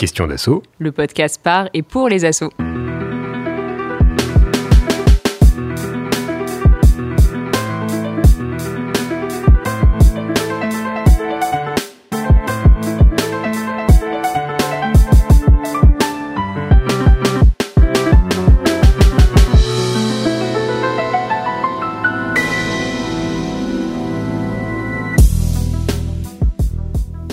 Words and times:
Question 0.00 0.26
d'assaut. 0.26 0.62
Le 0.78 0.92
podcast 0.92 1.38
par 1.42 1.68
et 1.74 1.82
pour 1.82 2.08
les 2.08 2.24
assauts. 2.24 2.48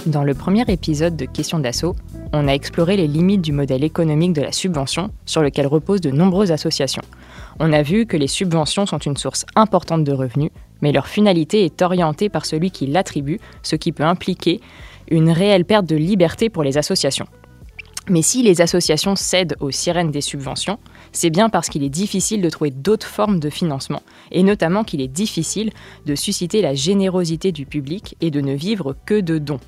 Dans 0.05 0.23
le 0.23 0.33
premier 0.33 0.65
épisode 0.67 1.15
de 1.15 1.23
Question 1.23 1.59
d'assaut, 1.59 1.95
on 2.33 2.47
a 2.47 2.53
exploré 2.53 2.97
les 2.97 3.07
limites 3.07 3.41
du 3.41 3.51
modèle 3.51 3.83
économique 3.83 4.33
de 4.33 4.41
la 4.41 4.51
subvention 4.51 5.11
sur 5.25 5.41
lequel 5.41 5.67
reposent 5.67 6.01
de 6.01 6.11
nombreuses 6.11 6.51
associations. 6.51 7.03
On 7.59 7.73
a 7.73 7.81
vu 7.81 8.05
que 8.05 8.17
les 8.17 8.27
subventions 8.27 8.85
sont 8.85 8.97
une 8.97 9.17
source 9.17 9.45
importante 9.55 10.03
de 10.03 10.11
revenus, 10.11 10.51
mais 10.81 10.91
leur 10.91 11.07
finalité 11.07 11.65
est 11.65 11.81
orientée 11.81 12.29
par 12.29 12.45
celui 12.45 12.71
qui 12.71 12.87
l'attribue, 12.87 13.39
ce 13.63 13.75
qui 13.75 13.91
peut 13.91 14.03
impliquer 14.03 14.61
une 15.09 15.31
réelle 15.31 15.65
perte 15.65 15.85
de 15.85 15.95
liberté 15.95 16.49
pour 16.49 16.63
les 16.63 16.77
associations. 16.77 17.27
Mais 18.09 18.21
si 18.21 18.41
les 18.41 18.61
associations 18.61 19.15
cèdent 19.15 19.55
aux 19.59 19.71
sirènes 19.71 20.11
des 20.11 20.21
subventions, 20.21 20.79
c'est 21.11 21.29
bien 21.29 21.49
parce 21.49 21.67
qu'il 21.67 21.83
est 21.83 21.89
difficile 21.89 22.41
de 22.41 22.49
trouver 22.49 22.71
d'autres 22.71 23.07
formes 23.07 23.39
de 23.39 23.49
financement, 23.49 24.01
et 24.31 24.43
notamment 24.43 24.83
qu'il 24.83 25.01
est 25.01 25.09
difficile 25.09 25.71
de 26.05 26.15
susciter 26.15 26.61
la 26.61 26.73
générosité 26.73 27.51
du 27.51 27.65
public 27.65 28.15
et 28.21 28.31
de 28.31 28.39
ne 28.39 28.53
vivre 28.53 28.95
que 29.05 29.19
de 29.19 29.39
dons. 29.39 29.59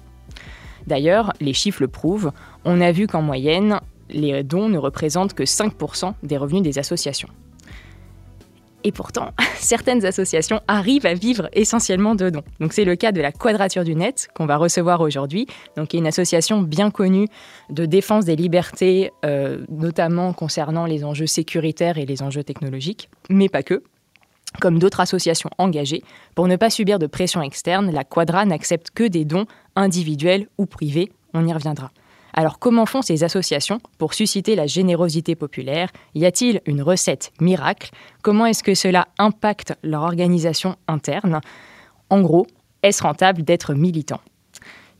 D'ailleurs, 0.87 1.33
les 1.39 1.53
chiffres 1.53 1.81
le 1.81 1.87
prouvent, 1.87 2.31
on 2.65 2.81
a 2.81 2.91
vu 2.91 3.07
qu'en 3.07 3.21
moyenne, 3.21 3.79
les 4.09 4.43
dons 4.43 4.69
ne 4.69 4.77
représentent 4.77 5.33
que 5.33 5.43
5% 5.43 6.13
des 6.23 6.37
revenus 6.37 6.63
des 6.63 6.79
associations. 6.79 7.29
Et 8.83 8.91
pourtant, 8.91 9.31
certaines 9.55 10.05
associations 10.05 10.61
arrivent 10.67 11.05
à 11.05 11.13
vivre 11.13 11.49
essentiellement 11.53 12.15
de 12.15 12.29
dons. 12.29 12.43
C'est 12.71 12.85
le 12.85 12.95
cas 12.95 13.11
de 13.11 13.21
la 13.21 13.31
Quadrature 13.31 13.83
du 13.83 13.95
Net 13.95 14.29
qu'on 14.33 14.45
va 14.45 14.57
recevoir 14.57 15.01
aujourd'hui, 15.01 15.47
donc 15.75 15.89
qui 15.89 15.97
une 15.97 16.07
association 16.07 16.61
bien 16.61 16.91
connue 16.91 17.27
de 17.69 17.85
défense 17.85 18.25
des 18.25 18.35
libertés, 18.35 19.11
euh, 19.25 19.65
notamment 19.69 20.33
concernant 20.33 20.85
les 20.85 21.03
enjeux 21.03 21.27
sécuritaires 21.27 21.97
et 21.97 22.05
les 22.05 22.21
enjeux 22.21 22.43
technologiques, 22.43 23.09
mais 23.29 23.49
pas 23.49 23.63
que. 23.63 23.83
Comme 24.59 24.79
d'autres 24.79 24.99
associations 24.99 25.51
engagées, 25.59 26.01
pour 26.33 26.47
ne 26.47 26.55
pas 26.55 26.71
subir 26.71 26.97
de 26.97 27.05
pression 27.05 27.41
externe, 27.43 27.91
la 27.91 28.03
Quadra 28.03 28.45
n'accepte 28.45 28.89
que 28.89 29.03
des 29.03 29.23
dons 29.23 29.45
individuels 29.79 30.47
ou 30.57 30.65
privés. 30.65 31.11
On 31.33 31.47
y 31.47 31.53
reviendra. 31.53 31.91
Alors 32.33 32.59
comment 32.59 32.85
font 32.85 33.01
ces 33.01 33.23
associations 33.23 33.79
pour 33.97 34.13
susciter 34.13 34.55
la 34.55 34.67
générosité 34.67 35.35
populaire? 35.35 35.89
Y 36.13 36.25
a-t-il 36.25 36.61
une 36.65 36.81
recette 36.81 37.31
miracle? 37.41 37.89
Comment 38.21 38.45
est-ce 38.45 38.63
que 38.63 38.75
cela 38.75 39.07
impacte 39.17 39.73
leur 39.83 40.03
organisation 40.03 40.75
interne? 40.87 41.41
En 42.09 42.21
gros, 42.21 42.45
est-ce 42.83 43.03
rentable 43.03 43.43
d'être 43.43 43.73
militant? 43.73 44.21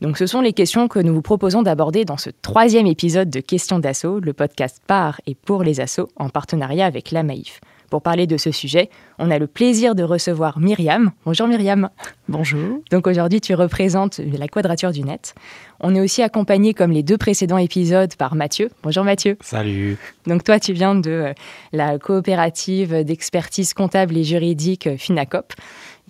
Donc 0.00 0.16
ce 0.16 0.26
sont 0.26 0.40
les 0.40 0.54
questions 0.54 0.88
que 0.88 0.98
nous 0.98 1.14
vous 1.14 1.22
proposons 1.22 1.62
d'aborder 1.62 2.04
dans 2.04 2.16
ce 2.16 2.30
troisième 2.30 2.86
épisode 2.86 3.28
de 3.28 3.40
Questions 3.40 3.78
d'assaut, 3.78 4.18
le 4.18 4.32
podcast 4.32 4.80
par 4.86 5.20
et 5.26 5.34
pour 5.34 5.62
les 5.62 5.80
assauts 5.80 6.08
en 6.16 6.30
partenariat 6.30 6.86
avec 6.86 7.10
la 7.10 7.22
Maïf. 7.22 7.60
Pour 7.90 8.02
parler 8.02 8.28
de 8.28 8.36
ce 8.36 8.52
sujet, 8.52 8.88
on 9.18 9.32
a 9.32 9.38
le 9.38 9.48
plaisir 9.48 9.96
de 9.96 10.04
recevoir 10.04 10.60
Myriam. 10.60 11.10
Bonjour 11.26 11.48
Myriam. 11.48 11.90
Bonjour. 12.28 12.78
Donc 12.92 13.08
aujourd'hui, 13.08 13.40
tu 13.40 13.54
représentes 13.54 14.18
la 14.18 14.46
quadrature 14.46 14.92
du 14.92 15.02
net. 15.02 15.34
On 15.80 15.94
est 15.96 16.00
aussi 16.00 16.22
accompagné, 16.22 16.72
comme 16.72 16.92
les 16.92 17.02
deux 17.02 17.18
précédents 17.18 17.58
épisodes, 17.58 18.14
par 18.14 18.36
Mathieu. 18.36 18.70
Bonjour 18.84 19.02
Mathieu. 19.02 19.36
Salut. 19.40 19.98
Donc 20.26 20.44
toi, 20.44 20.60
tu 20.60 20.72
viens 20.72 20.94
de 20.94 21.34
la 21.72 21.98
coopérative 21.98 23.02
d'expertise 23.04 23.74
comptable 23.74 24.16
et 24.16 24.22
juridique 24.22 24.88
FINACOP 24.96 25.52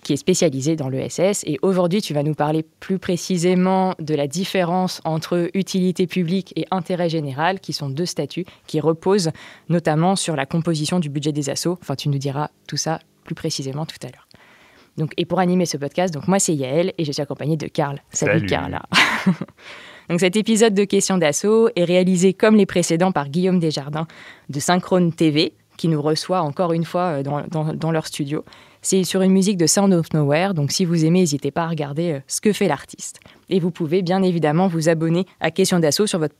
qui 0.03 0.13
est 0.13 0.17
spécialisé 0.17 0.75
dans 0.75 0.89
l'ESS. 0.89 1.43
Et 1.45 1.59
aujourd'hui, 1.61 2.01
tu 2.01 2.13
vas 2.13 2.23
nous 2.23 2.33
parler 2.33 2.65
plus 2.79 2.99
précisément 2.99 3.93
de 3.99 4.15
la 4.15 4.27
différence 4.27 5.01
entre 5.05 5.49
utilité 5.53 6.07
publique 6.07 6.53
et 6.55 6.65
intérêt 6.71 7.09
général, 7.09 7.59
qui 7.59 7.73
sont 7.73 7.89
deux 7.89 8.05
statuts 8.05 8.45
qui 8.67 8.79
reposent 8.79 9.31
notamment 9.69 10.15
sur 10.15 10.35
la 10.35 10.45
composition 10.45 10.99
du 10.99 11.09
budget 11.09 11.31
des 11.31 11.49
assos. 11.49 11.77
Enfin, 11.81 11.95
tu 11.95 12.09
nous 12.09 12.17
diras 12.17 12.49
tout 12.67 12.77
ça 12.77 12.99
plus 13.23 13.35
précisément 13.35 13.85
tout 13.85 13.97
à 14.03 14.07
l'heure. 14.07 14.27
Donc, 14.97 15.13
et 15.17 15.25
pour 15.25 15.39
animer 15.39 15.65
ce 15.65 15.77
podcast, 15.77 16.13
donc 16.13 16.27
moi 16.27 16.37
c'est 16.37 16.53
Yael 16.53 16.93
et 16.97 17.05
je 17.05 17.11
suis 17.11 17.21
accompagnée 17.21 17.55
de 17.55 17.67
Karl. 17.67 18.01
Salut. 18.11 18.45
Karl. 18.45 18.77
donc 20.09 20.19
cet 20.19 20.35
épisode 20.35 20.73
de 20.73 20.83
questions 20.83 21.17
d'assaut 21.17 21.69
est 21.75 21.85
réalisé 21.85 22.33
comme 22.33 22.57
les 22.57 22.65
précédents 22.65 23.13
par 23.13 23.29
Guillaume 23.29 23.59
Desjardins 23.59 24.07
de 24.49 24.59
Synchrone 24.59 25.13
TV, 25.13 25.53
qui 25.77 25.87
nous 25.87 26.01
reçoit 26.01 26.41
encore 26.41 26.73
une 26.73 26.83
fois 26.83 27.23
dans, 27.23 27.41
dans, 27.47 27.73
dans 27.73 27.91
leur 27.91 28.05
studio. 28.05 28.43
C'est 28.83 29.03
sur 29.03 29.21
une 29.21 29.31
musique 29.31 29.57
de 29.57 29.67
Sound 29.67 29.93
of 29.93 30.11
Nowhere, 30.11 30.55
donc 30.55 30.71
si 30.71 30.85
vous 30.85 31.05
aimez, 31.05 31.19
n'hésitez 31.19 31.51
pas 31.51 31.65
à 31.65 31.67
regarder 31.67 32.13
euh, 32.13 32.19
ce 32.25 32.41
que 32.41 32.51
fait 32.51 32.67
l'artiste. 32.67 33.19
Et 33.49 33.59
vous 33.59 33.69
pouvez 33.69 34.01
bien 34.01 34.23
évidemment 34.23 34.67
vous 34.67 34.89
abonner 34.89 35.27
à 35.39 35.51
Question 35.51 35.77
d'Assaut 35.77 36.07
sur 36.07 36.17
votre, 36.17 36.33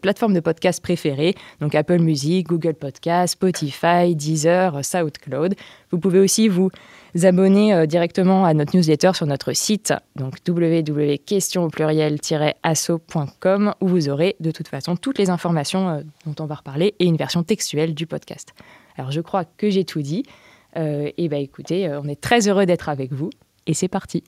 plateforme 0.00 0.34
de 0.34 0.40
podcast 0.40 0.82
préférée, 0.82 1.36
donc 1.60 1.76
Apple 1.76 2.00
Music, 2.00 2.48
Google 2.48 2.74
Podcast, 2.74 3.34
Spotify, 3.34 4.16
Deezer, 4.16 4.84
SoundCloud. 4.84 5.54
Vous 5.92 5.98
pouvez 5.98 6.18
aussi 6.18 6.48
vous 6.48 6.70
abonner 7.22 7.72
euh, 7.72 7.86
directement 7.86 8.44
à 8.44 8.54
notre 8.54 8.76
newsletter 8.76 9.12
sur 9.14 9.26
notre 9.26 9.52
site, 9.52 9.94
donc 10.16 10.34
www.question 10.46 11.68
assaut.com, 12.64 13.74
où 13.80 13.86
vous 13.86 14.08
aurez 14.08 14.34
de 14.40 14.50
toute 14.50 14.66
façon 14.66 14.96
toutes 14.96 15.18
les 15.18 15.30
informations 15.30 15.90
euh, 15.90 16.00
dont 16.26 16.34
on 16.42 16.46
va 16.46 16.56
reparler 16.56 16.96
et 16.98 17.04
une 17.04 17.16
version 17.16 17.44
textuelle 17.44 17.94
du 17.94 18.08
podcast. 18.08 18.52
Alors 18.96 19.12
je 19.12 19.20
crois 19.20 19.44
que 19.44 19.70
j'ai 19.70 19.84
tout 19.84 20.02
dit. 20.02 20.24
Euh, 20.76 21.10
et 21.16 21.28
bah 21.28 21.38
écoutez, 21.38 21.88
euh, 21.88 22.00
on 22.02 22.08
est 22.08 22.20
très 22.20 22.48
heureux 22.48 22.66
d'être 22.66 22.88
avec 22.88 23.12
vous 23.12 23.30
et 23.66 23.74
c'est 23.74 23.88
parti. 23.88 24.22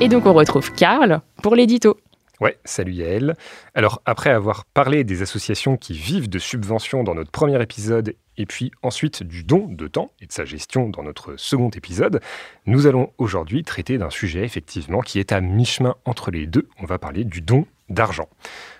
Et 0.00 0.08
donc 0.08 0.26
on 0.26 0.32
retrouve 0.32 0.72
Karl 0.72 1.20
pour 1.44 1.54
l'édito. 1.54 1.96
Ouais, 2.42 2.58
salut 2.64 2.94
Yael. 2.94 3.36
Alors, 3.72 4.02
après 4.04 4.30
avoir 4.30 4.64
parlé 4.64 5.04
des 5.04 5.22
associations 5.22 5.76
qui 5.76 5.92
vivent 5.92 6.28
de 6.28 6.40
subventions 6.40 7.04
dans 7.04 7.14
notre 7.14 7.30
premier 7.30 7.62
épisode, 7.62 8.16
et 8.36 8.46
puis 8.46 8.72
ensuite 8.82 9.22
du 9.22 9.44
don 9.44 9.68
de 9.68 9.86
temps 9.86 10.10
et 10.20 10.26
de 10.26 10.32
sa 10.32 10.44
gestion 10.44 10.88
dans 10.88 11.04
notre 11.04 11.36
second 11.36 11.70
épisode, 11.70 12.20
nous 12.66 12.88
allons 12.88 13.12
aujourd'hui 13.18 13.62
traiter 13.62 13.96
d'un 13.96 14.10
sujet 14.10 14.42
effectivement 14.42 15.02
qui 15.02 15.20
est 15.20 15.30
à 15.30 15.40
mi-chemin 15.40 15.94
entre 16.04 16.32
les 16.32 16.48
deux. 16.48 16.68
On 16.80 16.84
va 16.84 16.98
parler 16.98 17.22
du 17.22 17.42
don 17.42 17.64
d'argent. 17.88 18.28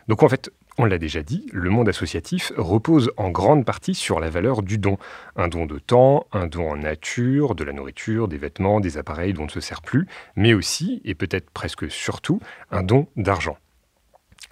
Donc 0.09 0.25
en 0.25 0.29
fait, 0.29 0.51
on 0.79 0.85
l'a 0.85 0.99
déjà 0.99 1.23
dit, 1.23 1.47
le 1.53 1.71
monde 1.71 1.89
associatif 1.89 2.53
repose 2.57 3.11
en 3.17 3.31
grande 3.31 3.65
partie 3.65 3.95
sur 3.95 4.21
la 4.21 4.31
valeur 4.31 4.63
du 4.63 4.79
don. 4.79 4.97
Un 5.37 5.49
don 5.49 5.67
de 5.67 5.79
temps, 5.79 6.27
un 6.33 6.47
don 6.47 6.71
en 6.71 6.77
nature, 6.77 7.55
de 7.55 7.65
la 7.65 7.73
nourriture, 7.73 8.29
des 8.29 8.39
vêtements, 8.39 8.81
des 8.81 8.99
appareils 8.99 9.33
dont 9.35 9.43
on 9.43 9.47
ne 9.47 9.51
se 9.51 9.61
sert 9.61 9.83
plus, 9.83 10.07
mais 10.37 10.55
aussi, 10.55 11.03
et 11.05 11.15
peut-être 11.15 11.51
presque 11.51 11.91
surtout, 11.91 12.41
un 12.71 12.83
don 12.83 13.07
d'argent. 13.17 13.57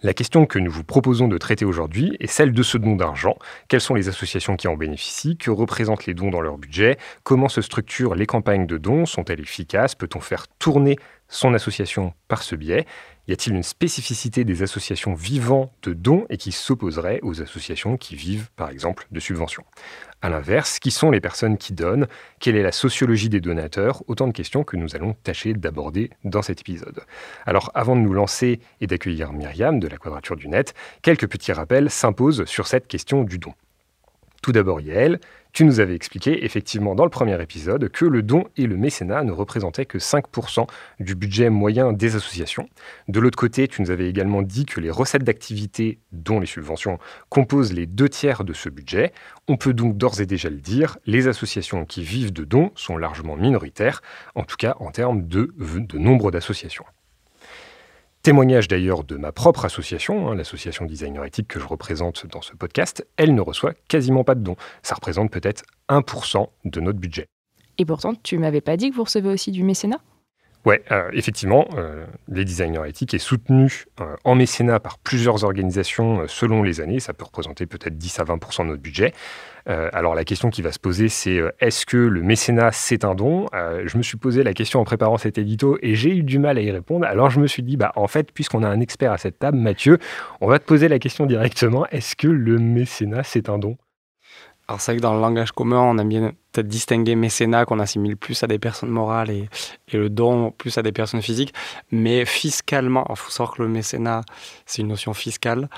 La 0.03 0.15
question 0.15 0.47
que 0.47 0.59
nous 0.59 0.71
vous 0.71 0.85
proposons 0.85 1.29
de 1.29 1.37
traiter 1.37 1.67
aujourd'hui 1.67 2.17
est 2.21 2.27
celle 2.27 2.53
de 2.53 2.63
ce 2.63 2.79
don 2.79 2.97
d'argent. 2.97 3.37
Quelles 3.69 3.83
sont 3.83 3.95
les 3.95 4.09
associations 4.09 4.57
qui 4.57 4.67
en 4.67 4.75
bénéficient? 4.75 5.37
Que 5.37 5.51
représentent 5.51 6.07
les 6.07 6.15
dons 6.15 6.31
dans 6.31 6.41
leur 6.41 6.57
budget? 6.57 6.97
Comment 7.23 7.51
se 7.51 7.61
structurent 7.61 8.15
les 8.15 8.25
campagnes 8.25 8.67
de 8.67 8.79
dons? 8.79 9.05
Sont-elles 9.05 9.41
efficaces? 9.41 9.95
Peut-on 9.95 10.21
faire 10.21 10.47
tourner 10.59 10.97
son 11.31 11.55
association 11.55 12.13
par 12.29 12.43
ce 12.43 12.55
biais 12.57 12.87
Y 13.29 13.33
a-t-il 13.33 13.55
une 13.55 13.63
spécificité 13.63 14.45
des 14.45 14.63
associations 14.63 15.15
vivant 15.15 15.73
de 15.83 15.95
dons 15.95 16.27
et 16.29 16.37
qui 16.37 16.53
s'opposerait 16.53 17.21
aux 17.23 17.41
associations 17.41 17.97
qui 17.97 18.17
vivent, 18.17 18.51
par 18.57 18.71
exemple, 18.71 19.07
de 19.11 19.21
subventions? 19.21 19.65
À 20.21 20.29
l'inverse, 20.29 20.81
qui 20.81 20.91
sont 20.91 21.11
les 21.11 21.21
personnes 21.21 21.57
qui 21.57 21.73
donnent? 21.73 22.09
Quelle 22.41 22.57
est 22.57 22.63
la 22.63 22.73
sociologie 22.73 23.29
des 23.29 23.41
donateurs? 23.41 24.03
Autant 24.09 24.27
de 24.27 24.33
questions 24.33 24.65
que 24.65 24.77
nous 24.77 24.97
allons 24.97 25.15
tâcher 25.23 25.55
d'aborder 25.55 26.11
dans 26.25 26.43
cet 26.43 26.61
épisode. 26.61 27.01
Alors, 27.47 27.71
avant 27.75 27.97
de 27.97 28.01
nous 28.03 28.13
lancer 28.13 28.61
et 28.81 28.87
d'accueillir 28.87 29.33
Myriam 29.33 29.79
de 29.79 29.89
la 29.89 29.97
Quadrature 29.97 30.37
du 30.37 30.49
Net, 30.49 30.75
quelques 31.01 31.29
petits 31.29 31.53
rappels 31.53 31.89
s'imposent 31.89 32.45
sur 32.45 32.67
cette 32.67 32.89
question 32.89 33.23
du 33.23 33.39
don. 33.39 33.55
Tout 34.43 34.53
d'abord, 34.53 34.81
Yael, 34.81 35.21
Tu 35.53 35.65
nous 35.65 35.81
avais 35.81 35.95
expliqué 35.95 36.45
effectivement 36.45 36.95
dans 36.95 37.05
le 37.05 37.11
premier 37.11 37.41
épisode 37.43 37.89
que 37.89 38.05
le 38.05 38.23
don 38.23 38.45
et 38.57 38.67
le 38.67 38.77
mécénat 38.77 39.25
ne 39.25 39.33
représentaient 39.33 39.87
que 39.87 39.99
5% 39.99 40.67
du 41.01 41.15
budget 41.15 41.51
moyen 41.51 41.93
des 41.93 42.15
associations. 42.15 42.69
De 43.09 43.19
l'autre 43.19 43.39
côté, 43.39 43.67
tu 43.67 43.83
nous 43.83 43.91
avais 43.91 44.09
également 44.09 44.43
dit 44.43 44.65
que 44.65 44.81
les 44.81 44.91
recettes 44.91 45.25
d'activité, 45.25 45.99
dont 46.13 46.39
les 46.39 46.47
subventions, 46.47 46.99
composent 47.29 47.73
les 47.73 47.87
deux 47.87 48.09
tiers 48.09 48.45
de 48.45 48.53
ce 48.53 48.69
budget. 48.69 49.13
On 49.49 49.57
peut 49.57 49.75
donc 49.75 49.97
d'ores 49.97 50.21
et 50.21 50.27
déjà 50.27 50.51
le 50.51 50.61
dire, 50.61 50.99
les 51.07 51.27
associations 51.27 51.85
qui 51.85 52.03
vivent 52.03 52.33
de 52.33 52.45
dons 52.45 52.71
sont 52.77 52.97
largement 52.97 53.37
minoritaires, 53.37 54.03
en 54.35 54.45
tout 54.45 54.57
cas 54.57 54.77
en 54.79 54.91
termes 54.91 55.27
de, 55.27 55.53
de 55.59 55.99
nombre 55.99 56.31
d'associations. 56.31 56.85
Témoignage 58.23 58.69
d'ailleurs 58.69 59.03
de 59.03 59.17
ma 59.17 59.33
propre 59.33 59.65
association, 59.65 60.29
hein, 60.29 60.35
l'association 60.35 60.85
Designer 60.85 61.25
Éthique 61.25 61.49
que 61.49 61.59
je 61.59 61.65
représente 61.65 62.27
dans 62.27 62.43
ce 62.43 62.55
podcast, 62.55 63.07
elle 63.17 63.35
ne 63.35 63.41
reçoit 63.41 63.73
quasiment 63.89 64.25
pas 64.25 64.35
de 64.35 64.43
dons. 64.43 64.57
Ça 64.83 64.95
représente 64.95 65.31
peut-être 65.31 65.65
1% 65.89 66.47
de 66.67 66.81
notre 66.81 66.99
budget. 66.99 67.29
Et 67.79 67.87
pourtant, 67.87 68.15
tu 68.15 68.37
m'avais 68.37 68.61
pas 68.61 68.77
dit 68.77 68.91
que 68.91 68.95
vous 68.95 69.05
recevez 69.05 69.31
aussi 69.31 69.53
du 69.53 69.65
mécénat? 69.65 70.03
Ouais, 70.67 70.83
euh, 70.93 71.09
effectivement, 71.15 71.67
euh, 71.75 72.05
les 72.29 72.45
designers 72.45 72.87
éthiques 72.87 73.15
est 73.15 73.19
soutenu 73.19 73.85
euh, 74.01 74.15
en 74.25 74.35
mécénat 74.35 74.79
par 74.79 74.99
plusieurs 74.99 75.45
organisations 75.45 76.25
selon 76.29 76.63
les 76.63 76.83
années. 76.83 77.01
Ça 77.01 77.15
peut 77.15 77.25
représenter 77.25 77.65
peut-être 77.65 77.97
10 77.97 78.21
à 78.21 78.25
20% 78.25 78.65
de 78.65 78.69
notre 78.69 78.83
budget. 78.83 79.13
alors 79.67 80.15
la 80.15 80.25
question 80.25 80.51
qui 80.51 80.63
va 80.63 80.73
se 80.73 80.79
poser, 80.79 81.09
c'est 81.09 81.41
est-ce 81.61 81.87
que 81.87 81.97
le 81.97 82.23
mécénat 82.23 82.73
c'est 82.73 83.05
un 83.05 83.15
don? 83.15 83.47
Je 83.53 83.97
me 83.97 84.03
suis 84.03 84.17
posé 84.17 84.43
la 84.43 84.53
question 84.53 84.81
en 84.81 84.85
préparant 84.85 85.17
cet 85.17 85.39
édito 85.39 85.79
et 85.81 85.95
j'ai 85.95 86.11
eu 86.17 86.23
du 86.23 86.39
mal 86.39 86.59
à 86.59 86.61
y 86.61 86.71
répondre. 86.71 87.07
Alors 87.07 87.31
je 87.31 87.41
me 87.41 87.47
suis 87.47 87.63
dit, 87.63 87.77
bah 87.77 87.93
en 87.95 88.09
fait, 88.09 88.33
puisqu'on 88.33 88.63
a 88.63 88.69
un 88.69 88.81
expert 88.81 89.13
à 89.13 89.19
cette 89.19 89.39
table, 89.39 89.59
Mathieu, 89.59 89.99
on 90.41 90.49
va 90.49 90.59
te 90.59 90.65
poser 90.65 90.89
la 90.89 90.99
question 90.99 91.25
directement. 91.27 91.87
Est-ce 91.91 92.17
que 92.17 92.27
le 92.27 92.59
mécénat 92.59 93.23
c'est 93.23 93.49
un 93.49 93.59
don? 93.59 93.77
Alors 94.67 94.81
c'est 94.81 94.93
vrai 94.93 94.99
que 94.99 95.03
dans 95.03 95.15
le 95.15 95.21
langage 95.21 95.53
commun, 95.53 95.81
on 95.81 95.99
aime 95.99 96.09
bien 96.09 96.33
peut-être 96.53 96.69
distinguer 96.69 97.15
mécénat 97.15 97.65
qu'on 97.65 97.79
assimile 97.79 98.17
plus 98.17 98.43
à 98.43 98.47
des 98.47 98.59
personnes 98.59 98.91
morales 98.91 99.31
et, 99.31 99.49
le 99.93 100.09
don 100.09 100.51
plus 100.51 100.79
à 100.79 100.83
des 100.83 100.93
personnes 100.93 101.23
physiques. 101.23 101.55
Mais 101.91 102.25
fiscalement, 102.25 103.07
il 103.11 103.17
faut 103.17 103.31
savoir 103.31 103.57
que 103.57 103.63
le 103.63 103.69
mécénat, 103.69 104.23
c'est 104.67 104.83
une 104.83 104.89
notion 104.89 105.15
fiscale. 105.15 105.69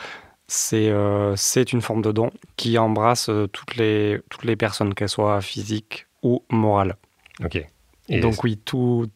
C'est 0.48 0.88
euh, 0.90 1.34
une 1.72 1.80
forme 1.80 2.02
de 2.02 2.12
don 2.12 2.30
qui 2.56 2.76
embrasse 2.76 3.28
euh, 3.28 3.46
toutes, 3.46 3.76
les, 3.76 4.20
toutes 4.28 4.44
les 4.44 4.56
personnes, 4.56 4.92
qu'elles 4.92 5.08
soient 5.08 5.40
physiques 5.40 6.06
ou 6.22 6.42
morales. 6.50 6.96
Ok. 7.42 7.64
Et 8.08 8.20
Donc 8.20 8.42
oui, 8.44 8.58
tout, 8.58 9.08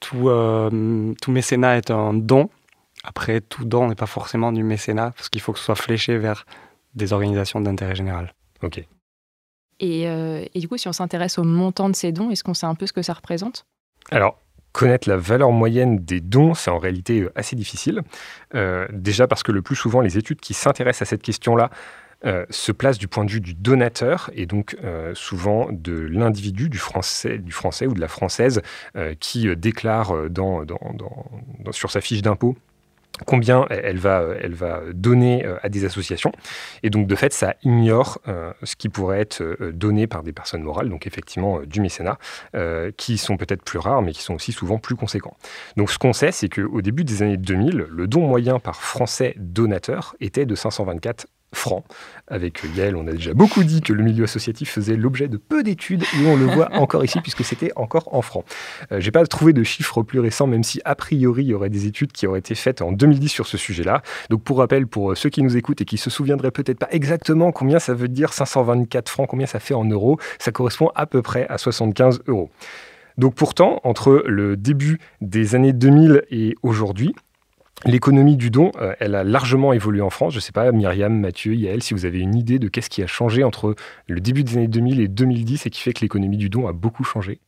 tout, 0.00 0.28
euh, 0.28 1.14
tout 1.22 1.30
mécénat 1.30 1.78
est 1.78 1.90
un 1.90 2.12
don. 2.12 2.50
Après, 3.04 3.40
tout 3.40 3.64
don 3.64 3.88
n'est 3.88 3.94
pas 3.94 4.06
forcément 4.06 4.52
du 4.52 4.62
mécénat, 4.62 5.12
parce 5.16 5.28
qu'il 5.28 5.40
faut 5.40 5.52
que 5.52 5.58
ce 5.58 5.64
soit 5.64 5.74
fléché 5.74 6.18
vers 6.18 6.44
des 6.94 7.12
organisations 7.12 7.60
d'intérêt 7.60 7.94
général. 7.94 8.34
Ok. 8.62 8.86
Euh, 9.82 10.44
et, 10.54 10.60
du 10.60 10.68
coup, 10.68 10.76
si 10.76 10.88
on 10.88 10.92
s'intéresse 10.92 11.38
au 11.38 11.44
montant 11.44 11.88
de 11.88 11.96
ces 11.96 12.12
dons, 12.12 12.30
est-ce 12.30 12.44
qu'on 12.44 12.54
sait 12.54 12.66
un 12.66 12.74
peu 12.74 12.86
ce 12.86 12.92
que 12.92 13.02
ça 13.02 13.12
représente? 13.12 13.66
Alors, 14.10 14.38
connaître 14.72 15.08
la 15.08 15.16
valeur 15.16 15.50
moyenne 15.50 15.98
des 15.98 16.20
dons, 16.20 16.54
c'est 16.54 16.70
en 16.70 16.78
réalité 16.78 17.20
euh, 17.20 17.32
assez 17.34 17.56
difficile. 17.56 18.02
Euh, 18.54 18.86
déjà 18.92 19.26
parce 19.26 19.42
que 19.42 19.52
le 19.52 19.62
plus 19.62 19.76
souvent, 19.76 20.00
les 20.00 20.18
études 20.18 20.40
qui 20.40 20.54
s'intéressent 20.54 21.02
à 21.02 21.10
cette 21.10 21.22
question-là 21.22 21.70
se 22.50 22.70
placent 22.70 22.98
du 22.98 23.08
point 23.08 23.24
de 23.24 23.32
vue 23.32 23.40
du 23.40 23.52
donateur 23.52 24.30
et 24.32 24.46
donc 24.46 24.76
souvent 25.14 25.66
de 25.72 25.92
l'individu, 25.92 26.68
du 26.68 26.78
français, 26.78 27.38
du 27.38 27.50
français 27.50 27.88
ou 27.88 27.94
de 27.94 28.00
la 28.00 28.06
française 28.06 28.62
qui 29.18 29.56
déclare 29.56 30.14
sur 31.72 31.90
sa 31.90 32.00
fiche 32.00 32.22
d'impôt 32.22 32.56
combien 33.26 33.66
elle 33.68 33.98
va, 33.98 34.24
elle 34.40 34.54
va 34.54 34.80
donner 34.92 35.44
euh, 35.44 35.56
à 35.62 35.68
des 35.68 35.84
associations. 35.84 36.32
Et 36.82 36.90
donc, 36.90 37.06
de 37.06 37.14
fait, 37.14 37.32
ça 37.32 37.54
ignore 37.62 38.18
euh, 38.28 38.52
ce 38.62 38.76
qui 38.76 38.88
pourrait 38.88 39.20
être 39.20 39.42
euh, 39.42 39.72
donné 39.72 40.06
par 40.06 40.22
des 40.22 40.32
personnes 40.32 40.62
morales, 40.62 40.88
donc 40.88 41.06
effectivement 41.06 41.60
du 41.60 41.80
mécénat, 41.80 42.18
qui 42.96 43.18
sont 43.18 43.36
peut-être 43.36 43.62
plus 43.62 43.78
rares, 43.78 44.02
mais 44.02 44.12
qui 44.12 44.22
sont 44.22 44.34
aussi 44.34 44.52
souvent 44.52 44.78
plus 44.78 44.96
conséquents. 44.96 45.36
Donc, 45.76 45.90
ce 45.90 45.98
qu'on 45.98 46.12
sait, 46.12 46.32
c'est 46.32 46.48
qu'au 46.48 46.80
début 46.80 47.04
des 47.04 47.22
années 47.22 47.36
2000, 47.36 47.86
le 47.88 48.06
don 48.06 48.26
moyen 48.26 48.58
par 48.58 48.76
français 48.76 49.34
donateur 49.38 50.14
était 50.20 50.46
de 50.46 50.54
524 50.54 51.26
francs. 51.54 51.84
Avec 52.28 52.62
Yael, 52.76 52.96
on 52.96 53.06
a 53.06 53.12
déjà 53.12 53.34
beaucoup 53.34 53.62
dit 53.64 53.80
que 53.80 53.92
le 53.92 54.02
milieu 54.02 54.24
associatif 54.24 54.70
faisait 54.70 54.96
l'objet 54.96 55.28
de 55.28 55.36
peu 55.36 55.62
d'études 55.62 56.02
et 56.02 56.26
on 56.26 56.36
le 56.36 56.46
voit 56.46 56.72
encore 56.76 57.04
ici 57.04 57.20
puisque 57.20 57.44
c'était 57.44 57.72
encore 57.76 58.14
en 58.14 58.22
francs. 58.22 58.44
Je 58.90 58.96
euh, 58.96 59.00
J'ai 59.00 59.10
pas 59.10 59.24
trouvé 59.26 59.52
de 59.52 59.62
chiffres 59.62 60.02
plus 60.02 60.20
récents, 60.20 60.46
même 60.46 60.62
si 60.62 60.80
a 60.84 60.94
priori 60.94 61.44
il 61.44 61.48
y 61.48 61.54
aurait 61.54 61.70
des 61.70 61.86
études 61.86 62.12
qui 62.12 62.26
auraient 62.26 62.38
été 62.38 62.54
faites 62.54 62.82
en 62.82 62.92
2010 62.92 63.28
sur 63.28 63.46
ce 63.46 63.56
sujet-là. 63.56 64.02
Donc 64.30 64.42
pour 64.42 64.58
rappel, 64.58 64.86
pour 64.86 65.16
ceux 65.16 65.30
qui 65.30 65.42
nous 65.42 65.56
écoutent 65.56 65.80
et 65.80 65.84
qui 65.84 65.98
se 65.98 66.10
souviendraient 66.10 66.50
peut-être 66.50 66.78
pas 66.78 66.88
exactement 66.90 67.52
combien 67.52 67.78
ça 67.78 67.94
veut 67.94 68.08
dire 68.08 68.32
524 68.32 69.08
francs, 69.08 69.28
combien 69.28 69.46
ça 69.46 69.60
fait 69.60 69.74
en 69.74 69.84
euros, 69.84 70.18
ça 70.38 70.52
correspond 70.52 70.90
à 70.94 71.06
peu 71.06 71.22
près 71.22 71.46
à 71.48 71.58
75 71.58 72.22
euros. 72.26 72.50
Donc 73.18 73.34
pourtant, 73.34 73.80
entre 73.84 74.24
le 74.26 74.56
début 74.56 74.98
des 75.20 75.54
années 75.54 75.72
2000 75.72 76.24
et 76.30 76.54
aujourd'hui, 76.62 77.14
L'économie 77.84 78.36
du 78.36 78.50
don, 78.50 78.70
euh, 78.80 78.94
elle 79.00 79.14
a 79.14 79.24
largement 79.24 79.72
évolué 79.72 80.00
en 80.00 80.10
France. 80.10 80.32
Je 80.32 80.38
ne 80.38 80.42
sais 80.42 80.52
pas, 80.52 80.70
Myriam, 80.72 81.18
Mathieu, 81.18 81.54
Yael, 81.54 81.82
si 81.82 81.94
vous 81.94 82.04
avez 82.04 82.20
une 82.20 82.34
idée 82.34 82.58
de 82.58 82.68
qu'est-ce 82.68 82.90
qui 82.90 83.02
a 83.02 83.06
changé 83.06 83.44
entre 83.44 83.74
le 84.06 84.20
début 84.20 84.44
des 84.44 84.56
années 84.56 84.68
2000 84.68 85.00
et 85.00 85.08
2010 85.08 85.66
et 85.66 85.70
qui 85.70 85.80
fait 85.80 85.92
que 85.92 86.00
l'économie 86.00 86.36
du 86.36 86.48
don 86.48 86.68
a 86.68 86.72
beaucoup 86.72 87.04
changé? 87.04 87.40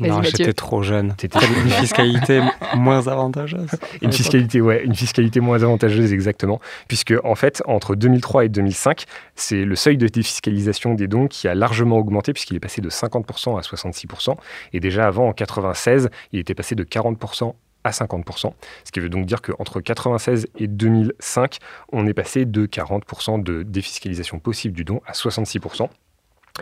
Non, 0.00 0.20
j'étais 0.22 0.52
trop 0.52 0.82
jeune. 0.82 1.14
C'était 1.18 1.38
une 1.38 1.70
fiscalité 1.70 2.40
moins 2.74 3.06
avantageuse. 3.06 3.70
Une 4.02 4.12
fiscalité, 4.12 4.60
ouais, 4.60 4.84
une 4.84 4.94
fiscalité 4.94 5.40
moins 5.40 5.62
avantageuse, 5.62 6.12
exactement. 6.12 6.60
Puisque, 6.88 7.14
en 7.24 7.34
fait, 7.34 7.62
entre 7.66 7.94
2003 7.94 8.46
et 8.46 8.48
2005, 8.48 9.04
c'est 9.36 9.64
le 9.64 9.76
seuil 9.76 9.96
de 9.96 10.08
défiscalisation 10.08 10.94
des 10.94 11.06
dons 11.06 11.28
qui 11.28 11.48
a 11.48 11.54
largement 11.54 11.96
augmenté, 11.98 12.32
puisqu'il 12.32 12.56
est 12.56 12.60
passé 12.60 12.80
de 12.82 12.90
50% 12.90 13.56
à 13.56 13.60
66%. 13.60 14.34
Et 14.72 14.80
déjà 14.80 15.06
avant, 15.06 15.28
en 15.28 15.32
96, 15.32 16.10
il 16.32 16.40
était 16.40 16.54
passé 16.54 16.74
de 16.74 16.84
40% 16.84 17.54
à 17.86 17.90
50%. 17.90 18.52
Ce 18.84 18.92
qui 18.92 19.00
veut 19.00 19.08
donc 19.08 19.26
dire 19.26 19.42
qu'entre 19.42 19.80
96 19.80 20.48
et 20.56 20.66
2005, 20.66 21.58
on 21.92 22.06
est 22.06 22.14
passé 22.14 22.44
de 22.44 22.66
40% 22.66 23.42
de 23.42 23.62
défiscalisation 23.62 24.38
possible 24.38 24.74
du 24.74 24.84
don 24.84 25.00
à 25.06 25.12
66%. 25.12 25.88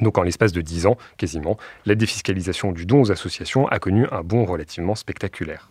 Donc 0.01 0.19
en 0.19 0.23
l'espace 0.23 0.53
de 0.53 0.61
10 0.61 0.87
ans, 0.87 0.97
quasiment, 1.17 1.57
la 1.87 1.95
défiscalisation 1.95 2.73
du 2.73 2.87
don 2.87 3.01
aux 3.01 3.13
associations 3.13 3.69
a 3.69 3.79
connu 3.79 4.07
un 4.11 4.23
bond 4.23 4.45
relativement 4.45 4.95
spectaculaire. 4.95 5.71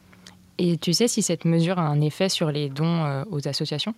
Et 0.58 0.78
tu 0.78 0.94
sais 0.94 1.08
si 1.08 1.22
cette 1.22 1.46
mesure 1.46 1.80
a 1.80 1.84
un 1.84 2.00
effet 2.00 2.30
sur 2.30 2.52
les 2.52 2.70
dons 2.70 3.06
euh, 3.06 3.24
aux 3.32 3.48
associations? 3.48 3.96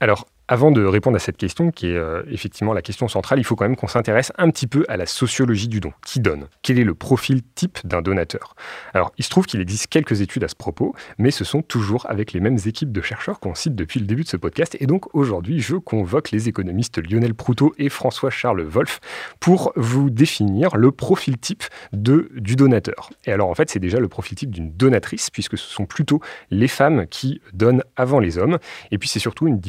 Alors, 0.00 0.26
avant 0.48 0.70
de 0.70 0.82
répondre 0.82 1.16
à 1.16 1.18
cette 1.18 1.36
question, 1.36 1.70
qui 1.70 1.88
est 1.88 1.96
euh, 1.96 2.22
effectivement 2.30 2.72
la 2.72 2.80
question 2.80 3.06
centrale, 3.06 3.38
il 3.38 3.44
faut 3.44 3.54
quand 3.54 3.66
même 3.66 3.76
qu'on 3.76 3.86
s'intéresse 3.86 4.32
un 4.38 4.50
petit 4.50 4.66
peu 4.66 4.86
à 4.88 4.96
la 4.96 5.04
sociologie 5.04 5.68
du 5.68 5.80
don. 5.80 5.92
Qui 6.06 6.20
donne? 6.20 6.46
Quel 6.62 6.78
est 6.78 6.84
le 6.84 6.94
profil 6.94 7.42
type 7.54 7.78
d'un 7.84 8.00
donateur? 8.00 8.54
Alors, 8.94 9.12
il 9.18 9.24
se 9.24 9.28
trouve 9.28 9.44
qu'il 9.44 9.60
existe 9.60 9.88
quelques 9.88 10.22
études 10.22 10.44
à 10.44 10.48
ce 10.48 10.54
propos, 10.54 10.94
mais 11.18 11.30
ce 11.30 11.44
sont 11.44 11.60
toujours 11.60 12.06
avec 12.08 12.32
les 12.32 12.40
mêmes 12.40 12.56
équipes 12.64 12.92
de 12.92 13.02
chercheurs 13.02 13.40
qu'on 13.40 13.54
cite 13.54 13.74
depuis 13.74 14.00
le 14.00 14.06
début 14.06 14.22
de 14.22 14.28
ce 14.28 14.38
podcast. 14.38 14.74
Et 14.80 14.86
donc, 14.86 15.14
aujourd'hui, 15.14 15.60
je 15.60 15.76
convoque 15.76 16.30
les 16.30 16.48
économistes 16.48 16.98
Lionel 16.98 17.34
Proutot 17.34 17.74
et 17.76 17.90
François-Charles 17.90 18.62
Wolff 18.62 19.00
pour 19.40 19.72
vous 19.76 20.08
définir 20.08 20.76
le 20.76 20.92
profil 20.92 21.36
type 21.36 21.64
du 21.92 22.56
donateur. 22.56 23.10
Et 23.26 23.32
alors, 23.32 23.50
en 23.50 23.54
fait, 23.54 23.68
c'est 23.68 23.80
déjà 23.80 24.00
le 24.00 24.08
profil 24.08 24.38
type 24.38 24.50
d'une 24.50 24.72
donatrice, 24.72 25.28
puisque 25.28 25.58
ce 25.58 25.68
sont 25.68 25.84
plutôt 25.84 26.20
les 26.50 26.68
femmes 26.68 27.06
qui 27.06 27.42
donnent 27.52 27.82
avant 27.96 28.18
les 28.18 28.38
hommes. 28.38 28.58
Et 28.90 28.96
puis, 28.96 29.10
c'est 29.10 29.18
surtout 29.18 29.46
une 29.46 29.60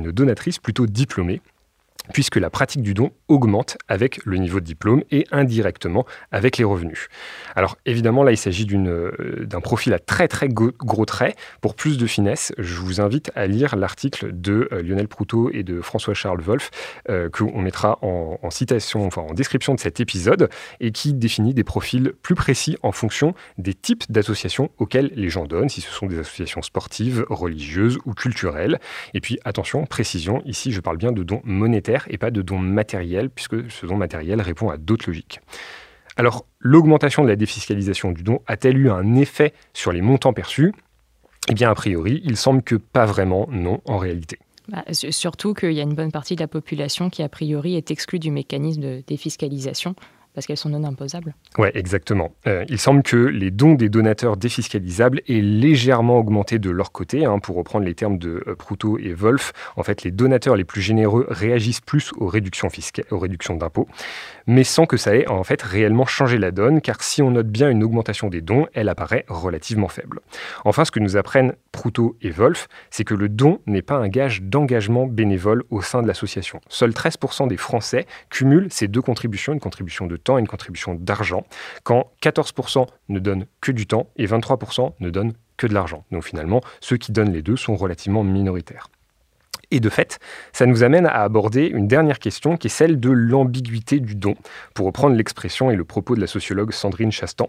donatrice 0.00 0.58
plutôt 0.58 0.86
diplômée 0.86 1.40
puisque 2.12 2.36
la 2.36 2.50
pratique 2.50 2.82
du 2.82 2.94
don 2.94 3.10
augmente 3.28 3.78
avec 3.88 4.20
le 4.24 4.36
niveau 4.36 4.60
de 4.60 4.64
diplôme 4.64 5.02
et 5.10 5.26
indirectement 5.30 6.06
avec 6.32 6.56
les 6.58 6.64
revenus. 6.64 7.08
Alors 7.54 7.76
évidemment, 7.86 8.22
là, 8.22 8.32
il 8.32 8.36
s'agit 8.36 8.66
euh, 8.72 9.44
d'un 9.44 9.60
profil 9.60 9.92
à 9.94 9.98
très 9.98 10.28
très 10.28 10.48
gros 10.48 11.04
traits. 11.04 11.36
Pour 11.60 11.74
plus 11.74 11.98
de 11.98 12.06
finesse, 12.06 12.52
je 12.58 12.76
vous 12.76 13.00
invite 13.00 13.30
à 13.34 13.46
lire 13.46 13.76
l'article 13.76 14.30
de 14.32 14.68
euh, 14.72 14.82
Lionel 14.82 15.08
Proutot 15.08 15.50
et 15.52 15.62
de 15.62 15.80
François-Charles 15.80 16.40
Wolff, 16.40 16.70
euh, 17.08 17.28
qu'on 17.28 17.60
mettra 17.60 17.98
en, 18.02 18.38
citation, 18.50 19.06
enfin 19.06 19.22
en 19.22 19.34
description 19.34 19.74
de 19.74 19.80
cet 19.80 20.00
épisode, 20.00 20.48
et 20.80 20.92
qui 20.92 21.14
définit 21.14 21.54
des 21.54 21.64
profils 21.64 22.12
plus 22.22 22.34
précis 22.34 22.76
en 22.82 22.92
fonction 22.92 23.34
des 23.58 23.74
types 23.74 24.10
d'associations 24.10 24.70
auxquelles 24.78 25.10
les 25.14 25.28
gens 25.28 25.44
donnent, 25.44 25.68
si 25.68 25.80
ce 25.80 25.90
sont 25.90 26.06
des 26.06 26.18
associations 26.18 26.62
sportives, 26.62 27.24
religieuses 27.28 27.98
ou 28.04 28.14
culturelles. 28.14 28.80
Et 29.14 29.20
puis 29.20 29.38
attention, 29.44 29.84
précision, 29.86 30.42
ici 30.44 30.72
je 30.72 30.80
parle 30.80 30.96
bien 30.96 31.12
de 31.12 31.22
dons 31.22 31.40
monétaires 31.44 31.89
et 32.08 32.18
pas 32.18 32.30
de 32.30 32.42
dons 32.42 32.58
matériels, 32.58 33.30
puisque 33.30 33.70
ce 33.70 33.86
don 33.86 33.96
matériel 33.96 34.40
répond 34.40 34.70
à 34.70 34.76
d'autres 34.76 35.06
logiques. 35.08 35.40
Alors, 36.16 36.46
l'augmentation 36.58 37.22
de 37.22 37.28
la 37.28 37.36
défiscalisation 37.36 38.12
du 38.12 38.22
don 38.22 38.40
a-t-elle 38.46 38.76
eu 38.76 38.90
un 38.90 39.16
effet 39.16 39.54
sur 39.72 39.92
les 39.92 40.02
montants 40.02 40.32
perçus? 40.32 40.72
Eh 41.48 41.54
bien, 41.54 41.70
a 41.70 41.74
priori, 41.74 42.20
il 42.24 42.36
semble 42.36 42.62
que 42.62 42.74
pas 42.74 43.06
vraiment, 43.06 43.48
non, 43.50 43.80
en 43.86 43.98
réalité. 43.98 44.38
Bah, 44.68 44.84
surtout 44.92 45.54
qu'il 45.54 45.72
y 45.72 45.80
a 45.80 45.82
une 45.82 45.94
bonne 45.94 46.12
partie 46.12 46.36
de 46.36 46.40
la 46.40 46.48
population 46.48 47.10
qui, 47.10 47.22
a 47.22 47.28
priori, 47.28 47.76
est 47.76 47.90
exclue 47.90 48.18
du 48.18 48.30
mécanisme 48.30 48.82
de 48.82 49.02
défiscalisation. 49.06 49.94
Parce 50.34 50.46
qu'elles 50.46 50.56
sont 50.56 50.68
non 50.68 50.84
imposables. 50.84 51.34
Oui, 51.58 51.68
exactement. 51.74 52.32
Euh, 52.46 52.64
il 52.68 52.78
semble 52.78 53.02
que 53.02 53.16
les 53.16 53.50
dons 53.50 53.74
des 53.74 53.88
donateurs 53.88 54.36
défiscalisables 54.36 55.22
aient 55.28 55.40
légèrement 55.40 56.18
augmenté 56.18 56.58
de 56.58 56.70
leur 56.70 56.92
côté. 56.92 57.24
Hein, 57.24 57.38
pour 57.38 57.56
reprendre 57.56 57.84
les 57.84 57.94
termes 57.94 58.18
de 58.18 58.42
euh, 58.46 58.54
Proutot 58.54 58.98
et 58.98 59.12
Wolf, 59.12 59.52
en 59.76 59.82
fait, 59.82 60.02
les 60.02 60.10
donateurs 60.10 60.56
les 60.56 60.64
plus 60.64 60.80
généreux 60.80 61.26
réagissent 61.28 61.80
plus 61.80 62.12
aux 62.16 62.26
réductions 62.26 62.70
fiscales, 62.70 63.04
aux 63.10 63.18
réductions 63.18 63.56
d'impôts, 63.56 63.88
mais 64.46 64.64
sans 64.64 64.86
que 64.86 64.96
ça 64.96 65.14
ait 65.14 65.26
en 65.28 65.44
fait 65.44 65.62
réellement 65.62 66.06
changé 66.06 66.38
la 66.38 66.50
donne, 66.50 66.80
car 66.80 67.02
si 67.02 67.22
on 67.22 67.30
note 67.32 67.48
bien 67.48 67.70
une 67.70 67.82
augmentation 67.82 68.28
des 68.28 68.40
dons, 68.40 68.66
elle 68.74 68.88
apparaît 68.88 69.24
relativement 69.28 69.88
faible. 69.88 70.20
Enfin, 70.64 70.84
ce 70.84 70.90
que 70.90 71.00
nous 71.00 71.16
apprennent 71.16 71.54
Proutot 71.72 72.16
et 72.22 72.30
Wolf, 72.30 72.68
c'est 72.90 73.04
que 73.04 73.14
le 73.14 73.28
don 73.28 73.60
n'est 73.66 73.82
pas 73.82 73.96
un 73.96 74.08
gage 74.08 74.42
d'engagement 74.42 75.06
bénévole 75.06 75.64
au 75.70 75.82
sein 75.82 76.02
de 76.02 76.06
l'association. 76.06 76.60
Seuls 76.68 76.90
13% 76.90 77.48
des 77.48 77.56
Français 77.56 78.06
cumulent 78.28 78.68
ces 78.70 78.88
deux 78.88 79.02
contributions, 79.02 79.52
une 79.52 79.60
contribution 79.60 80.06
de 80.06 80.16
temps 80.20 80.38
et 80.38 80.40
une 80.40 80.48
contribution 80.48 80.94
d'argent, 80.94 81.44
quand 81.82 82.12
14% 82.22 82.86
ne 83.08 83.18
donnent 83.18 83.46
que 83.60 83.72
du 83.72 83.86
temps 83.86 84.08
et 84.16 84.26
23% 84.26 84.92
ne 85.00 85.10
donnent 85.10 85.34
que 85.56 85.66
de 85.66 85.74
l'argent. 85.74 86.04
Donc 86.10 86.24
finalement, 86.24 86.60
ceux 86.80 86.96
qui 86.96 87.12
donnent 87.12 87.32
les 87.32 87.42
deux 87.42 87.56
sont 87.56 87.76
relativement 87.76 88.24
minoritaires. 88.24 88.88
Et 89.70 89.78
de 89.78 89.88
fait, 89.88 90.18
ça 90.52 90.66
nous 90.66 90.82
amène 90.82 91.06
à 91.06 91.22
aborder 91.22 91.66
une 91.66 91.86
dernière 91.86 92.18
question 92.18 92.56
qui 92.56 92.66
est 92.66 92.70
celle 92.70 92.98
de 92.98 93.10
l'ambiguïté 93.10 94.00
du 94.00 94.16
don, 94.16 94.34
pour 94.74 94.86
reprendre 94.86 95.14
l'expression 95.14 95.70
et 95.70 95.76
le 95.76 95.84
propos 95.84 96.16
de 96.16 96.20
la 96.20 96.26
sociologue 96.26 96.72
Sandrine 96.72 97.12
Chastan. 97.12 97.48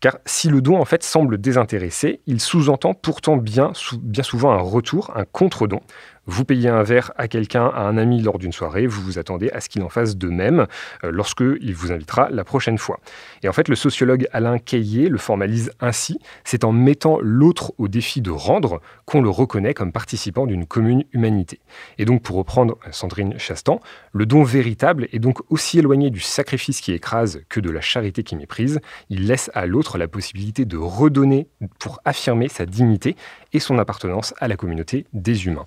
Car 0.00 0.18
si 0.26 0.48
le 0.48 0.60
don 0.60 0.78
en 0.78 0.84
fait 0.84 1.02
semble 1.02 1.38
désintéressé, 1.38 2.20
il 2.26 2.40
sous-entend 2.40 2.94
pourtant 2.94 3.36
bien, 3.36 3.72
bien 4.00 4.22
souvent 4.22 4.52
un 4.52 4.60
retour, 4.60 5.12
un 5.16 5.24
contre-don, 5.24 5.80
vous 6.26 6.44
payez 6.44 6.68
un 6.68 6.82
verre 6.82 7.12
à 7.16 7.28
quelqu'un, 7.28 7.66
à 7.66 7.82
un 7.82 7.96
ami 7.96 8.20
lors 8.20 8.38
d'une 8.38 8.52
soirée, 8.52 8.88
vous 8.88 9.00
vous 9.00 9.18
attendez 9.18 9.48
à 9.50 9.60
ce 9.60 9.68
qu'il 9.68 9.82
en 9.82 9.88
fasse 9.88 10.16
de 10.16 10.28
même 10.28 10.66
euh, 11.04 11.12
lorsqu'il 11.12 11.74
vous 11.74 11.92
invitera 11.92 12.28
la 12.30 12.42
prochaine 12.42 12.78
fois. 12.78 12.98
Et 13.44 13.48
en 13.48 13.52
fait, 13.52 13.68
le 13.68 13.76
sociologue 13.76 14.26
Alain 14.32 14.58
Caillé 14.58 15.08
le 15.08 15.18
formalise 15.18 15.70
ainsi, 15.80 16.18
c'est 16.42 16.64
en 16.64 16.72
mettant 16.72 17.18
l'autre 17.20 17.72
au 17.78 17.86
défi 17.86 18.20
de 18.22 18.32
rendre 18.32 18.80
qu'on 19.04 19.22
le 19.22 19.30
reconnaît 19.30 19.72
comme 19.72 19.92
participant 19.92 20.46
d'une 20.46 20.66
commune 20.66 21.04
humanité. 21.12 21.60
Et 21.98 22.04
donc, 22.04 22.22
pour 22.22 22.36
reprendre 22.36 22.76
Sandrine 22.90 23.38
Chastan, 23.38 23.80
le 24.12 24.26
don 24.26 24.42
véritable 24.42 25.06
est 25.12 25.20
donc 25.20 25.38
aussi 25.48 25.78
éloigné 25.78 26.10
du 26.10 26.20
sacrifice 26.20 26.80
qui 26.80 26.92
écrase 26.92 27.42
que 27.48 27.60
de 27.60 27.70
la 27.70 27.80
charité 27.80 28.24
qui 28.24 28.34
méprise. 28.34 28.80
Il 29.10 29.28
laisse 29.28 29.48
à 29.54 29.66
l'autre 29.66 29.85
la 29.96 30.08
possibilité 30.08 30.64
de 30.64 30.76
redonner 30.76 31.48
pour 31.78 32.00
affirmer 32.04 32.48
sa 32.48 32.66
dignité 32.66 33.16
et 33.52 33.60
son 33.60 33.78
appartenance 33.78 34.34
à 34.38 34.48
la 34.48 34.56
communauté 34.56 35.06
des 35.12 35.46
humains. 35.46 35.66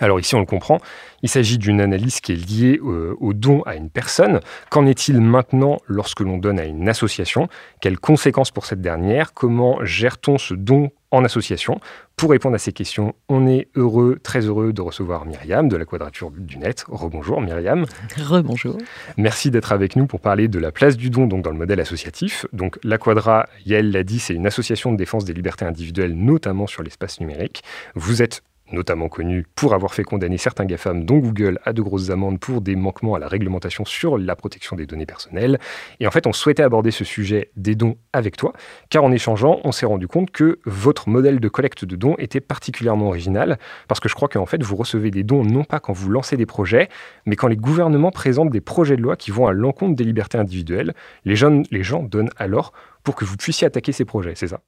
Alors 0.00 0.20
ici, 0.20 0.34
on 0.34 0.40
le 0.40 0.46
comprend, 0.46 0.78
il 1.22 1.28
s'agit 1.28 1.58
d'une 1.58 1.80
analyse 1.80 2.20
qui 2.20 2.32
est 2.32 2.34
liée 2.34 2.78
euh, 2.82 3.16
au 3.20 3.32
don 3.32 3.62
à 3.62 3.76
une 3.76 3.90
personne. 3.90 4.40
Qu'en 4.70 4.86
est-il 4.86 5.20
maintenant 5.20 5.78
lorsque 5.86 6.20
l'on 6.20 6.38
donne 6.38 6.58
à 6.58 6.64
une 6.64 6.88
association? 6.88 7.48
Quelles 7.80 7.98
conséquences 7.98 8.50
pour 8.50 8.66
cette 8.66 8.80
dernière? 8.80 9.32
Comment 9.32 9.84
gère-t-on 9.84 10.38
ce 10.38 10.54
don 10.54 10.90
en 11.10 11.24
association? 11.24 11.80
Pour 12.16 12.30
répondre 12.30 12.54
à 12.54 12.58
ces 12.58 12.72
questions, 12.72 13.14
on 13.28 13.46
est 13.46 13.68
heureux, 13.74 14.18
très 14.22 14.40
heureux 14.40 14.72
de 14.72 14.80
recevoir 14.80 15.26
Myriam 15.26 15.68
de 15.68 15.76
la 15.76 15.84
Quadrature 15.84 16.30
du 16.30 16.58
Net. 16.58 16.84
Rebonjour 16.88 17.40
Myriam. 17.40 17.86
Rebonjour. 18.16 18.78
Merci 19.16 19.50
d'être 19.50 19.72
avec 19.72 19.96
nous 19.96 20.06
pour 20.06 20.20
parler 20.20 20.48
de 20.48 20.58
la 20.58 20.72
place 20.72 20.96
du 20.96 21.10
don 21.10 21.26
donc, 21.26 21.42
dans 21.42 21.50
le 21.50 21.58
modèle 21.58 21.80
associatif. 21.80 22.46
Donc 22.52 22.78
la 22.84 22.98
Quadra, 22.98 23.46
Yael 23.64 23.90
l'a 23.90 24.02
dit, 24.02 24.18
c'est 24.18 24.34
une 24.34 24.46
association 24.46 24.92
de 24.92 24.96
défense 24.96 25.24
des 25.24 25.34
libertés 25.34 25.64
individuelles, 25.64 26.14
notamment 26.14 26.66
sur 26.66 26.82
l'espace 26.82 27.20
numérique. 27.20 27.62
Vous 27.94 28.22
êtes 28.22 28.42
notamment 28.72 29.08
connu 29.08 29.46
pour 29.54 29.74
avoir 29.74 29.94
fait 29.94 30.04
condamner 30.04 30.38
certains 30.38 30.64
GAFAM, 30.64 31.04
dont 31.04 31.18
Google, 31.18 31.58
à 31.64 31.72
de 31.72 31.82
grosses 31.82 32.10
amendes 32.10 32.40
pour 32.40 32.60
des 32.60 32.76
manquements 32.76 33.14
à 33.14 33.18
la 33.18 33.28
réglementation 33.28 33.84
sur 33.84 34.18
la 34.18 34.36
protection 34.36 34.76
des 34.76 34.86
données 34.86 35.06
personnelles. 35.06 35.58
Et 36.00 36.06
en 36.06 36.10
fait, 36.10 36.26
on 36.26 36.32
souhaitait 36.32 36.62
aborder 36.62 36.90
ce 36.90 37.04
sujet 37.04 37.50
des 37.56 37.74
dons 37.74 37.96
avec 38.12 38.36
toi, 38.36 38.52
car 38.90 39.04
en 39.04 39.12
échangeant, 39.12 39.60
on 39.64 39.72
s'est 39.72 39.86
rendu 39.86 40.08
compte 40.08 40.30
que 40.30 40.58
votre 40.64 41.08
modèle 41.08 41.40
de 41.40 41.48
collecte 41.48 41.84
de 41.84 41.96
dons 41.96 42.14
était 42.18 42.40
particulièrement 42.40 43.08
original, 43.08 43.58
parce 43.88 44.00
que 44.00 44.08
je 44.08 44.14
crois 44.14 44.28
qu'en 44.28 44.46
fait, 44.46 44.62
vous 44.62 44.76
recevez 44.76 45.10
des 45.10 45.22
dons 45.22 45.44
non 45.44 45.64
pas 45.64 45.80
quand 45.80 45.92
vous 45.92 46.10
lancez 46.10 46.36
des 46.36 46.46
projets, 46.46 46.88
mais 47.24 47.36
quand 47.36 47.48
les 47.48 47.56
gouvernements 47.56 48.10
présentent 48.10 48.50
des 48.50 48.60
projets 48.60 48.96
de 48.96 49.02
loi 49.02 49.16
qui 49.16 49.30
vont 49.30 49.46
à 49.46 49.52
l'encontre 49.52 49.96
des 49.96 50.04
libertés 50.04 50.38
individuelles. 50.38 50.94
Les, 51.24 51.36
les 51.70 51.82
gens 51.82 52.02
donnent 52.02 52.30
alors 52.36 52.72
pour 53.02 53.14
que 53.14 53.24
vous 53.24 53.36
puissiez 53.36 53.66
attaquer 53.66 53.92
ces 53.92 54.04
projets, 54.04 54.34
c'est 54.34 54.48
ça? 54.48 54.60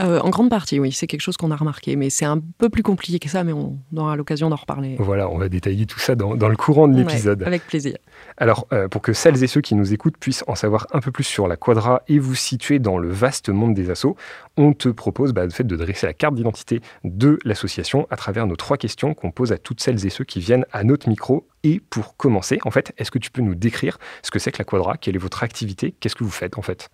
Euh, 0.00 0.20
en 0.20 0.30
grande 0.30 0.48
partie, 0.48 0.80
oui, 0.80 0.90
c'est 0.92 1.06
quelque 1.06 1.20
chose 1.20 1.36
qu'on 1.36 1.50
a 1.50 1.56
remarqué, 1.56 1.96
mais 1.96 2.08
c'est 2.08 2.24
un 2.24 2.40
peu 2.58 2.70
plus 2.70 2.82
compliqué 2.82 3.18
que 3.18 3.28
ça, 3.28 3.44
mais 3.44 3.52
on 3.52 3.78
aura 3.94 4.16
l'occasion 4.16 4.48
d'en 4.48 4.56
reparler. 4.56 4.96
Voilà, 4.98 5.28
on 5.28 5.36
va 5.36 5.48
détailler 5.48 5.84
tout 5.84 5.98
ça 5.98 6.14
dans, 6.14 6.32
le 6.32 6.56
courant 6.56 6.88
de 6.88 6.96
l'épisode. 6.96 7.42
avec 7.42 7.66
plaisir. 7.66 7.96
Alors, 8.38 8.66
euh, 8.72 8.88
pour 8.88 9.02
que 9.02 9.12
celles 9.12 9.42
et 9.44 9.46
ceux 9.46 9.60
qui 9.60 9.74
nous 9.74 9.92
écoutent 9.92 10.16
puissent 10.16 10.44
en 10.46 10.54
savoir 10.54 10.86
un 10.92 11.00
peu 11.00 11.10
plus 11.10 11.24
sur 11.24 11.46
la 11.46 11.56
Quadra 11.56 12.02
et 12.08 12.18
vous 12.18 12.34
situer 12.34 12.78
dans 12.78 12.96
le 12.96 13.10
vaste 13.10 13.50
monde 13.50 13.74
des 13.74 13.90
assos, 13.90 14.16
on 14.56 14.72
te 14.72 14.88
propose 14.88 15.32
bah, 15.32 15.44
le 15.44 15.50
fait 15.50 15.64
de 15.64 15.76
dresser 15.76 16.06
la 16.06 16.14
carte 16.14 16.34
d'identité 16.34 16.80
de 17.04 17.38
l'association 17.44 18.06
à 18.10 18.16
travers 18.16 18.46
nos 18.46 18.56
trois 18.56 18.78
questions 18.78 19.12
qu'on 19.14 19.30
pose 19.30 19.52
à 19.52 19.58
toutes 19.58 19.80
celles 19.80 20.06
et 20.06 20.10
ceux 20.10 20.24
qui 20.24 20.40
viennent 20.40 20.64
à 20.72 20.84
notre 20.84 21.08
micro. 21.08 21.46
Et 21.64 21.80
pour 21.90 22.16
commencer, 22.16 22.58
en 22.64 22.70
fait, 22.70 22.92
est-ce 22.96 23.10
que 23.10 23.18
tu 23.18 23.30
peux 23.30 23.42
nous 23.42 23.54
décrire 23.54 23.98
ce 24.22 24.30
que 24.30 24.38
c'est 24.38 24.52
que 24.52 24.58
la 24.58 24.64
Quadra? 24.64 24.96
Quelle 24.96 25.14
est 25.14 25.18
votre 25.18 25.42
activité? 25.42 25.94
Qu'est-ce 26.00 26.16
que 26.16 26.24
vous 26.24 26.30
faites 26.30 26.58
en 26.58 26.62
fait? 26.62 26.88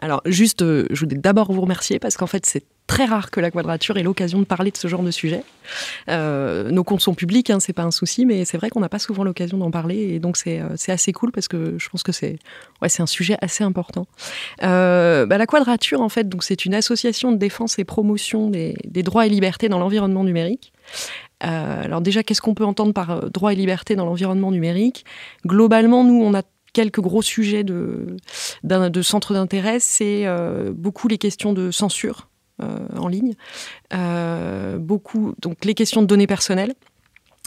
Alors 0.00 0.20
juste, 0.26 0.62
euh, 0.62 0.86
je 0.90 1.04
voulais 1.04 1.16
d'abord 1.16 1.52
vous 1.52 1.60
remercier 1.60 1.98
parce 1.98 2.16
qu'en 2.16 2.26
fait, 2.26 2.44
c'est 2.46 2.64
très 2.86 3.04
rare 3.04 3.30
que 3.30 3.38
la 3.38 3.50
quadrature 3.52 3.96
ait 3.98 4.02
l'occasion 4.02 4.40
de 4.40 4.44
parler 4.44 4.72
de 4.72 4.76
ce 4.76 4.88
genre 4.88 5.02
de 5.02 5.12
sujet. 5.12 5.44
Euh, 6.08 6.70
nos 6.70 6.82
comptes 6.82 7.02
sont 7.02 7.14
publics, 7.14 7.50
hein, 7.50 7.60
c'est 7.60 7.72
pas 7.72 7.84
un 7.84 7.92
souci, 7.92 8.26
mais 8.26 8.44
c'est 8.44 8.56
vrai 8.56 8.68
qu'on 8.68 8.80
n'a 8.80 8.88
pas 8.88 8.98
souvent 8.98 9.22
l'occasion 9.22 9.58
d'en 9.58 9.70
parler, 9.70 9.96
et 9.96 10.18
donc 10.18 10.36
c'est 10.36 10.60
euh, 10.60 10.74
assez 10.88 11.12
cool 11.12 11.30
parce 11.30 11.46
que 11.46 11.76
je 11.78 11.88
pense 11.88 12.02
que 12.02 12.10
c'est 12.10 12.38
un 12.98 13.06
sujet 13.06 13.36
assez 13.40 13.62
important. 13.62 14.06
Bah, 14.60 15.26
la 15.26 15.46
quadrature, 15.46 16.00
en 16.00 16.08
fait, 16.08 16.26
c'est 16.40 16.64
une 16.64 16.74
association 16.74 17.30
de 17.30 17.36
défense 17.36 17.78
et 17.78 17.84
promotion 17.84 18.50
des, 18.50 18.76
des 18.84 19.04
droits 19.04 19.26
et 19.26 19.28
libertés 19.28 19.68
dans 19.68 19.78
l'environnement 19.78 20.24
numérique. 20.24 20.72
alors 21.40 22.00
déjà, 22.00 22.24
qu'est-ce 22.24 22.42
qu'on 22.42 22.54
peut 22.54 22.64
entendre 22.64 22.92
par 22.92 23.30
droits 23.30 23.52
et 23.52 23.56
libertés 23.56 23.94
dans 23.94 24.04
l'environnement 24.04 24.50
numérique? 24.50 25.04
Globalement, 25.46 26.02
nous, 26.02 26.20
on 26.20 26.34
a 26.34 26.42
quelques 26.72 27.00
gros 27.00 27.22
sujets 27.22 27.64
de, 27.64 28.16
de 28.62 29.02
centre 29.02 29.34
d'intérêt, 29.34 29.80
c'est 29.80 30.26
beaucoup 30.72 31.08
les 31.08 31.18
questions 31.18 31.52
de 31.52 31.70
censure 31.70 32.30
euh, 32.62 32.86
en 32.98 33.08
ligne. 33.08 33.34
Euh, 33.94 34.76
beaucoup, 34.78 35.34
donc 35.40 35.64
les 35.64 35.74
questions 35.74 36.02
de 36.02 36.06
données 36.06 36.26
personnelles. 36.26 36.74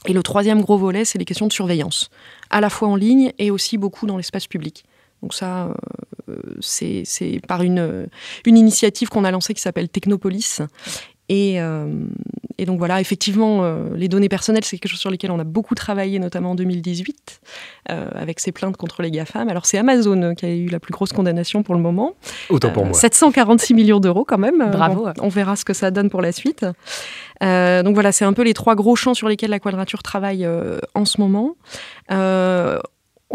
Et 0.08 0.14
le 0.14 0.24
troisième 0.24 0.62
gros 0.62 0.78
volet, 0.78 1.06
c'est 1.06 1.20
les 1.20 1.26
questions 1.26 1.46
de 1.46 1.54
surveillance, 1.54 2.10
à 2.50 2.62
la 2.62 2.70
fois 2.70 2.88
en 2.88 2.96
ligne 2.96 3.32
et 3.38 3.52
aussi 3.52 3.78
beaucoup 3.78 4.08
dans 4.08 4.18
l'espace 4.18 4.48
public. 4.48 4.86
Donc 5.22 5.34
ça, 5.34 5.76
euh, 6.30 6.36
c'est 6.62 7.06
par 7.48 7.62
une, 7.62 8.08
une 8.46 8.58
initiative 8.58 9.10
qu'on 9.10 9.24
a 9.24 9.30
lancée 9.30 9.54
qui 9.54 9.62
s'appelle 9.62 9.88
Technopolis 9.88 10.62
et, 11.30 11.62
euh, 11.62 11.88
et, 12.58 12.66
donc 12.66 12.80
voilà, 12.80 13.00
effectivement, 13.00 13.64
euh, 13.64 13.90
les 13.96 14.10
données 14.10 14.28
personnelles, 14.30 14.66
c'est 14.66 14.78
quelque 14.78 14.92
chose 14.92 15.00
sur 15.00 15.10
lequel 15.10 15.32
on 15.32 15.40
a 15.40 15.46
beaucoup 15.46 15.74
travaillé, 15.74 16.20
notamment 16.20 16.52
en 16.52 16.56
2018, 16.56 17.42
euh, 17.92 18.10
avec 18.14 18.40
ces 18.40 18.52
plaintes 18.52 18.76
contre 18.76 19.02
les 19.02 19.10
GAFAM. 19.10 19.48
Alors 19.48 19.66
c'est 19.66 19.78
Amazon 19.78 20.36
qui 20.36 20.46
a 20.46 20.50
eu 20.50 20.68
la 20.68 20.80
plus 20.80 20.92
grosse 20.92 21.14
condamnation 21.14 21.64
pour 21.64 21.76
le 21.76 21.82
moment. 21.82 22.14
Autant 22.50 22.72
pour 22.72 22.86
moi. 22.86 22.94
746 22.94 23.74
millions 23.74 24.00
d'euros 24.00 24.26
quand 24.26 24.38
même. 24.38 24.70
Bravo. 24.72 25.08
on 25.22 25.30
verra 25.30 25.56
ce 25.56 25.64
que 25.64 25.74
ça 25.74 25.92
donne 25.92 26.10
pour 26.10 26.22
la 26.22 26.32
suite. 26.32 26.66
donc 27.42 27.94
voilà, 27.94 28.12
c'est 28.12 28.26
un 28.26 28.34
peu 28.34 28.44
les 28.44 28.54
trois 28.54 28.76
gros 28.76 28.96
champs 28.96 29.14
sur 29.14 29.30
lesquels 29.30 29.52
la 29.52 29.60
Quadrature 29.60 30.04
travaille 30.04 30.48
en 30.94 31.06
ce 31.06 31.22
moment. 31.22 31.56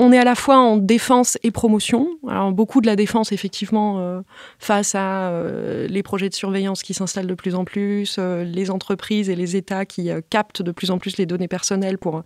On 0.00 0.12
est 0.12 0.18
à 0.18 0.24
la 0.24 0.36
fois 0.36 0.58
en 0.58 0.76
défense 0.76 1.38
et 1.42 1.50
promotion. 1.50 2.08
Beaucoup 2.52 2.80
de 2.80 2.86
la 2.86 2.94
défense, 2.94 3.32
effectivement, 3.32 3.98
euh, 3.98 4.20
face 4.60 4.94
à 4.94 5.30
euh, 5.30 5.88
les 5.88 6.04
projets 6.04 6.28
de 6.28 6.34
surveillance 6.34 6.84
qui 6.84 6.94
s'installent 6.94 7.26
de 7.26 7.34
plus 7.34 7.56
en 7.56 7.64
plus, 7.64 8.14
euh, 8.20 8.44
les 8.44 8.70
entreprises 8.70 9.28
et 9.28 9.34
les 9.34 9.56
États 9.56 9.84
qui 9.84 10.10
captent 10.30 10.62
de 10.62 10.70
plus 10.70 10.92
en 10.92 10.98
plus 10.98 11.16
les 11.16 11.26
données 11.26 11.48
personnelles 11.48 11.98
pour 11.98 12.22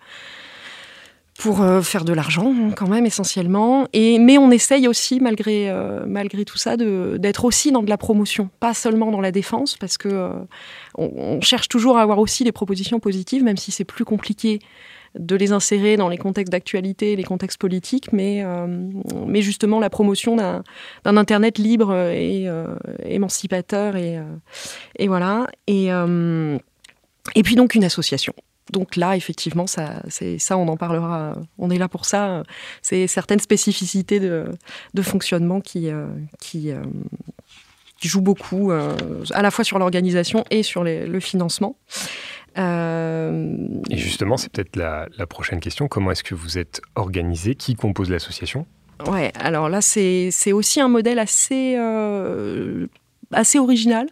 pour 1.38 1.64
faire 1.82 2.04
de 2.04 2.12
l'argent 2.12 2.54
quand 2.76 2.88
même 2.88 3.06
essentiellement. 3.06 3.88
Mais 3.94 4.36
on 4.36 4.50
essaye 4.50 4.86
aussi 4.86 5.18
malgré 5.18 5.74
malgré 6.06 6.44
tout 6.44 6.58
ça 6.58 6.76
d'être 6.76 7.46
aussi 7.46 7.72
dans 7.72 7.82
de 7.82 7.88
la 7.88 7.96
promotion, 7.96 8.50
pas 8.60 8.74
seulement 8.74 9.10
dans 9.10 9.20
la 9.22 9.32
défense, 9.32 9.78
parce 9.78 9.96
que 9.96 10.30
on, 10.98 11.40
cherche 11.40 11.68
toujours 11.68 11.96
à 11.96 12.02
avoir 12.02 12.18
aussi 12.18 12.44
des 12.44 12.52
propositions 12.52 13.00
positives, 13.00 13.42
même 13.42 13.56
si 13.56 13.72
c'est 13.72 13.84
plus 13.84 14.04
compliqué 14.04 14.60
de 15.18 15.36
les 15.36 15.52
insérer 15.52 15.96
dans 15.96 16.08
les 16.08 16.18
contextes 16.18 16.50
d'actualité, 16.52 17.16
les 17.16 17.24
contextes 17.24 17.58
politiques, 17.58 18.12
mais, 18.12 18.42
euh, 18.44 18.66
mais 19.26 19.42
justement 19.42 19.78
la 19.78 19.90
promotion 19.90 20.36
d'un 20.36 21.16
Internet 21.16 21.58
libre 21.58 21.94
et 21.94 22.48
euh, 22.48 22.74
émancipateur. 23.04 23.96
Et, 23.96 24.18
euh, 24.18 24.22
et 24.98 25.08
voilà. 25.08 25.46
Et, 25.66 25.88
et 27.34 27.42
puis 27.42 27.54
donc 27.54 27.74
une 27.74 27.84
association. 27.84 28.32
Donc 28.70 28.96
là, 28.96 29.16
effectivement, 29.16 29.66
ça, 29.66 30.02
ça, 30.38 30.56
on 30.56 30.68
en 30.68 30.76
parlera. 30.76 31.36
On 31.58 31.70
est 31.70 31.78
là 31.78 31.88
pour 31.88 32.06
ça. 32.06 32.42
C'est 32.80 33.06
certaines 33.06 33.40
spécificités 33.40 34.18
de, 34.18 34.46
de 34.94 35.02
fonctionnement 35.02 35.60
qui, 35.60 35.90
qui 36.40 36.72
jouent 38.00 38.22
beaucoup, 38.22 38.70
à 38.70 39.42
la 39.42 39.50
fois 39.50 39.64
sur 39.64 39.78
l'organisation 39.78 40.44
et 40.50 40.62
sur 40.62 40.84
le 40.84 41.20
financement. 41.20 41.76
Euh, 42.58 43.56
Et 43.90 43.96
justement, 43.96 44.36
c'est 44.36 44.50
peut-être 44.50 44.76
la, 44.76 45.08
prochaine 45.26 45.60
question. 45.60 45.88
Comment 45.88 46.10
est-ce 46.10 46.24
que 46.24 46.34
vous 46.34 46.58
êtes 46.58 46.80
organisé? 46.94 47.54
Qui 47.54 47.74
compose 47.74 48.10
l'association? 48.10 48.66
Ouais, 49.06 49.32
alors 49.38 49.68
là, 49.68 49.80
c'est 49.80 50.52
aussi 50.52 50.80
un 50.80 50.88
modèle 50.88 51.18
assez, 51.18 51.74
euh, 51.78 52.86
assez 53.32 53.58
original. 53.58 54.06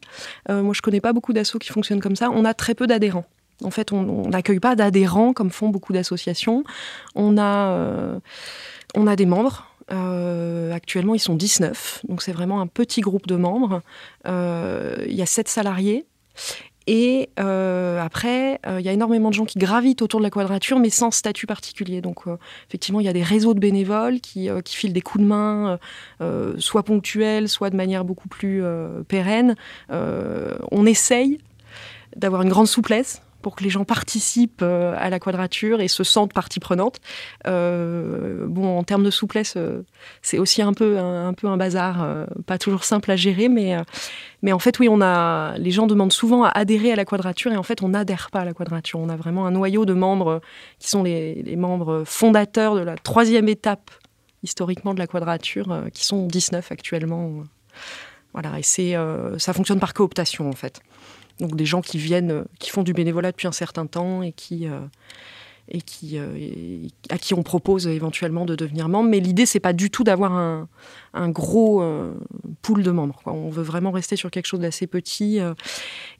Euh, 0.48 0.62
moi, 0.62 0.74
je 0.74 0.82
connais 0.82 1.00
pas 1.00 1.12
beaucoup 1.12 1.32
d'assauts 1.32 1.58
qui 1.58 1.70
fonctionnent 1.70 2.00
comme 2.00 2.16
ça. 2.16 2.30
On 2.30 2.44
a 2.44 2.54
très 2.54 2.74
peu 2.74 2.86
d'adhérents. 2.86 3.26
En 3.62 3.70
fait, 3.70 3.92
on 3.92 4.28
n'accueille 4.28 4.60
pas 4.60 4.74
d'adhérents 4.74 5.34
comme 5.34 5.50
font 5.50 5.68
beaucoup 5.68 5.92
d'associations. 5.92 6.64
On, 7.14 7.36
a, 7.36 7.72
euh, 7.72 8.18
on 8.94 9.06
a 9.06 9.16
des 9.16 9.26
membres. 9.26 9.66
actuellement, 10.72 11.14
ils 11.14 11.20
sont 11.20 11.34
19, 11.34 12.02
donc 12.08 12.22
c'est 12.22 12.32
vraiment 12.32 12.60
un 12.60 12.68
petit 12.68 13.00
groupe 13.00 13.26
de 13.26 13.36
membres. 13.36 13.82
Il 14.24 15.14
y 15.14 15.20
a 15.20 15.26
7 15.26 15.48
salariés 15.48 16.06
et 16.86 17.30
euh, 17.38 18.00
après, 18.00 18.58
euh, 18.66 18.80
il 18.80 18.86
y 18.86 18.88
a 18.88 18.92
énormément 18.92 19.28
de 19.28 19.34
gens 19.34 19.44
qui 19.44 19.58
gravitent 19.58 20.02
autour 20.02 20.20
de 20.20 20.24
la 20.24 20.30
quadrature, 20.30 20.78
mais 20.78 20.90
sans 20.90 21.10
statut 21.10 21.46
particulier. 21.46 22.00
Donc, 22.00 22.26
euh, 22.26 22.36
effectivement, 22.68 23.00
il 23.00 23.06
y 23.06 23.08
a 23.08 23.12
des 23.12 23.22
réseaux 23.22 23.54
de 23.54 23.60
bénévoles 23.60 24.20
qui, 24.20 24.48
qui 24.64 24.76
filent 24.76 24.92
des 24.92 25.00
coups 25.00 25.22
de 25.22 25.28
main, 25.28 25.78
soit 26.58 26.82
ponctuels, 26.82 27.48
soit 27.48 27.70
de 27.70 27.76
manière 27.76 28.04
beaucoup 28.04 28.28
plus 28.28 28.62
pérenne. 29.08 29.54
on 29.90 30.86
essaye 30.86 31.38
d'avoir 32.16 32.42
une 32.42 32.48
grande 32.48 32.66
souplesse 32.66 33.22
pour 33.40 33.56
que 33.56 33.64
les 33.64 33.70
gens 33.70 33.84
participent 33.84 34.62
euh, 34.62 34.94
à 34.96 35.10
la 35.10 35.18
quadrature 35.18 35.80
et 35.80 35.88
se 35.88 36.04
sentent 36.04 36.32
partie 36.32 36.60
prenante. 36.60 36.98
Euh, 37.46 38.46
bon, 38.46 38.78
en 38.78 38.84
termes 38.84 39.04
de 39.04 39.10
souplesse, 39.10 39.54
euh, 39.56 39.82
c'est 40.22 40.38
aussi 40.38 40.62
un 40.62 40.72
peu 40.72 40.98
un, 40.98 41.32
peu 41.32 41.46
un 41.46 41.56
bazar, 41.56 42.26
pas 42.46 42.58
toujours 42.58 42.84
simple 42.84 43.10
à 43.10 43.16
gérer, 43.16 43.48
mais 43.48 43.76
mais 44.42 44.52
en 44.52 44.58
fait, 44.58 44.78
oui, 44.78 44.88
on 44.88 45.00
a 45.00 45.56
les 45.58 45.70
gens 45.70 45.86
demandent 45.86 46.12
souvent 46.12 46.44
à 46.44 46.48
adhérer 46.50 46.92
à 46.92 46.96
la 46.96 47.04
quadrature 47.04 47.52
et 47.52 47.56
en 47.56 47.62
fait, 47.62 47.82
on 47.82 47.90
n'adhère 47.90 48.30
pas 48.30 48.40
à 48.40 48.44
la 48.44 48.54
quadrature. 48.54 49.00
On 49.00 49.08
a 49.08 49.16
vraiment 49.16 49.46
un 49.46 49.50
noyau 49.50 49.84
de 49.84 49.94
membres 49.94 50.40
qui 50.78 50.88
sont 50.88 51.02
les, 51.02 51.56
membres 51.56 52.04
fondateurs 52.06 52.74
de 52.74 52.80
la 52.80 52.96
troisième 52.96 53.48
étape 53.48 53.90
historiquement 54.42 54.94
de 54.94 54.98
la 54.98 55.06
quadrature, 55.06 55.84
qui 55.92 56.06
sont 56.06 56.26
19 56.26 56.72
actuellement. 56.72 57.42
Voilà, 58.32 58.58
et 58.58 58.62
c'est 58.62 58.94
ça 59.38 59.52
fonctionne 59.52 59.80
par 59.80 59.92
cooptation 59.92 60.48
en 60.48 60.54
fait. 60.54 60.80
Donc 61.40 61.56
des 61.56 61.66
gens 61.66 61.80
qui 61.80 61.98
viennent, 61.98 62.30
euh, 62.30 62.44
qui 62.58 62.70
font 62.70 62.82
du 62.82 62.92
bénévolat 62.92 63.32
depuis 63.32 63.48
un 63.48 63.52
certain 63.52 63.86
temps 63.86 64.22
et 64.22 64.32
qui 64.32 64.66
euh, 64.66 64.80
et 65.72 65.82
qui, 65.82 66.18
euh, 66.18 66.88
à 67.10 67.18
qui 67.18 67.32
on 67.32 67.44
propose 67.44 67.86
éventuellement 67.86 68.44
de 68.44 68.56
devenir 68.56 68.88
membre. 68.88 69.08
Mais 69.08 69.20
l'idée, 69.20 69.46
c'est 69.46 69.60
pas 69.60 69.72
du 69.72 69.88
tout 69.88 70.02
d'avoir 70.02 70.32
un, 70.32 71.28
gros 71.28 71.84
pool 72.60 72.82
de 72.82 72.90
membres. 72.90 73.20
On 73.24 73.50
veut 73.50 73.62
vraiment 73.62 73.92
rester 73.92 74.16
sur 74.16 74.32
quelque 74.32 74.46
chose 74.46 74.58
d'assez 74.58 74.88
petit. 74.88 75.38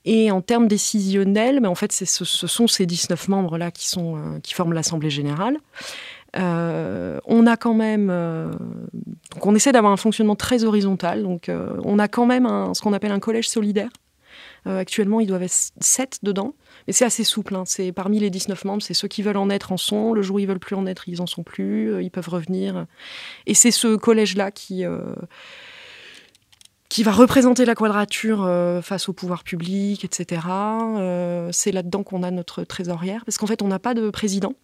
et 0.05 0.31
en 0.31 0.41
termes 0.41 0.69
décisionnels, 0.69 1.59
mais 1.61 1.67
en 1.67 1.75
fait, 1.75 1.91
ce, 1.91 2.25
sont 2.25 2.69
ces 2.69 2.87
19 2.87 3.27
membres-là 3.27 3.73
qui, 3.73 3.89
sont, 3.89 4.39
qui 4.41 4.55
forment 4.55 4.73
l'Assemblée 4.73 5.11
générale. 5.11 5.57
on 6.37 7.47
a 7.49 7.57
quand 7.57 7.75
même, 7.75 8.07
donc 9.33 9.47
on 9.47 9.57
essaie 9.57 9.73
d'avoir 9.73 9.93
un 9.93 9.97
fonctionnement 9.97 10.37
très 10.37 10.63
horizontal. 10.63 11.25
Donc, 11.25 11.51
on 11.85 11.99
a 11.99 12.07
quand 12.07 12.27
même 12.27 12.73
ce 12.73 12.81
qu'on 12.81 12.93
appelle 12.93 13.11
un 13.11 13.19
collège 13.19 13.49
solidaire 13.49 13.91
actuellement, 14.67 15.21
ils 15.21 15.27
doivent 15.27 15.43
être 15.43 15.73
7 15.81 16.21
dedans. 16.23 16.55
Mais 16.87 16.93
c'est 16.93 17.05
assez 17.05 17.25
souple. 17.25 17.55
Hein. 17.57 17.65
C'est 17.67 17.93
parmi 17.93 18.19
les 18.19 18.31
19 18.31 18.65
membres, 18.65 18.83
c'est 18.83 18.95
ceux 18.95 19.09
qui 19.09 19.23
veulent 19.23 19.37
en 19.37 19.51
être 19.51 19.73
en 19.73 19.77
sont. 19.77 20.13
Le 20.13 20.23
jour 20.23 20.37
où 20.37 20.39
ils 20.39 20.47
veulent 20.47 20.59
plus 20.59 20.77
en 20.77 20.87
être, 20.87 21.09
ils 21.09 21.21
en 21.23 21.27
sont 21.27 21.43
plus. 21.43 21.93
Euh, 21.93 22.03
ils 22.03 22.11
peuvent 22.11 22.29
revenir. 22.29 22.87
Et 23.47 23.55
c'est 23.55 23.71
ce 23.71 23.97
collège-là 23.97 24.51
qui 24.51 24.85
euh, 24.85 25.15
qui 26.89 27.05
va 27.05 27.13
représenter 27.13 27.65
la 27.65 27.77
quadrature 27.77 28.51
face 28.83 29.09
au 29.09 29.13
pouvoir 29.13 29.45
public, 29.45 30.05
etc. 30.05 30.43
c'est 31.53 31.71
là-dedans 31.71 32.03
qu'on 32.03 32.25
a 32.25 32.33
notre 32.33 32.65
trésorière, 32.65 33.25
parce 33.25 33.39
qu'en 33.39 33.47
fait, 33.47 33.63
on 33.63 33.69
n'a 33.69 33.79
pas 33.79 33.95
de 33.95 34.11
président. 34.11 34.55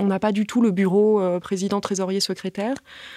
On 0.00 0.06
n'a 0.06 0.18
pas 0.18 0.32
du 0.32 0.46
tout 0.46 0.60
le 0.60 0.70
bureau 0.70 1.20
euh, 1.20 1.40
président, 1.40 1.80
trésorier, 1.80 2.20
secrétaire. 2.20 2.74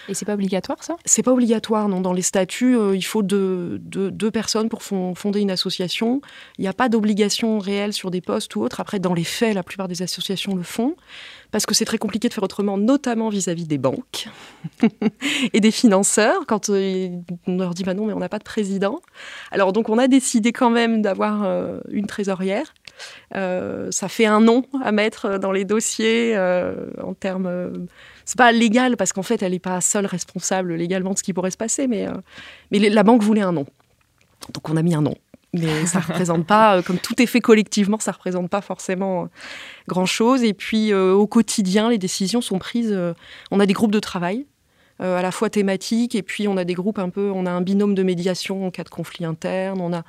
Et 0.09 0.13
c'est 0.13 0.25
pas 0.25 0.33
obligatoire 0.33 0.83
ça? 0.83 0.95
C'est 1.05 1.23
pas 1.23 1.31
obligatoire, 1.31 1.87
non. 1.89 2.01
Dans 2.01 2.13
les 2.13 2.21
statuts, 2.21 2.77
euh, 2.77 2.95
il 2.95 3.03
faut 3.03 3.23
deux, 3.23 3.79
deux, 3.79 4.31
personnes 4.31 4.69
pour 4.69 4.81
fonder 4.83 5.41
une 5.41 5.51
association. 5.51 6.21
Il 6.57 6.61
n'y 6.61 6.67
a 6.67 6.73
pas 6.73 6.89
d'obligation 6.89 7.59
réelle 7.59 7.93
sur 7.93 8.11
des 8.11 8.21
postes 8.21 8.55
ou 8.55 8.61
autres. 8.61 8.79
Après, 8.79 8.99
dans 8.99 9.13
les 9.13 9.23
faits, 9.23 9.53
la 9.53 9.63
plupart 9.63 9.87
des 9.87 10.01
associations 10.01 10.55
le 10.55 10.63
font 10.63 10.95
parce 11.51 11.65
que 11.65 11.75
c'est 11.75 11.83
très 11.83 11.97
compliqué 11.97 12.29
de 12.29 12.33
faire 12.33 12.45
autrement, 12.45 12.77
notamment 12.77 13.27
vis-à-vis 13.27 13.65
des 13.65 13.77
banques 13.77 14.29
et 15.53 15.59
des 15.59 15.71
financeurs, 15.71 16.45
quand 16.47 16.69
euh, 16.69 17.09
on 17.45 17.57
leur 17.57 17.73
dit 17.73 17.83
bah 17.83 17.93
non, 17.93 18.05
mais 18.05 18.13
on 18.13 18.19
n'a 18.19 18.29
pas 18.29 18.39
de 18.39 18.45
président. 18.45 19.01
Alors 19.51 19.73
donc 19.73 19.89
on 19.89 19.97
a 19.97 20.07
décidé 20.07 20.53
quand 20.53 20.69
même 20.69 21.01
d'avoir 21.01 21.43
une 21.89 22.07
trésorière 22.07 22.73
ça 23.33 24.07
fait 24.09 24.25
un 24.25 24.41
nom 24.41 24.63
à 24.83 24.91
mettre 24.91 25.37
dans 25.39 25.51
les 25.51 25.65
dossiers 25.65 26.33
euh, 26.35 26.73
en 27.01 27.13
termes. 27.13 27.47
Euh, 27.47 27.69
c'est 28.25 28.37
pas 28.37 28.51
légal 28.51 28.97
parce 28.97 29.13
qu'en 29.13 29.23
fait, 29.23 29.41
elle 29.41 29.51
n'est 29.51 29.59
pas 29.59 29.81
seule 29.81 30.05
responsable 30.05 30.73
légalement 30.75 31.11
de 31.11 31.17
ce 31.17 31.23
qui 31.23 31.33
pourrait 31.33 31.51
se 31.51 31.57
passer, 31.57 31.87
mais, 31.87 32.07
mais 32.71 32.79
la 32.79 33.03
banque 33.03 33.23
voulait 33.23 33.41
un 33.41 33.51
nom. 33.51 33.65
Donc 34.53 34.69
on 34.69 34.77
a 34.77 34.81
mis 34.81 34.95
un 34.95 35.01
nom. 35.01 35.15
Mais 35.53 35.85
ça 35.85 35.99
représente 36.07 36.45
pas, 36.47 36.81
comme 36.81 36.97
tout 36.97 37.21
est 37.21 37.25
fait 37.25 37.41
collectivement, 37.41 37.99
ça 37.99 38.11
représente 38.11 38.49
pas 38.49 38.61
forcément 38.61 39.27
grand 39.87 40.05
chose. 40.05 40.43
Et 40.43 40.53
puis 40.53 40.93
au 40.93 41.27
quotidien, 41.27 41.89
les 41.89 41.97
décisions 41.97 42.41
sont 42.41 42.59
prises. 42.59 42.97
on 43.49 43.59
a 43.59 43.65
des 43.65 43.73
groupes 43.73 43.91
de 43.91 43.99
travail 43.99 44.45
à 44.99 45.23
la 45.23 45.31
fois 45.31 45.49
thématiques, 45.49 46.13
et 46.13 46.21
puis 46.21 46.47
on 46.47 46.57
a 46.57 46.63
des 46.63 46.75
groupes 46.75 46.99
un 46.99 47.09
peu, 47.09 47.31
on 47.33 47.47
a 47.47 47.51
un 47.51 47.61
binôme 47.61 47.95
de 47.95 48.03
médiation 48.03 48.67
en 48.67 48.69
cas 48.69 48.83
de 48.83 48.89
conflit 48.89 49.25
interne, 49.25 49.81
on 49.81 49.93
a 49.93 50.03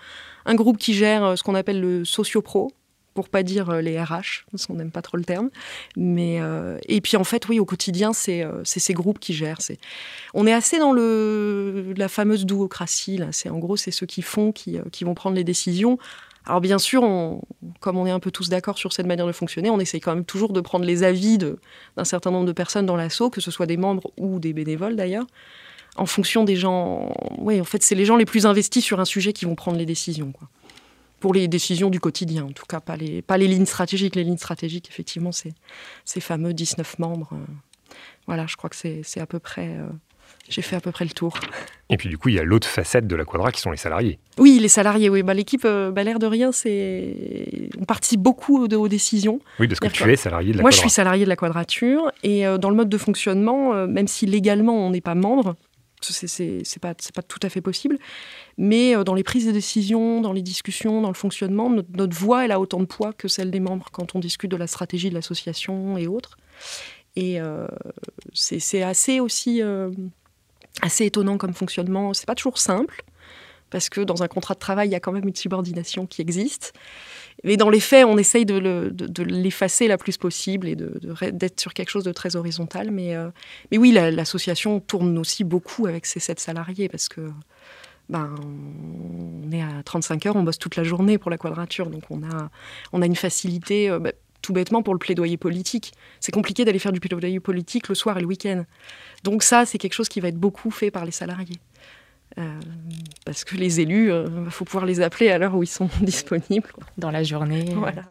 un 0.45 0.55
groupe 0.55 0.77
qui 0.77 0.93
gère 0.93 1.39
ce 1.39 1.43
qu'on 1.43 1.55
appelle 1.55 1.81
le 1.81 2.05
socio-pro, 2.05 2.71
pour 3.15 3.29
pas 3.29 3.43
dire 3.43 3.71
euh, 3.71 3.81
les 3.81 4.01
RH, 4.01 4.45
parce 4.51 4.67
qu'on 4.67 4.75
n'aime 4.75 4.91
pas 4.91 5.03
trop 5.03 5.17
le 5.17 5.25
terme. 5.25 5.51
Mais 5.97 6.41
euh, 6.41 6.79
et 6.89 7.01
puis 7.01 7.17
en 7.17 7.25
fait, 7.25 7.49
oui, 7.49 7.59
au 7.59 7.65
quotidien, 7.65 8.13
c'est 8.13 8.43
euh, 8.43 8.63
ces 8.65 8.95
groupes 8.95 9.19
qui 9.19 9.35
gèrent. 9.35 9.59
On 10.35 10.47
est 10.47 10.53
assez 10.53 10.79
dans 10.79 10.93
le 10.93 11.93
la 11.97 12.09
fameuse 12.09 12.47
duocratie 12.47 13.19
là. 13.19 13.29
C'est 13.33 13.49
en 13.49 13.59
gros, 13.59 13.77
c'est 13.77 13.91
ceux 13.91 14.07
qui 14.07 14.23
font 14.23 14.53
qui, 14.53 14.79
vont 15.03 15.15
prendre 15.15 15.37
les 15.37 15.45
décisions. 15.45 15.99
Alors 16.45 16.61
bien 16.61 16.79
sûr, 16.79 17.03
comme 17.79 17.97
on 17.97 18.07
est 18.07 18.11
un 18.11 18.19
peu 18.19 18.33
tous 18.33 18.49
d'accord 18.49 18.77
sur 18.77 18.93
cette 18.93 19.07
manière 19.07 19.29
de 19.29 19.33
fonctionner, 19.33 19.71
on 19.71 19.79
essaye 19.79 20.01
quand 20.01 20.15
même 20.15 20.25
toujours 20.25 20.53
de 20.53 20.61
prendre 20.61 20.85
les 20.85 21.05
avis 21.05 21.39
d'un 21.39 22.05
certain 22.05 22.33
nombre 22.33 22.47
de 22.47 22.53
personnes 22.53 22.85
dans 22.85 22.97
l'assaut, 22.97 23.31
que 23.31 23.41
ce 23.41 23.53
soit 23.53 23.67
des 23.67 23.77
membres 23.77 24.11
ou 24.17 24.41
des 24.41 24.53
bénévoles 24.53 24.97
d'ailleurs, 24.97 25.27
en 25.97 26.07
fonction 26.07 26.43
des 26.43 26.57
gens. 26.57 27.15
Oui, 27.39 27.61
en 27.61 27.65
fait, 27.65 27.83
c'est 27.85 27.95
les 27.95 28.05
gens 28.05 28.17
les 28.17 28.25
plus 28.25 28.45
investis 28.45 28.85
sur 28.85 28.99
un 28.99 29.05
sujet 29.05 29.33
qui 29.33 29.45
vont 29.45 29.55
prendre 29.55 29.79
les 29.79 29.87
décisions. 29.87 30.33
Pour 31.23 31.33
les 31.33 31.47
décisions 31.47 31.89
du 31.89 32.01
quotidien, 32.01 32.47
en 32.47 32.51
tout 32.51 32.67
cas, 32.67 32.81
pas 32.81 32.97
les, 32.97 33.23
pas 33.23 33.39
les 33.39 33.47
lignes 33.47 33.65
stratégiques. 33.65 34.17
Les 34.17 34.25
lignes 34.25 34.37
stratégiques, 34.37 34.89
effectivement, 34.91 35.31
c'est 35.31 35.55
ces 36.05 36.21
fameux 36.21 36.53
19 36.53 36.99
membres. 36.99 37.31
Euh, 37.33 37.95
voilà, 38.27 38.47
je 38.49 38.57
crois 38.57 38.69
que 38.69 38.75
c'est 38.77 39.21
à 39.21 39.27
peu 39.27 39.39
près. 39.39 39.69
Euh, 39.69 39.87
j'ai 40.49 40.63
fait 40.63 40.75
à 40.75 40.81
peu 40.81 40.91
près 40.91 41.05
le 41.05 41.13
tour. 41.13 41.39
Et 41.91 41.97
puis 41.97 42.09
du 42.09 42.19
coup, 42.19 42.29
il 42.29 42.35
y 42.35 42.41
a 42.41 42.43
l'autre 42.43 42.67
facette 42.67 43.07
de 43.07 43.15
la 43.15 43.25
Quadra 43.25 43.53
qui 43.53 43.61
sont 43.61 43.71
les 43.71 43.77
salariés. 43.77 44.19
Oui, 44.37 44.59
les 44.61 44.67
salariés, 44.67 45.09
oui. 45.11 45.23
Bah, 45.23 45.33
L'équipe, 45.33 45.65
euh, 45.65 45.93
bah, 45.93 46.03
l'air 46.03 46.19
de 46.19 46.27
rien, 46.27 46.51
c'est. 46.51 47.71
On 47.79 47.85
participe 47.85 48.21
beaucoup 48.21 48.65
aux, 48.65 48.89
décisions. 48.89 49.39
Oui, 49.61 49.69
parce 49.69 49.79
que 49.79 49.87
tu 49.87 50.11
es 50.11 50.17
salarié 50.17 50.51
de 50.51 50.57
la 50.57 50.63
Moi, 50.63 50.73
je 50.73 50.79
suis 50.79 50.91
salarié 50.91 51.23
de 51.23 51.29
la 51.29 51.37
Quadrature. 51.37 52.11
Et 52.25 52.43
dans 52.59 52.69
le 52.69 52.75
mode 52.75 52.89
de 52.89 52.99
fonctionnement, 52.99 53.87
même 53.87 54.09
si 54.09 54.27
légalement 54.27 54.75
on 54.75 54.91
n'est 54.91 55.01
pas 55.01 55.15
membre, 55.15 55.55
c'est 56.11 56.79
pas, 56.81 56.95
pas 57.15 57.23
tout 57.23 57.39
à 57.43 57.49
fait 57.49 57.61
possible. 57.61 57.99
Mais 58.59 58.97
euh, 58.97 59.05
dans 59.05 59.15
les 59.15 59.23
prises 59.23 59.47
de 59.47 59.53
décision, 59.53 60.21
dans 60.21 60.33
les 60.33 60.43
discussions, 60.43 61.01
dans 61.01 61.09
le 61.09 61.15
fonctionnement, 61.15 61.71
notre, 61.71 62.17
voix, 62.17 62.45
elle 62.45 62.53
a 62.53 62.61
autant 62.61 62.81
de 62.81 62.87
poids 62.87 63.13
que 63.13 63.29
celle 63.29 63.51
des 63.51 63.61
membres 63.61 63.89
quand 63.93 64.15
on 64.15 64.19
discute 64.19 64.51
de 64.51 64.57
la 64.57 64.67
stratégie 64.67 65.11
de 65.11 65.15
l'association 65.15 65.97
et 65.97 66.07
autres. 66.07 66.37
Et 67.15 67.41
euh, 67.41 67.67
c'est 68.33 68.83
assez 68.83 69.21
aussi 69.21 69.63
euh, 69.63 69.91
assez 70.81 71.05
étonnant 71.05 71.37
comme 71.37 71.55
fonctionnement. 71.55 72.15
C'est 72.15 72.27
pas 72.27 72.35
toujours 72.35 72.59
simple 72.59 73.05
parce 73.71 73.89
que 73.89 74.01
dans 74.01 74.23
un 74.23 74.29
contrat 74.29 74.55
de 74.55 74.59
travail, 74.59 74.89
il 74.89 74.93
y 74.93 74.95
a 74.95 75.01
quand 75.01 75.13
même 75.13 75.27
une 75.27 75.35
subordination 75.35 76.07
qui 76.07 76.21
existe. 76.21 76.73
Mais 77.45 77.57
dans 77.57 77.71
les 77.71 77.81
faits, 77.81 78.05
on 78.05 78.19
essaye 78.19 78.47
de, 78.47 78.93
l'effacer 79.25 79.89
la 79.89 79.99
plus 79.99 80.17
possible 80.17 80.69
et 80.69 80.77
d'être 80.77 81.61
sur 81.61 81.75
quelque 81.75 81.91
chose 81.91 82.05
de 82.05 82.13
très 82.13 82.37
horizontal. 82.37 82.91
Mais, 82.91 83.17
euh, 83.17 83.31
oui, 83.73 83.93
l'association 83.93 84.81
tourne 84.81 85.19
aussi 85.19 85.45
beaucoup 85.45 85.87
avec 85.87 86.07
ses 86.07 86.21
sept 86.21 86.39
salariés 86.41 86.89
parce 86.89 87.09
que 87.09 87.31
ben, 88.09 88.35
on 89.45 89.51
est 89.53 89.63
à 89.63 89.83
35 89.85 90.27
heures, 90.27 90.37
on 90.37 90.43
bosse 90.43 90.59
toute 90.59 90.77
la 90.77 90.85
journée 90.85 91.19
pour 91.19 91.31
la 91.31 91.39
quadrature. 91.39 91.91
Donc 91.91 92.05
on 92.11 92.23
a, 92.23 92.51
on 92.93 93.03
a 93.03 93.07
une 93.07 93.17
facilité, 93.17 93.91
euh, 93.91 93.99
ben, 93.99 94.13
tout 94.41 94.53
bêtement, 94.53 94.83
pour 94.83 94.95
le 94.95 94.99
plaidoyer 94.99 95.37
politique. 95.37 95.93
C'est 96.21 96.33
compliqué 96.33 96.65
d'aller 96.65 96.79
faire 96.79 96.93
du 96.93 97.01
plaidoyer 97.01 97.41
politique 97.41 97.89
le 97.89 97.95
soir 97.95 98.19
et 98.19 98.21
le 98.21 98.27
week-end. 98.27 98.65
Donc 99.25 99.43
ça, 99.43 99.67
c'est 99.67 99.79
quelque 99.79 99.95
chose 99.95 100.09
qui 100.09 100.21
va 100.21 100.29
être 100.29 100.39
beaucoup 100.39 100.71
fait 100.71 100.91
par 100.91 101.05
les 101.05 101.13
salariés. 101.13 101.59
Euh, 102.39 102.61
parce 103.25 103.45
que 103.45 103.57
les 103.57 103.81
élus, 103.81 104.07
il 104.07 104.11
euh, 104.11 104.51
faut 104.51 104.65
pouvoir 104.65 104.87
les 104.87 105.01
appeler 105.01 105.31
à 105.31 105.39
l'heure 105.39 105.55
où 105.55 105.63
ils 105.63 105.69
sont 105.69 105.89
disponibles. 106.01 106.73
Dans 106.99 107.11
la 107.11 107.23
journée. 107.23 107.67
Voilà. 107.75 108.05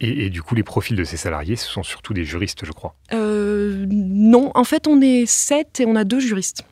Et, 0.00 0.30
du 0.30 0.42
coup, 0.42 0.54
les 0.54 0.62
profils 0.62 0.96
de 0.96 1.02
ces 1.02 1.16
salariés, 1.16 1.56
ce 1.56 1.66
sont 1.66 1.82
surtout 1.82 2.14
des 2.14 2.24
juristes, 2.24 2.64
je 2.64 2.70
crois. 2.70 2.94
Euh, 3.12 3.84
non, 3.90 4.52
en 4.54 4.62
fait, 4.62 4.86
on 4.86 5.00
est 5.00 5.26
sept 5.26 5.80
et 5.80 5.86
on 5.86 5.96
a 5.96 6.04
deux 6.04 6.20
juristes. 6.20 6.62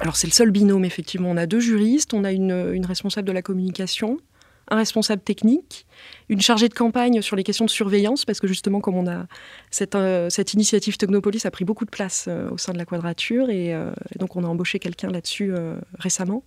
Alors, 0.00 0.16
c'est 0.16 0.26
le 0.26 0.32
seul 0.32 0.50
binôme, 0.50 0.84
effectivement. 0.84 1.30
On 1.30 1.36
a 1.36 1.46
deux 1.46 1.60
juristes, 1.60 2.12
on 2.12 2.24
a 2.24 2.32
une, 2.32 2.84
responsable 2.84 3.28
de 3.28 3.32
la 3.32 3.42
communication, 3.42 4.18
un 4.68 4.76
responsable 4.76 5.22
technique, 5.22 5.86
une 6.28 6.40
chargée 6.40 6.68
de 6.68 6.74
campagne 6.74 7.20
sur 7.22 7.36
les 7.36 7.42
questions 7.42 7.64
de 7.64 7.70
surveillance, 7.70 8.24
parce 8.24 8.40
que 8.40 8.46
justement, 8.46 8.80
comme 8.80 8.96
on 8.96 9.06
a 9.06 9.26
cette, 9.70 9.94
euh, 9.94 10.30
cette 10.30 10.54
initiative 10.54 10.96
Technopolis 10.96 11.44
a 11.44 11.50
pris 11.50 11.64
beaucoup 11.64 11.84
de 11.84 11.90
place 11.90 12.26
euh, 12.28 12.48
au 12.50 12.58
sein 12.58 12.72
de 12.72 12.78
la 12.78 12.84
Quadrature, 12.84 13.50
et, 13.50 13.74
euh, 13.74 13.92
et 14.14 14.18
donc 14.18 14.36
on 14.36 14.44
a 14.44 14.46
embauché 14.46 14.78
quelqu'un 14.78 15.10
là-dessus 15.10 15.52
récemment. 15.98 16.42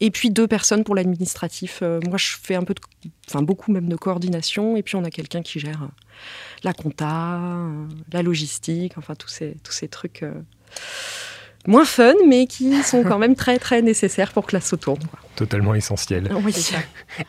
Et 0.00 0.10
puis 0.10 0.30
deux 0.30 0.46
personnes 0.46 0.84
pour 0.84 0.94
l'administratif. 0.94 1.82
moi, 1.82 2.18
je 2.18 2.36
fais 2.40 2.54
un 2.54 2.64
peu, 2.64 2.74
de, 2.74 2.80
enfin 3.28 3.42
beaucoup 3.42 3.72
même 3.72 3.88
de 3.88 3.96
coordination, 3.96 4.76
et 4.76 4.82
puis 4.82 4.96
on 4.96 5.04
a 5.04 5.10
quelqu'un 5.10 5.42
qui 5.42 5.58
gère 5.58 5.88
la 6.62 6.72
compta, 6.72 7.40
la 8.12 8.22
logistique, 8.22 8.94
enfin 8.96 9.14
tous 9.14 9.28
ces, 9.28 9.56
tous 9.62 9.72
ces 9.72 9.88
trucs 9.88 10.24
moins 11.66 11.84
fun, 11.84 12.14
mais 12.26 12.46
qui 12.46 12.82
sont 12.82 13.02
quand 13.02 13.18
même 13.18 13.34
très 13.34 13.58
très 13.58 13.82
nécessaires 13.82 14.32
pour 14.32 14.46
que 14.46 14.56
la 14.56 14.60
sauce 14.60 14.80
tourne. 14.80 15.02
Totalement 15.34 15.74
essentiel. 15.74 16.30
Oui. 16.44 16.54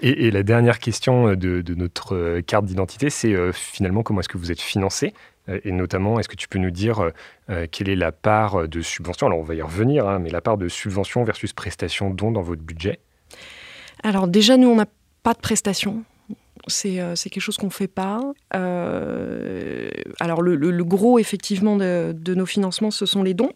Et, 0.02 0.28
et, 0.28 0.32
la 0.32 0.44
dernière 0.44 0.80
question 0.80 1.36
de, 1.36 1.62
de 1.62 1.76
notre 1.76 2.16
euh, 2.16 2.42
carte 2.42 2.66
d'identité, 2.66 3.10
c'est 3.10 3.34
euh, 3.34 3.52
finalement 3.52 4.04
comment 4.04 4.22
est-ce 4.22 4.30
que 4.30 4.38
vous 4.38 4.52
êtes 4.52 4.62
financé 4.62 5.14
euh, 5.50 5.60
et 5.64 5.72
notamment, 5.72 6.20
est-ce 6.20 6.30
que 6.30 6.36
tu 6.36 6.48
peux 6.48 6.60
nous 6.60 6.72
dire 6.72 7.12
euh, 7.50 7.68
quelle 7.72 7.90
est 7.90 7.96
la 7.96 8.12
part 8.12 8.68
de 8.68 8.82
subvention? 8.82 9.28
Alors, 9.28 9.40
on 9.40 9.44
va 9.44 9.56
y 9.56 9.62
revenir, 9.62 10.08
hein, 10.08 10.20
mais 10.20 10.30
la 10.30 10.42
part 10.42 10.58
de 10.58 10.68
subvention 10.68 11.24
versus 11.24 11.54
prestation 11.54 12.10
dont 12.10 12.32
dans 12.32 12.42
votre 12.42 12.62
budget? 12.62 13.00
Alors, 14.04 14.28
déjà, 14.28 14.58
nous, 14.58 14.68
on 14.68 14.76
n'a 14.76 14.88
pas 15.24 15.34
de 15.34 15.40
prestation. 15.40 16.04
C'est 16.68 17.00
euh, 17.00 17.16
quelque 17.16 17.40
chose 17.40 17.58
qu'on 17.58 17.68
ne 17.68 17.72
fait 17.72 17.88
pas. 17.88 18.20
Euh, 18.56 19.90
alors, 20.20 20.42
le, 20.42 20.56
le, 20.56 20.72
le, 20.72 20.84
gros, 20.84 21.20
effectivement, 21.20 21.78
de, 21.78 22.14
de, 22.18 22.36
nos 22.36 22.46
financements, 22.46 22.92
ce 22.92 23.06
sont 23.06 23.24
les 23.24 23.34
dons. 23.34 23.52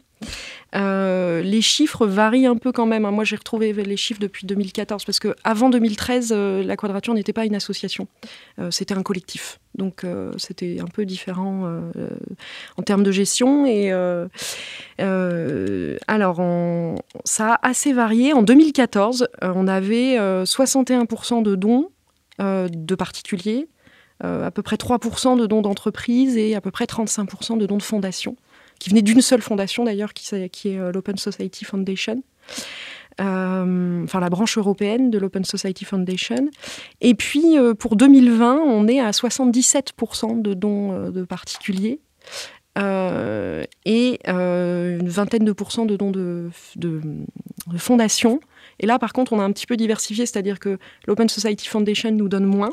Euh, 0.74 1.42
les 1.42 1.62
chiffres 1.62 2.08
varient 2.08 2.46
un 2.46 2.56
peu 2.56 2.72
quand 2.72 2.86
même. 2.86 3.06
Hein. 3.06 3.12
Moi, 3.12 3.24
j'ai 3.24 3.36
retrouvé 3.36 3.74
les 3.74 3.98
chiffres 3.98 4.20
depuis 4.20 4.46
2014 4.46 5.06
parce 5.06 5.20
que 5.20 5.36
avant 5.44 5.70
2013, 5.70 6.34
euh, 6.36 6.64
la 6.64 6.78
Quadrature 6.78 7.14
n'était 7.14 7.34
pas 7.34 7.46
une 7.46 7.56
association, 7.56 8.08
euh, 8.60 8.72
c'était 8.72 8.94
un 8.94 9.04
collectif. 9.04 9.60
Donc, 9.76 10.06
c'était 10.36 10.80
un 10.82 10.88
peu 10.88 11.06
différent 11.06 11.82
en 12.76 12.84
termes 12.84 13.04
de 13.04 13.12
gestion. 13.14 13.66
Et 13.66 13.90
alors, 16.08 16.42
ça 17.24 17.54
a 17.54 17.68
assez 17.70 17.94
varié. 17.94 18.34
En 18.34 18.44
2014, 18.44 19.30
on 19.42 19.70
avait 19.70 20.18
61% 20.44 21.42
de 21.42 21.56
dons 21.56 21.90
de 22.38 22.96
particuliers. 22.96 23.70
à 24.22 24.52
peu 24.52 24.62
près 24.62 24.76
3% 24.76 25.38
de 25.40 25.46
dons 25.46 25.62
d'entreprises 25.62 26.36
et 26.36 26.54
à 26.54 26.60
peu 26.60 26.72
près 26.72 26.84
35% 26.84 27.58
de 27.58 27.66
dons 27.66 27.78
de 27.78 27.82
fondations 27.82 28.36
qui 28.82 28.90
venait 28.90 29.04
d'une 29.04 29.22
seule 29.22 29.44
fondation 29.44 29.84
d'ailleurs, 29.84 30.12
qui, 30.12 30.34
est 30.34 30.80
euh, 30.80 30.92
l'Open 30.92 31.16
Society 31.16 31.66
Foundation. 31.66 32.24
Euh, 33.20 34.04
enfin 34.04 34.20
la 34.20 34.30
branche 34.30 34.58
européenne 34.58 35.12
de 35.12 35.20
l'Open 35.20 35.46
Society 35.46 35.86
Foundation. 35.86 36.50
Et 37.00 37.14
puis 37.14 37.60
euh, 37.60 37.76
pour 37.76 37.96
2020, 37.96 38.58
on 38.58 38.88
est 38.88 39.00
à 39.00 39.12
77% 39.12 40.42
de 40.42 40.56
dons 40.56 41.12
de 41.12 41.24
particuliers. 41.24 42.00
Et 42.76 44.20
une 44.26 45.10
vingtaine 45.10 45.46
de 45.46 45.52
pourcents 45.52 45.86
de 45.86 45.96
dons 45.96 46.10
de, 46.10 46.50
de 46.78 47.78
fondations. 47.78 48.40
Et 48.80 48.88
là, 48.88 48.98
par 48.98 49.14
contre, 49.14 49.32
on 49.34 49.40
a 49.40 49.44
un 49.44 49.52
petit 49.52 49.68
peu 49.68 49.78
diversifié, 49.78 50.26
c'est-à-dire 50.26 50.58
que 50.58 50.80
l'Open 51.06 51.30
Society 51.30 51.68
Foundation 51.68 52.12
nous 52.12 52.30
donne 52.30 52.46
moins, 52.46 52.72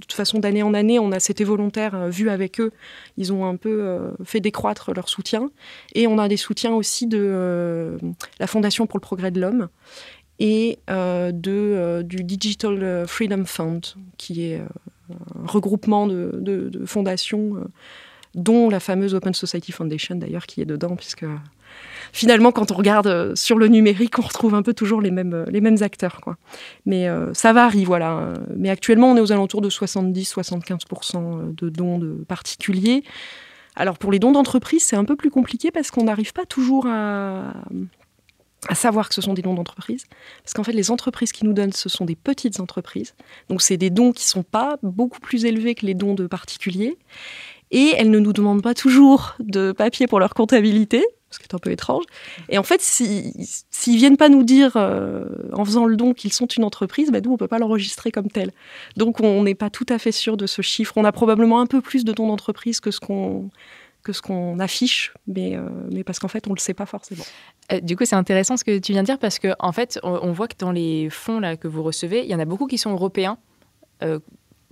de 0.00 0.06
toute 0.06 0.12
façon, 0.14 0.38
d'année 0.38 0.62
en 0.62 0.72
année, 0.72 0.98
on 0.98 1.12
a 1.12 1.20
c'était 1.20 1.44
volontaire 1.44 1.94
euh, 1.94 2.08
vu 2.08 2.30
avec 2.30 2.58
eux. 2.60 2.72
Ils 3.18 3.32
ont 3.32 3.44
un 3.44 3.56
peu 3.56 3.82
euh, 3.82 4.10
fait 4.24 4.40
décroître 4.40 4.92
leur 4.94 5.08
soutien. 5.08 5.50
Et 5.94 6.06
on 6.06 6.18
a 6.18 6.26
des 6.26 6.38
soutiens 6.38 6.72
aussi 6.72 7.06
de 7.06 7.18
euh, 7.20 7.98
la 8.38 8.46
Fondation 8.46 8.86
pour 8.86 8.96
le 8.96 9.02
progrès 9.02 9.30
de 9.30 9.40
l'homme 9.40 9.68
et 10.42 10.78
de, 10.88 12.00
du 12.00 12.24
Digital 12.24 13.06
Freedom 13.06 13.44
Fund, 13.44 13.82
qui 14.16 14.44
est 14.46 14.56
un 14.56 15.46
regroupement 15.46 16.06
de 16.06 16.70
fondations, 16.86 17.62
dont 18.34 18.70
la 18.70 18.80
fameuse 18.80 19.14
Open 19.14 19.34
Society 19.34 19.70
Foundation 19.70 20.14
d'ailleurs, 20.14 20.46
qui 20.46 20.62
est 20.62 20.64
dedans, 20.64 20.96
puisque 20.96 21.26
finalement, 22.12 22.52
quand 22.52 22.70
on 22.70 22.74
regarde 22.74 23.06
euh, 23.06 23.34
sur 23.34 23.58
le 23.58 23.68
numérique, 23.68 24.18
on 24.18 24.22
retrouve 24.22 24.54
un 24.54 24.62
peu 24.62 24.74
toujours 24.74 25.00
les 25.00 25.10
mêmes, 25.10 25.34
euh, 25.34 25.44
les 25.48 25.60
mêmes 25.60 25.82
acteurs. 25.82 26.20
Quoi. 26.20 26.36
Mais 26.86 27.08
euh, 27.08 27.32
ça 27.34 27.52
varie, 27.52 27.84
voilà. 27.84 28.34
Mais 28.56 28.70
actuellement, 28.70 29.10
on 29.10 29.16
est 29.16 29.20
aux 29.20 29.32
alentours 29.32 29.60
de 29.60 29.70
70-75% 29.70 31.54
de 31.54 31.68
dons 31.68 31.98
de 31.98 32.24
particuliers. 32.26 33.04
Alors 33.76 33.98
pour 33.98 34.12
les 34.12 34.18
dons 34.18 34.32
d'entreprise, 34.32 34.84
c'est 34.84 34.96
un 34.96 35.04
peu 35.04 35.16
plus 35.16 35.30
compliqué 35.30 35.70
parce 35.70 35.90
qu'on 35.90 36.04
n'arrive 36.04 36.32
pas 36.32 36.44
toujours 36.44 36.86
à, 36.86 37.54
à 38.68 38.74
savoir 38.74 39.08
que 39.08 39.14
ce 39.14 39.22
sont 39.22 39.34
des 39.34 39.42
dons 39.42 39.54
d'entreprise. 39.54 40.04
Parce 40.42 40.52
qu'en 40.54 40.64
fait, 40.64 40.72
les 40.72 40.90
entreprises 40.90 41.32
qui 41.32 41.44
nous 41.44 41.52
donnent, 41.52 41.72
ce 41.72 41.88
sont 41.88 42.04
des 42.04 42.16
petites 42.16 42.60
entreprises. 42.60 43.14
Donc 43.48 43.62
c'est 43.62 43.76
des 43.76 43.90
dons 43.90 44.12
qui 44.12 44.24
ne 44.24 44.28
sont 44.28 44.42
pas 44.42 44.78
beaucoup 44.82 45.20
plus 45.20 45.44
élevés 45.44 45.74
que 45.74 45.86
les 45.86 45.94
dons 45.94 46.14
de 46.14 46.26
particuliers. 46.26 46.98
Et 47.70 47.94
elles 47.96 48.10
ne 48.10 48.18
nous 48.18 48.32
demandent 48.32 48.62
pas 48.62 48.74
toujours 48.74 49.36
de 49.38 49.72
papier 49.72 50.08
pour 50.08 50.18
leur 50.18 50.34
comptabilité, 50.34 51.04
ce 51.30 51.38
qui 51.38 51.44
est 51.44 51.54
un 51.54 51.58
peu 51.58 51.70
étrange. 51.70 52.04
Et 52.48 52.58
en 52.58 52.62
fait, 52.62 52.80
s'ils 52.80 53.32
si, 53.70 53.96
viennent 53.96 54.16
pas 54.16 54.28
nous 54.28 54.42
dire, 54.42 54.72
euh, 54.76 55.24
en 55.52 55.64
faisant 55.64 55.86
le 55.86 55.96
don, 55.96 56.12
qu'ils 56.12 56.32
sont 56.32 56.46
une 56.46 56.64
entreprise, 56.64 57.10
bah, 57.10 57.20
nous, 57.20 57.32
on 57.32 57.36
peut 57.36 57.48
pas 57.48 57.58
l'enregistrer 57.58 58.10
comme 58.10 58.28
tel. 58.28 58.52
Donc, 58.96 59.20
on 59.20 59.44
n'est 59.44 59.54
pas 59.54 59.70
tout 59.70 59.86
à 59.88 59.98
fait 59.98 60.12
sûr 60.12 60.36
de 60.36 60.46
ce 60.46 60.62
chiffre. 60.62 60.94
On 60.96 61.04
a 61.04 61.12
probablement 61.12 61.60
un 61.60 61.66
peu 61.66 61.80
plus 61.80 62.04
de 62.04 62.12
dons 62.12 62.26
d'entreprise 62.26 62.80
que 62.80 62.90
ce 62.90 63.00
qu'on 63.00 63.50
que 64.02 64.14
ce 64.14 64.22
qu'on 64.22 64.58
affiche, 64.60 65.12
mais, 65.26 65.56
euh, 65.56 65.68
mais 65.92 66.04
parce 66.04 66.18
qu'en 66.18 66.28
fait, 66.28 66.46
on 66.46 66.50
ne 66.50 66.54
le 66.54 66.60
sait 66.60 66.72
pas 66.72 66.86
forcément. 66.86 67.22
Euh, 67.70 67.80
du 67.80 67.96
coup, 67.96 68.06
c'est 68.06 68.16
intéressant 68.16 68.56
ce 68.56 68.64
que 68.64 68.78
tu 68.78 68.92
viens 68.92 69.02
de 69.02 69.06
dire, 69.06 69.18
parce 69.18 69.38
qu'en 69.38 69.54
en 69.58 69.72
fait, 69.72 70.00
on, 70.02 70.32
voit 70.32 70.48
que 70.48 70.56
dans 70.58 70.72
les 70.72 71.10
fonds 71.10 71.38
là, 71.38 71.58
que 71.58 71.68
vous 71.68 71.82
recevez, 71.82 72.20
il 72.20 72.30
y 72.30 72.34
en 72.34 72.38
a 72.38 72.46
beaucoup 72.46 72.66
qui 72.66 72.78
sont 72.78 72.92
européens. 72.92 73.36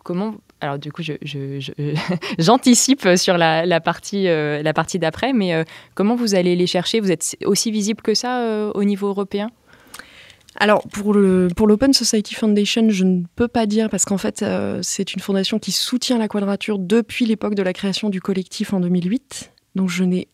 Comment 0.09 0.37
alors 0.61 0.79
du 0.79 0.91
coup, 0.91 1.03
j'anticipe 2.39 3.09
sur 3.17 3.39
la, 3.39 3.81
partie, 3.81 4.27
euh, 4.27 4.61
la 4.61 4.73
partie 4.73 4.99
d'après, 4.99 5.33
mais 5.33 5.55
euh, 5.55 5.63
comment 5.95 6.17
vous 6.17 6.35
allez 6.35 6.57
les 6.57 6.67
chercher? 6.67 6.99
Vous 6.99 7.13
êtes 7.13 7.37
aussi 7.45 7.71
visible 7.71 8.03
que 8.03 8.15
ça 8.15 8.41
euh, 8.41 8.73
au 8.75 8.83
niveau 8.83 9.07
européen? 9.07 9.51
Alors 10.57 10.83
pour 10.89 11.15
le 11.15 11.47
pour 11.55 11.69
l'Open 11.69 11.93
Society 11.93 12.35
Foundation, 12.35 12.89
je 12.89 13.05
ne 13.05 13.23
peux 13.37 13.47
pas 13.47 13.67
dire 13.67 13.89
parce 13.89 14.05
qu'en 14.05 14.19
fait 14.19 14.45
c'est 14.83 15.15
une 15.15 15.21
fondation 15.21 15.61
qui 15.61 15.71
soutient 15.71 16.19
la 16.19 16.27
quadrature 16.27 16.81
depuis 16.81 17.27
l'époque 17.27 17.55
de 17.55 17.63
la 17.63 17.73
création 17.73 18.11
du 18.11 18.21
collectif 18.21 18.73
en 18.73 18.81
2008. 18.81 19.53
Donc 19.77 19.89
je 19.91 20.03
n'ai 20.03 20.27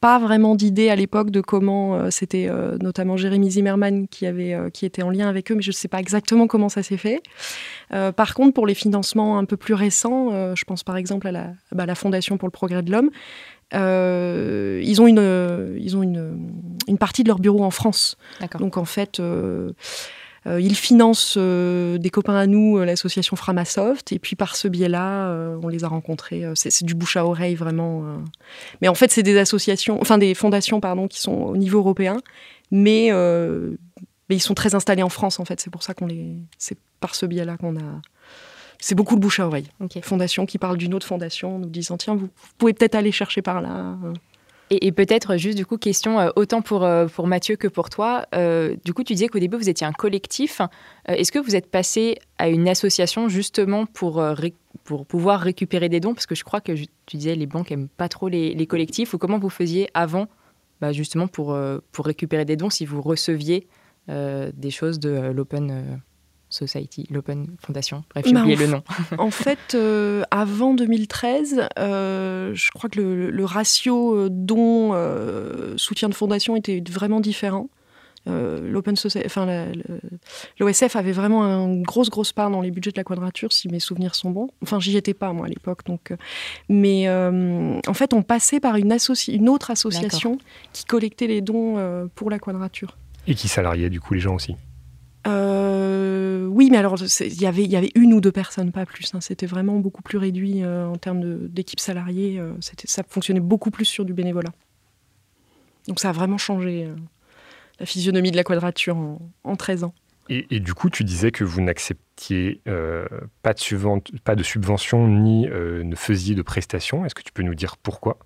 pas 0.00 0.18
vraiment 0.18 0.54
d'idée 0.54 0.90
à 0.90 0.96
l'époque 0.96 1.30
de 1.30 1.40
comment 1.40 1.94
euh, 1.94 2.10
c'était 2.10 2.46
euh, 2.48 2.76
notamment 2.80 3.16
Jérémy 3.16 3.50
Zimmerman 3.50 4.08
qui, 4.08 4.26
avait, 4.26 4.54
euh, 4.54 4.70
qui 4.70 4.86
était 4.86 5.02
en 5.02 5.10
lien 5.10 5.28
avec 5.28 5.50
eux, 5.50 5.54
mais 5.54 5.62
je 5.62 5.70
ne 5.70 5.74
sais 5.74 5.88
pas 5.88 6.00
exactement 6.00 6.46
comment 6.46 6.68
ça 6.68 6.82
s'est 6.82 6.96
fait. 6.96 7.22
Par 7.90 8.34
contre, 8.34 8.54
pour 8.54 8.66
les 8.66 8.74
financements 8.74 9.38
un 9.38 9.44
peu 9.44 9.56
plus 9.56 9.74
récents, 9.74 10.54
je 10.56 10.64
pense 10.64 10.82
par 10.82 10.96
exemple 10.96 11.28
à 11.28 11.32
la, 11.32 11.52
bah, 11.70 11.86
la 11.86 11.94
Fondation 11.94 12.38
pour 12.38 12.48
le 12.48 12.52
progrès 12.52 12.82
de 12.82 12.90
l'homme, 12.90 13.10
euh, 13.72 14.80
ils 14.84 15.00
ont, 15.00 15.06
une, 15.06 15.76
ils 15.78 15.96
ont 15.96 16.02
une, 16.02 16.50
une 16.88 16.98
partie 16.98 17.22
de 17.22 17.28
leur 17.28 17.38
bureau 17.38 17.62
en 17.62 17.70
France. 17.70 18.16
Donc 18.58 18.76
en 18.76 18.84
fait 18.84 19.20
Euh, 19.20 19.72
ils 20.46 20.76
financent 20.76 21.36
euh, 21.38 21.96
des 21.96 22.10
copains 22.10 22.36
à 22.36 22.46
nous, 22.46 22.76
euh, 22.76 22.84
l'association 22.84 23.34
Framasoft, 23.34 24.12
et 24.12 24.18
puis 24.18 24.36
par 24.36 24.56
ce 24.56 24.68
biais-là, 24.68 25.28
euh, 25.28 25.58
on 25.62 25.68
les 25.68 25.84
a 25.84 25.88
rencontrés. 25.88 26.44
C'est 26.54 26.84
du 26.84 26.94
bouche 26.94 27.16
à 27.16 27.24
oreille 27.24 27.54
vraiment. 27.54 28.04
Mais 28.82 28.88
en 28.88 28.94
fait, 28.94 29.10
c'est 29.10 29.22
des 29.22 29.38
associations, 29.38 29.98
enfin 30.00 30.18
des 30.18 30.34
fondations, 30.34 30.80
pardon, 30.80 31.08
qui 31.08 31.20
sont 31.20 31.32
au 31.32 31.56
niveau 31.56 31.78
européen, 31.78 32.18
mais, 32.70 33.10
mais 33.10 34.36
ils 34.36 34.42
sont 34.42 34.54
très 34.54 34.74
installés 34.74 35.02
en 35.02 35.08
France 35.08 35.40
en 35.40 35.44
fait. 35.44 35.60
C'est 35.60 35.70
pour 35.70 35.82
ça 35.82 35.94
qu'on 35.94 36.06
les, 36.06 36.36
c'est 36.58 36.78
par 37.00 37.14
ce 37.14 37.26
biais-là 37.26 37.56
qu'on 37.56 37.76
a. 37.76 38.00
C'est 38.80 38.94
beaucoup 38.94 39.14
le 39.14 39.20
bouche 39.20 39.40
à 39.40 39.46
oreille. 39.46 39.68
Okay. 39.80 40.02
Fondation 40.02 40.44
qui 40.44 40.58
parle 40.58 40.76
d'une 40.76 40.92
autre 40.92 41.06
fondation, 41.06 41.58
nous 41.58 41.70
disant 41.70 41.96
tiens, 41.96 42.16
vous, 42.16 42.26
vous 42.26 42.52
pouvez 42.58 42.74
peut-être 42.74 42.96
aller 42.96 43.12
chercher 43.12 43.40
par 43.40 43.62
là. 43.62 43.96
Et, 44.80 44.92
peut-être 44.92 45.36
juste 45.36 45.56
du 45.56 45.66
coup 45.66 45.76
question 45.76 46.18
euh, 46.18 46.30
autant 46.36 46.62
pour, 46.62 46.84
euh, 46.84 47.06
pour 47.06 47.26
Mathieu 47.26 47.56
que 47.56 47.68
pour 47.68 47.90
toi. 47.90 48.26
Euh, 48.34 48.76
du 48.84 48.94
coup, 48.94 49.02
tu 49.04 49.14
disais 49.14 49.28
qu'au 49.28 49.38
début 49.38 49.56
vous 49.56 49.68
étiez 49.68 49.86
un 49.86 49.92
collectif. 49.92 50.60
Euh, 51.08 51.14
Est-ce 51.14 51.32
que 51.32 51.38
vous 51.38 51.56
êtes 51.56 51.70
passé 51.70 52.18
à 52.38 52.48
une 52.48 52.68
association 52.68 53.28
justement 53.28 53.86
pour, 53.86 54.20
euh, 54.20 54.34
pour 54.84 55.06
pouvoir 55.06 55.40
récupérer 55.40 55.88
des 55.88 56.00
dons? 56.00 56.14
Parce 56.14 56.26
que 56.26 56.34
je 56.34 56.44
crois 56.44 56.60
que 56.60 56.72
tu 56.72 57.16
disais 57.16 57.34
les 57.34 57.46
banques 57.46 57.72
aiment 57.72 57.88
pas 57.88 58.08
trop 58.08 58.28
les, 58.28 58.66
collectifs. 58.66 59.14
Ou 59.14 59.18
comment 59.18 59.38
vous 59.38 59.50
faisiez 59.50 59.88
avant 59.94 60.28
bah, 60.80 60.92
justement 60.92 61.28
pour, 61.28 61.52
euh, 61.52 61.78
pour 61.92 62.06
récupérer 62.06 62.44
des 62.44 62.56
dons 62.56 62.70
si 62.70 62.84
vous 62.84 63.02
receviez 63.02 63.66
euh, 64.08 64.50
des 64.54 64.70
choses 64.70 64.98
de 64.98 65.30
l'Open 65.32 66.00
Society, 66.54 67.06
l'Open 67.10 67.56
Foundation. 67.60 68.04
Bref, 68.10 68.24
j'ai 68.26 68.36
oublié 68.36 68.56
le 68.56 68.66
nom. 68.66 68.82
en 69.18 69.30
fait, 69.30 69.74
euh, 69.74 70.22
avant 70.30 70.74
2013, 70.74 71.68
euh, 71.78 72.52
je 72.54 72.70
crois 72.70 72.88
que 72.88 73.00
le, 73.00 73.30
le 73.30 73.44
ratio 73.44 74.28
don 74.28 74.92
euh, 74.94 75.74
soutien 75.76 76.08
de 76.08 76.14
fondation 76.14 76.56
était 76.56 76.82
vraiment 76.90 77.20
différent. 77.20 77.68
Euh, 78.26 78.70
l'Open 78.70 78.96
Society, 78.96 79.26
enfin 79.26 79.66
l'OSF 80.58 80.96
avait 80.96 81.12
vraiment 81.12 81.42
une 81.66 81.82
grosse 81.82 82.08
grosse 82.08 82.32
part 82.32 82.50
dans 82.50 82.62
les 82.62 82.70
budgets 82.70 82.90
de 82.90 82.96
la 82.96 83.04
quadrature, 83.04 83.52
si 83.52 83.68
mes 83.68 83.80
souvenirs 83.80 84.14
sont 84.14 84.30
bons. 84.30 84.48
Enfin, 84.62 84.80
j'y 84.80 84.96
étais 84.96 85.12
pas 85.12 85.32
moi 85.32 85.46
à 85.46 85.48
l'époque, 85.48 85.84
donc. 85.84 86.14
Mais 86.68 87.06
euh, 87.06 87.78
en 87.86 87.94
fait, 87.94 88.14
on 88.14 88.22
passait 88.22 88.60
par 88.60 88.76
une, 88.76 88.96
une 89.28 89.48
autre 89.48 89.70
association 89.70 90.38
qui 90.72 90.84
collectait 90.84 91.26
les 91.26 91.42
dons 91.42 91.74
euh, 91.76 92.06
pour 92.14 92.30
la 92.30 92.38
quadrature. 92.38 92.96
Et 93.26 93.34
qui 93.34 93.48
salariait 93.48 93.90
du 93.90 94.00
coup 94.00 94.14
les 94.14 94.20
gens 94.20 94.34
aussi. 94.34 94.56
Euh, 95.26 96.46
oui, 96.46 96.68
mais 96.70 96.76
alors 96.76 96.96
il 97.20 97.40
y 97.40 97.46
avait, 97.46 97.64
y 97.64 97.76
avait 97.76 97.92
une 97.94 98.12
ou 98.12 98.20
deux 98.20 98.32
personnes, 98.32 98.72
pas 98.72 98.86
plus. 98.86 99.14
Hein. 99.14 99.20
C'était 99.20 99.46
vraiment 99.46 99.78
beaucoup 99.78 100.02
plus 100.02 100.18
réduit 100.18 100.64
en 100.64 100.96
termes 100.96 101.48
d'équipe 101.48 101.80
salariée. 101.80 102.40
ça 102.60 103.02
fonctionnait 103.08 103.40
beaucoup 103.40 103.70
plus 103.70 103.84
sur 103.84 104.04
du 104.04 104.12
bénévolat. 104.12 104.52
Donc 105.88 106.00
ça 106.00 106.10
a 106.10 106.12
vraiment 106.12 106.38
changé 106.38 106.88
la 107.80 107.86
physionomie 107.86 108.30
de 108.30 108.36
la 108.36 108.44
quadrature 108.44 108.96
en, 108.96 109.18
en 109.44 109.56
13 109.56 109.84
ans. 109.84 109.94
Et, 110.30 110.60
du 110.60 110.72
coup, 110.72 110.88
tu 110.88 111.04
disais 111.04 111.30
que 111.30 111.44
vous 111.44 111.60
n'acceptiez 111.60 112.62
euh, 112.66 113.04
pas, 113.42 113.52
de 113.52 114.18
pas 114.20 114.34
de 114.34 114.42
subvention 114.42 115.06
ni 115.06 115.46
euh, 115.48 115.84
ne 115.84 115.94
faisiez 115.94 116.34
de 116.34 116.40
prestations. 116.40 117.04
Est-ce 117.04 117.14
que 117.14 117.22
tu 117.22 117.32
peux 117.32 117.42
nous 117.42 117.54
dire 117.54 117.76
pourquoi? 117.76 118.18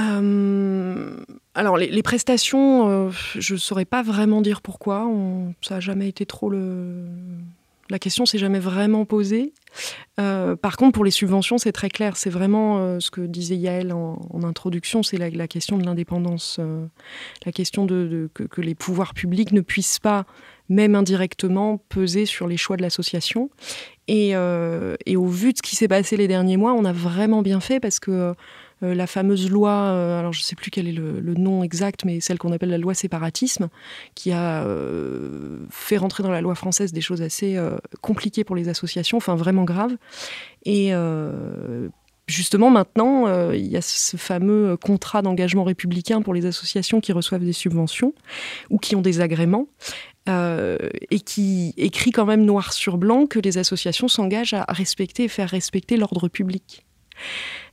Euh, 0.00 1.16
alors 1.54 1.76
les, 1.76 2.02
prestations, 2.02 3.10
je 3.10 3.54
ne 3.54 3.58
saurais 3.58 3.84
pas 3.84 4.02
vraiment 4.02 4.40
dire 4.40 4.60
pourquoi. 4.60 5.08
ça 5.60 5.74
n'a 5.74 5.80
jamais 5.80 6.08
été 6.08 6.24
trop 6.24 6.50
le, 6.50 7.04
la 7.90 7.98
question 7.98 8.26
s'est 8.26 8.38
jamais 8.38 8.58
vraiment 8.58 9.04
posée. 9.04 9.52
Euh, 10.20 10.56
par 10.56 10.76
contre, 10.76 10.92
pour 10.92 11.04
les 11.04 11.10
subventions, 11.10 11.58
c'est 11.58 11.72
très 11.72 11.88
clair. 11.88 12.16
C'est 12.16 12.30
vraiment 12.30 12.78
euh, 12.78 13.00
ce 13.00 13.10
que 13.10 13.22
disait 13.22 13.56
Yael 13.56 13.92
en, 13.92 14.18
introduction, 14.42 15.02
c'est 15.02 15.16
la, 15.16 15.48
question 15.48 15.78
de 15.78 15.84
l'indépendance, 15.84 16.58
euh, 16.60 16.86
la 17.46 17.52
question 17.52 17.86
de, 17.86 18.30
que, 18.34 18.60
les 18.60 18.74
pouvoirs 18.74 19.14
publics 19.14 19.52
ne 19.52 19.60
puissent 19.60 19.98
pas, 19.98 20.26
même 20.68 20.94
indirectement, 20.94 21.78
peser 21.88 22.26
sur 22.26 22.46
les 22.46 22.56
choix 22.56 22.76
de 22.76 22.82
l'association. 22.82 23.50
Et, 24.06 24.30
et, 24.30 25.16
au 25.16 25.26
vu 25.26 25.52
de 25.52 25.58
ce 25.58 25.62
qui 25.62 25.76
s'est 25.76 25.88
passé 25.88 26.16
les 26.16 26.28
derniers 26.28 26.56
mois, 26.56 26.72
on 26.72 26.84
a 26.84 26.92
vraiment 26.92 27.42
bien 27.42 27.60
fait 27.60 27.78
parce 27.78 28.00
que 28.00 28.34
euh, 28.82 28.94
la 28.94 29.06
fameuse 29.06 29.50
loi, 29.50 29.72
euh, 29.72 30.18
alors 30.18 30.32
je 30.32 30.40
ne 30.40 30.44
sais 30.44 30.54
plus 30.54 30.70
quel 30.70 30.86
est 30.86 30.92
le, 30.92 31.34
nom 31.34 31.62
exact, 31.62 32.04
mais 32.04 32.20
celle 32.20 32.38
qu'on 32.38 32.52
appelle 32.52 32.70
la 32.70 32.78
loi 32.78 32.94
séparatisme, 32.94 33.68
qui 34.14 34.32
a 34.32 34.64
euh, 34.64 35.58
fait 35.70 35.96
rentrer 35.96 36.22
dans 36.22 36.30
la 36.30 36.40
loi 36.40 36.54
française 36.54 36.92
des 36.92 37.00
choses 37.00 37.22
assez 37.22 37.58
compliquées 38.00 38.44
pour 38.44 38.56
les 38.56 38.68
associations, 38.68 39.16
enfin 39.16 39.36
vraiment 39.36 39.64
graves. 39.64 39.96
Et 40.64 40.92
justement, 42.26 42.70
maintenant, 42.70 43.52
il 43.52 43.66
y 43.66 43.76
a 43.76 43.82
ce 43.82 44.16
fameux 44.16 44.76
contrat 44.76 45.22
d'engagement 45.22 45.64
républicain 45.64 46.22
pour 46.22 46.34
les 46.34 46.46
associations 46.46 47.00
qui 47.00 47.12
reçoivent 47.12 47.44
des 47.44 47.52
subventions 47.52 48.14
ou 48.70 48.78
qui 48.78 48.96
ont 48.96 49.02
des 49.02 49.20
agréments. 49.20 49.66
et 50.26 51.20
qui 51.24 51.74
écrit 51.76 52.10
quand 52.10 52.26
même 52.26 52.44
noir 52.44 52.72
sur 52.72 52.98
blanc 52.98 53.26
que 53.26 53.38
les 53.38 53.58
associations 53.58 54.08
s'engagent 54.08 54.54
à 54.54 54.64
respecter 54.68 55.24
et 55.24 55.28
faire 55.28 55.48
respecter 55.48 55.96
l'ordre 55.96 56.28
public 56.28 56.87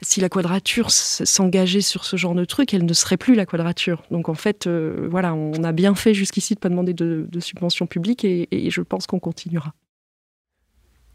si 0.01 0.21
la 0.21 0.29
quadrature 0.29 0.91
s'engageait 0.91 1.81
sur 1.81 2.05
ce 2.05 2.15
genre 2.15 2.36
de 2.36 2.45
truc, 2.45 2.73
elle 2.73 2.86
ne 2.86 2.93
serait 2.93 3.17
plus 3.17 3.36
la 3.36 3.45
quadrature. 3.45 4.03
Donc 4.12 4.29
en 4.29 4.34
fait, 4.34 4.67
euh, 4.67 5.08
voilà, 5.10 5.34
on 5.34 5.63
a 5.63 5.71
bien 5.71 5.95
fait 5.95 6.13
jusqu'ici 6.13 6.53
de 6.53 6.60
ne 6.60 6.62
pas 6.62 6.69
demander 6.69 6.93
de, 6.93 7.27
subventions 7.39 7.88
publiques 7.88 8.25
et, 8.25 8.69
je 8.69 8.81
pense 8.81 9.08
qu'on 9.08 9.19
continuera. 9.19 9.73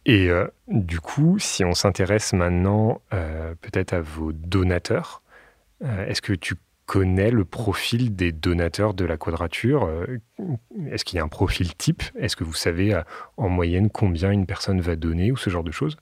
Et 0.06 0.28
euh, 0.28 0.46
du 0.68 1.00
coup, 1.00 1.38
si 1.38 1.64
on 1.64 1.74
s'intéresse 1.74 2.32
maintenant 2.32 3.00
euh, 3.12 3.54
peut-être 3.60 3.92
à 3.92 4.00
vos 4.00 4.32
donateurs, 4.32 5.22
est-ce 5.82 6.20
que 6.20 6.34
tu 6.34 6.56
connais 6.84 7.30
le 7.30 7.46
profil 7.46 8.14
des 8.14 8.32
donateurs 8.32 8.92
de 8.92 9.06
la 9.06 9.16
quadrature 9.16 9.88
Est-ce 10.90 11.06
qu'il 11.06 11.16
y 11.16 11.20
a 11.20 11.24
un 11.24 11.28
profil 11.28 11.74
type? 11.74 12.02
Est-ce 12.18 12.36
que 12.36 12.44
vous 12.44 12.52
savez 12.52 13.00
en 13.38 13.48
moyenne 13.48 13.88
combien 13.88 14.30
une 14.30 14.44
personne 14.44 14.82
va 14.82 14.94
donner 14.96 15.32
ou 15.32 15.38
ce 15.38 15.48
genre 15.48 15.64
de 15.64 15.70
choses? 15.70 15.96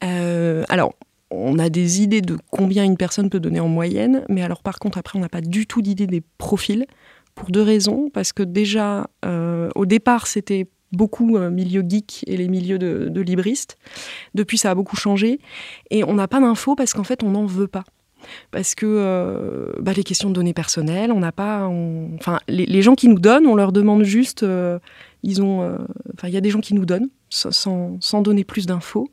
Alors, 0.00 0.94
on 1.30 1.58
a 1.58 1.68
des 1.68 2.02
idées 2.02 2.22
de 2.22 2.36
combien 2.50 2.84
une 2.84 2.96
personne 2.96 3.30
peut 3.30 3.40
donner 3.40 3.60
en 3.60 3.68
moyenne, 3.68 4.24
mais 4.28 4.42
alors 4.42 4.62
par 4.62 4.78
contre 4.78 4.98
après 4.98 5.18
on 5.18 5.22
n'a 5.22 5.28
pas 5.28 5.40
du 5.40 5.66
tout 5.66 5.82
d'idée 5.82 6.06
des 6.06 6.22
profils 6.38 6.86
pour 7.34 7.50
deux 7.50 7.62
raisons, 7.62 8.10
parce 8.12 8.32
que 8.32 8.42
déjà 8.42 9.08
euh, 9.24 9.70
au 9.74 9.86
départ 9.86 10.26
c'était 10.26 10.66
beaucoup 10.92 11.36
euh, 11.36 11.50
milieu 11.50 11.84
geek 11.88 12.24
et 12.26 12.36
les 12.36 12.48
milieux 12.48 12.78
de, 12.78 13.20
libristes. 13.20 13.76
Depuis 14.34 14.58
ça 14.58 14.72
a 14.72 14.74
beaucoup 14.74 14.96
changé 14.96 15.38
et 15.90 16.02
on 16.02 16.14
n'a 16.14 16.26
pas 16.26 16.40
d'infos 16.40 16.74
parce 16.74 16.92
qu'en 16.92 17.04
fait 17.04 17.22
on 17.22 17.30
n'en 17.30 17.46
veut 17.46 17.68
pas 17.68 17.84
parce 18.50 18.74
que 18.74 18.84
euh, 18.86 19.72
bah, 19.80 19.92
les 19.94 20.04
questions 20.04 20.28
de 20.28 20.34
données 20.34 20.52
personnelles, 20.52 21.10
on 21.10 21.20
n'a 21.20 21.32
pas, 21.32 21.66
enfin 22.16 22.38
les, 22.48 22.82
gens 22.82 22.94
qui 22.94 23.08
nous 23.08 23.18
donnent, 23.18 23.46
on 23.46 23.54
leur 23.54 23.72
demande 23.72 24.02
juste, 24.02 24.44
ils 25.22 25.42
ont, 25.42 25.78
enfin 26.12 26.28
il 26.28 26.34
y 26.34 26.36
a 26.36 26.42
des 26.42 26.50
gens 26.50 26.60
qui 26.60 26.74
nous 26.74 26.84
donnent 26.84 27.08
sans, 27.30 27.98
sans 28.00 28.20
donner 28.20 28.44
plus 28.44 28.66
d'infos. 28.66 29.08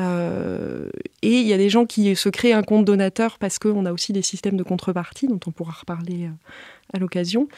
Euh, 0.00 0.88
et 1.22 1.40
il 1.40 1.46
y 1.46 1.52
a 1.52 1.58
des 1.58 1.68
gens 1.68 1.84
qui 1.84 2.14
se 2.16 2.28
créent 2.28 2.52
un 2.52 2.62
compte 2.62 2.84
donateur 2.84 3.38
parce 3.38 3.58
qu'on 3.58 3.84
a 3.84 3.92
aussi 3.92 4.12
des 4.12 4.22
systèmes 4.22 4.56
de 4.56 4.62
contrepartie 4.62 5.28
dont 5.28 5.40
on 5.46 5.50
pourra 5.50 5.72
reparler 5.72 6.24
euh, 6.24 6.94
à 6.94 6.98
l'occasion. 6.98 7.48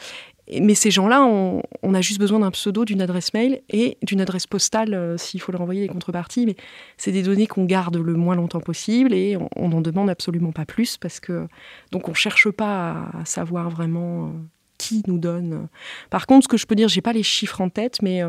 Mais 0.61 0.75
ces 0.75 0.91
gens-là, 0.91 1.23
on, 1.23 1.93
a 1.95 2.01
juste 2.01 2.19
besoin 2.19 2.39
d'un 2.39 2.51
pseudo, 2.51 2.85
d'une 2.85 3.01
adresse 3.01 3.33
mail 3.33 3.61
et 3.69 3.97
d'une 4.03 4.21
adresse 4.21 4.45
postale 4.45 4.93
euh, 4.93 5.17
s'il 5.17 5.41
faut 5.41 5.51
leur 5.51 5.61
envoyer 5.61 5.81
des 5.81 5.87
contreparties. 5.87 6.45
Mais 6.45 6.55
c'est 6.97 7.11
des 7.11 7.23
données 7.23 7.47
qu'on 7.47 7.65
garde 7.65 7.95
le 7.95 8.13
moins 8.13 8.35
longtemps 8.35 8.59
possible 8.59 9.13
et 9.13 9.37
on 9.55 9.69
n'en 9.69 9.81
demande 9.81 10.09
absolument 10.09 10.51
pas 10.51 10.65
plus 10.65 10.97
parce 10.97 11.19
que 11.19 11.47
donc 11.91 12.09
on 12.09 12.13
cherche 12.13 12.49
pas 12.51 13.09
à, 13.19 13.25
savoir 13.25 13.71
vraiment 13.71 14.33
qui 14.77 15.01
nous 15.07 15.17
donne. 15.17 15.67
Par 16.11 16.27
contre, 16.27 16.43
ce 16.43 16.47
que 16.49 16.57
je 16.57 16.67
peux 16.67 16.75
dire, 16.75 16.89
j'ai 16.89 17.01
pas 17.01 17.13
les 17.13 17.23
chiffres 17.23 17.61
en 17.61 17.69
tête, 17.69 18.01
mais 18.03 18.21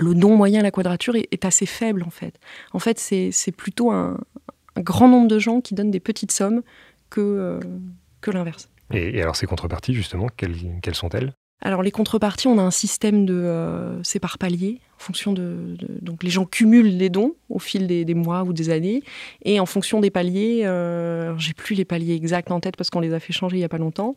le 0.00 0.14
don 0.14 0.36
moyen 0.36 0.60
à 0.60 0.62
la 0.62 0.70
quadrature 0.70 1.14
est, 1.16 1.44
assez 1.44 1.66
faible 1.66 2.02
en 2.04 2.10
fait. 2.10 2.38
En 2.72 2.78
fait, 2.78 2.98
c'est 2.98 3.52
plutôt 3.56 3.90
un, 3.90 4.18
grand 4.76 5.08
nombre 5.08 5.28
de 5.28 5.38
gens 5.38 5.60
qui 5.60 5.74
donnent 5.74 5.90
des 5.90 6.00
petites 6.00 6.32
sommes 6.32 6.62
que, 7.10 7.20
euh, 7.20 7.60
que 8.22 8.30
l'inverse. 8.30 8.70
Et, 8.90 9.20
alors 9.20 9.36
ces 9.36 9.46
contreparties, 9.46 9.94
justement, 9.94 10.28
quelles 10.36 10.94
sont-elles? 10.94 11.34
Alors 11.62 11.82
les 11.82 11.90
contreparties, 11.90 12.48
on 12.48 12.58
a 12.58 12.62
un 12.62 12.70
système 12.70 13.24
de 13.24 13.34
euh, 13.34 14.02
c'est 14.02 14.18
par 14.18 14.36
palier 14.38 14.80
en 14.98 15.04
fonction 15.04 15.32
de, 15.32 15.76
donc 16.00 16.22
les 16.22 16.30
gens 16.30 16.44
cumulent 16.44 16.96
les 16.96 17.08
dons 17.08 17.34
au 17.48 17.58
fil 17.58 17.86
des, 17.86 18.14
mois 18.14 18.44
ou 18.44 18.52
des 18.52 18.70
années 18.70 19.02
et 19.44 19.58
en 19.58 19.66
fonction 19.66 20.00
des 20.00 20.10
paliers, 20.10 20.62
euh, 20.64 21.36
j'ai 21.38 21.54
plus 21.54 21.74
les 21.74 21.84
paliers 21.84 22.14
exacts 22.14 22.52
en 22.52 22.60
tête 22.60 22.76
parce 22.76 22.90
qu'on 22.90 23.00
les 23.00 23.12
a 23.12 23.18
fait 23.18 23.32
changer 23.32 23.56
il 23.56 23.60
y 23.60 23.64
a 23.64 23.68
pas 23.68 23.78
longtemps, 23.78 24.14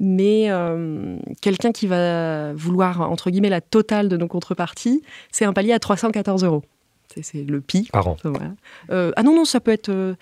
mais 0.00 0.50
euh, 0.50 1.18
quelqu'un 1.42 1.72
qui 1.72 1.86
va 1.86 2.54
vouloir 2.54 3.10
entre 3.10 3.30
guillemets 3.30 3.50
la 3.50 3.60
totale 3.60 4.08
de 4.08 4.16
nos 4.16 4.28
contreparties, 4.28 5.02
c'est 5.30 5.44
un 5.44 5.52
palier 5.52 5.72
à 5.72 5.78
314 5.78 6.44
euros. 6.44 6.62
C'est 7.20 7.44
le 7.44 7.60
pic. 7.60 7.92
Par 7.92 8.08
an. 8.08 8.16
Euh, 8.90 9.12
ah 9.16 9.22
non 9.22 9.34
non, 9.34 9.44
ça 9.44 9.60
peut 9.60 9.70
être 9.72 10.16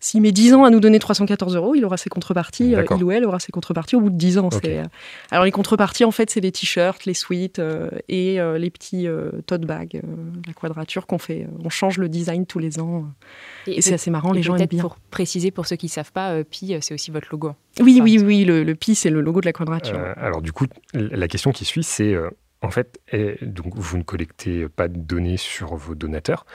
s'il 0.00 0.22
met 0.22 0.30
10 0.30 0.54
ans 0.54 0.64
à 0.64 0.70
nous 0.70 0.78
donner 0.78 0.98
314 0.98 1.56
euros, 1.56 1.74
il 1.74 1.84
aura 1.84 1.96
ses 1.96 2.08
contreparties, 2.08 2.74
euh, 2.76 2.84
il 2.96 3.02
ou 3.02 3.10
elle 3.10 3.24
aura 3.24 3.40
ses 3.40 3.50
contreparties 3.50 3.96
au 3.96 4.00
bout 4.00 4.10
de 4.10 4.16
10 4.16 4.38
ans. 4.38 4.48
Euh, 4.64 4.84
alors 5.30 5.44
les 5.44 5.50
contreparties, 5.50 6.04
en 6.04 6.12
fait, 6.12 6.30
c'est 6.30 6.40
les 6.40 6.52
t-shirts, 6.52 7.04
les 7.04 7.14
suites 7.14 7.58
euh, 7.58 7.90
et 8.08 8.38
les 8.58 8.70
petits 8.70 9.06
tote 9.46 9.62
bags, 9.62 10.00
la 10.46 10.52
quadrature 10.52 11.06
qu'on 11.06 11.18
fait. 11.18 11.46
On 11.64 11.68
change 11.68 11.98
le 11.98 12.08
design 12.08 12.46
tous 12.46 12.58
les 12.58 12.78
ans. 12.78 13.06
Et, 13.66 13.82
c'est 13.82 13.94
assez 13.94 14.10
marrant, 14.10 14.32
les 14.32 14.42
gens 14.42 14.56
aiment 14.56 14.66
bien. 14.66 14.82
Pour 14.82 14.96
préciser 15.10 15.50
pour 15.50 15.66
ceux 15.66 15.76
qui 15.76 15.86
ne 15.86 15.90
savent 15.90 16.12
pas, 16.12 16.44
Pi, 16.44 16.76
c'est 16.80 16.94
aussi 16.94 17.10
votre 17.10 17.28
logo. 17.30 17.54
Oui, 17.80 18.00
oui, 18.02 18.18
oui, 18.18 18.44
le, 18.44 18.74
Pi, 18.74 18.94
c'est 18.94 19.10
le 19.10 19.20
logo 19.20 19.40
de 19.40 19.46
la 19.46 19.52
quadrature. 19.52 19.98
alors 20.16 20.42
du 20.42 20.52
coup, 20.52 20.66
la 20.94 21.28
question 21.28 21.50
qui 21.50 21.64
suit, 21.64 21.82
c'est 21.82 22.14
en 22.62 22.70
fait, 22.70 23.00
donc 23.42 23.74
vous 23.74 23.98
ne 23.98 24.02
collectez 24.04 24.68
pas 24.68 24.86
de 24.86 24.98
données 24.98 25.36
sur 25.36 25.74
vos 25.74 25.94
donateurs, 25.94 26.46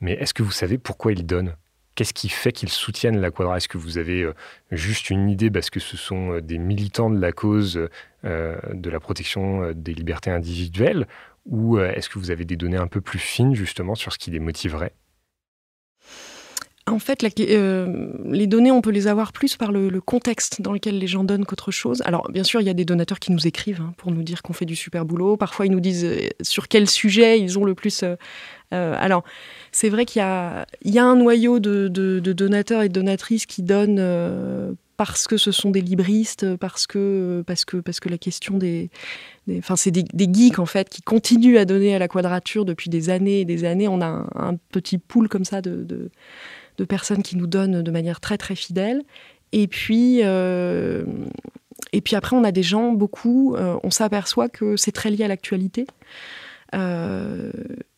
mais 0.00 0.12
est-ce 0.12 0.34
que 0.34 0.42
vous 0.42 0.52
savez 0.52 0.78
pourquoi 0.78 1.12
ils 1.12 1.26
donnent? 1.26 1.54
Qu'est-ce 1.94 2.14
qui 2.14 2.30
fait 2.30 2.52
qu'ils 2.52 2.70
soutiennent 2.70 3.20
la 3.20 3.30
Quadra? 3.30 3.58
Est-ce 3.58 3.68
que 3.68 3.76
vous 3.76 3.98
avez 3.98 4.22
euh, 4.22 4.34
juste 4.70 5.10
une 5.10 5.28
idée? 5.28 5.50
Parce 5.50 5.68
que 5.68 5.80
ce 5.80 5.96
sont 5.96 6.32
euh, 6.32 6.40
des 6.40 6.56
militants 6.58 7.10
de 7.10 7.20
la 7.20 7.32
cause 7.32 7.88
euh, 8.24 8.56
de 8.72 8.90
la 8.90 8.98
protection 8.98 9.72
des 9.72 9.92
libertés 9.92 10.30
individuelles 10.30 11.06
Ou 11.44 11.78
est-ce 11.78 12.08
que 12.08 12.18
vous 12.18 12.30
avez 12.30 12.44
des 12.44 12.56
données 12.56 12.78
un 12.78 12.86
peu 12.86 13.00
plus 13.00 13.18
fines 13.18 13.54
justement 13.54 13.94
sur 13.94 14.12
ce 14.12 14.18
qui 14.18 14.30
les 14.30 14.38
motiverait? 14.38 14.94
En 16.88 16.98
fait, 16.98 17.22
les 17.22 18.46
données, 18.48 18.72
on 18.72 18.80
peut 18.80 18.90
les 18.90 19.06
avoir 19.06 19.32
plus 19.32 19.56
par 19.56 19.70
le, 19.70 20.00
contexte 20.00 20.62
dans 20.62 20.72
lequel 20.72 20.98
les 20.98 21.06
gens 21.06 21.22
donnent 21.22 21.44
qu'autre 21.44 21.70
chose. 21.70 22.02
Alors, 22.04 22.28
bien 22.30 22.42
sûr, 22.42 22.60
il 22.60 22.66
y 22.66 22.70
a 22.70 22.74
des 22.74 22.84
donateurs 22.84 23.20
qui 23.20 23.30
nous 23.30 23.46
écrivent 23.46 23.80
hein, 23.80 23.94
pour 23.98 24.10
nous 24.10 24.22
dire 24.22 24.42
qu'on 24.42 24.52
fait 24.52 24.64
du 24.64 24.74
super 24.74 25.04
boulot. 25.04 25.36
Parfois, 25.36 25.66
ils 25.66 25.72
nous 25.72 25.80
disent 25.80 26.08
sur 26.40 26.66
quel 26.68 26.88
sujet 26.88 27.38
ils 27.38 27.58
ont 27.58 27.64
le 27.64 27.74
plus 27.74 28.04
alors, 28.72 29.24
c'est 29.70 29.88
vrai 29.88 30.04
qu'il 30.04 30.20
y 30.20 30.22
a, 30.22 30.66
un 31.04 31.16
noyau 31.16 31.58
de, 31.58 31.88
donateurs 32.20 32.82
et 32.82 32.88
de 32.88 32.92
donatrices 32.92 33.46
qui 33.46 33.62
donnent 33.62 33.98
euh, 33.98 34.72
parce 34.96 35.26
que 35.26 35.36
ce 35.36 35.50
sont 35.50 35.70
des 35.70 35.80
libristes, 35.80 36.56
parce 36.56 36.86
que, 36.86 37.42
parce 37.46 37.64
que, 37.64 37.78
parce 37.78 38.00
que 38.00 38.08
la 38.08 38.18
question 38.18 38.58
des. 38.58 38.90
enfin, 39.58 39.76
c'est 39.76 39.90
des, 39.90 40.04
geeks, 40.32 40.58
en 40.58 40.66
fait, 40.66 40.88
qui 40.88 41.02
continuent 41.02 41.56
à 41.56 41.64
donner 41.64 41.94
à 41.94 41.98
la 41.98 42.08
quadrature 42.08 42.64
depuis 42.64 42.90
des 42.90 43.10
années 43.10 43.40
et 43.40 43.44
des 43.44 43.64
années. 43.64 43.88
On 43.88 44.00
a 44.00 44.26
un, 44.34 44.56
petit 44.70 44.98
pool 44.98 45.28
comme 45.28 45.44
ça 45.44 45.62
de, 45.62 46.10
personnes 46.88 47.22
qui 47.22 47.36
nous 47.36 47.46
donnent 47.46 47.82
de 47.82 47.90
manière 47.90 48.20
très, 48.20 48.38
très 48.38 48.54
fidèle. 48.54 49.02
Et 49.52 49.68
puis. 49.68 50.20
Euh, 50.22 51.04
et 51.94 52.00
puis 52.00 52.16
après, 52.16 52.36
on 52.36 52.44
a 52.44 52.52
des 52.52 52.62
gens, 52.62 52.92
beaucoup, 52.92 53.56
on 53.56 53.90
s'aperçoit 53.90 54.48
que 54.48 54.76
c'est 54.76 54.92
très 54.92 55.10
lié 55.10 55.24
à 55.24 55.28
l'actualité. 55.28 55.86
Euh, 56.74 57.50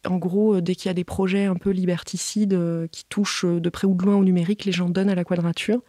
en 0.07 0.17
gros, 0.17 0.61
dès 0.61 0.75
qu'il 0.75 0.89
y 0.89 0.91
a 0.91 0.95
des 0.95 1.05
projets 1.05 1.45
un 1.45 1.57
peu 1.57 1.71
liberticides 1.71 2.55
euh, 2.55 2.87
qui 2.89 3.05
touchent 3.05 3.45
de 3.45 3.69
près 3.69 3.87
ou 3.87 3.95
de 3.95 4.05
loin 4.05 4.17
au 4.17 4.25
numérique, 4.25 4.65
les 4.65 4.73
gens 4.73 4.89
donnent 4.89 5.11
à 5.11 5.15
la 5.15 5.25
quadrature. 5.25 5.81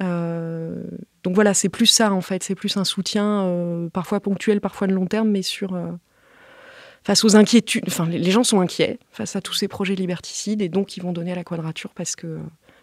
Euh, 0.00 0.82
donc 1.22 1.34
voilà, 1.34 1.54
c'est 1.54 1.68
plus 1.68 1.86
ça 1.86 2.12
en 2.12 2.20
fait, 2.20 2.42
c'est 2.42 2.54
plus 2.54 2.76
un 2.76 2.84
soutien 2.84 3.88
parfois 3.92 4.20
ponctuel, 4.20 4.60
parfois 4.60 4.86
de 4.86 4.92
long 4.92 5.06
terme, 5.06 5.30
mais 5.30 5.42
sur, 5.42 5.76
face 7.04 7.24
aux 7.24 7.36
inquiétudes. 7.36 7.84
Enfin, 7.86 8.06
les 8.06 8.30
gens 8.30 8.44
sont 8.44 8.60
inquiets 8.60 8.98
face 9.10 9.36
à 9.36 9.40
tous 9.40 9.54
ces 9.54 9.68
projets 9.68 9.94
liberticides 9.94 10.62
et 10.62 10.68
donc 10.68 10.96
ils 10.96 11.02
vont 11.02 11.12
donner 11.12 11.32
à 11.32 11.36
la 11.36 11.44
quadrature 11.44 11.90
parce 11.94 12.16
que 12.16 12.38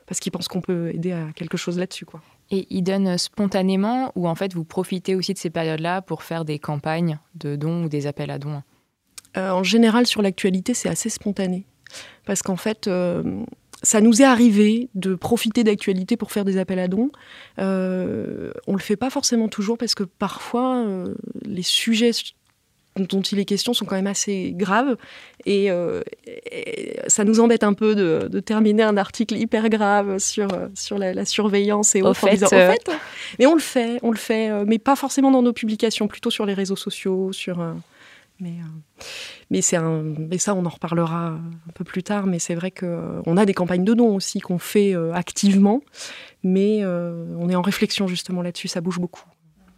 parce 0.05 0.19
qu'ils 0.19 0.31
pensent 0.31 0.47
qu'on 0.47 0.61
peut 0.61 0.89
aider 0.91 1.11
à 1.11 1.27
quelque 1.35 1.55
chose 1.55 1.77
là-dessus. 1.77 2.05
Et 2.49 2.65
ils 2.71 2.81
donnent 2.81 3.17
spontanément 3.19 4.11
ou 4.15 4.27
en 4.27 4.33
fait 4.33 4.53
vous 4.55 4.63
profitez 4.63 5.15
aussi 5.15 5.33
de 5.33 5.37
ces 5.37 5.51
périodes-là 5.51 6.01
pour 6.01 6.23
faire 6.23 6.45
des 6.45 6.57
campagnes 6.57 7.19
de 7.35 7.55
dons 7.55 7.83
ou 7.83 7.89
des 7.89 8.07
appels 8.07 8.31
à 8.31 8.39
dons? 8.39 8.63
Euh, 9.37 9.51
En 9.51 9.63
général, 9.63 10.07
sur 10.07 10.21
l'actualité, 10.21 10.73
c'est 10.73 10.89
assez 10.89 11.09
spontané. 11.09 11.65
Parce 12.25 12.41
qu'en 12.41 12.55
fait, 12.55 12.87
euh, 12.87 13.23
ça 13.81 14.01
nous 14.01 14.21
est 14.21 14.25
arrivé 14.25 14.89
de 14.95 15.15
profiter 15.15 15.63
d'actualité 15.63 16.17
pour 16.17 16.31
faire 16.31 16.45
des 16.45 16.57
appels 16.57 16.79
à 16.79 16.87
dons. 16.87 17.11
Euh, 17.59 18.51
on 18.67 18.73
ne 18.73 18.77
le 18.77 18.83
fait 18.83 18.95
pas 18.97 19.09
forcément 19.09 19.47
toujours 19.47 19.77
parce 19.77 19.95
que 19.95 20.03
parfois, 20.03 20.85
les 21.45 21.63
sujets 21.63 22.11
dont 22.95 23.21
il 23.21 23.39
est 23.39 23.45
question 23.45 23.73
sont 23.73 23.85
quand 23.85 23.95
même 23.95 24.07
assez 24.07 24.53
graves. 24.55 24.97
Et, 25.45 25.71
euh, 25.71 26.01
ça 27.07 27.23
nous 27.23 27.39
embête 27.39 27.63
un 27.63 27.73
peu 27.73 27.95
de, 27.95 28.39
terminer 28.39 28.83
un 28.83 28.97
article 28.97 29.35
hyper 29.37 29.69
grave 29.69 30.17
sur, 30.17 30.47
sur 30.75 30.97
la, 30.97 31.25
surveillance 31.25 31.95
et 31.95 32.01
autres. 32.01 32.19
Fait, 32.19 32.43
en 32.43 32.47
euh, 32.53 32.71
fait, 32.71 32.91
mais 33.37 33.45
on 33.45 33.53
le 33.53 33.61
fait, 33.61 33.99
on 34.01 34.11
le 34.11 34.17
fait, 34.17 34.65
mais 34.65 34.79
pas 34.79 34.95
forcément 34.95 35.31
dans 35.31 35.41
nos 35.41 35.53
publications, 35.53 36.07
plutôt 36.07 36.31
sur 36.31 36.45
les 36.45 36.53
réseaux 36.53 36.75
sociaux, 36.75 37.31
sur. 37.31 37.59
Mais, 38.39 38.55
mais, 39.49 39.61
c'est 39.61 39.77
un, 39.77 40.03
ça, 40.37 40.55
on 40.55 40.65
en 40.65 40.69
reparlera 40.69 41.27
un 41.29 41.71
peu 41.73 41.83
plus 41.83 42.03
tard. 42.03 42.25
Mais 42.25 42.39
c'est 42.39 42.55
vrai 42.55 42.71
qu'on 42.71 43.37
a 43.37 43.45
des 43.45 43.53
campagnes 43.53 43.83
de 43.83 43.93
dons 43.93 44.15
aussi 44.15 44.39
qu'on 44.39 44.59
fait 44.59 44.95
activement, 45.13 45.81
mais 46.43 46.85
on 46.85 47.49
est 47.49 47.55
en 47.55 47.61
réflexion 47.61 48.07
justement 48.07 48.41
là-dessus. 48.41 48.67
Ça 48.67 48.81
bouge 48.81 48.99
beaucoup. 48.99 49.25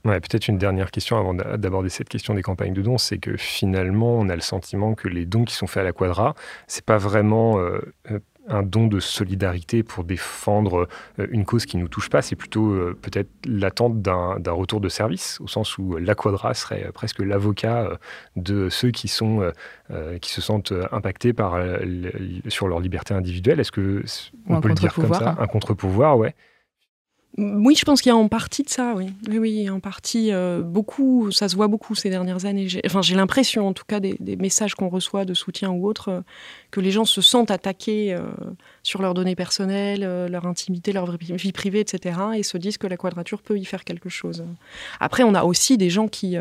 Peut-être 0.04 0.48
une 0.48 0.58
dernière 0.58 0.90
question 0.90 1.18
avant 1.18 1.36
d'aborder 1.36 1.90
cette 1.90 2.10
question 2.10 2.34
des 2.34 2.42
campagnes 2.42 2.74
de 2.74 2.82
dons, 2.82 2.98
c'est 2.98 3.20
que 3.20 3.38
finalement, 3.38 4.18
on 4.18 4.30
a 4.30 4.36
le 4.36 4.42
sentiment 4.42 4.96
que 4.96 5.08
les 5.08 5.26
dons 5.26 5.46
qui 5.46 5.54
sont 5.54 5.68
faits 5.68 5.82
à 5.82 5.84
la 5.84 5.94
Quadra, 5.94 6.34
c'est 6.66 6.84
pas 6.84 6.98
vraiment 6.98 7.60
euh, 7.60 7.80
euh, 8.10 8.20
un 8.48 8.64
don 8.64 8.88
de 8.88 9.00
solidarité 9.00 9.84
pour 9.84 10.04
défendre 10.04 10.88
euh, 11.20 11.28
une 11.32 11.46
cause 11.46 11.66
qui 11.66 11.78
nous 11.78 11.88
touche 11.88 12.10
pas, 12.10 12.22
c'est 12.22 12.36
plutôt 12.36 12.76
peut-être 13.02 13.30
l'attente 13.46 14.02
d'un 14.02 14.52
retour 14.52 14.82
de 14.82 14.90
service, 14.90 15.40
au 15.42 15.48
sens 15.48 15.78
où 15.78 15.98
la 15.98 16.16
Quadra 16.16 16.54
serait 16.54 16.92
presque 16.94 17.20
l'avocat 17.20 18.00
de 18.36 18.70
ceux 18.70 18.92
qui 18.92 19.08
sont 19.08 19.52
qui 20.22 20.32
se 20.32 20.42
sentent 20.42 20.74
impactés 20.92 21.34
par 21.34 21.58
sur 22.48 22.68
leur 22.68 22.80
liberté 22.80 23.14
individuelle. 23.14 23.60
Est-ce 23.60 23.72
que 23.72 24.04
on 24.48 24.62
peut 24.62 24.70
le 24.70 24.76
dire 24.76 24.94
comme 24.94 25.14
ça, 25.14 25.36
un 25.40 25.48
contre-pouvoir, 25.48 26.18
ouais. 26.18 26.36
Oui, 27.38 27.76
je 27.76 27.86
pense 27.86 28.02
qu'il 28.02 28.10
y 28.10 28.14
a 28.14 28.18
en 28.18 28.28
partie 28.28 28.64
de 28.64 28.70
ça, 28.70 28.94
oui. 28.96 29.08
Oui, 29.30 29.38
oui, 29.38 29.70
en 29.70 29.80
partie, 29.80 30.34
euh, 30.34 30.62
beaucoup, 30.62 31.32
ça 31.32 31.48
se 31.48 31.56
voit 31.56 31.68
beaucoup 31.68 31.96
ces 31.96 32.10
dernières 32.10 32.46
années. 32.46 32.68
Enfin, 32.86 33.02
j'ai 33.02 33.16
l'impression, 33.16 33.68
en 33.68 33.74
tout 33.74 33.86
cas, 33.88 34.02
des, 34.02 34.18
messages 34.36 34.76
qu'on 34.76 34.90
reçoit 34.90 35.24
de 35.24 35.34
soutien 35.34 35.70
ou 35.72 35.88
autre, 35.88 36.10
euh, 36.10 36.22
que 36.72 36.82
les 36.82 36.92
gens 36.92 37.06
se 37.06 37.22
sentent 37.22 37.52
attaqués 37.52 38.14
euh, 38.14 38.20
sur 38.84 39.02
leurs 39.02 39.14
données 39.14 39.38
personnelles, 39.38 40.02
leur 40.30 40.46
intimité, 40.46 40.92
leur 40.92 41.16
vie 41.16 41.52
privée, 41.54 41.80
etc., 41.80 42.20
et 42.36 42.44
se 42.44 42.58
disent 42.58 42.78
que 42.78 42.88
la 42.88 42.98
quadrature 42.98 43.42
peut 43.42 43.58
y 43.58 43.64
faire 43.64 43.86
quelque 43.86 44.10
chose. 44.10 44.44
Après, 45.00 45.24
on 45.24 45.34
a 45.34 45.44
aussi 45.44 45.78
des 45.78 45.90
gens 45.90 46.08
qui 46.08 46.38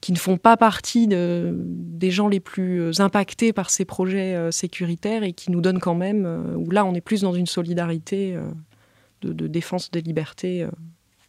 qui 0.00 0.12
ne 0.12 0.18
font 0.18 0.36
pas 0.36 0.56
partie 0.56 1.08
de, 1.08 1.52
des 1.56 2.12
gens 2.12 2.28
les 2.28 2.38
plus 2.38 3.00
impactés 3.00 3.52
par 3.52 3.68
ces 3.68 3.84
projets 3.84 4.52
sécuritaires 4.52 5.24
et 5.24 5.32
qui 5.32 5.50
nous 5.50 5.60
donnent 5.60 5.80
quand 5.80 5.96
même, 5.96 6.54
où 6.56 6.70
là 6.70 6.84
on 6.84 6.94
est 6.94 7.00
plus 7.00 7.22
dans 7.22 7.32
une 7.32 7.46
solidarité 7.46 8.38
de, 9.22 9.46
défense 9.46 9.90
des 9.90 10.00
libertés 10.00 10.62
euh, 10.62 10.70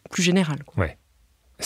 plus 0.09 0.23
générale. 0.23 0.59
Ouais. 0.77 0.97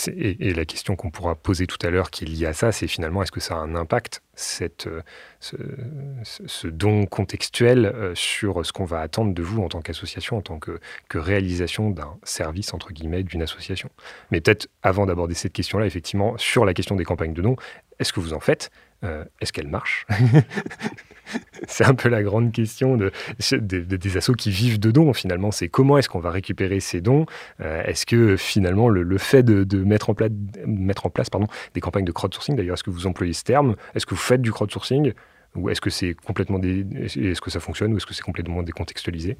Et, 0.08 0.52
la 0.52 0.64
question 0.64 0.96
qu'on 0.96 1.10
pourra 1.10 1.36
poser 1.36 1.68
tout 1.68 1.78
à 1.86 1.90
l'heure 1.90 2.10
qui 2.10 2.24
est 2.24 2.26
liée 2.26 2.46
à 2.46 2.52
ça, 2.52 2.72
c'est 2.72 2.88
finalement 2.88 3.22
est-ce 3.22 3.30
que 3.30 3.38
ça 3.38 3.54
a 3.54 3.58
un 3.58 3.76
impact, 3.76 4.22
cette, 4.34 4.88
euh, 4.88 5.02
ce, 5.40 6.66
don 6.66 7.06
contextuel 7.06 7.86
euh, 7.86 8.12
sur 8.16 8.66
ce 8.66 8.72
qu'on 8.72 8.84
va 8.84 9.00
attendre 9.00 9.32
de 9.32 9.42
vous 9.42 9.62
en 9.62 9.68
tant 9.68 9.82
qu'association, 9.82 10.38
en 10.38 10.42
tant 10.42 10.58
que, 10.58 10.80
que 11.08 11.18
réalisation 11.18 11.90
d'un 11.90 12.16
service, 12.24 12.74
entre 12.74 12.92
guillemets, 12.92 13.22
d'une 13.22 13.42
association? 13.42 13.88
Mais 14.32 14.40
peut-être 14.40 14.68
avant 14.82 15.06
d'aborder 15.06 15.34
cette 15.34 15.52
question-là, 15.52 15.86
effectivement, 15.86 16.36
sur 16.38 16.64
la 16.64 16.74
question 16.74 16.96
des 16.96 17.04
campagnes 17.04 17.34
de 17.34 17.42
dons, 17.42 17.56
est-ce 18.00 18.12
que 18.12 18.18
vous 18.18 18.32
en 18.32 18.40
faites 18.40 18.72
Est-ce 19.02 19.52
qu'elles 19.52 19.68
marchent 19.68 20.06
c'est 21.66 21.84
un 21.84 21.94
peu 21.94 22.08
la 22.08 22.22
grande 22.22 22.52
question 22.52 22.96
de, 22.96 23.10
des 23.38 24.16
assos 24.16 24.34
qui 24.34 24.50
vivent 24.50 24.78
de 24.78 24.90
dons 24.90 25.12
finalement. 25.12 25.50
C'est 25.50 25.68
comment 25.68 25.98
est-ce 25.98 26.08
qu'on 26.08 26.20
va 26.20 26.30
récupérer 26.30 26.80
ces 26.80 27.00
dons 27.00 27.26
euh, 27.60 27.82
Est-ce 27.84 28.06
que 28.06 28.36
finalement 28.36 28.88
le, 28.88 29.18
fait 29.18 29.42
de, 29.42 29.84
mettre 29.84 30.10
en 30.10 30.14
place, 30.14 30.30
mettre 30.66 31.06
en 31.06 31.10
place 31.10 31.30
pardon, 31.30 31.46
des 31.74 31.80
campagnes 31.80 32.04
de 32.04 32.12
crowdsourcing, 32.12 32.56
d'ailleurs, 32.56 32.74
est-ce 32.74 32.84
que 32.84 32.90
vous 32.90 33.06
employez 33.06 33.32
ce 33.32 33.44
terme? 33.44 33.76
Est-ce 33.94 34.06
que 34.06 34.14
vous 34.14 34.20
faites 34.20 34.42
du 34.42 34.52
crowdsourcing? 34.52 35.12
Ou 35.56 35.70
est-ce 35.70 35.80
que 35.80 35.90
c'est 35.90 36.14
complètement 36.14 36.60
est-ce 36.60 37.40
que 37.40 37.50
ça 37.50 37.60
fonctionne 37.60 37.92
ou 37.92 37.96
est-ce 37.96 38.06
que 38.06 38.14
c'est 38.14 38.22
complètement 38.22 38.62
décontextualisé? 38.62 39.36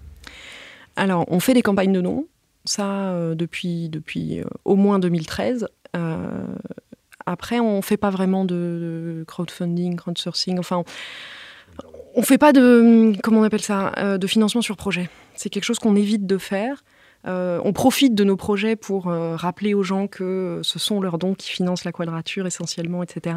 Alors, 0.95 1.25
on 1.29 1.41
fait 1.41 1.55
des 1.55 1.63
campagnes 1.63 1.93
de 1.93 2.01
dons, 2.01 2.29
ça 2.65 3.11
euh, 3.11 3.35
depuis 3.35 3.89
depuis 3.89 4.41
euh, 4.41 4.45
au 4.65 4.77
moins 4.77 5.01
2013. 5.01 5.69
Après, 7.27 7.61
on 7.61 7.81
fait 7.83 7.97
pas 7.97 8.11
vraiment 8.11 8.45
de, 8.45 9.25
crowdfunding, 9.27 9.97
crowdsourcing. 9.97 10.59
Enfin, 10.59 10.85
on 12.15 12.21
ne 12.21 12.25
fait 12.25 12.39
pas 12.39 12.53
de, 12.53 13.13
comment 13.23 13.41
on 13.41 13.45
appelle 13.45 13.63
ça, 13.63 13.93
euh, 13.99 14.19
de 14.19 14.27
financement 14.27 14.63
sur 14.63 14.77
projet. 14.77 15.09
C'est 15.35 15.49
quelque 15.49 15.65
chose 15.65 15.79
qu'on 15.79 15.97
évite 15.97 16.27
de 16.27 16.39
faire. 16.39 16.85
Euh, 17.27 17.59
on 17.65 17.73
profite 17.73 18.15
de 18.15 18.23
nos 18.23 18.37
projets 18.37 18.77
pour 18.77 19.09
euh, 19.09 19.35
rappeler 19.35 19.73
aux 19.73 19.83
gens 19.83 20.07
que 20.07 20.61
ce 20.63 20.79
sont 20.79 21.01
leurs 21.01 21.17
dons 21.17 21.35
qui 21.35 21.49
financent 21.49 21.85
la 21.85 21.93
quadrature 21.93 22.47
essentiellement, 22.47 23.03
etc. 23.03 23.37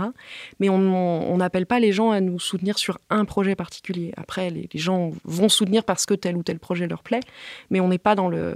Mais 0.60 0.67
on 0.67 1.38
n'appelle 1.38 1.65
pas 1.65 1.80
les 1.80 1.93
gens 1.93 2.12
à 2.12 2.19
nous 2.19 2.38
soutenir 2.38 2.78
sur 2.78 3.00
un 3.10 3.23
projet 3.23 3.56
particulier. 3.56 4.13
Après, 4.17 4.50
les, 4.50 4.67
gens 4.73 5.12
vont 5.23 5.47
soutenir 5.47 5.86
parce 5.86 6.06
que 6.06 6.13
tel 6.13 6.36
ou 6.36 6.43
tel 6.43 6.60
projet 6.60 6.86
leur 6.86 7.02
plaît, 7.02 7.21
mais 7.69 7.80
on 7.80 7.88
n'est 7.88 7.97
pas 7.97 8.15
dans 8.15 8.28
le... 8.28 8.54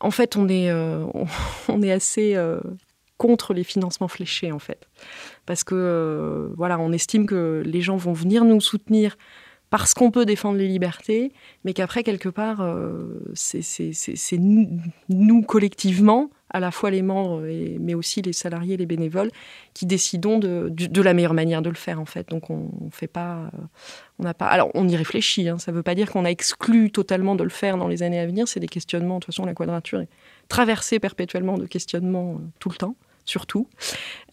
En 0.00 0.10
fait, 0.10 0.36
on 0.36 0.48
est, 0.48 0.72
on 1.68 1.82
est 1.82 1.92
assez 1.92 2.34
contre 3.16 3.54
les 3.54 3.64
financements 3.64 4.08
fléchés, 4.08 4.52
en 4.52 4.58
fait. 4.58 4.88
Parce 5.46 5.64
que, 5.64 5.74
euh, 5.74 6.48
voilà, 6.56 6.78
on 6.78 6.92
estime 6.92 7.26
que 7.26 7.62
les 7.64 7.80
gens 7.80 7.96
vont 7.96 8.12
venir 8.12 8.44
nous 8.44 8.60
soutenir 8.60 9.16
parce 9.70 9.94
qu'on 9.94 10.10
peut 10.10 10.24
défendre 10.24 10.58
les 10.58 10.68
libertés, 10.68 11.32
mais 11.64 11.72
qu'après, 11.72 12.04
quelque 12.04 12.28
part, 12.28 12.60
euh, 12.60 13.20
c'est 13.34 14.38
nous, 14.38 15.42
collectivement, 15.42 16.30
à 16.50 16.60
la 16.60 16.70
fois 16.70 16.90
les 16.90 17.02
membres, 17.02 17.42
mais 17.80 17.94
aussi 17.94 18.22
les 18.22 18.32
salariés, 18.32 18.76
les 18.76 18.86
bénévoles, 18.86 19.30
qui 19.74 19.84
décidons 19.84 20.38
de, 20.38 20.72
la 21.02 21.14
meilleure 21.14 21.34
manière 21.34 21.62
de 21.62 21.68
le 21.68 21.74
faire, 21.74 22.00
en 22.00 22.04
fait. 22.04 22.28
Donc, 22.28 22.48
on, 22.48 22.70
ne 22.80 22.90
fait 22.92 23.08
pas... 23.08 23.50
on 24.20 24.22
n'a 24.22 24.34
pas... 24.34 24.46
Alors, 24.46 24.70
on 24.74 24.86
y 24.86 24.96
réfléchit, 24.96 25.48
hein. 25.48 25.58
ça 25.58 25.72
ne 25.72 25.76
veut 25.76 25.82
pas 25.82 25.96
dire 25.96 26.12
qu'on 26.12 26.24
a 26.24 26.30
exclu 26.30 26.92
totalement 26.92 27.34
de 27.34 27.42
le 27.42 27.50
faire 27.50 27.76
dans 27.76 27.88
les 27.88 28.04
années 28.04 28.20
à 28.20 28.26
venir, 28.26 28.46
c'est 28.46 28.60
des 28.60 28.68
questionnements, 28.68 29.16
de 29.16 29.24
toute 29.24 29.34
façon, 29.34 29.44
la 29.44 29.54
quadrature 29.54 30.00
est 30.00 30.08
traversée 30.48 31.00
perpétuellement 31.00 31.58
de 31.58 31.66
questionnements 31.66 32.34
euh, 32.34 32.44
tout 32.60 32.68
le 32.68 32.76
temps 32.76 32.94
surtout. 33.26 33.68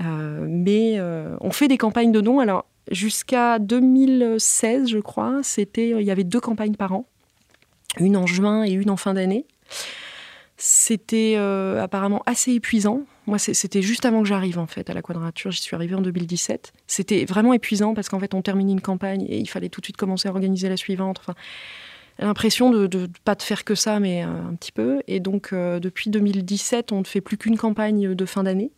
Euh, 0.02 0.46
mais 0.48 0.94
euh, 0.98 1.36
on 1.42 1.52
fait 1.52 1.68
des 1.68 1.78
campagnes 1.78 2.12
de 2.12 2.22
dons. 2.22 2.40
Alors, 2.40 2.66
jusqu'à 2.90 3.60
2016, 3.60 4.88
je 4.88 5.00
crois, 5.00 5.42
c'était, 5.44 5.90
il 5.90 6.04
y 6.06 6.12
avait 6.12 6.24
deux 6.24 6.40
campagnes 6.40 6.76
par 6.76 6.94
an, 6.94 7.06
une 8.00 8.16
en 8.16 8.26
juin 8.26 8.64
et 8.64 8.72
une 8.72 8.90
en 8.90 8.98
fin 8.98 9.16
d'année. 9.16 9.46
C'était 10.56 11.34
euh, 11.36 11.82
apparemment 11.82 12.22
assez 12.26 12.54
épuisant. 12.54 13.02
Moi, 13.26 13.38
c'était 13.40 13.82
juste 13.82 14.06
avant 14.06 14.22
que 14.22 14.28
j'arrive 14.28 14.60
en 14.60 14.68
fait 14.68 14.90
à 14.90 14.94
la 14.94 15.02
Quadrature. 15.02 15.52
J'y 15.52 15.62
suis 15.62 15.76
arrivée 15.76 15.96
en 15.96 16.02
2017. 16.02 16.74
C'était 16.88 17.26
vraiment 17.26 17.54
épuisant 17.54 17.94
parce 17.94 18.08
qu'en 18.08 18.20
fait, 18.20 18.34
on 18.34 18.42
termine 18.42 18.70
une 18.70 18.82
campagne 18.82 19.26
et 19.28 19.40
il 19.40 19.50
fallait 19.50 19.70
tout 19.70 19.82
de 19.82 19.86
suite 19.86 19.98
commencer 19.98 20.28
à 20.28 20.32
organiser 20.32 20.70
la 20.70 20.78
suivante. 20.78 21.20
Enfin, 21.20 21.34
l'impression 22.20 22.70
de, 22.70 22.88
ne 22.98 23.08
pas 23.24 23.36
de 23.36 23.42
faire 23.42 23.64
que 23.64 23.76
ça, 23.76 24.00
mais 24.00 24.22
un 24.22 24.54
petit 24.60 24.74
peu. 24.74 25.02
Et 25.08 25.20
donc, 25.20 25.54
depuis 25.54 26.10
2017, 26.10 26.92
on 26.92 27.00
ne 27.00 27.06
fait 27.06 27.22
plus 27.22 27.38
qu'une 27.38 27.58
campagne 27.58 28.14
de 28.14 28.26
fin 28.26 28.44
d'année 28.44 28.72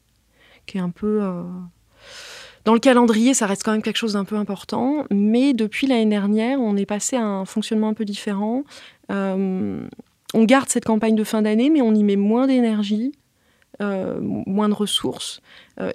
qui 0.65 0.77
est 0.77 0.81
un 0.81 0.89
peu... 0.89 1.21
Euh, 1.21 1.43
dans 2.63 2.73
le 2.73 2.79
calendrier, 2.79 3.33
ça 3.33 3.45
reste 3.45 3.63
quand 3.63 3.71
même 3.71 3.83
quelque 3.83 3.97
chose 3.97 4.13
d'un 4.13 4.25
peu 4.25 4.35
important, 4.35 5.05
mais 5.11 5.53
depuis 5.53 5.85
l'année 5.85 6.09
dernière, 6.09 6.59
on 6.59 6.75
est 6.75 6.87
passé 6.87 7.15
à 7.15 7.23
un 7.23 7.45
fonctionnement 7.45 7.89
un 7.89 7.93
peu 7.93 8.05
différent. 8.05 8.63
Euh, 9.11 9.87
on 10.33 10.43
garde 10.45 10.69
cette 10.69 10.85
campagne 10.85 11.15
de 11.15 11.23
fin 11.23 11.43
d'année, 11.43 11.69
mais 11.69 11.81
on 11.81 11.93
y 11.93 12.03
met 12.03 12.15
moins 12.15 12.47
d'énergie, 12.47 13.11
euh, 13.81 14.19
moins 14.19 14.67
de 14.67 14.73
ressources, 14.73 15.41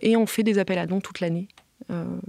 et 0.01 0.17
on 0.17 0.27
fait 0.27 0.45
des 0.45 0.59
appels 0.59 0.79
à 0.79 0.87
dons 0.87 1.01
toute 1.01 1.19
l'année. 1.21 1.49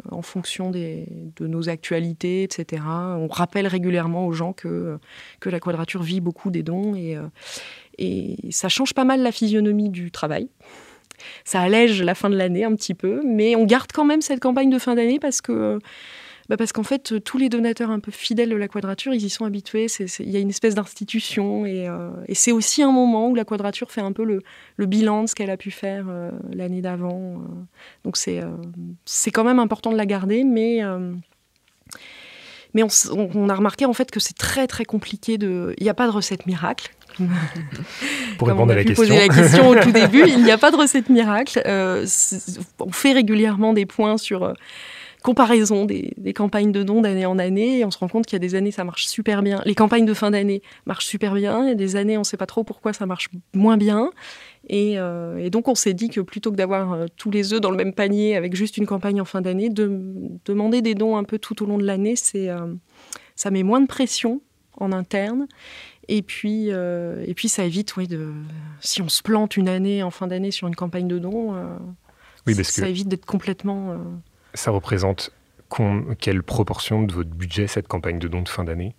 en 0.09 0.23
fonction 0.23 0.71
des, 0.71 1.05
de 1.35 1.45
nos 1.45 1.69
actualités, 1.69 2.41
etc. 2.41 2.81
On 2.87 3.27
rappelle 3.27 3.67
régulièrement 3.67 4.25
aux 4.25 4.31
gens 4.31 4.53
que, 4.53 4.97
que 5.39 5.51
la 5.51 5.59
quadrature 5.59 6.01
vit 6.01 6.19
beaucoup 6.19 6.49
des 6.49 6.63
dons 6.63 6.95
et, 6.95 7.15
et 7.99 8.37
ça 8.49 8.69
change 8.69 8.95
pas 8.95 9.03
mal 9.03 9.21
la 9.21 9.31
physionomie 9.31 9.89
du 9.89 10.09
travail 10.09 10.49
ça 11.45 11.61
allège 11.61 12.01
la 12.01 12.15
fin 12.15 12.29
de 12.29 12.35
l'année 12.35 12.63
un 12.63 12.75
petit 12.75 12.93
peu, 12.93 13.21
mais 13.25 13.55
on 13.55 13.65
garde 13.65 13.91
quand 13.93 14.05
même 14.05 14.21
cette 14.21 14.39
campagne 14.39 14.69
de 14.69 14.79
fin 14.79 14.95
d'année 14.95 15.19
parce 15.19 15.41
que 15.41 15.79
bah 16.49 16.57
Parce 16.57 16.73
qu'en 16.73 16.83
fait, 16.83 17.23
tous 17.23 17.37
les 17.37 17.47
donateurs 17.47 17.91
un 17.91 18.01
peu 18.01 18.11
fidèles 18.11 18.49
de 18.49 18.57
la 18.57 18.67
quadrature, 18.67 19.13
ils 19.13 19.23
y 19.23 19.29
sont 19.29 19.45
habitués. 19.45 19.85
Il 20.19 20.29
y 20.29 20.35
a 20.35 20.39
une 20.39 20.49
espèce 20.49 20.75
d'institution. 20.75 21.65
Et, 21.65 21.87
et 22.27 22.35
c'est 22.35 22.51
aussi 22.51 22.83
un 22.83 22.91
moment 22.91 23.29
où 23.29 23.35
la 23.35 23.45
quadrature 23.45 23.89
fait 23.89 24.01
un 24.01 24.11
peu 24.11 24.25
le, 24.25 24.85
bilan 24.85 25.23
de 25.23 25.29
ce 25.29 25.35
qu'elle 25.35 25.49
a 25.49 25.55
pu 25.55 25.71
faire 25.71 26.07
l'année 26.51 26.81
d'avant. 26.81 27.41
donc 28.03 28.17
c'est 28.17 29.31
quand 29.31 29.45
même 29.45 29.59
important 29.59 29.93
de 29.93 29.97
la 29.97 30.05
garder, 30.05 30.43
mais 30.43 30.81
mais 32.73 32.83
on, 32.83 33.49
a 33.49 33.55
remarqué 33.55 33.85
en 33.85 33.93
fait 33.93 34.11
que 34.11 34.19
c'est 34.19 34.37
très 34.37 34.67
très 34.67 34.85
compliqué 34.85 35.37
de. 35.37 35.73
Il 35.77 35.83
n'y 35.83 35.89
a 35.89 35.93
pas 35.93 36.07
de 36.07 36.11
recette 36.11 36.45
miracle. 36.45 36.91
Pour 38.37 38.47
répondre 38.47 38.71
à 38.71 38.75
la 38.75 38.83
question. 38.83 39.15
la 39.15 39.27
question 39.27 39.69
au 39.69 39.75
tout 39.75 39.91
début, 39.91 40.23
il 40.27 40.43
n'y 40.43 40.51
a 40.51 40.57
pas 40.57 40.71
de 40.71 40.77
recette 40.77 41.09
miracle. 41.09 41.61
Euh, 41.65 42.05
on 42.79 42.91
fait 42.91 43.13
régulièrement 43.13 43.73
des 43.73 43.85
points 43.85 44.17
sur 44.17 44.43
euh, 44.43 44.53
comparaison 45.23 45.85
des, 45.85 46.13
campagnes 46.33 46.71
de 46.71 46.83
dons 46.83 47.01
d'année 47.01 47.25
en 47.25 47.37
année 47.37 47.79
et 47.79 47.85
on 47.85 47.91
se 47.91 47.97
rend 47.97 48.07
compte 48.07 48.25
qu'il 48.25 48.35
y 48.35 48.37
a 48.37 48.39
des 48.39 48.55
années 48.55 48.71
ça 48.71 48.83
marche 48.83 49.05
super 49.05 49.43
bien. 49.43 49.61
Les 49.65 49.75
campagnes 49.75 50.05
de 50.05 50.13
fin 50.13 50.31
d'année 50.31 50.61
marchent 50.85 51.05
super 51.05 51.33
bien. 51.35 51.63
Il 51.63 51.69
y 51.69 51.71
a 51.71 51.75
des 51.75 51.95
années 51.95 52.17
on 52.17 52.21
ne 52.21 52.25
sait 52.25 52.37
pas 52.37 52.47
trop 52.47 52.63
pourquoi 52.63 52.93
ça 52.93 53.05
marche 53.05 53.29
moins 53.53 53.77
bien. 53.77 54.11
Euh, 54.71 55.37
et, 55.37 55.49
donc 55.49 55.67
on 55.67 55.75
s'est 55.75 55.93
dit 55.93 56.09
que 56.09 56.21
plutôt 56.21 56.51
que 56.51 56.55
d'avoir 56.55 57.05
tous 57.17 57.31
les 57.31 57.53
œufs 57.53 57.61
dans 57.61 57.71
le 57.71 57.77
même 57.77 57.93
panier 57.93 58.35
avec 58.35 58.55
juste 58.55 58.77
une 58.77 58.85
campagne 58.85 59.21
en 59.21 59.25
fin 59.25 59.41
d'année, 59.41 59.69
de 59.69 60.01
demander 60.45 60.81
des 60.81 60.95
dons 60.95 61.17
un 61.17 61.23
peu 61.23 61.39
tout 61.39 61.61
au 61.63 61.65
long 61.65 61.77
de 61.77 61.85
l'année, 61.85 62.15
c'est 62.15 62.49
ça 63.35 63.51
met 63.51 63.63
moins 63.63 63.81
de 63.81 63.87
pression 63.87 64.41
en 64.77 64.91
interne. 64.91 65.47
Et 66.13 66.21
puis, 66.21 66.67
et 66.69 67.33
puis 67.35 67.47
ça 67.47 67.63
évite, 67.63 67.95
oui, 67.95 68.07
de, 68.07 68.33
si 68.81 69.01
on 69.01 69.09
se 69.09 69.21
plante 69.21 69.55
une 69.55 69.69
année 69.69 70.03
en 70.03 70.11
fin 70.11 70.27
d'année 70.27 70.51
sur 70.51 70.67
une 70.67 70.75
campagne 70.75 71.07
de 71.07 71.19
dons, 71.19 71.55
oui, 72.45 72.55
parce 72.55 72.69
ça 72.69 72.89
évite 72.89 73.07
d'être 73.07 73.25
complètement 73.25 73.97
ça 74.53 74.71
représente 74.71 75.31
quelle 76.19 76.43
proportion 76.43 77.03
de 77.03 77.13
votre 77.13 77.29
budget 77.29 77.67
cette 77.67 77.87
campagne 77.87 78.19
de 78.19 78.27
dons 78.27 78.41
de 78.41 78.49
fin 78.49 78.63
d'année? 78.63 78.95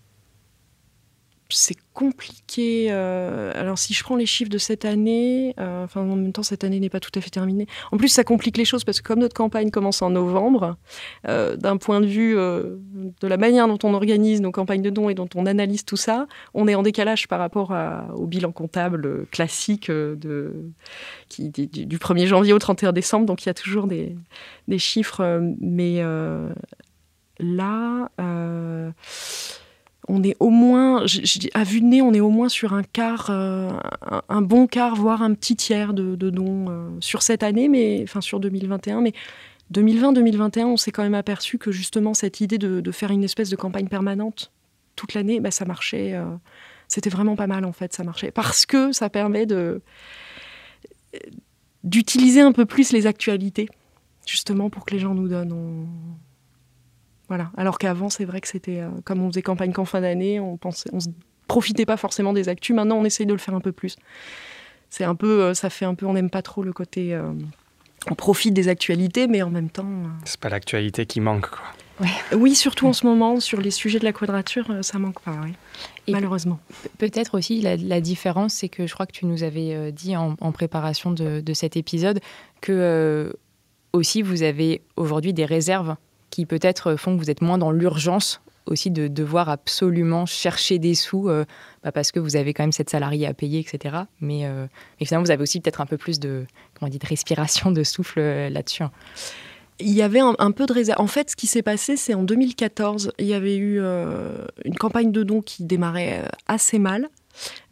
C'est 1.54 1.76
compliqué. 1.92 2.88
Euh, 2.90 3.52
alors, 3.54 3.78
si 3.78 3.94
je 3.94 4.02
prends 4.02 4.16
les 4.16 4.26
chiffres 4.26 4.50
de 4.50 4.58
cette 4.58 4.84
année, 4.84 5.54
euh, 5.60 5.84
enfin, 5.84 6.00
en 6.00 6.16
même 6.16 6.32
temps, 6.32 6.42
cette 6.42 6.64
année 6.64 6.80
n'est 6.80 6.88
pas 6.88 7.00
tout 7.00 7.10
à 7.14 7.20
fait 7.20 7.30
terminée. 7.30 7.66
En 7.90 7.96
plus, 7.96 8.08
ça 8.08 8.24
complique 8.24 8.56
les 8.56 8.64
choses 8.64 8.84
parce 8.84 9.00
que 9.00 9.08
comme 9.08 9.20
notre 9.20 9.34
campagne 9.34 9.70
commence 9.70 10.02
en 10.02 10.10
novembre, 10.10 10.76
euh, 11.28 11.56
d'un 11.56 11.76
point 11.76 12.00
de 12.00 12.06
vue 12.06 12.34
de 12.34 13.28
la 13.28 13.36
manière 13.36 13.68
dont 13.68 13.78
on 13.84 13.94
organise 13.94 14.40
nos 14.40 14.50
campagnes 14.50 14.82
de 14.82 14.90
dons 14.90 15.08
et 15.08 15.14
dont 15.14 15.28
on 15.34 15.46
analyse 15.46 15.84
tout 15.84 15.96
ça, 15.96 16.26
on 16.54 16.68
est 16.68 16.74
en 16.74 16.82
décalage 16.82 17.28
par 17.28 17.38
rapport 17.38 17.72
au 18.14 18.26
bilan 18.26 18.52
comptable 18.52 19.26
classique 19.30 19.90
du, 19.90 20.72
1er 21.30 22.26
janvier 22.26 22.52
au 22.52 22.58
31 22.58 22.92
décembre. 22.92 23.26
Donc, 23.26 23.44
il 23.44 23.48
y 23.48 23.50
a 23.50 23.54
toujours 23.54 23.86
des 23.86 24.78
chiffres. 24.78 25.40
Mais 25.60 26.02
là 27.38 28.08
on 30.08 30.22
est 30.22 30.36
au 30.40 30.50
moins, 30.50 31.04
à 31.54 31.64
vue 31.64 31.80
de 31.80 31.86
nez, 31.86 32.02
on 32.02 32.12
est 32.12 32.20
au 32.20 32.30
moins 32.30 32.48
sur 32.48 32.74
un 32.74 32.82
quart, 32.82 33.28
euh, 33.30 33.70
un, 34.28 34.42
bon 34.42 34.66
quart, 34.66 34.96
voire 34.96 35.22
un 35.22 35.34
petit 35.34 35.54
tiers 35.54 35.94
de, 35.94 36.16
dons 36.16 36.66
euh, 36.68 36.88
sur 37.00 37.22
cette 37.22 37.42
année, 37.42 37.68
mais 37.68 38.00
enfin 38.02 38.20
sur 38.20 38.40
2021. 38.40 39.00
Mais 39.00 39.12
2020-2021, 39.72 40.64
on 40.64 40.76
s'est 40.76 40.90
quand 40.90 41.04
même 41.04 41.14
aperçu 41.14 41.58
que 41.58 41.70
justement 41.70 42.14
cette 42.14 42.40
idée 42.40 42.58
de, 42.58 42.90
faire 42.90 43.10
une 43.10 43.22
espèce 43.22 43.48
de 43.48 43.56
campagne 43.56 43.86
permanente 43.86 44.52
toute 44.96 45.14
l'année, 45.14 45.40
bah, 45.40 45.50
ça 45.50 45.64
marchait. 45.64 46.14
Euh, 46.14 46.24
c'était 46.88 47.10
vraiment 47.10 47.36
pas 47.36 47.46
mal 47.46 47.64
en 47.64 47.72
fait, 47.72 47.94
ça 47.94 48.04
marchait 48.04 48.30
parce 48.30 48.66
que 48.66 48.92
ça 48.92 49.08
permet 49.08 49.46
de 49.46 49.80
d'utiliser 51.84 52.40
un 52.40 52.52
peu 52.52 52.64
plus 52.64 52.92
les 52.92 53.06
actualités, 53.06 53.68
justement 54.26 54.70
pour 54.70 54.84
que 54.84 54.94
les 54.94 55.00
gens 55.00 55.14
nous 55.14 55.28
donnent. 55.28 55.86
Alors 57.56 57.78
qu'avant, 57.78 58.08
c'est 58.08 58.24
vrai 58.24 58.40
que 58.40 58.48
c'était 58.48 58.80
euh, 58.80 58.88
comme 59.04 59.22
on 59.22 59.30
faisait 59.30 59.42
campagne 59.42 59.72
qu'en 59.72 59.84
fin 59.84 60.00
d'année, 60.00 60.40
on 60.40 60.56
pensait, 60.56 60.90
on 60.92 61.00
se 61.00 61.08
profitait 61.48 61.86
pas 61.86 61.96
forcément 61.96 62.32
des 62.32 62.48
actus. 62.48 62.74
Maintenant, 62.74 62.96
on 62.96 63.04
essaye 63.04 63.26
de 63.26 63.32
le 63.32 63.38
faire 63.38 63.54
un 63.54 63.60
peu 63.60 63.72
plus. 63.72 63.96
C'est 64.90 65.04
un 65.04 65.14
peu, 65.14 65.42
euh, 65.42 65.54
ça 65.54 65.70
fait 65.70 65.84
un 65.84 65.94
peu, 65.94 66.06
on 66.06 66.12
n'aime 66.12 66.30
pas 66.30 66.42
trop 66.42 66.62
le 66.62 66.72
côté. 66.72 67.14
Euh, 67.14 67.32
on 68.10 68.14
profite 68.14 68.52
des 68.54 68.68
actualités, 68.68 69.26
mais 69.26 69.42
en 69.42 69.50
même 69.50 69.70
temps. 69.70 69.88
C'est 70.24 70.40
pas 70.40 70.48
l'actualité 70.48 71.06
qui 71.06 71.20
manque, 71.20 71.48
quoi. 71.48 71.62
Oui, 72.32 72.56
surtout 72.56 72.88
en 72.88 72.92
ce 72.92 73.06
moment, 73.06 73.38
sur 73.38 73.60
les 73.60 73.70
sujets 73.70 74.00
de 74.00 74.04
la 74.04 74.12
quadrature, 74.12 74.66
ça 74.80 74.98
manque 74.98 75.20
pas, 75.20 75.36
oui. 75.44 75.52
malheureusement. 76.08 76.58
Peut-être 76.98 77.36
aussi 77.38 77.60
la, 77.60 78.00
différence, 78.00 78.54
c'est 78.54 78.68
que 78.68 78.88
je 78.88 78.94
crois 78.94 79.06
que 79.06 79.12
tu 79.12 79.24
nous 79.24 79.44
avais 79.44 79.92
dit 79.92 80.16
en, 80.16 80.34
préparation 80.50 81.12
de, 81.12 81.40
de, 81.40 81.54
cet 81.54 81.76
épisode 81.76 82.18
que 82.60 83.32
aussi 83.92 84.22
vous 84.22 84.42
avez 84.42 84.82
aujourd'hui 84.96 85.32
des 85.32 85.44
réserves 85.44 85.94
qui 86.32 86.46
peut-être 86.46 86.96
font 86.96 87.14
que 87.14 87.22
vous 87.22 87.30
êtes 87.30 87.42
moins 87.42 87.58
dans 87.58 87.70
l'urgence 87.70 88.40
aussi 88.66 88.90
de 88.90 89.06
devoir 89.06 89.48
absolument 89.48 90.24
chercher 90.24 90.78
des 90.78 90.94
sous 90.94 91.28
euh, 91.28 91.44
bah, 91.84 91.92
parce 91.92 92.10
que 92.10 92.20
vous 92.20 92.36
avez 92.36 92.54
quand 92.54 92.62
même 92.62 92.72
cette 92.72 92.90
salariée 92.90 93.26
à 93.26 93.34
payer, 93.34 93.60
etc. 93.60 93.96
Mais, 94.20 94.46
euh, 94.46 94.66
finalement, 95.02 95.24
vous 95.24 95.30
avez 95.30 95.42
aussi 95.42 95.60
peut-être 95.60 95.80
un 95.80 95.86
peu 95.86 95.96
plus 95.96 96.20
de, 96.20 96.46
comment 96.78 96.88
dit, 96.88 96.98
de 96.98 97.06
respiration, 97.06 97.70
de 97.70 97.82
souffle 97.82 98.20
euh, 98.20 98.48
là-dessus. 98.48 98.84
Hein. 98.84 98.92
Il 99.80 99.90
y 99.90 100.02
avait 100.02 100.20
un, 100.20 100.50
peu 100.52 100.66
de 100.66 100.72
réserve. 100.72 101.00
En 101.00 101.06
fait, 101.06 101.30
ce 101.30 101.36
qui 101.36 101.48
s'est 101.48 101.62
passé, 101.62 101.96
c'est 101.96 102.14
en 102.14 102.22
2014, 102.22 103.12
il 103.18 103.26
y 103.26 103.34
avait 103.34 103.56
eu 103.56 103.80
une 103.80 104.76
campagne 104.78 105.10
de 105.10 105.24
dons 105.24 105.40
qui 105.40 105.64
démarrait 105.64 106.22
assez 106.46 106.78
mal, 106.78 107.08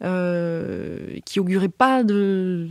qui 0.01 1.39
augurait 1.39 1.69
pas 1.69 2.03
de, 2.03 2.67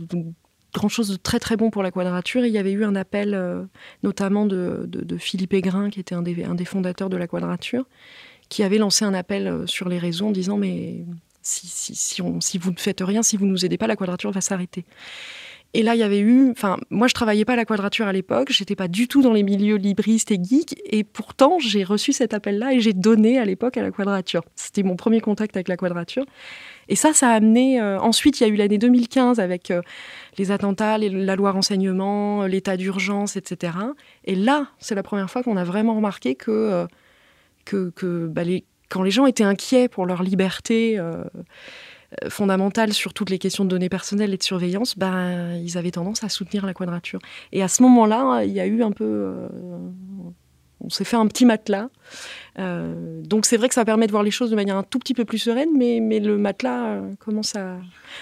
grand-chose 0.73 1.09
de 1.09 1.15
très 1.15 1.39
très 1.39 1.57
bon 1.57 1.69
pour 1.69 1.83
la 1.83 1.91
quadrature. 1.91 2.45
il 2.45 2.51
y 2.51 2.57
avait 2.57 2.71
eu 2.71 2.83
un 2.83 2.95
appel 2.95 3.33
euh, 3.33 3.63
notamment 4.03 4.45
de, 4.45 4.87
Philippe 5.17 5.53
Aigrin, 5.53 5.89
qui 5.89 5.99
était 5.99 6.15
un 6.15 6.21
des, 6.21 6.65
fondateurs 6.65 7.09
de 7.09 7.17
la 7.17 7.27
quadrature, 7.27 7.85
qui 8.49 8.63
avait 8.63 8.77
lancé 8.77 9.05
un 9.05 9.13
appel 9.13 9.47
euh, 9.47 9.67
sur 9.67 9.89
les 9.89 9.99
réseaux 9.99 10.27
en 10.27 10.31
disant 10.31 10.57
mais 10.57 11.05
si, 11.41 11.67
si, 11.67 11.95
si, 11.95 12.21
si 12.39 12.57
vous 12.57 12.71
ne 12.71 12.79
faites 12.79 13.01
rien, 13.01 13.23
si 13.23 13.37
vous 13.37 13.45
ne 13.45 13.51
nous 13.51 13.65
aidez 13.65 13.77
pas, 13.77 13.87
la 13.87 13.95
quadrature 13.95 14.31
va 14.31 14.41
s'arrêter. 14.41 14.85
Et 15.73 15.83
là, 15.83 15.95
il 15.95 15.99
y 15.99 16.03
avait 16.03 16.19
eu, 16.19 16.51
enfin, 16.51 16.77
moi, 16.89 17.07
je 17.07 17.13
travaillais 17.13 17.45
pas 17.45 17.53
à 17.53 17.55
la 17.55 17.63
quadrature 17.63 18.05
à 18.05 18.11
l'époque, 18.11 18.51
j'étais 18.51 18.75
pas 18.75 18.89
du 18.89 19.07
tout 19.07 19.21
dans 19.21 19.31
les 19.31 19.43
milieux 19.43 19.77
libristes 19.77 20.29
et 20.31 20.39
geeks, 20.41 20.75
et 20.85 21.05
pourtant, 21.05 21.59
j'ai 21.59 21.85
reçu 21.85 22.11
cet 22.11 22.33
appel-là 22.33 22.73
et 22.73 22.81
j'ai 22.81 22.91
donné 22.91 23.39
à 23.39 23.45
l'époque 23.45 23.77
à 23.77 23.81
la 23.81 23.91
quadrature. 23.91 24.43
C'était 24.55 24.83
mon 24.83 24.97
premier 24.97 25.21
contact 25.21 25.55
avec 25.55 25.69
la 25.69 25.77
quadrature. 25.77 26.25
Et 26.91 26.95
ça, 26.95 27.13
ça 27.13 27.29
a 27.29 27.35
amené. 27.35 27.79
Euh, 27.79 27.97
ensuite, 28.01 28.41
il 28.41 28.43
y 28.43 28.45
a 28.45 28.49
eu 28.49 28.57
l'année 28.57 28.77
2015 28.77 29.39
avec 29.39 29.71
euh, 29.71 29.81
les 30.37 30.51
attentats, 30.51 30.97
la 30.97 31.35
loi 31.37 31.51
renseignement, 31.51 32.43
euh, 32.43 32.47
l'état 32.47 32.75
d'urgence, 32.75 33.37
etc. 33.37 33.77
Et 34.25 34.35
là, 34.35 34.67
c'est 34.77 34.93
la 34.93 35.01
première 35.01 35.29
fois 35.29 35.41
qu'on 35.41 35.55
a 35.55 35.63
vraiment 35.63 35.95
remarqué 35.95 36.35
que, 36.35 36.85
bah, 38.27 38.41
quand 38.89 39.03
les 39.03 39.11
gens 39.11 39.25
étaient 39.25 39.45
inquiets 39.45 39.87
pour 39.87 40.05
leur 40.05 40.21
liberté 40.21 40.99
fondamentale 42.27 42.91
sur 42.91 43.13
toutes 43.13 43.29
les 43.29 43.39
questions 43.39 43.63
de 43.63 43.69
données 43.69 43.87
personnelles 43.87 44.33
et 44.33 44.37
de 44.37 44.43
surveillance, 44.43 44.97
ben, 44.97 45.55
ils 45.63 45.77
avaient 45.77 45.91
tendance 45.91 46.25
à 46.25 46.29
soutenir 46.29 46.65
la 46.65 46.73
quadrature. 46.73 47.21
Et 47.53 47.63
à 47.63 47.69
ce 47.69 47.81
moment-là, 47.83 48.43
il 48.43 48.51
y 48.51 48.59
a 48.59 48.65
eu 48.65 48.83
un 48.83 48.91
peu 48.91 49.47
on 50.83 50.89
s'est 50.89 51.03
fait 51.03 51.17
un 51.17 51.27
petit 51.27 51.45
matelas. 51.45 51.89
Euh, 52.59 53.21
donc 53.23 53.45
c'est 53.45 53.57
vrai 53.57 53.67
que 53.69 53.73
ça 53.73 53.85
permet 53.85 54.07
de 54.07 54.11
voir 54.11 54.23
les 54.23 54.31
choses 54.31 54.49
de 54.49 54.55
manière 54.55 54.75
un 54.75 54.83
tout 54.83 54.99
petit 54.99 55.13
peu 55.13 55.25
plus 55.25 55.37
sereine, 55.37 55.69
mais, 55.75 55.99
mais 56.01 56.19
le 56.19 56.37
matelas 56.37 56.85
euh, 56.85 57.13
commence 57.19 57.55
à... 57.55 57.77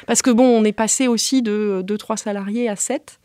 Parce 0.07 0.21
que 0.21 0.29
bon, 0.29 0.45
on 0.45 0.63
est 0.63 0.73
passé 0.73 1.07
aussi 1.07 1.41
de 1.41 1.83
2-3 1.85 2.17
salariés 2.17 2.69
à 2.69 2.75
7. 2.75 3.19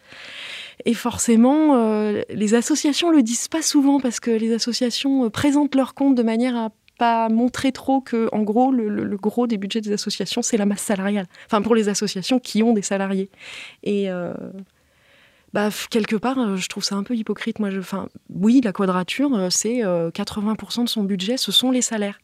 Et 0.87 0.95
forcément, 0.95 1.77
euh, 1.77 2.23
les 2.31 2.55
associations 2.55 3.11
le 3.11 3.23
disent 3.23 3.49
pas 3.49 3.63
souvent 3.63 4.01
parce 4.01 4.21
que 4.21 4.31
les 4.31 4.53
associations 4.53 5.31
présentent 5.31 5.75
leur 5.75 5.95
compte 5.95 6.15
de 6.15 6.23
manière 6.23 6.57
à 6.57 6.71
pas 6.99 7.29
montrer 7.29 7.73
trop 7.73 8.01
que, 8.01 8.29
en 8.33 8.43
gros, 8.43 8.71
le, 8.71 9.17
gros 9.17 9.47
des 9.47 9.57
budgets 9.57 9.81
des 9.81 9.93
associations, 9.93 10.43
c'est 10.43 10.57
la 10.57 10.67
masse 10.67 10.83
salariale. 10.83 11.27
Enfin, 11.47 11.61
pour 11.61 11.75
les 11.75 11.89
associations 11.89 12.39
qui 12.39 12.63
ont 12.63 12.73
des 12.73 12.83
salariés. 12.83 13.31
Et 13.83 14.09
bah, 15.55 15.69
quelque 15.89 16.17
part, 16.17 16.37
euh, 16.37 16.57
je 16.57 16.69
trouve 16.69 16.83
ça 16.83 16.97
un 16.97 17.05
peu 17.05 17.15
hypocrite. 17.15 17.61
Moi, 17.61 17.71
je, 17.71 17.79
enfin, 17.79 18.09
oui, 18.29 18.61
la 18.65 18.73
quadrature, 18.73 19.33
euh, 19.37 19.51
c'est 19.51 19.83
80% 19.83 20.81
euh, 20.81 20.83
de 20.83 20.89
son 20.89 21.05
budget, 21.05 21.37
ce 21.37 21.53
sont 21.53 21.71
les 21.71 21.81
salaires. 21.81 22.19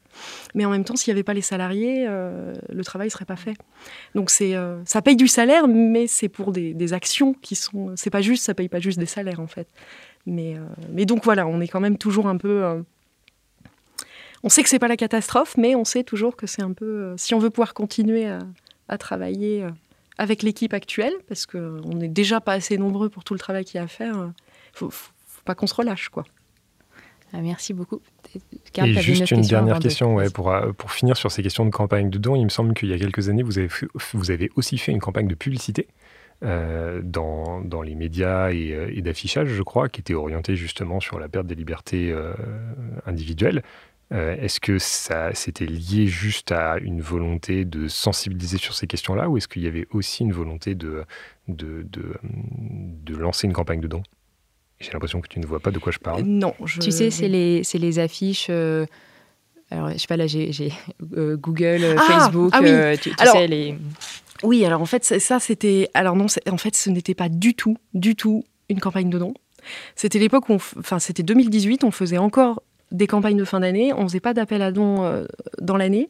Mais 0.57 0.65
en 0.65 0.71
même 0.71 0.83
temps, 0.83 0.97
s'il 0.97 1.13
n'y 1.13 1.17
avait 1.17 1.23
pas 1.23 1.33
les 1.33 1.41
salariés, 1.41 2.05
le 2.09 2.85
travail 2.85 3.07
ne 3.07 3.11
serait 3.11 3.25
pas 3.25 3.37
fait. 3.37 3.55
Donc 4.17 4.29
c'est, 4.29 4.57
ça 4.85 5.01
paye 5.03 5.15
du 5.15 5.29
salaire, 5.29 5.69
mais 5.69 6.09
c'est 6.09 6.29
pour 6.29 6.51
des, 6.51 6.93
actions 6.93 7.33
qui 7.33 7.55
sont. 7.55 7.93
C'est 7.95 8.11
pas 8.11 8.21
juste, 8.21 8.45
ça 8.45 8.53
paye 8.53 8.69
pas 8.69 8.81
juste 8.81 8.99
des 8.99 9.07
salaires 9.07 9.39
en 9.39 9.47
fait. 9.47 9.69
Mais, 10.27 10.57
mais 10.93 11.07
donc 11.07 11.25
voilà, 11.25 11.47
on 11.47 11.61
est 11.61 11.69
quand 11.69 11.79
même 11.79 11.97
toujours 11.97 12.27
un 12.27 12.37
peu. 12.37 12.83
on 14.43 14.49
sait 14.49 14.65
que 14.65 14.69
c'est 14.69 14.81
pas 14.81 14.89
la 14.89 14.97
catastrophe, 14.97 15.57
mais 15.57 15.77
on 15.77 15.85
sait 15.85 16.03
toujours 16.03 16.35
que 16.35 16.49
c'est 16.49 16.63
un 16.63 16.73
peu. 16.73 17.15
si 17.17 17.33
on 17.33 17.39
veut 17.39 17.51
pouvoir 17.51 17.73
continuer 17.73 18.27
à, 18.27 18.41
à 18.89 18.99
travailler 18.99 19.65
avec 20.21 20.43
l'équipe 20.43 20.75
actuelle, 20.75 21.15
parce 21.29 21.47
qu'on 21.47 21.95
n'est 21.95 22.07
déjà 22.09 22.43
pas 22.43 22.53
assez 22.53 22.77
nombreux 22.77 23.09
pour 23.09 23.25
tout 23.25 23.33
le 23.33 23.41
travail 23.41 23.65
qu'il 23.65 23.79
y 23.79 23.81
a 23.81 23.85
à 23.85 23.89
faire. 23.89 24.15
Il 24.15 24.21
euh, 24.21 24.29
faut, 24.75 24.91
faut 24.91 25.43
pas 25.47 25.55
qu'on 25.55 25.67
se 25.67 25.73
relâche, 25.73 26.11
quoi. 26.11 26.25
Ah, 27.33 27.41
merci 27.41 27.73
beaucoup. 27.73 28.03
Et 28.35 29.01
juste 29.01 29.31
une, 29.31 29.41
dernière 29.41 29.79
question, 29.79 30.17
ouais, 30.17 30.29
pour, 30.29 30.53
euh, 30.53 30.73
pour 30.73 30.93
finir 30.93 31.17
sur 31.17 31.33
ces 31.33 31.43
questions 31.43 31.65
de 31.65 31.71
campagne 31.71 32.11
de 32.11 32.19
dons, 32.19 32.37
il 32.37 32.45
me 32.45 32.51
semble 32.51 32.75
qu'il 32.75 32.91
y 32.91 32.93
a 32.93 32.99
quelques 32.99 33.31
années, 33.31 33.43
vous 33.43 33.59
avez, 33.59 33.69
vous 34.13 34.31
avez 34.31 34.51
aussi 34.57 34.77
fait 34.77 34.93
une 34.93 35.01
campagne 35.01 35.27
de 35.27 35.35
publicité 35.35 35.89
dans, 36.43 37.61
dans, 37.61 37.83
les 37.83 37.95
médias 37.95 38.51
et, 38.51 39.03
d'affichage, 39.03 39.49
je 39.49 39.63
crois, 39.63 39.91
qui 39.91 40.01
étaient 40.01 40.15
orientés 40.15 40.57
justement 40.57 40.99
sur 40.99 41.19
la 41.19 41.29
perte 41.29 41.47
des 41.47 41.55
libertés 41.55 42.15
individuelles. 43.05 43.63
Est-ce 44.11 44.59
que 44.59 44.79
ça 44.79 45.31
c'était 45.35 45.67
lié 45.67 46.07
juste 46.09 46.51
à 46.51 46.79
une 46.79 47.01
volonté 47.01 47.65
de 47.65 47.87
sensibiliser 47.87 48.59
sur 48.59 48.75
ces 48.75 48.89
questions-là 48.89 49.29
ou 49.29 49.37
est-ce 49.37 49.47
qu'il 49.47 49.63
y 49.63 49.69
avait 49.69 49.87
aussi 49.93 50.25
une 50.25 50.33
volonté 50.33 50.75
de, 50.75 51.05
de, 51.47 51.87
de, 51.89 52.15
de 52.23 53.17
lancer 53.17 53.47
une 53.47 53.53
campagne 53.53 53.81
de 53.81 53.87
dons 53.87 54.03
j'ai 54.81 54.93
l'impression 54.93 55.21
que 55.21 55.29
tu 55.29 55.39
ne 55.41 55.47
vois 55.47 55.61
pas 55.61 55.71
de 55.71 55.79
quoi 55.79 55.93
je 55.93 55.99
parle. 55.99 56.23
Non. 56.23 56.55
Tu 56.81 56.91
sais, 56.91 57.11
c'est 57.11 57.29
les, 57.29 57.63
les, 57.75 57.99
affiches. 57.99 58.47
Euh, 58.49 58.87
alors, 59.71 59.91
je 59.91 59.99
sais 59.99 60.07
pas, 60.07 60.17
là, 60.17 60.27
j'ai 60.27 60.73
euh, 61.17 61.37
Google, 61.37 61.85
euh, 61.85 61.97
ah, 61.99 62.03
Facebook, 62.07 62.51
ah 62.55 62.61
oui. 62.63 62.99
tu, 62.99 63.13
sais, 63.15 63.47
les. 63.47 63.77
Oui, 64.43 64.65
alors 64.65 64.81
en 64.81 64.87
fait, 64.87 65.05
ça, 65.05 65.39
c'était. 65.39 65.91
Alors 65.93 66.17
non, 66.17 66.27
en 66.51 66.57
fait, 66.57 66.75
ce 66.75 66.89
n'était 66.89 67.15
pas 67.15 67.29
du 67.29 67.55
tout, 67.55 67.77
du 67.93 68.17
tout 68.17 68.43
une 68.71 68.81
campagne 68.81 69.11
de 69.11 69.19
dons. 69.19 69.35
C'était 69.97 70.19
l'époque 70.19 70.49
où. 70.49 70.55
Enfin, 70.55 70.99
c'était 70.99 71.23
2018, 71.23 71.85
on 71.85 71.91
faisait 71.91 72.19
encore 72.19 72.63
des 72.93 73.07
campagnes 73.07 73.37
de 73.37 73.45
fin 73.45 73.61
d'année, 73.61 73.93
on 73.93 74.03
faisait 74.09 74.21
pas 74.21 74.35
d'appel 74.35 74.63
à 74.63 74.73
dons 74.73 75.25
dans 75.61 75.77
l'année. 75.77 76.09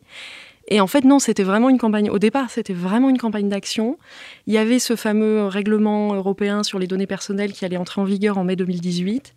Et 0.68 0.80
en 0.80 0.86
fait, 0.86 1.04
non, 1.04 1.18
c'était 1.18 1.42
vraiment 1.42 1.68
une 1.68 1.78
campagne. 1.78 2.10
Au 2.10 2.18
départ, 2.18 2.50
c'était 2.50 2.72
vraiment 2.72 3.10
une 3.10 3.18
campagne 3.18 3.48
d'action. 3.48 3.98
Il 4.46 4.54
y 4.54 4.58
avait 4.58 4.78
ce 4.78 4.94
fameux 4.94 5.46
règlement 5.46 6.14
européen 6.14 6.62
sur 6.62 6.78
les 6.78 6.86
données 6.86 7.08
personnelles 7.08 7.52
qui 7.52 7.64
allait 7.64 7.76
entrer 7.76 8.00
en 8.00 8.04
vigueur 8.04 8.38
en 8.38 8.44
mai 8.44 8.54
2018. 8.54 9.34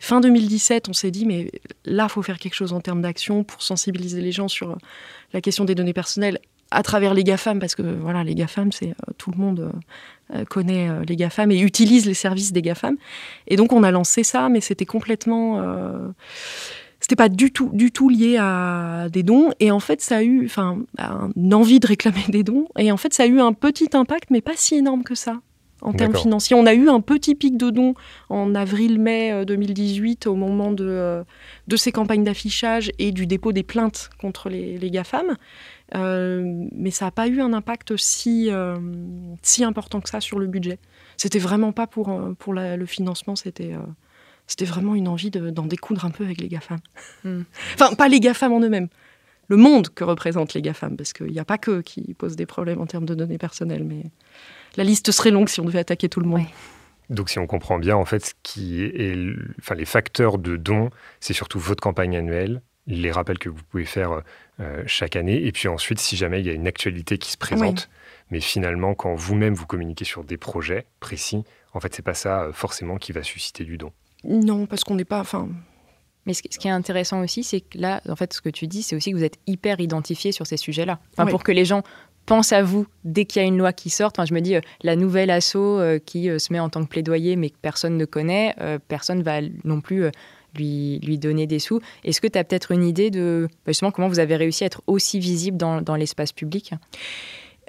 Fin 0.00 0.20
2017, 0.20 0.88
on 0.88 0.92
s'est 0.92 1.12
dit, 1.12 1.24
mais 1.24 1.52
là, 1.84 2.08
il 2.10 2.12
faut 2.12 2.22
faire 2.22 2.38
quelque 2.40 2.54
chose 2.54 2.72
en 2.72 2.80
termes 2.80 3.02
d'action 3.02 3.44
pour 3.44 3.62
sensibiliser 3.62 4.20
les 4.20 4.32
gens 4.32 4.48
sur 4.48 4.76
la 5.32 5.40
question 5.40 5.64
des 5.64 5.76
données 5.76 5.92
personnelles 5.92 6.40
à 6.72 6.82
travers 6.82 7.14
les 7.14 7.22
GAFAM, 7.22 7.60
parce 7.60 7.76
que 7.76 7.82
voilà, 7.82 8.24
les 8.24 8.34
GAFAM, 8.34 8.72
c'est 8.72 8.88
euh, 8.88 9.12
tout 9.18 9.30
le 9.30 9.36
monde 9.36 9.72
euh, 10.34 10.44
connaît 10.46 10.88
euh, 10.88 11.04
les 11.06 11.14
GAFAM 11.14 11.52
et 11.52 11.60
utilise 11.60 12.06
les 12.06 12.14
services 12.14 12.52
des 12.52 12.62
GAFAM. 12.62 12.96
Et 13.46 13.54
donc, 13.54 13.72
on 13.72 13.84
a 13.84 13.92
lancé 13.92 14.24
ça, 14.24 14.48
mais 14.48 14.60
c'était 14.60 14.86
complètement 14.86 15.62
c'était 17.02 17.16
pas 17.16 17.28
du 17.28 17.50
tout, 17.50 17.68
du 17.72 17.90
tout 17.90 18.08
lié 18.08 18.36
à 18.38 19.08
des 19.10 19.24
dons. 19.24 19.50
Et 19.58 19.72
en 19.72 19.80
fait, 19.80 20.00
ça 20.00 20.18
a 20.18 20.22
eu, 20.22 20.46
enfin, 20.46 20.78
une 21.36 21.52
envie 21.52 21.80
de 21.80 21.86
réclamer 21.88 22.24
des 22.28 22.44
dons. 22.44 22.68
Et 22.78 22.92
en 22.92 22.96
fait, 22.96 23.12
ça 23.12 23.24
a 23.24 23.26
eu 23.26 23.40
un 23.40 23.52
petit 23.52 23.88
impact, 23.92 24.30
mais 24.30 24.40
pas 24.40 24.52
si 24.54 24.76
énorme 24.76 25.02
que 25.02 25.16
ça 25.16 25.40
en 25.80 25.92
termes 25.92 26.14
financiers. 26.14 26.54
On 26.54 26.64
a 26.64 26.74
eu 26.74 26.88
un 26.88 27.00
petit 27.00 27.34
pic 27.34 27.56
de 27.56 27.70
dons 27.70 27.94
en 28.28 28.54
avril-mai 28.54 29.44
2018 29.44 30.26
euh, 30.26 30.30
au 30.30 30.36
moment 30.36 30.70
de, 30.70 30.86
euh, 30.86 31.24
de 31.66 31.76
ces 31.76 31.90
campagnes 31.90 32.22
d'affichage 32.22 32.92
et 33.00 33.10
du 33.10 33.26
dépôt 33.26 33.50
des 33.50 33.64
plaintes 33.64 34.10
contre 34.20 34.48
les, 34.48 34.78
les 34.78 34.90
GAFAM. 34.92 35.36
Euh, 35.96 36.66
mais 36.70 36.92
ça 36.92 37.06
n'a 37.06 37.10
pas 37.10 37.26
eu 37.26 37.40
un 37.40 37.52
impact 37.52 37.96
si, 37.96 38.48
si 39.42 39.64
important 39.64 40.00
que 40.00 40.08
ça 40.08 40.20
sur 40.20 40.38
le 40.38 40.46
budget. 40.46 40.78
C'était 41.16 41.40
vraiment 41.40 41.72
pas 41.72 41.88
pour, 41.88 42.16
pour 42.38 42.54
le 42.54 42.86
financement, 42.86 43.34
c'était 43.34 43.74
c'était 44.52 44.66
vraiment 44.66 44.94
une 44.94 45.08
envie 45.08 45.30
d'en 45.30 45.64
découdre 45.64 46.04
un 46.04 46.10
peu 46.10 46.24
avec 46.24 46.40
les 46.40 46.48
GAFAM. 46.48 46.78
Hmm. 47.24 47.42
Enfin, 47.74 47.94
pas 47.94 48.08
les 48.08 48.20
GAFAM 48.20 48.52
en 48.52 48.60
eux-mêmes, 48.60 48.88
le 49.48 49.56
monde 49.56 49.88
que 49.88 50.04
représentent 50.04 50.52
les 50.52 50.60
GAFAM, 50.60 50.96
parce 50.96 51.14
qu'il 51.14 51.32
n'y 51.32 51.38
a 51.38 51.44
pas 51.44 51.56
que 51.56 51.80
qui 51.80 52.14
posent 52.14 52.36
des 52.36 52.44
problèmes 52.44 52.80
en 52.80 52.86
termes 52.86 53.06
de 53.06 53.14
données 53.14 53.38
personnelles, 53.38 53.84
mais 53.84 54.04
la 54.76 54.84
liste 54.84 55.10
serait 55.10 55.30
longue 55.30 55.48
si 55.48 55.60
on 55.60 55.64
devait 55.64 55.78
attaquer 55.78 56.10
tout 56.10 56.20
le 56.20 56.26
monde. 56.26 56.44
Donc, 57.08 57.30
si 57.30 57.38
on 57.38 57.46
comprend 57.46 57.78
bien, 57.78 57.96
en 57.96 58.04
fait, 58.04 58.26
ce 58.26 58.32
qui 58.42 58.82
est, 58.82 59.16
enfin, 59.58 59.74
les 59.74 59.86
facteurs 59.86 60.38
de 60.38 60.56
dons, 60.56 60.90
c'est 61.20 61.32
surtout 61.32 61.58
votre 61.58 61.82
campagne 61.82 62.14
annuelle, 62.14 62.60
les 62.86 63.10
rappels 63.10 63.38
que 63.38 63.48
vous 63.48 63.62
pouvez 63.70 63.86
faire 63.86 64.20
euh, 64.60 64.82
chaque 64.86 65.16
année, 65.16 65.46
et 65.46 65.52
puis 65.52 65.68
ensuite, 65.68 65.98
si 65.98 66.16
jamais 66.16 66.40
il 66.40 66.46
y 66.46 66.50
a 66.50 66.54
une 66.54 66.66
actualité 66.66 67.16
qui 67.16 67.30
se 67.30 67.38
présente. 67.38 67.88
Mais 68.30 68.40
finalement, 68.40 68.94
quand 68.94 69.14
vous-même 69.14 69.54
vous 69.54 69.66
communiquez 69.66 70.04
sur 70.04 70.24
des 70.24 70.36
projets 70.36 70.84
précis, 71.00 71.44
en 71.72 71.80
fait, 71.80 71.94
c'est 71.94 72.02
pas 72.02 72.14
ça 72.14 72.42
euh, 72.42 72.52
forcément 72.52 72.98
qui 72.98 73.12
va 73.12 73.22
susciter 73.22 73.64
du 73.64 73.78
don. 73.78 73.92
Non, 74.24 74.66
parce 74.66 74.84
qu'on 74.84 74.94
n'est 74.94 75.04
pas. 75.04 75.20
Enfin. 75.20 75.48
Mais 76.26 76.34
ce 76.34 76.42
qui 76.42 76.68
est 76.68 76.70
intéressant 76.70 77.20
aussi, 77.22 77.42
c'est 77.42 77.60
que 77.60 77.78
là, 77.78 78.00
en 78.08 78.14
fait, 78.14 78.32
ce 78.32 78.40
que 78.40 78.48
tu 78.48 78.68
dis, 78.68 78.82
c'est 78.82 78.94
aussi 78.94 79.10
que 79.10 79.16
vous 79.16 79.24
êtes 79.24 79.38
hyper 79.46 79.80
identifié 79.80 80.30
sur 80.30 80.46
ces 80.46 80.56
sujets-là. 80.56 81.00
Enfin, 81.16 81.28
Pour 81.28 81.42
que 81.42 81.50
les 81.50 81.64
gens 81.64 81.82
pensent 82.26 82.52
à 82.52 82.62
vous 82.62 82.86
dès 83.04 83.24
qu'il 83.24 83.42
y 83.42 83.44
a 83.44 83.48
une 83.48 83.58
loi 83.58 83.72
qui 83.72 83.90
sort. 83.90 84.12
Enfin, 84.14 84.24
je 84.24 84.34
me 84.34 84.40
dis, 84.40 84.54
euh, 84.54 84.60
la 84.82 84.96
nouvelle 84.96 85.30
asso 85.30 85.56
euh, 85.56 85.98
qui 85.98 86.28
euh, 86.30 86.38
se 86.38 86.52
met 86.52 86.60
en 86.60 86.68
tant 86.68 86.84
que 86.84 86.88
plaidoyer, 86.88 87.36
mais 87.36 87.50
que 87.50 87.56
personne 87.60 87.96
ne 87.96 88.04
connaît, 88.04 88.54
personne 88.88 89.22
va 89.22 89.40
non 89.64 89.80
plus 89.80 90.04
lui, 90.54 91.00
lui 91.00 91.18
donner 91.18 91.46
des 91.46 91.58
sous. 91.58 91.80
Est-ce 92.04 92.20
que 92.20 92.28
tu 92.28 92.38
as 92.38 92.44
peut-être 92.44 92.70
une 92.70 92.84
idée 92.84 93.10
de 93.10 93.48
bah, 93.66 93.72
justement 93.72 93.90
comment 93.90 94.08
vous 94.08 94.20
avez 94.20 94.36
réussi 94.36 94.64
à 94.64 94.66
être 94.66 94.82
aussi 94.86 95.18
visible 95.18 95.56
dans, 95.56 95.80
dans 95.82 95.96
l'espace 95.96 96.32
public? 96.32 96.72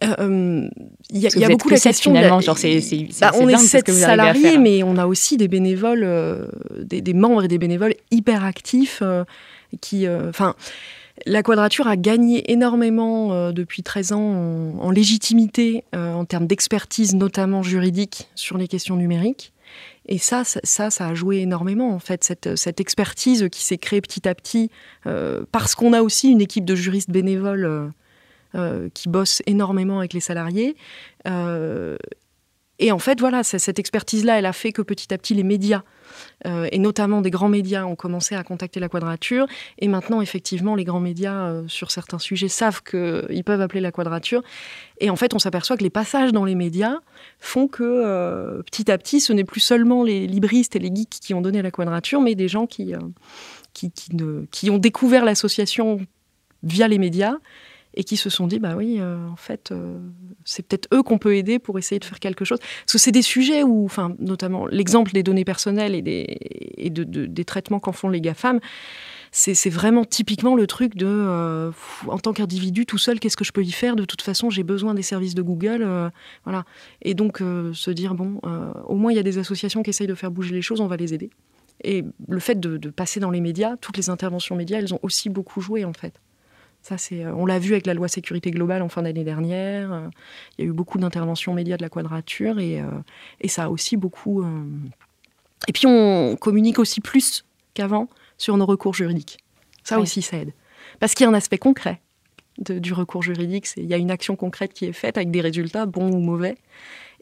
Il 0.02 0.16
euh, 0.20 0.70
y 1.14 1.44
a, 1.44 1.50
beaucoup 1.50 1.70
de 1.70 1.80
questions. 1.80 2.12
Finalement, 2.12 2.42
genre 2.42 2.58
c'est, 2.58 2.82
bah, 3.22 3.32
on 3.36 3.48
est 3.48 3.58
sept 3.58 3.90
salariés, 3.92 4.58
mais 4.58 4.84
on 4.84 4.98
a 4.98 5.06
aussi 5.06 5.38
des 5.38 5.48
bénévoles, 5.48 6.04
euh, 6.04 6.48
des, 6.82 7.14
membres 7.14 7.44
et 7.44 7.48
des 7.48 7.58
bénévoles 7.58 7.96
hyper 8.12 8.44
actifs 8.44 9.00
euh, 9.02 9.24
qui, 9.82 10.08
enfin. 10.08 10.56
La 11.28 11.44
Quadrature 11.44 11.88
a 11.88 11.96
gagné 11.96 12.52
énormément 12.52 13.52
depuis 13.52 13.84
13 13.84 14.14
ans 14.14 14.80
en, 14.80 14.90
légitimité, 14.90 15.84
en 15.94 16.26
termes 16.26 16.48
d'expertise, 16.48 17.14
notamment 17.14 17.62
juridique, 17.62 18.30
sur 18.34 18.58
les 18.58 18.68
questions 18.68 18.96
numériques. 18.96 19.54
Et 20.08 20.18
ça, 20.18 20.44
ça, 20.44 20.90
ça, 20.90 21.08
a 21.08 21.14
joué 21.14 21.38
énormément, 21.38 21.94
en 21.94 22.00
fait, 22.00 22.24
cette, 22.24 22.56
cette 22.56 22.82
expertise 22.82 23.48
qui 23.52 23.62
s'est 23.62 23.78
créée 23.78 24.02
petit 24.02 24.28
à 24.28 24.34
petit, 24.34 24.72
parce 25.52 25.76
qu'on 25.76 25.94
a 25.94 26.02
aussi 26.02 26.30
une 26.30 26.42
équipe 26.42 26.66
de 26.66 26.74
juristes 26.74 27.12
bénévoles 27.12 27.92
euh, 28.56 28.88
qui 28.94 29.10
bosse 29.10 29.42
énormément 29.48 29.98
avec 29.98 30.14
les 30.14 30.20
salariés. 30.20 30.76
Euh, 31.28 31.98
et 32.78 32.92
en 32.92 33.00
fait, 33.00 33.20
voilà, 33.20 33.44
cette 33.44 33.80
expertise-là, 33.80 34.38
elle 34.38 34.46
a 34.46 34.54
fait 34.54 34.72
que 34.72 34.84
petit 34.84 35.12
à 35.12 35.18
petit, 35.18 35.34
les 35.34 35.42
médias, 35.42 35.82
euh, 36.46 36.68
et 36.72 36.78
notamment 36.78 37.22
des 37.22 37.32
grands 37.32 37.50
médias, 37.50 37.86
ont 37.86 37.96
commencé 37.96 38.36
à 38.36 38.44
contacter 38.44 38.80
la 38.80 38.90
quadrature. 38.90 39.48
Et 39.80 39.88
maintenant, 39.88 40.22
effectivement, 40.22 40.76
les 40.76 40.84
grands 40.84 41.00
médias, 41.00 41.64
sur 41.68 41.90
certains 41.90 42.20
sujets, 42.20 42.48
savent 42.48 42.84
qu'ils 42.84 43.44
peuvent 43.44 43.62
appeler 43.62 43.82
la 43.82 43.92
quadrature. 43.92 44.44
Et 45.00 45.10
en 45.10 45.16
fait, 45.16 45.34
on 45.34 45.40
s'aperçoit 45.40 45.76
que 45.76 45.84
les 45.84 45.90
passages 45.90 46.32
dans 46.32 46.46
les 46.46 46.56
médias 46.56 47.00
font 47.40 47.68
que, 47.68 48.62
petit 48.64 48.92
à 48.92 49.00
petit, 49.00 49.20
ce 49.20 49.34
n'est 49.34 49.46
plus 49.46 49.62
seulement 49.62 50.04
les 50.04 50.28
libristes 50.28 50.76
et 50.76 50.80
les 50.80 50.94
geeks 50.94 51.20
qui 51.22 51.34
ont 51.34 51.42
donné 51.42 51.64
la 51.64 51.72
quadrature, 51.72 52.22
mais 52.22 52.36
des 52.36 52.48
gens 52.50 52.68
qui, 52.68 52.94
qui, 53.74 53.92
qui 54.52 54.70
ont 54.70 54.78
découvert 54.78 55.26
l'association 55.26 56.02
via 56.64 56.88
les 56.88 57.00
médias 57.00 57.38
et 57.96 58.04
qui 58.04 58.18
se 58.18 58.30
sont 58.30 58.48
dit 58.48 58.60
bah 58.60 58.76
oui 58.76 58.98
euh, 59.00 59.28
en 59.28 59.36
fait 59.36 59.72
euh, 59.72 60.00
c'est 60.46 60.68
peut-être 60.68 60.88
eux 60.94 61.04
qu'on 61.04 61.18
peut 61.18 61.36
aider 61.36 61.60
pour 61.60 61.78
essayer 61.78 62.00
de 62.00 62.06
faire 62.06 62.20
quelque 62.20 62.46
chose. 62.46 62.60
Parce 62.60 62.94
que 62.94 62.98
c'est 62.98 63.12
des 63.12 63.22
sujets 63.22 63.64
où 63.64 63.86
enfin 63.86 64.16
notamment 64.20 64.66
l'exemple 64.68 65.12
des 65.12 65.24
données 65.24 65.46
personnelles 65.46 65.96
et 65.96 66.02
des 66.02 66.90
des 66.90 67.46
traitements 67.46 67.80
qu'en 67.80 67.92
font 67.92 68.10
les 68.10 68.22
GAFAM 68.22 68.60
c'est 69.36 69.72
vraiment 69.72 70.06
typiquement 70.06 70.56
le 70.56 70.68
truc 70.68 70.96
de 70.96 71.08
euh, 71.08 71.72
en 72.08 72.20
tant 72.20 72.34
qu'individu 72.34 72.86
tout 72.86 73.00
seul 73.00 73.20
qu'est-ce 73.20 73.38
que 73.38 73.44
je 73.44 73.52
peux 73.52 73.64
y 73.64 73.72
faire? 73.72 73.96
De 73.96 74.06
toute 74.06 74.22
façon 74.22 74.52
j'ai 74.52 74.64
besoin 74.64 74.94
des 74.94 75.02
services 75.02 75.34
de 75.34 75.42
Google 75.42 76.12
voilà. 76.44 76.66
Et 77.02 77.14
donc 77.14 77.40
se 77.40 77.92
dire 77.92 78.16
bon 78.16 78.40
au 78.86 78.96
moins 78.96 79.12
il 79.12 79.16
y 79.16 79.20
a 79.20 79.24
des 79.24 79.38
associations 79.38 79.84
qui 79.84 79.90
essayent 79.90 80.08
de 80.08 80.16
faire 80.16 80.32
bouger 80.32 80.54
les 80.54 80.62
choses 80.62 80.82
on 80.82 80.88
va 80.88 80.98
les 80.98 81.14
aider. 81.14 81.30
Et 81.84 82.04
le 82.28 82.40
fait 82.40 82.60
de, 82.60 82.78
de 82.78 82.90
passer 82.92 83.20
dans 83.20 83.32
les 83.32 83.42
médias 83.42 83.76
toutes 83.78 83.98
les 83.98 84.10
interventions 84.10 84.56
médias 84.56 84.78
elles 84.78 84.94
ont 84.94 85.00
aussi 85.02 85.30
beaucoup 85.30 85.62
joué 85.62 85.84
en 85.86 85.94
fait 85.94 86.20
ça, 86.84 86.98
c'est, 86.98 87.24
euh, 87.24 87.34
on 87.34 87.46
l'a 87.46 87.60
vu 87.60 87.72
avec 87.72 87.88
la 87.88 87.94
loi 87.94 88.10
sécurité 88.10 88.52
globale 88.52 88.82
en 88.82 88.90
fin 88.90 89.02
d'année 89.02 89.24
dernière. 89.24 89.92
Euh, 89.94 90.08
il 90.58 90.66
y 90.66 90.68
a 90.68 90.70
eu 90.70 90.74
beaucoup 90.74 91.00
d'interventions 91.00 91.54
médias 91.54 91.78
de 91.78 91.82
la 91.82 91.88
quadrature 91.88 92.60
et, 92.60 92.82
euh, 92.82 92.88
et 93.40 93.48
ça 93.48 93.64
a 93.64 93.70
aussi 93.70 93.96
beaucoup. 93.96 94.46
Et 95.70 95.72
puis, 95.72 95.88
on 95.88 96.36
communique 96.36 96.80
aussi 96.80 97.00
plus 97.00 97.46
qu'avant 97.74 98.10
sur 98.38 98.58
nos 98.58 98.66
recours 98.66 98.94
juridiques. 98.94 99.38
Ça 99.84 99.98
aussi, 100.00 100.22
ça 100.22 100.38
aide. 100.38 100.52
Parce 101.00 101.14
qu'il 101.14 101.24
y 101.24 101.28
a 101.28 101.30
un 101.30 101.34
aspect 101.34 101.58
concret 101.58 102.02
du 102.60 102.94
recours 102.94 103.24
juridique. 103.24 103.68
il 103.78 103.86
y 103.86 103.94
a 103.94 103.98
une 103.98 104.12
action 104.12 104.36
concrète 104.36 104.74
qui 104.74 104.86
est 104.86 104.94
faite 104.94 105.18
avec 105.18 105.32
des 105.32 105.42
résultats, 105.42 105.86
bons 105.86 106.12
ou 106.12 106.20
mauvais. 106.20 106.58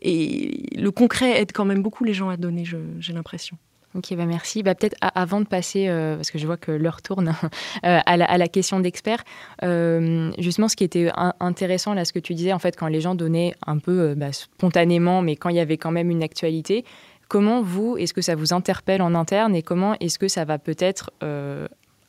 Et 0.01 0.75
le 0.75 0.89
concret 0.89 1.39
aide 1.39 1.51
quand 1.53 1.65
même 1.65 1.83
beaucoup 1.83 2.03
les 2.03 2.13
gens 2.15 2.29
à 2.29 2.37
donner, 2.37 2.65
j'ai 2.65 3.13
l'impression. 3.13 3.57
Ok, 3.93 4.13
bah 4.15 4.25
merci. 4.25 4.63
Bah, 4.63 4.73
Peut-être 4.73 4.95
avant 5.01 5.41
de 5.41 5.45
passer, 5.45 5.89
euh, 5.89 6.15
parce 6.15 6.31
que 6.31 6.37
je 6.37 6.45
vois 6.45 6.55
que 6.55 6.71
l'heure 6.71 7.01
tourne, 7.01 7.35
euh, 7.85 7.99
à, 8.05 8.17
la, 8.17 8.47
question 8.47 8.79
d'expert, 8.79 9.23
euh, 9.63 10.31
justement, 10.37 10.69
ce 10.69 10.77
qui 10.77 10.85
était 10.85 11.11
intéressant, 11.39 11.93
là, 11.93 12.05
ce 12.05 12.13
que 12.13 12.19
tu 12.19 12.33
disais, 12.33 12.53
en 12.53 12.59
fait, 12.59 12.77
quand 12.77 12.87
les 12.87 13.01
gens 13.01 13.15
donnaient 13.15 13.53
un 13.67 13.79
peu 13.79 14.15
bah, 14.15 14.31
spontanément, 14.31 15.21
mais 15.21 15.35
quand 15.35 15.49
il 15.49 15.57
y 15.57 15.59
avait 15.59 15.77
quand 15.77 15.91
même 15.91 16.09
une 16.09 16.23
actualité, 16.23 16.85
comment 17.27 17.61
vous, 17.61 17.97
est-ce 17.97 18.13
que 18.13 18.21
ça 18.21 18.35
vous 18.35 18.53
interpelle 18.53 19.01
en 19.01 19.13
interne 19.13 19.55
et 19.55 19.61
comment 19.61 19.95
est-ce 19.99 20.17
que 20.17 20.29
ça 20.29 20.45
va 20.45 20.57
peut-être 20.57 21.11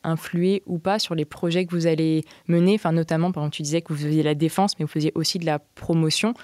influer 0.04 0.62
ou 0.66 0.78
pas 0.78 0.98
sur 0.98 1.14
les 1.14 1.24
projets 1.24 1.66
que 1.66 1.72
vous 1.72 1.88
allez 1.88 2.24
mener? 2.46 2.74
Enfin, 2.76 2.92
notamment, 2.92 3.32
par 3.32 3.42
exemple, 3.42 3.56
tu 3.56 3.62
disais 3.62 3.82
que 3.82 3.92
vous 3.92 3.98
faisiez 3.98 4.22
la 4.22 4.36
défense, 4.36 4.78
mais 4.78 4.84
vous 4.84 4.90
faisiez 4.90 5.10
aussi 5.16 5.40
de 5.40 5.46
la 5.46 5.58
promotion. 5.58 6.34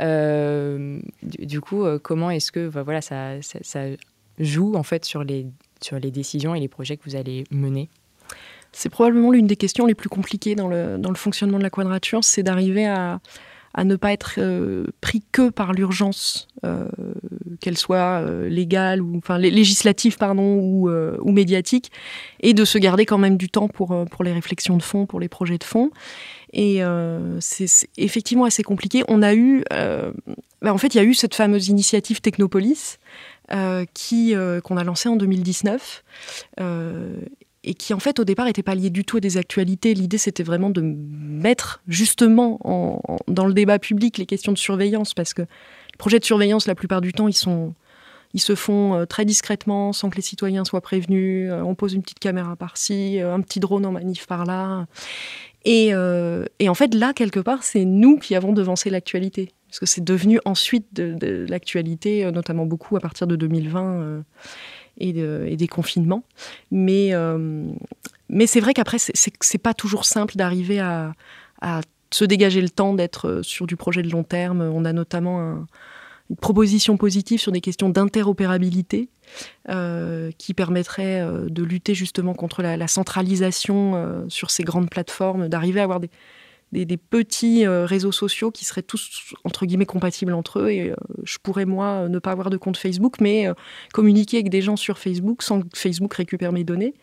du, 0.00 1.60
coup, 1.60 1.84
comment 2.02 2.30
est-ce 2.30 2.50
que 2.50 2.68
bah, 2.68 2.82
voilà, 2.82 3.00
ça, 3.02 3.40
ça 3.40 3.86
joue 4.40 4.74
en 4.74 4.82
fait 4.82 5.04
sur 5.04 5.22
les, 5.22 5.46
sur 5.80 5.98
les 5.98 6.10
décisions 6.10 6.54
et 6.54 6.60
les 6.60 6.68
projets 6.68 6.96
que 6.96 7.04
vous 7.04 7.16
allez 7.16 7.44
mener 7.50 7.88
C'est 8.72 8.88
probablement 8.88 9.30
l'une 9.30 9.46
des 9.46 9.56
questions 9.56 9.86
les 9.86 9.94
plus 9.94 10.08
compliquées 10.08 10.54
dans 10.54 10.68
le, 10.68 10.98
dans 10.98 11.10
le 11.10 11.16
fonctionnement 11.16 11.58
de 11.58 11.62
la 11.62 11.70
quadrature, 11.70 12.24
c'est 12.24 12.42
d'arriver 12.42 12.86
à, 12.86 13.20
à 13.74 13.84
ne 13.84 13.96
pas 13.96 14.12
être 14.12 14.34
euh, 14.38 14.86
pris 15.00 15.22
que 15.30 15.48
par 15.48 15.72
l'urgence, 15.72 16.48
euh, 16.64 16.88
qu'elle 17.60 17.78
soit 17.78 18.20
euh, 18.20 18.48
légale 18.48 19.00
ou 19.00 19.16
enfin 19.18 19.38
législative 19.38 20.16
pardon 20.16 20.56
ou, 20.56 20.90
ou, 20.90 21.32
médiatique, 21.32 21.92
et 22.40 22.52
de 22.52 22.64
se 22.64 22.78
garder 22.78 23.06
quand 23.06 23.18
même 23.18 23.36
du 23.36 23.48
temps 23.48 23.68
pour 23.68 24.04
pour 24.10 24.24
les 24.24 24.32
réflexions 24.32 24.76
de 24.76 24.82
fond, 24.82 25.06
pour 25.06 25.20
les 25.20 25.28
projets 25.28 25.58
de 25.58 25.64
fond. 25.64 25.90
Et 26.52 26.80
c'est 27.38 27.88
effectivement 27.96 28.44
assez 28.44 28.64
compliqué. 28.64 29.04
On 29.06 29.22
a 29.22 29.34
eu, 29.34 29.62
bah, 29.70 30.74
en 30.74 30.78
fait, 30.78 30.94
il 30.94 30.96
y 30.96 31.00
a 31.00 31.04
eu 31.04 31.14
cette 31.14 31.36
fameuse 31.36 31.68
initiative 31.68 32.20
Technopolis. 32.20 32.98
Qui 33.94 34.34
qu'on 34.64 34.76
a 34.76 34.84
lancée 34.84 35.08
en 35.08 35.16
2019 35.16 36.04
et 37.62 37.74
qui 37.74 37.92
en 37.92 37.98
fait 37.98 38.18
au 38.18 38.24
départ 38.24 38.46
n'était 38.46 38.62
pas 38.62 38.74
lié 38.74 38.90
du 38.90 39.04
tout 39.04 39.18
à 39.18 39.20
des 39.20 39.36
actualités. 39.36 39.94
L'idée 39.94 40.18
c'était 40.18 40.42
vraiment 40.42 40.70
de 40.70 40.80
mettre 40.82 41.82
justement 41.88 43.02
dans 43.28 43.46
le 43.46 43.52
débat 43.52 43.78
public 43.78 44.18
les 44.18 44.26
questions 44.26 44.52
de 44.52 44.58
surveillance 44.58 45.14
parce 45.14 45.34
que 45.34 45.42
les 45.42 45.98
projets 45.98 46.18
de 46.18 46.24
surveillance 46.24 46.66
la 46.66 46.74
plupart 46.74 47.00
du 47.00 47.12
temps 47.12 47.28
ils 47.28 47.34
sont 47.34 47.74
ils 48.32 48.40
se 48.40 48.54
font 48.54 48.94
euh, 48.94 49.04
très 49.06 49.24
discrètement 49.24 49.92
sans 49.92 50.10
que 50.10 50.16
les 50.16 50.22
citoyens 50.22 50.64
soient 50.64 50.80
prévenus. 50.80 51.50
Euh, 51.50 51.62
on 51.62 51.74
pose 51.74 51.94
une 51.94 52.02
petite 52.02 52.20
caméra 52.20 52.56
par-ci, 52.56 53.20
euh, 53.20 53.34
un 53.34 53.40
petit 53.40 53.60
drone 53.60 53.84
en 53.86 53.92
manif 53.92 54.26
par-là. 54.26 54.86
Et, 55.64 55.88
et, 55.88 56.68
en 56.70 56.74
fait, 56.74 56.94
là, 56.94 57.12
quelque 57.12 57.38
part, 57.38 57.64
c'est 57.64 57.84
nous 57.84 58.16
qui 58.16 58.34
avons 58.34 58.54
devancé 58.54 58.88
l'actualité. 58.88 59.52
Parce 59.70 59.78
que 59.78 59.86
c'est 59.86 60.04
devenu 60.04 60.40
ensuite 60.44 60.92
de, 60.92 61.46
l'actualité, 61.48 62.30
notamment 62.32 62.66
beaucoup 62.66 62.96
à 62.96 63.00
partir 63.00 63.26
de 63.26 63.36
2020 63.36 64.24
et, 65.00 65.56
des 65.56 65.68
confinements. 65.68 66.22
Mais, 66.70 67.10
euh, 67.12 67.64
c'est 68.46 68.60
vrai 68.60 68.74
qu'après, 68.74 68.98
c'est 68.98 69.58
pas 69.58 69.74
toujours 69.74 70.04
simple 70.04 70.36
d'arriver 70.36 70.80
à, 70.80 71.12
se 72.12 72.24
dégager 72.24 72.60
le 72.60 72.70
temps 72.70 72.92
d'être 72.92 73.40
sur 73.42 73.68
du 73.68 73.76
projet 73.76 74.02
de 74.02 74.10
long 74.10 74.24
terme. 74.24 74.62
On 74.62 74.84
a 74.84 74.92
notamment 74.92 75.64
une 76.28 76.36
proposition 76.36 76.96
positive 76.96 77.38
sur 77.38 77.52
des 77.52 77.60
questions 77.60 77.88
d'interopérabilité 77.88 79.08
euh, 79.68 80.32
qui 80.36 80.52
permettrait 80.52 81.20
euh, 81.20 81.48
de 81.48 81.62
lutter 81.62 81.94
justement 81.94 82.34
contre 82.34 82.62
la, 82.62 82.88
centralisation 82.88 84.24
sur 84.28 84.50
ces 84.50 84.64
grandes 84.64 84.90
plateformes, 84.90 85.48
d'arriver 85.48 85.78
à 85.78 85.84
avoir 85.84 86.00
des, 86.00 86.10
des, 86.72 86.96
petits 86.96 87.66
euh, 87.66 87.84
réseaux 87.84 88.12
sociaux 88.12 88.50
qui 88.50 88.64
seraient 88.64 88.82
tous, 88.82 89.34
entre 89.44 89.66
guillemets, 89.66 89.86
compatibles 89.86 90.32
entre 90.32 90.60
eux. 90.60 90.70
Et 90.70 90.90
euh, 90.90 90.96
je 91.24 91.38
pourrais, 91.42 91.64
moi, 91.64 92.08
ne 92.08 92.18
pas 92.18 92.30
avoir 92.30 92.50
de 92.50 92.56
compte 92.56 92.76
Facebook, 92.76 93.16
mais 93.20 93.48
euh, 93.48 93.54
communiquer 93.92 94.38
avec 94.38 94.50
des 94.50 94.62
gens 94.62 94.76
sur 94.76 94.98
Facebook 94.98 95.42
sans 95.42 95.62
que 95.62 95.66
Facebook 95.74 96.14
récupère 96.14 96.52
mes 96.52 96.64
données. 96.64 96.94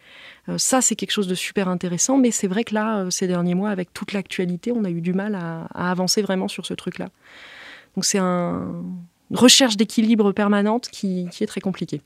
ça, 0.57 0.81
c'est 0.81 0.95
quelque 0.95 1.11
chose 1.11 1.27
de 1.27 1.35
super 1.35 1.67
intéressant. 1.67 2.17
Mais 2.17 2.31
c'est 2.31 2.47
vrai 2.47 2.63
que 2.63 2.73
là, 2.73 3.07
ces 3.09 3.27
derniers 3.27 3.55
mois, 3.55 3.69
avec 3.69 3.93
toute 3.93 4.13
l'actualité, 4.13 4.71
on 4.71 4.85
a 4.85 4.89
eu 4.89 5.01
du 5.01 5.13
mal 5.13 5.35
à, 5.35 5.65
avancer 5.73 6.21
vraiment 6.21 6.47
sur 6.47 6.65
ce 6.65 6.73
truc-là. 6.73 7.09
Donc 7.95 8.05
c'est 8.05 8.19
un, 8.19 8.83
une 9.31 9.37
recherche 9.37 9.75
d'équilibre 9.75 10.31
permanente 10.31 10.87
qui, 10.89 11.27
est 11.41 11.47
très 11.47 11.61
compliquée. 11.61 12.01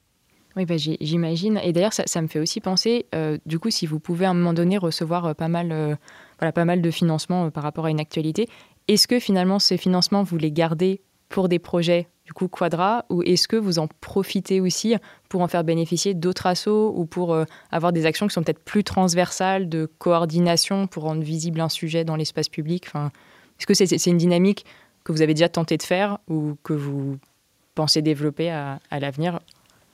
Oui, 0.55 0.65
bah, 0.65 0.75
j'imagine. 0.77 1.59
Et 1.63 1.71
d'ailleurs, 1.71 1.93
ça, 1.93 2.03
ça, 2.07 2.21
me 2.21 2.27
fait 2.27 2.39
aussi 2.39 2.59
penser, 2.59 3.05
du 3.45 3.59
coup, 3.59 3.69
si 3.69 3.85
vous 3.85 3.99
pouvez 3.99 4.25
à 4.25 4.31
un 4.31 4.33
moment 4.33 4.53
donné 4.53 4.77
recevoir 4.77 5.35
pas 5.35 5.47
mal 5.47 5.97
voilà, 6.41 6.51
pas 6.51 6.65
mal 6.65 6.81
de 6.81 6.91
financements 6.91 7.45
euh, 7.45 7.49
par 7.49 7.63
rapport 7.63 7.85
à 7.85 7.91
une 7.91 7.99
actualité. 7.99 8.49
Est-ce 8.87 9.07
que 9.07 9.19
finalement 9.19 9.59
ces 9.59 9.77
financements, 9.77 10.23
vous 10.23 10.37
les 10.37 10.51
gardez 10.51 11.01
pour 11.29 11.47
des 11.47 11.59
projets 11.59 12.07
du 12.25 12.33
coup 12.33 12.47
Quadra 12.47 13.05
ou 13.09 13.23
est-ce 13.23 13.47
que 13.47 13.55
vous 13.55 13.79
en 13.79 13.87
profitez 13.87 14.59
aussi 14.59 14.95
pour 15.29 15.41
en 15.41 15.47
faire 15.47 15.63
bénéficier 15.63 16.13
d'autres 16.13 16.47
assos 16.47 16.93
ou 16.95 17.05
pour 17.05 17.33
euh, 17.33 17.45
avoir 17.71 17.93
des 17.93 18.05
actions 18.05 18.27
qui 18.27 18.33
sont 18.33 18.43
peut-être 18.43 18.63
plus 18.63 18.83
transversales 18.83 19.69
de 19.69 19.89
coordination 19.97 20.87
pour 20.87 21.03
rendre 21.03 21.21
visible 21.21 21.61
un 21.61 21.69
sujet 21.69 22.03
dans 22.03 22.15
l'espace 22.15 22.49
public? 22.49 22.85
Enfin, 22.87 23.11
Est-ce 23.59 23.67
que 23.67 23.73
c'est 23.73 24.09
une 24.09 24.17
dynamique 24.17 24.65
que 25.03 25.11
vous 25.11 25.21
avez 25.21 25.33
déjà 25.33 25.49
tenté 25.49 25.77
de 25.77 25.83
faire 25.83 26.17
ou 26.27 26.55
que 26.63 26.73
vous 26.73 27.17
pensez 27.75 28.01
développer 28.01 28.49
à 28.49 28.79
l'avenir 28.99 29.39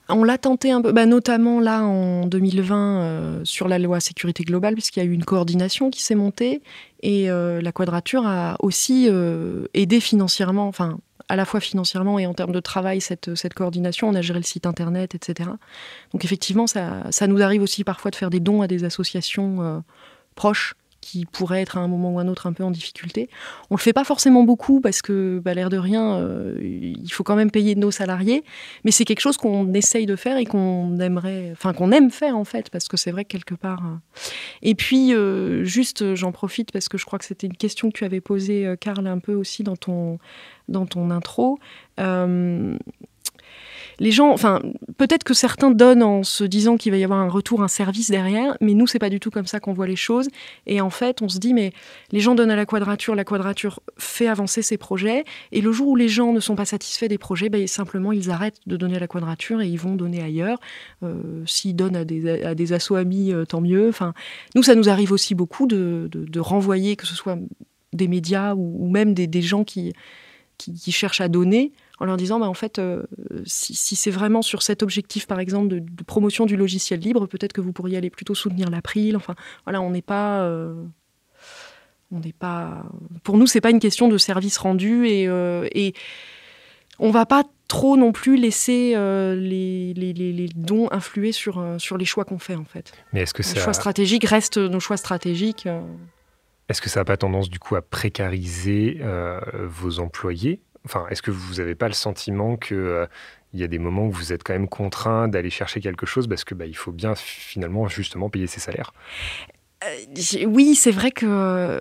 on 0.09 0.23
l'a 0.23 0.37
tenté 0.37 0.71
un 0.71 0.81
peu, 0.81 0.91
bah, 0.91 1.05
notamment 1.05 1.59
là 1.59 1.83
en 1.83 2.25
2020 2.25 3.01
euh, 3.01 3.41
sur 3.43 3.67
la 3.67 3.79
loi 3.79 3.99
sécurité 3.99 4.43
globale, 4.43 4.73
puisqu'il 4.73 4.99
y 4.99 5.03
a 5.03 5.05
eu 5.05 5.11
une 5.11 5.25
coordination 5.25 5.89
qui 5.89 6.01
s'est 6.01 6.15
montée 6.15 6.61
et 7.01 7.29
euh, 7.29 7.61
la 7.61 7.71
quadrature 7.71 8.25
a 8.25 8.55
aussi 8.59 9.07
euh, 9.09 9.65
aidé 9.73 9.99
financièrement, 9.99 10.67
enfin 10.67 10.97
à 11.29 11.35
la 11.35 11.43
fois 11.43 11.59
financièrement 11.59 12.19
et 12.19 12.25
en 12.25 12.33
termes 12.33 12.53
de 12.53 12.59
travail 12.61 13.01
cette, 13.01 13.53
coordination. 13.53 14.07
On 14.07 14.15
a 14.15 14.21
géré 14.21 14.39
le 14.39 14.45
site 14.45 14.65
internet, 14.65 15.13
etc. 15.13 15.49
Donc 16.13 16.23
effectivement, 16.23 16.67
ça, 16.67 17.03
ça 17.11 17.27
nous 17.27 17.41
arrive 17.41 17.61
aussi 17.61 17.83
parfois 17.83 18.11
de 18.11 18.15
faire 18.15 18.29
des 18.29 18.39
dons 18.39 18.61
à 18.61 18.67
des 18.67 18.85
associations 18.85 19.83
proches 20.35 20.73
qui 21.07 21.25
pourraient 21.25 21.61
être 21.61 21.77
à 21.77 21.79
un 21.79 21.87
moment 21.87 22.11
ou 22.11 22.19
un 22.19 22.27
autre 22.27 22.47
un 22.47 22.53
peu 22.53 22.65
en 22.65 22.71
difficulté. 22.71 23.29
On 23.69 23.75
le 23.75 23.79
fait 23.79 23.93
pas 23.93 24.03
forcément 24.03 24.43
beaucoup 24.43 24.81
parce 24.81 25.01
que, 25.01 25.41
bah, 25.43 25.53
l'air 25.53 25.69
de 25.69 25.77
rien, 25.77 26.17
euh, 26.17 26.57
il 26.61 27.09
faut 27.13 27.23
quand 27.23 27.37
même 27.37 27.49
payer 27.49 27.75
nos 27.75 27.91
salariés, 27.91 28.43
mais 28.83 28.91
c'est 28.91 29.05
quelque 29.05 29.21
chose 29.21 29.37
qu'on 29.37 29.73
essaye 29.73 30.05
de 30.05 30.17
faire 30.17 30.35
et 30.35 30.43
qu'on 30.43 30.99
aimerait, 30.99 31.51
enfin 31.53 31.71
qu'on 31.71 31.91
aime 31.91 32.11
faire 32.11 32.35
en 32.35 32.43
fait, 32.43 32.69
parce 32.69 32.89
que 32.89 32.97
c'est 32.97 33.11
vrai 33.11 33.23
que 33.23 33.29
quelque 33.29 33.55
part. 33.55 33.85
Euh. 33.85 33.95
Et 34.63 34.75
puis 34.75 35.13
euh, 35.13 35.63
juste, 35.63 36.13
j'en 36.15 36.33
profite 36.33 36.73
parce 36.73 36.89
que 36.89 36.97
je 36.97 37.05
crois 37.05 37.19
que 37.19 37.25
c'était 37.25 37.47
une 37.47 37.55
question 37.55 37.89
que 37.89 37.97
tu 37.97 38.03
avais 38.03 38.21
posée, 38.21 38.75
Karl, 38.81 39.07
un 39.07 39.19
peu 39.19 39.33
aussi 39.33 39.63
dans 39.63 39.77
ton 39.77 40.19
intro 41.09 41.57
les 43.99 44.11
gens, 44.11 44.31
enfin, 44.31 44.61
peut-être 44.97 45.23
que 45.23 45.33
certains 45.33 45.71
donnent 45.71 46.03
en 46.03 46.23
se 46.23 46.43
disant 46.43 46.77
qu'il 46.77 46.91
va 46.91 46.97
y 46.97 47.03
avoir 47.03 47.19
un 47.19 47.29
retour, 47.29 47.63
un 47.63 47.67
service 47.67 48.11
derrière, 48.11 48.55
mais 48.61 48.73
nous, 48.73 48.85
c'est 48.85 48.99
pas 48.99 49.09
du 49.09 49.19
tout 49.19 49.31
comme 49.31 49.47
ça 49.47 49.59
qu'on 49.59 49.73
voit 49.73 49.87
les 49.87 49.95
choses. 49.95 50.27
Et 50.67 50.81
en 50.81 50.89
fait, 50.89 51.21
on 51.21 51.29
se 51.29 51.39
dit, 51.39 51.53
mais 51.53 51.71
les 52.11 52.19
gens 52.19 52.35
donnent 52.35 52.51
à 52.51 52.55
la 52.55 52.65
quadrature, 52.65 53.15
la 53.15 53.23
quadrature 53.23 53.79
fait 53.97 54.27
avancer 54.27 54.61
ses 54.61 54.77
projets, 54.77 55.25
et 55.51 55.61
le 55.61 55.71
jour 55.71 55.87
où 55.87 55.95
les 55.95 56.09
gens 56.09 56.31
ne 56.31 56.39
sont 56.39 56.55
pas 56.55 56.65
satisfaits 56.65 57.07
des 57.07 57.17
projets, 57.17 57.49
ben, 57.49 57.65
simplement, 57.67 58.11
ils 58.11 58.29
arrêtent 58.29 58.59
de 58.67 58.77
donner 58.77 58.97
à 58.97 58.99
la 58.99 59.07
quadrature 59.07 59.61
et 59.61 59.67
ils 59.67 59.79
vont 59.79 59.95
donner 59.95 60.21
ailleurs. 60.21 60.59
Euh, 61.03 61.43
s'ils 61.45 61.75
donnent 61.75 61.95
à 61.95 62.05
des, 62.05 62.43
à 62.43 62.53
des 62.53 62.73
assos 62.73 62.95
amis, 62.95 63.33
euh, 63.33 63.45
tant 63.45 63.61
mieux. 63.61 63.89
Enfin, 63.89 64.13
nous, 64.55 64.63
ça 64.63 64.75
nous 64.75 64.89
arrive 64.89 65.11
aussi 65.11 65.33
beaucoup 65.33 65.65
de, 65.65 66.09
renvoyer, 66.39 66.95
que 66.95 67.07
ce 67.07 67.15
soit 67.15 67.37
des 67.93 68.07
médias 68.07 68.53
ou, 68.55 68.89
même 68.89 69.13
des, 69.15 69.41
gens 69.41 69.63
qui, 69.63 69.93
qui 70.57 70.91
cherchent 70.91 71.21
à 71.21 71.29
donner 71.29 71.71
en 71.99 72.05
leur 72.05 72.17
disant, 72.17 72.39
bah, 72.39 72.47
en 72.47 72.53
fait, 72.53 72.79
euh, 72.79 73.03
si, 73.45 73.95
c'est 73.95 74.11
vraiment 74.11 74.41
sur 74.41 74.61
cet 74.61 74.83
objectif, 74.83 75.25
par 75.25 75.39
exemple, 75.39 75.67
de, 75.67 76.03
promotion 76.03 76.45
du 76.45 76.55
logiciel 76.55 76.99
libre, 76.99 77.25
peut-être 77.25 77.53
que 77.53 77.61
vous 77.61 77.73
pourriez 77.73 77.97
aller 77.97 78.09
plutôt 78.09 78.35
soutenir 78.35 78.69
l'April. 78.69 79.15
Enfin, 79.15 79.35
voilà, 79.65 79.81
on 79.81 79.89
n'est 79.89 80.01
pas... 80.01 80.41
Euh, 80.41 80.75
on 82.11 82.19
n'est 82.19 82.33
pas... 82.33 82.85
Pour 83.23 83.37
nous, 83.37 83.47
c'est 83.47 83.61
pas 83.61 83.71
une 83.71 83.79
question 83.79 84.07
de 84.07 84.17
service 84.17 84.57
rendu 84.57 85.07
et, 85.07 85.27
euh, 85.27 85.67
et 85.73 85.93
on 86.99 87.11
va 87.11 87.25
pas 87.25 87.43
trop 87.67 87.97
non 87.97 88.13
plus 88.13 88.37
laisser 88.37 88.91
les, 89.35 89.93
les, 89.93 90.49
dons 90.55 90.87
influer 90.91 91.33
sur, 91.33 91.61
sur 91.79 91.97
les 91.97 92.05
choix 92.05 92.23
qu'on 92.23 92.39
fait, 92.39 92.55
en 92.55 92.63
fait. 92.63 92.93
Mais 93.11 93.21
est-ce 93.23 93.33
que 93.33 93.43
ça... 93.43 93.59
choix 93.59 93.73
stratégiques 93.73 94.23
restent 94.23 94.57
nos 94.57 94.79
choix 94.79 94.95
stratégiques. 94.95 95.67
Est-ce 96.69 96.79
que 96.79 96.89
ça 96.89 97.01
n'a 97.01 97.05
pas 97.05 97.17
tendance 97.17 97.49
du 97.49 97.59
coup 97.59 97.75
à 97.75 97.81
précariser 97.81 99.01
vos 99.65 99.99
employés? 99.99 100.61
Enfin, 100.87 101.05
est-ce 101.09 101.21
que 101.21 101.31
vous 101.31 101.55
n'avez 101.55 101.75
pas 101.75 101.87
le 101.87 101.93
sentiment 101.93 102.55
que 102.55 102.73
euh, 102.73 103.05
y 103.53 103.61
a 103.61 103.67
des 103.67 103.77
moments 103.77 104.05
où 104.05 104.11
vous 104.11 104.31
êtes 104.31 104.41
quand 104.41 104.53
même 104.53 104.69
contraint 104.69 105.27
d'aller 105.27 105.49
chercher 105.49 105.81
quelque 105.81 106.05
chose 106.05 106.27
parce 106.29 106.45
que 106.45 106.55
bah, 106.55 106.65
il 106.65 106.77
faut 106.77 106.93
bien 106.93 107.13
finalement 107.13 107.89
justement 107.89 108.29
payer 108.29 108.47
ses 108.47 108.61
salaires? 108.61 108.93
Oui, 110.47 110.73
c'est 110.75 110.91
vrai 110.91 111.11
que, 111.11 111.25
euh, 111.27 111.79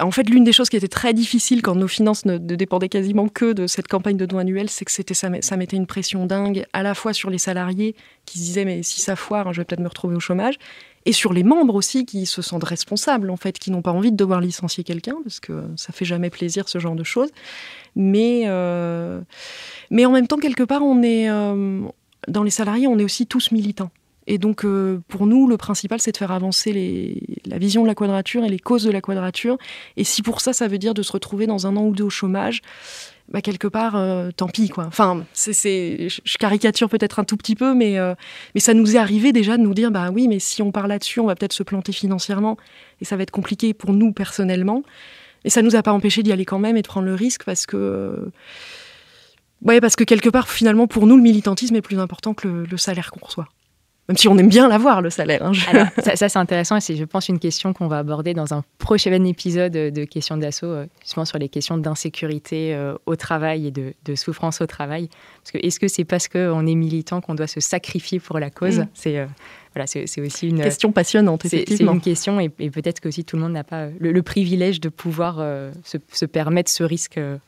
en 0.00 0.10
fait, 0.10 0.28
l'une 0.28 0.44
des 0.44 0.52
choses 0.52 0.68
qui 0.68 0.76
était 0.76 0.88
très 0.88 1.14
difficile 1.14 1.62
quand 1.62 1.74
nos 1.74 1.88
finances 1.88 2.26
ne, 2.26 2.36
dépendaient 2.36 2.90
quasiment 2.90 3.28
que 3.28 3.52
de 3.52 3.66
cette 3.66 3.88
campagne 3.88 4.18
de 4.18 4.26
dons 4.26 4.38
annuels, 4.38 4.68
c'est 4.68 4.84
que 4.84 4.92
c'était 4.92 5.14
ça, 5.14 5.30
mettait 5.30 5.76
une 5.76 5.86
pression 5.86 6.26
dingue 6.26 6.66
à 6.74 6.82
la 6.82 6.94
fois 6.94 7.14
sur 7.14 7.30
les 7.30 7.38
salariés 7.38 7.94
qui 8.26 8.38
se 8.38 8.44
disaient 8.44 8.64
mais 8.66 8.82
si 8.82 9.00
ça 9.00 9.16
foire, 9.16 9.52
je 9.54 9.60
vais 9.60 9.64
peut-être 9.64 9.80
me 9.80 9.88
retrouver 9.88 10.14
au 10.14 10.20
chômage, 10.20 10.56
et 11.06 11.12
sur 11.12 11.32
les 11.32 11.42
membres 11.42 11.74
aussi 11.74 12.04
qui 12.04 12.26
se 12.26 12.42
sentent 12.42 12.64
responsables 12.64 13.30
en 13.30 13.36
fait, 13.38 13.58
qui 13.58 13.70
n'ont 13.70 13.80
pas 13.80 13.92
envie 13.92 14.12
de 14.12 14.16
devoir 14.16 14.42
licencier 14.42 14.84
quelqu'un 14.84 15.16
parce 15.24 15.40
que 15.40 15.64
ça 15.76 15.94
fait 15.94 16.04
jamais 16.04 16.28
plaisir 16.28 16.68
ce 16.68 16.78
genre 16.78 16.96
de 16.96 17.04
choses. 17.04 17.30
Mais, 17.96 18.42
euh, 18.46 19.22
mais 19.90 20.04
en 20.04 20.12
même 20.12 20.26
temps, 20.26 20.36
quelque 20.36 20.64
part, 20.64 20.82
on 20.82 21.02
est, 21.02 21.30
euh, 21.30 21.80
dans 22.28 22.42
les 22.42 22.50
salariés, 22.50 22.86
on 22.86 22.98
est 22.98 23.04
aussi 23.04 23.26
tous 23.26 23.52
militants. 23.52 23.90
Et 24.28 24.38
donc, 24.38 24.64
euh, 24.64 25.00
pour 25.08 25.26
nous, 25.26 25.48
le 25.48 25.56
principal, 25.56 26.00
c'est 26.00 26.12
de 26.12 26.16
faire 26.16 26.30
avancer 26.30 27.20
la 27.46 27.58
vision 27.58 27.82
de 27.82 27.88
la 27.88 27.94
quadrature 27.94 28.44
et 28.44 28.48
les 28.48 28.60
causes 28.60 28.84
de 28.84 28.90
la 28.90 29.00
quadrature. 29.00 29.58
Et 29.96 30.04
si 30.04 30.22
pour 30.22 30.40
ça, 30.40 30.52
ça 30.52 30.68
veut 30.68 30.78
dire 30.78 30.94
de 30.94 31.02
se 31.02 31.10
retrouver 31.10 31.46
dans 31.46 31.66
un 31.66 31.76
an 31.76 31.86
ou 31.86 31.94
deux 31.94 32.04
au 32.04 32.10
chômage, 32.10 32.60
bah, 33.28 33.40
quelque 33.40 33.68
part, 33.68 34.00
tant 34.36 34.48
pis, 34.48 34.68
quoi. 34.68 34.84
Enfin, 34.86 35.24
je 35.34 36.38
caricature 36.38 36.88
peut-être 36.88 37.18
un 37.18 37.24
tout 37.24 37.36
petit 37.36 37.56
peu, 37.56 37.74
mais, 37.74 37.96
mais 38.54 38.60
ça 38.60 38.74
nous 38.74 38.96
est 38.96 38.98
arrivé 38.98 39.32
déjà 39.32 39.56
de 39.56 39.62
nous 39.62 39.74
dire, 39.74 39.90
bah 39.90 40.10
oui, 40.12 40.28
mais 40.28 40.38
si 40.38 40.62
on 40.62 40.72
part 40.72 40.88
là-dessus, 40.88 41.20
on 41.20 41.26
va 41.26 41.34
peut-être 41.34 41.52
se 41.52 41.62
planter 41.62 41.92
financièrement 41.92 42.56
et 43.00 43.04
ça 43.04 43.16
va 43.16 43.22
être 43.22 43.30
compliqué 43.30 43.74
pour 43.74 43.92
nous 43.92 44.12
personnellement. 44.12 44.82
Et 45.44 45.50
ça 45.50 45.62
nous 45.62 45.76
a 45.76 45.82
pas 45.82 45.92
empêché 45.92 46.22
d'y 46.22 46.32
aller 46.32 46.44
quand 46.44 46.58
même 46.58 46.76
et 46.76 46.82
de 46.82 46.86
prendre 46.86 47.06
le 47.06 47.14
risque 47.14 47.44
parce 47.44 47.66
que. 47.66 47.76
Euh, 47.76 48.30
parce 49.80 49.96
que 49.96 50.04
quelque 50.04 50.28
part, 50.28 50.48
finalement, 50.48 50.86
pour 50.86 51.06
nous, 51.06 51.16
le 51.16 51.22
militantisme 51.22 51.74
est 51.76 51.82
plus 51.82 51.98
important 51.98 52.34
que 52.34 52.64
le, 52.70 52.76
salaire 52.76 53.10
qu'on 53.10 53.24
reçoit. 53.24 53.48
Même 54.08 54.16
si 54.16 54.26
on 54.26 54.38
aime 54.38 54.48
bien 54.48 54.68
l'avoir, 54.68 55.02
le 55.02 55.10
salaire. 55.10 55.44
hein, 55.44 55.52
je- 55.52 55.68
Alors, 55.68 55.86
ça, 56.02 56.16
ça, 56.16 56.28
c'est 56.30 56.38
intéressant 56.38 56.76
et 56.76 56.80
c'est, 56.80 56.96
je 56.96 57.04
pense, 57.04 57.28
une 57.28 57.38
question 57.38 57.74
qu'on 57.74 57.88
va 57.88 57.98
aborder 57.98 58.32
dans 58.32 58.54
un 58.54 58.64
prochain 58.78 59.12
épisode 59.24 59.72
de 59.72 60.04
questions 60.04 60.36
d'assaut, 60.38 60.66
euh, 60.66 60.86
justement 61.02 61.26
sur 61.26 61.38
les 61.38 61.50
questions 61.50 61.76
d'insécurité 61.76 62.74
euh, 62.74 62.94
au 63.06 63.16
travail 63.16 63.66
et 63.66 63.70
de, 63.70 63.92
de 64.04 64.14
souffrance 64.14 64.60
au 64.62 64.66
travail. 64.66 65.08
Parce 65.42 65.50
que 65.52 65.58
est-ce 65.66 65.78
que 65.78 65.88
c'est 65.88 66.04
parce 66.04 66.26
qu'on 66.28 66.66
est 66.66 66.74
militant 66.74 67.20
qu'on 67.20 67.34
doit 67.34 67.46
se 67.46 67.60
sacrifier 67.60 68.18
pour 68.20 68.38
la 68.38 68.48
cause 68.50 68.78
Mm. 68.78 68.86
C'est 68.94 69.18
euh, 69.18 69.26
voilà, 69.74 69.86
c'est, 69.86 70.06
c'est 70.06 70.20
aussi 70.22 70.48
une 70.48 70.62
Question 70.62 70.90
passionnante, 70.92 71.42
c'est, 71.46 71.64
une 71.92 72.00
question 72.00 72.40
et, 72.40 72.50
et 72.58 72.70
peut-être 72.70 73.00
que 73.00 73.08
aussi 73.08 73.24
tout 73.24 73.36
le 73.36 73.42
monde 73.42 73.52
n'a 73.52 73.64
pas 73.64 73.82
euh, 73.82 73.90
le, 74.00 74.12
le 74.12 74.22
privilège 74.22 74.80
de 74.80 74.88
pouvoir 74.88 75.36
euh, 75.38 75.70
se, 75.84 75.98
se 76.12 76.24
permettre 76.24 76.70
ce 76.70 76.82
risque-là. 76.84 77.38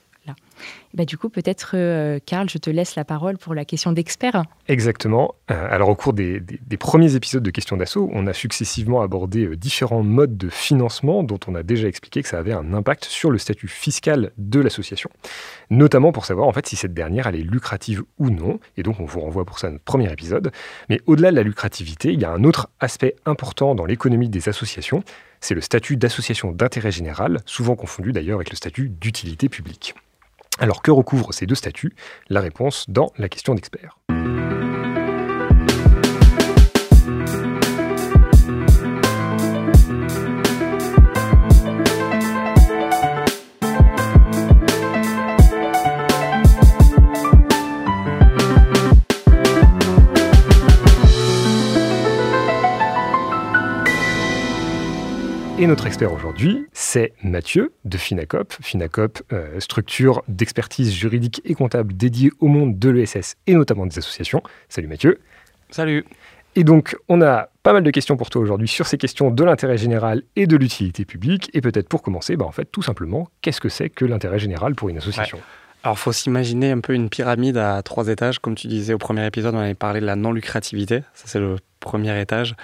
Bah, 0.92 1.04
du 1.04 1.16
coup, 1.16 1.28
peut-être, 1.28 1.72
euh, 1.74 2.18
Karl, 2.24 2.48
je 2.50 2.58
te 2.58 2.68
laisse 2.68 2.96
la 2.96 3.04
parole 3.04 3.38
pour 3.38 3.54
la 3.54 3.64
question 3.64 3.92
d'expert. 3.92 4.42
Exactement. 4.66 5.34
Euh, 5.50 5.68
alors 5.70 5.88
au 5.88 5.94
cours 5.94 6.12
des, 6.12 6.42
premiers 6.78 7.14
épisodes 7.14 7.42
de 7.42 7.50
Questions 7.50 7.76
d'assaut, 7.76 8.10
on 8.12 8.26
a 8.26 8.32
successivement 8.32 9.00
abordé 9.00 9.44
euh, 9.44 9.56
différents 9.56 10.02
modes 10.02 10.36
de 10.36 10.48
financement 10.48 11.22
dont 11.22 11.38
on 11.46 11.54
a 11.54 11.62
déjà 11.62 11.86
expliqué 11.86 12.22
que 12.22 12.28
ça 12.28 12.38
avait 12.38 12.52
un 12.52 12.74
impact 12.74 13.04
sur 13.04 13.30
le 13.30 13.38
statut 13.38 13.68
fiscal 13.68 14.32
de 14.36 14.58
l'association, 14.58 15.10
notamment 15.70 16.10
pour 16.10 16.24
savoir 16.24 16.48
en 16.48 16.52
fait 16.52 16.66
si 16.66 16.76
cette 16.76 16.94
dernière 16.94 17.28
est 17.28 17.38
lucrative 17.38 18.02
ou 18.18 18.30
non. 18.30 18.58
Et 18.76 18.82
donc 18.82 18.98
on 18.98 19.04
vous 19.04 19.20
renvoie 19.20 19.44
pour 19.44 19.58
ça 19.58 19.68
à 19.68 19.70
notre 19.70 19.84
premier 19.84 20.12
épisode. 20.12 20.50
Mais 20.88 21.00
au-delà 21.06 21.30
de 21.30 21.36
la 21.36 21.42
lucrativité, 21.42 22.12
il 22.12 22.20
y 22.20 22.24
a 22.24 22.32
un 22.32 22.42
autre 22.42 22.68
aspect 22.80 23.14
important 23.26 23.74
dans 23.76 23.86
l'économie 23.86 24.28
des 24.28 24.48
associations, 24.48 25.04
c'est 25.40 25.54
le 25.54 25.60
statut 25.60 25.96
d'association 25.96 26.52
d'intérêt 26.52 26.90
général, 26.90 27.38
souvent 27.46 27.76
confondu 27.76 28.12
d'ailleurs 28.12 28.36
avec 28.36 28.50
le 28.50 28.56
statut 28.56 28.88
d'utilité 28.88 29.48
publique. 29.48 29.94
Alors 30.60 30.82
que 30.82 30.90
recouvrent 30.90 31.32
ces 31.32 31.46
deux 31.46 31.54
statuts? 31.54 31.94
La 32.28 32.42
réponse 32.42 32.84
dans 32.90 33.12
la 33.16 33.30
question 33.30 33.54
d'expert. 33.54 33.98
Et 55.60 55.66
notre 55.66 55.86
expert 55.86 56.10
aujourd'hui, 56.10 56.66
c'est 56.72 57.12
Mathieu 57.22 57.74
de 57.84 57.98
Finacop. 57.98 58.54
Finacop, 58.62 59.20
euh, 59.30 59.60
structure 59.60 60.22
d'expertise 60.26 60.90
juridique 60.90 61.42
et 61.44 61.52
comptable 61.52 61.94
dédiée 61.94 62.30
au 62.40 62.46
monde 62.46 62.78
de 62.78 62.88
l'ESS 62.88 63.36
et 63.46 63.52
notamment 63.52 63.84
des 63.84 63.98
associations. 63.98 64.42
Salut 64.70 64.88
Mathieu. 64.88 65.20
Salut. 65.68 66.06
Et 66.56 66.64
donc, 66.64 66.96
on 67.10 67.20
a 67.20 67.50
pas 67.62 67.74
mal 67.74 67.82
de 67.82 67.90
questions 67.90 68.16
pour 68.16 68.30
toi 68.30 68.40
aujourd'hui 68.40 68.68
sur 68.68 68.86
ces 68.86 68.96
questions 68.96 69.30
de 69.30 69.44
l'intérêt 69.44 69.76
général 69.76 70.22
et 70.34 70.46
de 70.46 70.56
l'utilité 70.56 71.04
publique. 71.04 71.50
Et 71.52 71.60
peut-être 71.60 71.90
pour 71.90 72.00
commencer, 72.00 72.36
bah, 72.36 72.46
en 72.46 72.52
fait, 72.52 72.64
tout 72.64 72.80
simplement, 72.80 73.28
qu'est-ce 73.42 73.60
que 73.60 73.68
c'est 73.68 73.90
que 73.90 74.06
l'intérêt 74.06 74.38
général 74.38 74.74
pour 74.74 74.88
une 74.88 74.96
association? 74.96 75.40
Alors, 75.82 75.98
faut 75.98 76.12
s'imaginer 76.12 76.70
un 76.70 76.80
peu 76.80 76.94
une 76.94 77.10
pyramide 77.10 77.58
à 77.58 77.82
trois 77.82 78.08
étages. 78.08 78.38
Comme 78.38 78.54
tu 78.54 78.66
disais 78.66 78.94
au 78.94 78.98
premier 78.98 79.26
épisode, 79.26 79.54
on 79.54 79.58
avait 79.58 79.74
parlé 79.74 80.00
de 80.00 80.06
la 80.06 80.16
non-lucrativité. 80.16 81.02
Ça, 81.12 81.24
c'est 81.26 81.38
le 81.38 81.56
premier 81.80 82.18
étage. 82.18 82.56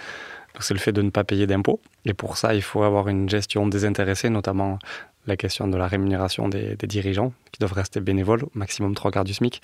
C'est 0.60 0.74
le 0.74 0.80
fait 0.80 0.92
de 0.92 1.02
ne 1.02 1.10
pas 1.10 1.24
payer 1.24 1.46
d'impôts. 1.46 1.80
Et 2.04 2.14
pour 2.14 2.36
ça, 2.36 2.54
il 2.54 2.62
faut 2.62 2.82
avoir 2.82 3.08
une 3.08 3.28
gestion 3.28 3.66
désintéressée, 3.66 4.30
notamment 4.30 4.78
la 5.26 5.36
question 5.36 5.68
de 5.68 5.76
la 5.76 5.86
rémunération 5.86 6.48
des, 6.48 6.76
dirigeants, 6.82 7.32
qui 7.52 7.58
doivent 7.58 7.72
rester 7.72 8.00
bénévoles, 8.00 8.44
au 8.44 8.50
maximum 8.54 8.94
trois 8.94 9.10
quarts 9.10 9.24
du 9.24 9.34
SMIC. 9.34 9.60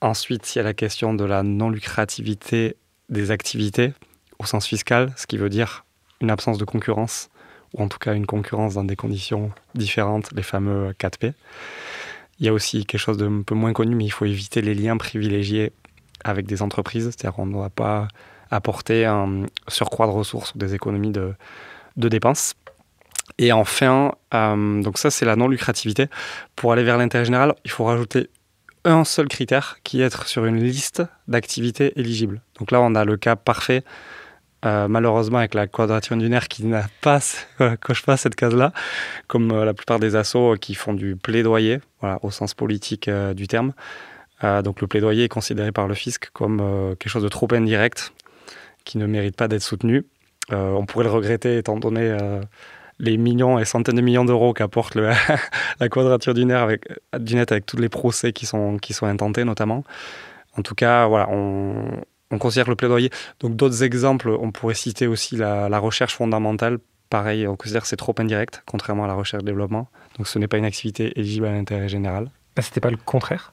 Ensuite, 0.00 0.54
il 0.54 0.58
y 0.58 0.60
a 0.60 0.64
la 0.64 0.74
question 0.74 1.14
de 1.14 1.24
la 1.24 1.42
non-lucrativité 1.42 2.76
des 3.08 3.30
activités 3.30 3.92
au 4.38 4.44
sens 4.44 4.66
fiscal, 4.66 5.12
ce 5.16 5.26
qui 5.26 5.36
veut 5.36 5.48
dire 5.48 5.84
une 6.20 6.30
absence 6.30 6.58
de 6.58 6.64
concurrence, 6.64 7.28
ou 7.74 7.82
en 7.82 7.88
tout 7.88 7.98
cas 7.98 8.14
une 8.14 8.26
concurrence 8.26 8.74
dans 8.74 8.84
des 8.84 8.96
conditions 8.96 9.50
différentes, 9.74 10.30
les 10.32 10.42
fameux 10.42 10.92
4P. 10.92 11.32
Il 12.38 12.46
y 12.46 12.48
a 12.48 12.52
aussi 12.52 12.86
quelque 12.86 13.00
chose 13.00 13.18
d'un 13.18 13.42
peu 13.42 13.56
moins 13.56 13.72
connu, 13.72 13.96
mais 13.96 14.04
il 14.04 14.10
faut 14.10 14.24
éviter 14.24 14.62
les 14.62 14.74
liens 14.74 14.96
privilégiés 14.96 15.72
avec 16.24 16.46
des 16.46 16.62
entreprises, 16.62 17.04
c'est-à-dire 17.04 17.34
qu'on 17.34 17.46
ne 17.46 17.52
doit 17.52 17.70
pas 17.70 18.08
apporter 18.50 19.04
un 19.04 19.46
surcroît 19.68 20.06
de 20.06 20.12
ressources 20.12 20.54
ou 20.54 20.58
des 20.58 20.74
économies 20.74 21.12
de, 21.12 21.34
dépenses. 21.96 22.54
Et 23.38 23.52
enfin, 23.52 24.12
euh, 24.34 24.82
donc 24.82 24.98
ça 24.98 25.10
c'est 25.10 25.24
la 25.24 25.36
non-lucrativité. 25.36 26.06
Pour 26.56 26.72
aller 26.72 26.84
vers 26.84 26.96
l'intérêt 26.96 27.24
général, 27.24 27.54
il 27.64 27.70
faut 27.70 27.84
rajouter 27.84 28.30
un 28.84 29.04
seul 29.04 29.28
critère 29.28 29.78
qui 29.84 30.00
est 30.00 30.04
être 30.04 30.26
sur 30.26 30.44
une 30.44 30.62
liste 30.62 31.02
d'activités 31.26 31.98
éligibles. 31.98 32.40
Donc 32.58 32.70
là, 32.70 32.80
on 32.80 32.94
a 32.94 33.04
le 33.04 33.16
cas 33.16 33.36
parfait, 33.36 33.84
euh, 34.64 34.88
malheureusement 34.88 35.38
avec 35.38 35.54
la 35.54 35.66
quadrature 35.66 36.16
dunaire 36.16 36.48
qui 36.48 36.64
n'a 36.64 36.86
pas, 37.02 37.20
voilà, 37.58 37.76
coche 37.80 38.02
pas 38.02 38.16
cette 38.16 38.34
case-là, 38.34 38.72
comme 39.26 39.52
euh, 39.52 39.64
la 39.64 39.74
plupart 39.74 39.98
des 39.98 40.16
assos 40.16 40.56
qui 40.56 40.74
font 40.74 40.94
du 40.94 41.16
plaidoyer, 41.16 41.80
au 42.22 42.30
sens 42.30 42.54
politique 42.54 43.08
euh, 43.08 43.34
du 43.34 43.46
terme. 43.46 43.72
Euh, 44.44 44.62
donc 44.62 44.80
le 44.80 44.86
plaidoyer 44.86 45.24
est 45.24 45.28
considéré 45.28 45.72
par 45.72 45.88
le 45.88 45.94
fisc 45.94 46.30
comme 46.32 46.60
euh, 46.60 46.94
quelque 46.94 47.10
chose 47.10 47.24
de 47.24 47.28
trop 47.28 47.48
indirect, 47.52 48.12
qui 48.88 48.98
ne 48.98 49.06
mérite 49.06 49.36
pas 49.36 49.48
d'être 49.48 49.62
soutenu. 49.62 50.06
Euh, 50.50 50.70
on 50.70 50.86
pourrait 50.86 51.04
le 51.04 51.10
regretter 51.10 51.58
étant 51.58 51.76
donné 51.76 52.00
euh, 52.00 52.40
les 52.98 53.18
millions 53.18 53.58
et 53.58 53.66
centaines 53.66 53.96
de 53.96 54.00
millions 54.00 54.24
d'euros 54.24 54.54
qu'apporte 54.54 54.94
la 55.80 55.88
quadrature 55.90 56.32
du 56.32 56.50
avec, 56.50 56.88
du 57.18 57.34
net 57.34 57.52
avec 57.52 57.66
tous 57.66 57.76
les 57.76 57.90
procès 57.90 58.32
qui 58.32 58.46
sont, 58.46 58.78
qui 58.78 58.94
sont 58.94 59.06
intentés 59.06 59.44
notamment. 59.44 59.84
En 60.56 60.62
tout 60.62 60.74
cas, 60.74 61.06
voilà, 61.06 61.28
on, 61.30 62.00
on 62.30 62.38
considère 62.38 62.68
le 62.68 62.76
plaidoyer. 62.76 63.10
Donc 63.40 63.56
d'autres 63.56 63.82
exemples, 63.84 64.30
on 64.30 64.50
pourrait 64.50 64.74
citer 64.74 65.06
aussi 65.06 65.36
la, 65.36 65.68
la 65.68 65.78
recherche 65.78 66.14
fondamentale. 66.14 66.78
Pareil, 67.10 67.46
on 67.46 67.56
considère 67.56 67.82
que 67.82 67.88
c'est 67.88 67.96
trop 67.96 68.14
indirect, 68.18 68.62
contrairement 68.66 69.04
à 69.04 69.06
la 69.06 69.14
recherche-développement. 69.14 69.88
Donc 70.16 70.26
ce 70.26 70.38
n'est 70.38 70.48
pas 70.48 70.56
une 70.56 70.64
activité 70.64 71.12
éligible 71.20 71.46
à 71.46 71.52
l'intérêt 71.52 71.88
général. 71.88 72.30
Ah, 72.56 72.62
C'était 72.62 72.80
pas 72.80 72.90
le 72.90 72.96
contraire? 72.96 73.52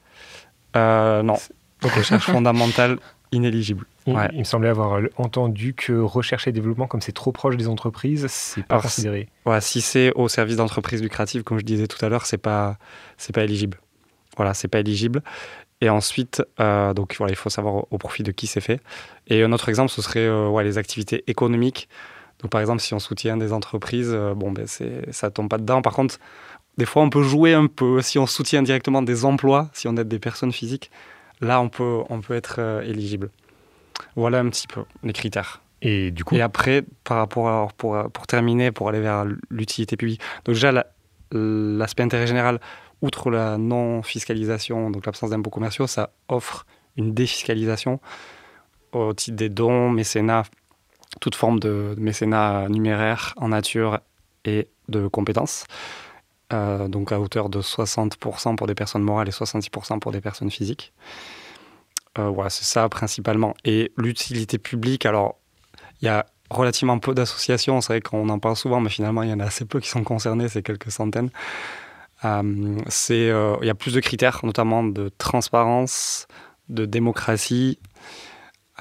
Euh, 0.76 1.22
non, 1.22 1.36
donc 1.82 1.92
recherche 1.92 2.24
fondamentale 2.24 2.98
inéligible. 3.32 3.86
Il, 4.06 4.14
Ouais. 4.14 4.28
il 4.32 4.38
me 4.40 4.44
semblait 4.44 4.68
avoir 4.68 5.00
entendu 5.16 5.74
que 5.74 5.92
recherche 5.92 6.46
et 6.46 6.52
développement, 6.52 6.86
comme 6.86 7.00
c'est 7.00 7.12
trop 7.12 7.32
proche 7.32 7.56
des 7.56 7.68
entreprises, 7.68 8.26
c'est 8.28 8.64
pas 8.64 8.74
Alors, 8.76 8.82
considéré. 8.82 9.28
Si 9.60 9.80
c'est 9.80 10.12
au 10.14 10.28
service 10.28 10.56
d'entreprise 10.56 11.02
lucrative, 11.02 11.42
comme 11.42 11.58
je 11.58 11.64
disais 11.64 11.86
tout 11.86 12.02
à 12.04 12.08
l'heure, 12.08 12.26
c'est 12.26 12.38
pas 12.38 12.78
c'est 13.16 13.34
pas 13.34 13.44
éligible. 13.44 13.78
Voilà, 14.36 14.54
c'est 14.54 14.68
pas 14.68 14.80
éligible. 14.80 15.22
Et 15.80 15.90
ensuite, 15.90 16.42
euh, 16.60 16.94
donc 16.94 17.14
voilà, 17.18 17.32
il 17.32 17.36
faut 17.36 17.50
savoir 17.50 17.84
au, 17.90 17.98
profit 17.98 18.22
de 18.22 18.32
qui 18.32 18.46
c'est 18.46 18.62
fait. 18.62 18.80
Et 19.26 19.42
un 19.42 19.52
autre 19.52 19.68
exemple, 19.68 19.90
ce 19.90 20.00
serait 20.00 20.20
euh, 20.20 20.48
ouais, 20.48 20.64
les 20.64 20.78
activités 20.78 21.22
économiques. 21.26 21.88
Donc 22.40 22.50
par 22.50 22.60
exemple, 22.60 22.80
si 22.80 22.94
on 22.94 22.98
soutient 22.98 23.36
des 23.36 23.52
entreprises, 23.52 24.10
euh, 24.12 24.34
bon 24.34 24.52
ben 24.52 24.66
c'est 24.66 25.12
ça 25.12 25.30
tombe 25.30 25.48
pas 25.48 25.58
dedans. 25.58 25.82
Par 25.82 25.94
contre, 25.94 26.18
des 26.78 26.84
fois, 26.84 27.02
on 27.02 27.10
peut 27.10 27.22
jouer 27.22 27.54
un 27.54 27.66
peu. 27.66 28.02
Si 28.02 28.18
on 28.18 28.26
soutient 28.26 28.62
directement 28.62 29.02
des 29.02 29.24
emplois, 29.24 29.70
si 29.72 29.88
on 29.88 29.96
aide 29.96 30.08
des 30.08 30.18
personnes 30.18 30.52
physiques, 30.52 30.90
là, 31.40 31.60
on 31.60 31.68
peut 31.68 32.00
on 32.10 32.20
peut 32.20 32.34
être 32.34 32.56
euh, 32.58 32.82
éligible. 32.82 33.30
Voilà 34.14 34.40
un 34.40 34.48
petit 34.48 34.66
peu 34.66 34.84
les 35.02 35.12
critères. 35.12 35.62
Et 35.82 36.10
du 36.10 36.24
coup, 36.24 36.34
Et 36.34 36.40
après, 36.40 36.84
par 37.04 37.18
rapport 37.18 37.48
à, 37.48 37.68
pour, 37.76 37.96
pour 38.12 38.26
terminer, 38.26 38.72
pour 38.72 38.88
aller 38.88 39.00
vers 39.00 39.24
l'utilité 39.50 39.96
publique, 39.96 40.20
donc 40.44 40.54
déjà 40.54 40.72
la- 40.72 40.86
l'aspect 41.32 42.02
intérêt 42.02 42.26
général, 42.26 42.60
outre 43.02 43.30
la 43.30 43.58
non-fiscalisation, 43.58 44.90
donc 44.90 45.04
l'absence 45.06 45.30
d'impôts 45.30 45.50
commerciaux, 45.50 45.86
ça 45.86 46.10
offre 46.28 46.66
une 46.96 47.12
défiscalisation 47.12 48.00
au 48.92 49.12
titre 49.12 49.36
des 49.36 49.50
dons, 49.50 49.90
mécénats, 49.90 50.44
toute 51.20 51.34
forme 51.34 51.60
de 51.60 51.94
mécénat 51.98 52.68
numéraire 52.68 53.34
en 53.36 53.48
nature 53.48 54.00
et 54.44 54.68
de 54.88 55.08
compétences. 55.08 55.64
Euh, 56.52 56.88
donc 56.88 57.10
à 57.12 57.20
hauteur 57.20 57.48
de 57.48 57.60
60% 57.60 58.54
pour 58.56 58.66
des 58.66 58.74
personnes 58.74 59.02
morales 59.02 59.28
et 59.28 59.32
66% 59.32 59.98
pour 59.98 60.12
des 60.12 60.20
personnes 60.20 60.50
physiques. 60.50 60.92
Euh, 62.18 62.48
c'est 62.48 62.64
ça 62.64 62.88
principalement. 62.88 63.54
Et 63.64 63.92
l'utilité 63.96 64.58
publique, 64.58 65.06
alors 65.06 65.38
il 66.00 66.06
y 66.06 66.08
a 66.08 66.26
relativement 66.50 66.98
peu 66.98 67.14
d'associations, 67.14 67.80
c'est 67.80 67.94
vrai 67.94 68.00
qu'on 68.00 68.28
en 68.28 68.38
parle 68.38 68.56
souvent, 68.56 68.80
mais 68.80 68.90
finalement 68.90 69.22
il 69.22 69.30
y 69.30 69.32
en 69.32 69.40
a 69.40 69.44
assez 69.44 69.64
peu 69.64 69.80
qui 69.80 69.88
sont 69.88 70.04
concernés, 70.04 70.48
c'est 70.48 70.62
quelques 70.62 70.90
centaines. 70.90 71.30
Euh, 72.24 72.78
euh, 73.10 73.56
il 73.60 73.66
y 73.66 73.70
a 73.70 73.74
plus 73.74 73.94
de 73.94 74.00
critères, 74.00 74.40
notamment 74.42 74.82
de 74.82 75.10
transparence, 75.18 76.26
de 76.68 76.86
démocratie, 76.86 77.78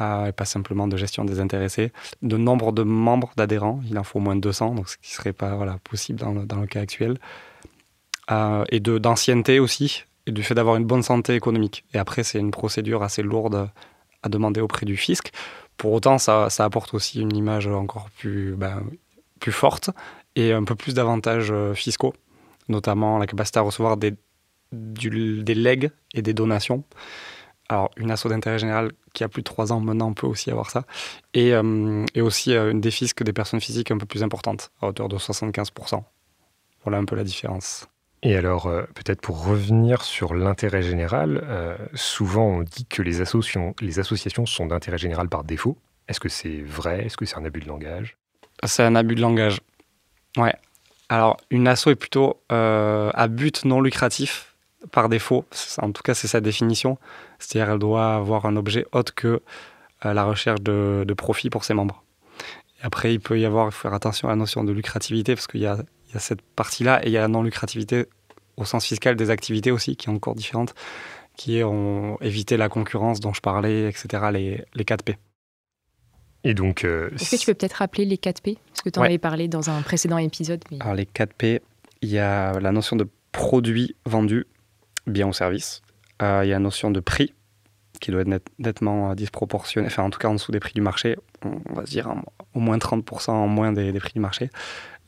euh, 0.01 0.27
et 0.27 0.31
pas 0.31 0.45
simplement 0.45 0.87
de 0.87 0.97
gestion 0.97 1.25
des 1.25 1.39
intéressés, 1.39 1.91
de 2.21 2.37
nombre 2.37 2.71
de 2.71 2.83
membres 2.83 3.31
d'adhérents, 3.37 3.81
il 3.89 3.97
en 3.97 4.03
faut 4.03 4.19
au 4.19 4.21
moins 4.21 4.35
200, 4.35 4.75
donc 4.75 4.89
ce 4.89 4.97
qui 4.97 5.11
ne 5.11 5.15
serait 5.15 5.33
pas 5.33 5.55
voilà, 5.55 5.77
possible 5.83 6.19
dans 6.19 6.31
le, 6.31 6.45
dans 6.45 6.59
le 6.59 6.67
cas 6.67 6.81
actuel, 6.81 7.17
et 8.69 8.79
d'ancienneté 8.79 9.59
aussi, 9.59 10.03
et 10.27 10.31
du 10.31 10.43
fait 10.43 10.55
d'avoir 10.55 10.75
une 10.75 10.85
bonne 10.85 11.03
santé 11.03 11.35
économique. 11.35 11.85
Et 11.93 11.97
après, 11.97 12.23
c'est 12.23 12.39
une 12.39 12.51
procédure 12.51 13.03
assez 13.03 13.21
lourde 13.21 13.69
à 14.23 14.29
demander 14.29 14.61
auprès 14.61 14.85
du 14.85 14.97
fisc. 14.97 15.31
Pour 15.77 15.93
autant, 15.93 16.17
ça, 16.17 16.49
ça 16.49 16.65
apporte 16.65 16.93
aussi 16.93 17.21
une 17.21 17.35
image 17.35 17.67
encore 17.67 18.09
plus, 18.11 18.55
ben, 18.55 18.83
plus 19.39 19.51
forte 19.51 19.89
et 20.35 20.51
un 20.51 20.63
peu 20.63 20.75
plus 20.75 20.93
d'avantages 20.93 21.51
euh, 21.51 21.73
fiscaux, 21.73 22.13
notamment 22.69 23.17
la 23.17 23.27
capacité 23.27 23.59
à 23.59 23.61
recevoir 23.61 23.97
des, 23.97 24.13
des 24.71 25.55
legs 25.55 25.91
et 26.13 26.21
des 26.21 26.33
donations. 26.33 26.83
Alors, 27.67 27.89
une 27.97 28.11
asso 28.11 28.27
d'intérêt 28.27 28.59
général 28.59 28.91
qui 29.13 29.23
a 29.23 29.29
plus 29.29 29.41
de 29.41 29.45
3 29.45 29.73
ans 29.73 29.79
maintenant 29.79 30.13
peut 30.13 30.27
aussi 30.27 30.51
avoir 30.51 30.69
ça. 30.69 30.85
Et, 31.33 31.53
euh, 31.53 32.05
et 32.13 32.21
aussi 32.21 32.53
euh, 32.53 32.71
une 32.71 32.81
défisque 32.81 33.23
des 33.23 33.33
personnes 33.33 33.61
physiques 33.61 33.91
un 33.91 33.97
peu 33.97 34.05
plus 34.05 34.23
importante, 34.23 34.71
à 34.81 34.87
hauteur 34.87 35.09
de 35.09 35.17
75%. 35.17 36.03
Voilà 36.83 36.99
un 36.99 37.05
peu 37.05 37.15
la 37.15 37.23
différence. 37.23 37.87
Et 38.23 38.35
alors, 38.35 38.67
euh, 38.67 38.83
peut-être 38.95 39.21
pour 39.21 39.45
revenir 39.45 40.03
sur 40.03 40.33
l'intérêt 40.33 40.81
général, 40.81 41.43
euh, 41.43 41.77
souvent 41.93 42.45
on 42.45 42.61
dit 42.63 42.85
que 42.85 43.01
les, 43.01 43.21
associations, 43.21 43.75
sont 44.45 44.65
d'intérêt 44.65 44.97
général 44.97 45.29
par 45.29 45.43
défaut. 45.43 45.77
Est-ce 46.07 46.19
que 46.19 46.29
c'est 46.29 46.61
vrai? 46.61 47.05
Est-ce 47.05 47.17
que 47.17 47.25
c'est 47.25 47.37
un 47.37 47.45
abus 47.45 47.59
de 47.59 47.67
langage? 47.67 48.17
C'est 48.63 48.83
un 48.83 48.95
abus 48.95 49.15
de 49.15 49.21
langage. 49.21 49.59
Ouais. 50.37 50.55
Alors, 51.09 51.37
une 51.51 51.67
asso 51.67 51.87
est 51.87 51.95
plutôt 51.95 52.41
euh, 52.51 53.11
à 53.13 53.27
but 53.27 53.63
non 53.65 53.79
lucratif 53.79 54.55
par 54.91 55.09
défaut. 55.09 55.45
En 55.77 55.91
tout 55.91 56.01
cas, 56.01 56.13
c'est 56.13 56.27
sa 56.27 56.41
définition. 56.41 56.97
C'est-à-dire, 57.37 57.73
elle 57.73 57.79
doit 57.79 58.15
avoir 58.15 58.45
un 58.45 58.55
objet 58.55 58.85
autre 58.91 59.13
que 59.13 59.41
la 60.03 60.23
recherche 60.23 60.61
de, 60.61 61.13
profit 61.17 61.49
pour 61.49 61.63
ses 61.63 61.73
membres. 61.73 62.03
Après, 62.81 63.13
il 63.13 63.19
peut 63.19 63.39
y 63.39 63.45
avoir, 63.45 63.67
il 63.67 63.71
faut 63.71 63.81
faire 63.81 63.93
attention 63.93 64.27
à 64.27 64.31
la 64.31 64.35
notion 64.35 64.63
de 64.63 64.71
lucrativité 64.71 65.33
parce 65.33 65.47
qu'il 65.47 65.61
y 65.61 65.65
a, 65.65 65.77
y 66.15 66.17
a 66.17 66.19
cette 66.19 66.41
partie-là 66.41 67.03
et 67.03 67.07
il 67.07 67.11
y 67.11 67.17
a 67.17 67.21
la 67.21 67.27
non-lucrativité 67.27 68.05
au 68.57 68.65
sens 68.65 68.85
fiscal 68.85 69.15
des 69.15 69.29
activités 69.29 69.71
aussi, 69.71 69.95
qui 69.95 70.07
est 70.07 70.13
encore 70.13 70.35
différente, 70.35 70.73
qui 71.35 71.57
est 71.57 71.63
on, 71.63 72.17
éviter 72.21 72.57
la 72.57 72.69
concurrence 72.69 73.19
dont 73.19 73.33
je 73.33 73.41
parlais, 73.41 73.89
etc., 73.89 74.23
les, 74.31 74.63
les 74.73 74.83
4P. 74.83 75.15
Et 76.43 76.53
donc, 76.53 76.83
euh, 76.83 77.09
Est-ce 77.15 77.31
que 77.31 77.41
tu 77.41 77.45
peux 77.47 77.53
peut-être 77.53 77.73
rappeler 77.73 78.05
les 78.05 78.17
4P 78.17 78.57
Parce 78.67 78.81
que 78.83 78.89
tu 78.89 78.99
en 78.99 79.01
ouais. 79.01 79.09
avais 79.09 79.17
parlé 79.17 79.47
dans 79.47 79.69
un 79.69 79.81
précédent 79.81 80.17
épisode. 80.19 80.63
Mais... 80.71 80.77
Alors, 80.79 80.93
les 80.93 81.05
4P, 81.05 81.59
il 82.01 82.09
y 82.09 82.19
a 82.19 82.59
la 82.59 82.71
notion 82.71 82.95
de 82.95 83.07
produit 83.31 83.95
vendu, 84.05 84.45
bien 85.07 85.27
ou 85.27 85.33
service. 85.33 85.81
Euh, 86.21 86.41
il 86.43 86.49
y 86.49 86.51
a 86.51 86.55
la 86.55 86.59
notion 86.59 86.91
de 86.91 86.99
prix, 86.99 87.33
qui 87.99 88.11
doit 88.11 88.21
être 88.21 88.27
net, 88.27 88.45
nettement 88.59 89.15
disproportionné, 89.15 89.87
enfin 89.87 90.03
en 90.03 90.09
tout 90.09 90.19
cas 90.19 90.27
en 90.27 90.33
dessous 90.33 90.51
des 90.51 90.59
prix 90.59 90.73
du 90.73 90.81
marché, 90.81 91.15
on, 91.43 91.59
on 91.69 91.73
va 91.73 91.85
se 91.85 91.91
dire 91.91 92.09
en, 92.09 92.21
au 92.53 92.59
moins 92.59 92.77
30% 92.77 93.31
en 93.31 93.47
moins 93.47 93.71
des, 93.71 93.91
des, 93.91 93.99
prix 93.99 94.13
du 94.13 94.19
marché. 94.19 94.49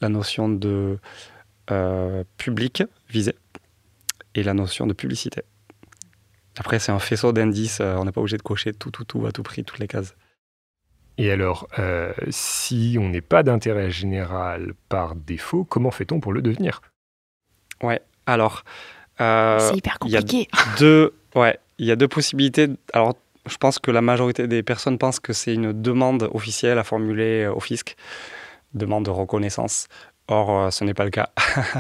La 0.02 0.10
notion 0.10 0.50
de 0.50 1.00
euh, 1.72 2.24
public 2.38 2.84
visé 3.10 3.34
et 4.36 4.44
la 4.44 4.54
notion 4.54 4.88
de 4.88 4.94
publicité. 4.94 5.42
Après, 6.60 6.80
c'est 6.80 6.92
un 6.92 7.00
faisceau 7.00 7.32
d'indices, 7.34 7.80
euh, 7.82 7.96
on 7.98 8.06
n'est 8.06 8.12
pas 8.12 8.22
obligé 8.22 8.38
de 8.38 8.42
cocher 8.44 8.74
tout, 8.74 8.92
tout, 8.92 9.06
tout 9.06 9.26
à 9.26 9.32
tout 9.32 9.44
prix, 9.44 9.64
toutes 9.64 9.80
les 9.80 9.88
cases. 9.88 10.16
Et 11.20 11.32
alors, 11.32 11.68
euh, 11.80 12.14
si 12.30 12.98
on 13.00 13.10
n'est 13.10 13.22
pas 13.22 13.42
d'intérêt 13.44 13.90
général 13.90 14.74
par 14.90 15.16
défaut, 15.16 15.64
comment 15.64 15.92
fait-on 15.92 16.20
pour 16.20 16.32
le 16.34 16.42
devenir? 16.42 16.82
Ouais, 17.82 18.02
alors. 18.26 18.64
Euh, 19.20 19.58
c'est 19.60 19.78
hyper 19.78 19.98
Il 20.06 20.14
compliqué. 20.16 20.38
y 20.38 20.58
a 20.58 20.76
deux, 20.80 21.14
ouais, 21.36 21.60
il 21.80 21.88
y 21.88 21.92
a 21.92 21.96
deux 21.96 22.08
possibilités. 22.08 22.68
Alors, 22.94 23.16
je 23.48 23.58
pense 23.58 23.80
que 23.80 23.90
la 23.90 24.02
majorité 24.02 24.48
des 24.48 24.62
personnes 24.62 24.98
pensent 25.00 25.20
que 25.20 25.34
c'est 25.34 25.54
une 25.56 25.80
demande 25.82 26.30
officielle 26.34 26.78
à 26.78 26.84
formuler 26.84 27.48
au 27.48 27.60
fisc, 27.60 27.96
demande 28.74 29.06
de 29.06 29.10
reconnaissance. 29.10 29.88
Or, 30.30 30.74
ce 30.74 30.84
n'est 30.84 30.94
pas 30.94 31.06
le 31.06 31.10
cas. 31.10 31.30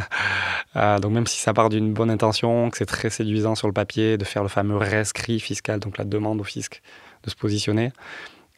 euh, 0.77 0.99
donc, 0.99 1.11
même 1.11 1.27
si 1.27 1.39
ça 1.39 1.53
part 1.53 1.67
d'une 1.69 1.93
bonne 1.93 2.09
intention, 2.09 2.69
que 2.69 2.77
c'est 2.77 2.85
très 2.85 3.09
séduisant 3.09 3.55
sur 3.55 3.67
le 3.67 3.73
papier 3.73 4.17
de 4.17 4.23
faire 4.23 4.41
le 4.41 4.47
fameux 4.47 4.77
rescrit 4.77 5.39
fiscal, 5.39 5.79
donc 5.79 5.97
la 5.97 6.05
demande 6.05 6.39
au 6.39 6.45
fisc 6.45 6.81
de 7.23 7.29
se 7.29 7.35
positionner, 7.35 7.91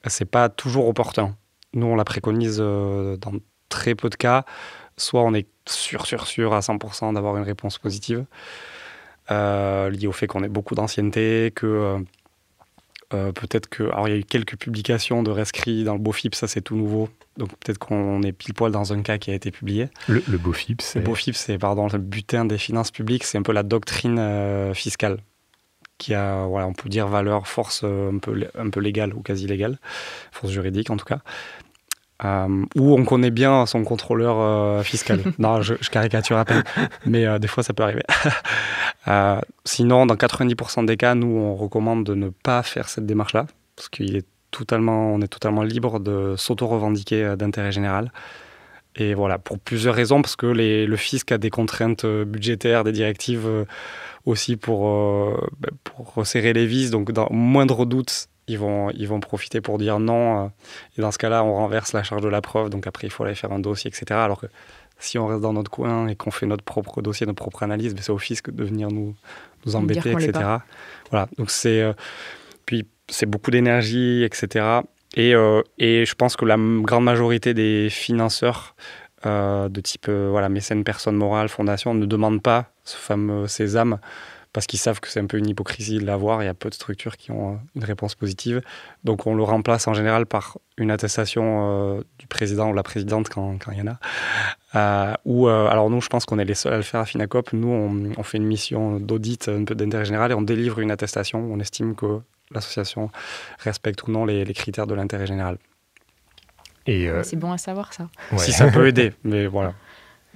c'est 0.06 0.30
pas 0.30 0.48
toujours 0.48 0.88
opportun. 0.88 1.36
Nous, 1.74 1.88
on 1.88 1.96
la 1.96 2.06
préconise 2.06 2.60
euh, 2.60 3.18
dans 3.18 3.34
très 3.70 3.96
peu 3.96 4.10
de 4.10 4.16
cas. 4.16 4.46
Soit 4.98 5.24
on 5.24 5.34
est 5.34 5.48
sûr, 5.68 6.06
sûr, 6.06 6.28
sûr 6.28 6.54
à 6.54 6.60
100% 6.60 7.14
d'avoir 7.14 7.38
une 7.38 7.44
réponse 7.44 7.80
positive, 7.80 8.26
euh, 9.32 9.90
liée 9.90 10.08
au 10.08 10.12
fait 10.12 10.28
qu'on 10.28 10.44
ait 10.44 10.50
beaucoup 10.50 10.76
d'ancienneté, 10.76 11.52
que 11.56 12.04
euh, 13.14 13.32
peut-être 13.32 13.68
que. 13.68 13.84
Alors, 13.84 14.07
il 14.07 14.12
y 14.12 14.14
a 14.14 14.20
eu 14.20 14.24
quelques 14.24 14.57
publications 14.57 15.24
de 15.24 15.32
rescrits 15.32 15.84
dans 15.84 15.93
le 15.93 15.99
BOFIP, 15.99 16.36
ça 16.36 16.47
c'est 16.47 16.62
tout 16.62 16.76
nouveau. 16.76 17.10
Donc, 17.38 17.49
peut-être 17.57 17.78
qu'on 17.78 18.22
est 18.22 18.32
pile 18.32 18.53
poil 18.53 18.72
dans 18.72 18.93
un 18.93 19.01
cas 19.01 19.18
qui 19.18 19.32
a 19.32 19.34
été 19.34 19.51
publié. 19.51 19.89
Le, 20.07 20.24
le 20.28 20.38
BOFIP, 20.38 20.82
c'est. 20.82 20.99
Le 20.99 21.05
BOFIP, 21.05 21.36
c'est, 21.36 21.57
pardon, 21.57 21.88
le 21.88 21.99
butin 21.99 22.45
des 22.45 22.57
finances 22.57 22.91
publiques, 22.91 23.24
c'est 23.24 23.38
un 23.38 23.43
peu 23.43 23.53
la 23.53 23.64
doctrine 23.64 24.20
euh, 24.20 24.74
fiscale 24.74 25.20
qui 25.99 26.14
a, 26.14 26.45
voilà, 26.45 26.66
on 26.66 26.74
peut 26.74 26.89
dire 26.89 27.07
valeur, 27.07 27.47
force 27.47 27.82
euh, 27.84 28.12
un 28.12 28.18
peu, 28.18 28.47
un 28.57 28.70
peu 28.70 28.80
légale 28.80 29.14
ou 29.14 29.22
quasi 29.22 29.45
légale, 29.45 29.78
force 30.32 30.51
juridique 30.51 30.89
en 30.89 30.97
tout 30.97 31.05
cas. 31.05 31.20
Euh, 32.26 32.65
où 32.76 32.95
on 32.95 33.05
connaît 33.05 33.32
bien 33.32 33.65
son 33.65 33.84
contrôleur 33.86 34.39
euh, 34.39 34.84
fiscal. 34.84 35.22
non, 35.39 35.61
je, 35.61 35.76
je, 35.80 35.89
caricature 35.89 36.38
à 36.38 36.43
peine, 36.43 36.63
mais 37.05 37.26
euh, 37.26 37.39
des 37.39 37.47
fois 37.47 37.63
ça 37.63 37.74
peut 37.74 37.84
arriver. 37.84 38.03
Euh, 39.07 39.39
sinon, 39.63 40.05
dans 40.05 40.15
90% 40.15 40.86
des 40.86 40.97
cas, 40.97 41.15
nous 41.15 41.26
on 41.28 41.55
recommande 41.55 42.03
de 42.03 42.13
ne 42.13 42.30
pas 42.30 42.61
faire 42.61 42.89
cette 42.89 43.07
démarche-là, 43.07 43.47
parce 43.76 43.89
qu'il 43.89 44.15
est 44.17 44.26
totalement, 44.51 45.13
on 45.13 45.22
est 45.22 45.28
totalement 45.28 45.63
libre 45.63 45.99
de 45.99 46.36
s'auto-revendiquer 46.38 47.36
d'intérêt 47.36 47.72
général. 47.72 48.11
Et 48.97 49.15
voilà, 49.15 49.39
pour 49.39 49.57
plusieurs 49.57 49.95
raisons, 49.95 50.22
parce 50.22 50.36
que 50.36 50.45
les, 50.45 50.86
le 50.86 50.95
fisc 50.97 51.32
a 51.32 51.39
des 51.39 51.49
contraintes 51.49 52.05
budgétaires, 52.05 52.84
des 52.84 52.91
directives 52.91 53.47
aussi 54.26 54.57
pour, 54.57 54.82
pour 55.86 56.13
resserrer 56.13 56.53
les 56.53 56.67
vis. 56.67 56.91
Donc, 56.91 57.11
dans 57.11 57.30
moindre 57.32 57.86
doute, 57.86 58.28
ils 58.50 58.58
vont, 58.58 58.89
ils 58.91 59.08
vont 59.08 59.20
profiter 59.20 59.62
pour 59.62 59.78
dire 59.78 60.00
non. 60.00 60.52
Et 60.97 61.02
dans 61.02 61.12
ce 61.12 61.18
cas-là, 61.18 61.43
on 61.43 61.54
renverse 61.54 61.93
la 61.93 62.04
charge 62.04 62.22
de 62.22 62.28
la 62.28 62.41
preuve. 62.41 62.70
Donc 62.70 62.88
après, 62.88 63.08
il 63.08 63.10
faut 63.10 63.24
aller 63.24 63.36
faire 63.36 63.52
un 63.52 63.60
dossier, 63.60 63.89
etc. 63.89 64.20
Alors 64.20 64.41
que 64.41 64.47
si 65.00 65.18
on 65.18 65.28
reste 65.28 65.41
dans 65.41 65.54
notre 65.54 65.72
coin 65.72 66.08
et 66.08 66.16
qu'on 66.16 66.32
fait 66.32 66.45
notre 66.45 66.64
propre 66.64 67.02
dossier, 67.02 67.26
notre 67.26 67.41
propre 67.41 67.64
analyse, 67.64 67.95
c'est 68.00 68.12
au 68.12 68.18
fisc 68.18 68.50
de 68.52 68.64
venir 68.64 68.89
nous, 68.89 69.16
nous 69.66 69.76
embêter, 69.76 70.12
etc. 70.12 70.32
Voilà. 71.10 71.28
Donc 71.38 71.50
c'est. 71.50 71.82
Euh, 71.82 71.93
puis 72.66 72.88
c'est 73.08 73.26
beaucoup 73.26 73.50
d'énergie, 73.50 74.24
etc. 74.24 74.82
Et, 75.16 75.34
euh, 75.34 75.64
et 75.80 76.06
je 76.06 76.14
pense 76.16 76.36
que 76.36 76.45
la 76.45 76.58
grande 76.58 77.04
majorité 77.04 77.54
des 77.54 77.89
financeurs 77.89 78.76
euh, 79.26 79.68
de 79.70 79.82
type 79.82 80.08
voilà, 80.10 80.50
mécène, 80.50 80.84
personne 80.84 81.16
morale, 81.16 81.50
fondation 81.50 81.93
ne 81.93 82.06
demandent 82.06 82.43
pas 82.43 82.72
ce 82.84 82.95
fameux 82.95 83.47
sésame 83.47 84.00
parce 84.54 84.66
qu'ils 84.66 84.80
savent 84.80 85.00
que 85.00 85.08
c'est 85.10 85.20
un 85.20 85.26
peu 85.26 85.38
une 85.38 85.47
hypocrisie 85.47 86.00
de 86.00 86.06
l'avoir. 86.06 86.41
Il 86.41 86.45
y 86.45 86.50
a 86.50 86.54
peu 86.54 86.70
de 86.70 86.74
structures 86.74 87.18
qui 87.18 87.32
ont 87.32 87.60
une 87.76 87.84
réponse 87.84 88.16
positive. 88.16 88.62
Donc 89.04 89.28
on 89.28 89.36
le 89.36 89.43
remplace 89.43 89.88
en 89.88 89.93
général 89.93 90.26
par 90.26 90.58
une 90.78 90.91
attestation 90.91 91.97
euh, 91.97 92.02
du 92.18 92.28
président 92.28 92.70
ou 92.70 92.74
la 92.74 92.84
présidente 92.84 93.30
quand, 93.30 93.58
quand 93.64 93.72
il 93.72 93.78
y 93.78 93.82
en 93.82 93.88
a. 93.88 94.00
Euh, 94.76 95.14
ou 95.26 95.47
euh, 95.47 95.68
alors 95.68 95.89
nous, 95.89 96.02
je 96.02 96.08
pense 96.08 96.26
qu'on 96.26 96.39
est 96.39 96.45
les 96.45 96.56
seuls 96.56 96.74
à 96.74 96.78
le 96.78 96.84
faire 96.84 97.02
à 97.02 97.06
Finacop. 97.06 97.54
Nous, 97.54 97.68
on, 97.68 98.12
on 98.18 98.24
fait 98.24 98.38
une 98.38 98.47
mission 98.47 99.00
d'audit 99.00 99.50
un 99.50 99.66
peu 99.66 99.76
d'intérêt 99.76 100.06
général 100.06 100.32
et 100.32 100.36
on 100.36 100.41
délivre 100.41 100.80
une 100.80 100.91
attestation. 100.91 101.39
On 101.52 101.60
estime 101.60 101.95
que 101.95 102.20
l'association 102.52 103.12
respecte 103.60 104.08
ou 104.08 104.12
non 104.12 104.26
les, 104.26 104.45
les 104.45 104.54
critères 104.54 104.88
de 104.88 104.95
l'intérêt 104.95 105.28
général. 105.28 105.58
Euh... 106.88 107.24
C'est 107.24 107.36
bon 107.36 107.52
à 107.52 107.58
savoir 107.58 107.93
ça. 107.93 108.10
Ouais. 108.32 108.39
Si 108.39 108.52
ça 108.52 108.70
peut 108.72 108.88
aider, 108.88 109.14
mais 109.24 109.47
voilà 109.47 109.74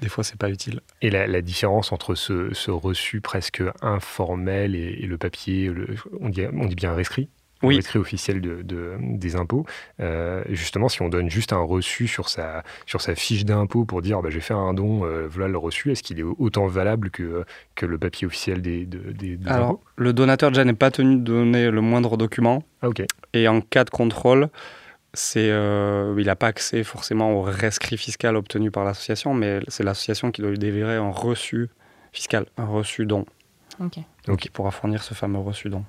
des 0.04 0.10
fois, 0.10 0.24
c'est 0.24 0.38
pas 0.38 0.50
utile. 0.50 0.82
Et 1.02 1.10
la, 1.10 1.28
la 1.28 1.42
différence 1.42 1.92
entre 1.92 2.14
ce, 2.16 2.54
ce, 2.54 2.72
reçu 2.72 3.22
presque 3.22 3.64
informel 3.82 4.76
et, 4.76 5.00
et 5.02 5.08
le 5.08 5.18
papier, 5.18 5.68
le, 5.68 5.88
on, 6.20 6.30
dit, 6.30 6.44
on 6.54 6.66
dit 6.66 6.76
bien 6.76 6.92
un 6.92 6.96
rescrit 6.96 7.30
oui. 7.64 7.78
rescrit 7.78 8.00
officiel 8.00 8.42
de, 8.42 8.62
de, 8.62 8.96
des 9.00 9.36
impôts. 9.36 9.66
Euh, 10.00 10.44
justement, 10.50 10.90
si 10.90 11.02
on 11.02 11.10
donne 11.10 11.30
juste 11.30 11.54
un 11.54 11.62
reçu 11.62 12.08
sur 12.08 12.30
sa, 12.30 12.64
sur 12.86 13.02
sa 13.02 13.16
fiche 13.16 13.46
d'impôt 13.46 13.86
pour 13.86 14.02
dire 14.02 14.22
bah, 14.22 14.30
j'ai 14.30 14.42
fait 14.42 14.54
un 14.54 14.74
don, 14.74 15.06
euh, 15.06 15.28
voilà 15.30 15.48
le 15.48 15.58
reçu, 15.58 15.92
est-ce 15.92 16.04
qu'il 16.04 16.20
est 16.20 16.24
autant 16.24 16.68
valable 16.68 17.10
que, 17.10 17.46
que 17.76 17.86
le 17.86 17.98
papier 17.98 18.28
officiel 18.28 18.62
des, 18.62 18.86
des, 18.86 19.38
des 19.38 19.50
Alors, 19.50 19.70
impôts? 19.70 19.84
le 19.96 20.14
donateur 20.14 20.52
déjà 20.52 20.66
n'est 20.66 20.74
pas 20.74 20.92
tenu 20.92 21.16
de 21.16 21.22
donner 21.22 21.72
le 21.72 21.82
moindre 21.82 22.18
document. 22.18 22.64
Ah, 22.82 22.90
ok. 22.90 23.04
Et 23.34 23.48
en 23.48 23.62
cas 23.62 23.86
de 23.86 23.90
contrôle, 23.90 24.50
c'est, 25.14 25.52
euh, 25.52 26.16
il 26.18 26.26
n'a 26.26 26.36
pas 26.36 26.48
accès 26.48 26.84
forcément 26.84 27.34
au 27.34 27.42
rescrit 27.42 27.98
fiscal 27.98 28.36
obtenu 28.36 28.72
par 28.72 28.84
l'association, 28.84 29.34
mais 29.34 29.60
c'est 29.68 29.84
l'association 29.84 30.32
qui 30.32 30.42
doit 30.42 30.52
lui 30.52 30.60
délivrer 30.60 30.96
un 30.96 31.12
reçu 31.12 31.70
fiscal, 32.12 32.46
un 32.58 32.66
reçu 32.66 33.06
don. 33.06 33.26
Okay. 33.80 34.04
Donc 34.26 34.46
il 34.46 34.52
pourra 34.52 34.72
fournir 34.72 35.04
ce 35.04 35.14
fameux 35.14 35.40
reçu 35.40 35.70
don. 35.70 35.84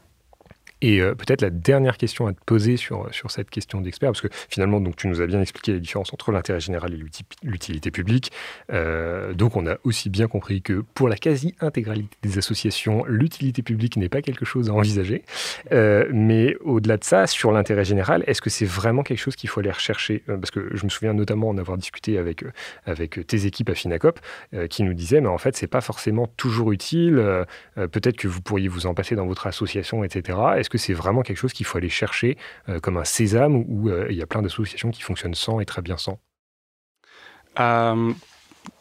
Et 0.85 1.01
euh, 1.01 1.15
peut-être 1.15 1.41
la 1.41 1.49
dernière 1.49 1.97
question 1.97 2.27
à 2.27 2.35
te 2.35 2.45
poser 2.45 2.77
sur, 2.77 3.09
sur 3.11 3.31
cette 3.31 3.49
question 3.49 3.81
d'expert, 3.81 4.11
parce 4.11 4.21
que 4.21 4.29
finalement, 4.51 4.83
donc, 4.83 4.97
tu 4.97 5.09
nous 5.09 5.23
as 5.23 5.27
bien 5.27 5.41
expliqué 5.41 5.73
la 5.73 5.79
différence 5.79 6.13
entre 6.13 6.31
l'intérêt 6.31 6.61
général 6.61 6.93
et 6.93 7.01
l'utilité 7.43 7.91
publique. 7.91 8.33
Euh, 8.71 9.33
donc, 9.33 9.57
on 9.57 9.67
a 9.67 9.79
aussi 9.85 10.11
bien 10.11 10.29
compris 10.29 10.61
que 10.61 10.85
pour 10.93 11.09
la 11.09 11.17
quasi-intégralité 11.17 12.15
des 12.23 12.37
associations, 12.37 13.07
l'utilité 13.07 13.63
publique 13.63 13.97
n'est 13.97 14.11
pas 14.11 14.21
quelque 14.21 14.45
chose 14.45 14.69
à 14.69 14.75
envisager. 14.75 15.25
Euh, 15.73 16.05
mais 16.13 16.55
au-delà 16.61 16.99
de 16.99 17.05
ça, 17.05 17.27
sur 17.27 17.51
l'intérêt 17.51 17.87
général, 17.87 18.23
est-ce 18.27 18.43
que 18.43 18.51
c'est 18.51 18.67
vraiment 18.67 19.03
quelque 19.03 19.21
chose 19.21 19.37
qu'il 19.37 19.49
faut 19.49 19.61
aller 19.61 19.71
rechercher? 19.71 20.23
Parce 20.27 20.51
que 20.51 20.69
je 20.75 20.85
me 20.85 20.91
souviens 20.91 21.15
notamment 21.15 21.49
en 21.49 21.57
avoir 21.57 21.79
discuté 21.79 22.19
avec, 22.19 22.45
avec 22.85 23.27
tes 23.27 23.47
équipes 23.47 23.71
à 23.71 23.75
Finacop, 23.75 24.21
euh, 24.53 24.67
qui 24.67 24.83
nous 24.83 24.93
disaient, 24.93 25.23
mais 25.23 25.29
en 25.29 25.39
fait, 25.39 25.57
c'est 25.57 25.67
pas 25.67 25.81
forcément 25.81 26.27
toujours 26.37 26.73
utile. 26.73 27.17
Euh, 27.19 27.45
peut-être 27.75 28.19
que 28.19 28.29
vous 28.29 28.43
pourriez 28.43 28.69
vous 28.69 28.85
en 28.85 28.93
passer 28.93 29.17
dans 29.17 29.27
votre 29.27 29.47
association, 29.47 30.05
etc. 30.05 30.39
Est-ce 30.59 30.74
c'est 30.79 30.93
vraiment 30.93 31.23
quelque 31.23 31.37
chose 31.37 31.53
qu'il 31.53 31.67
faut 31.67 31.79
aller 31.79 31.89
chercher 31.89 32.37
euh, 32.69 32.81
comme 32.81 32.97
un 32.97 33.05
sésame 33.05 33.65
où 33.69 33.89
euh, 33.89 34.07
il 34.11 34.17
y 34.17 34.23
a 34.23 34.27
plein 34.27 34.43
d'associations 34.43 34.91
qui 34.91 35.03
fonctionnent 35.03 35.35
sans 35.35 35.61
et 35.61 35.65
très 35.65 35.83
bien 35.83 35.97
sans 35.97 36.19
euh, 37.61 38.13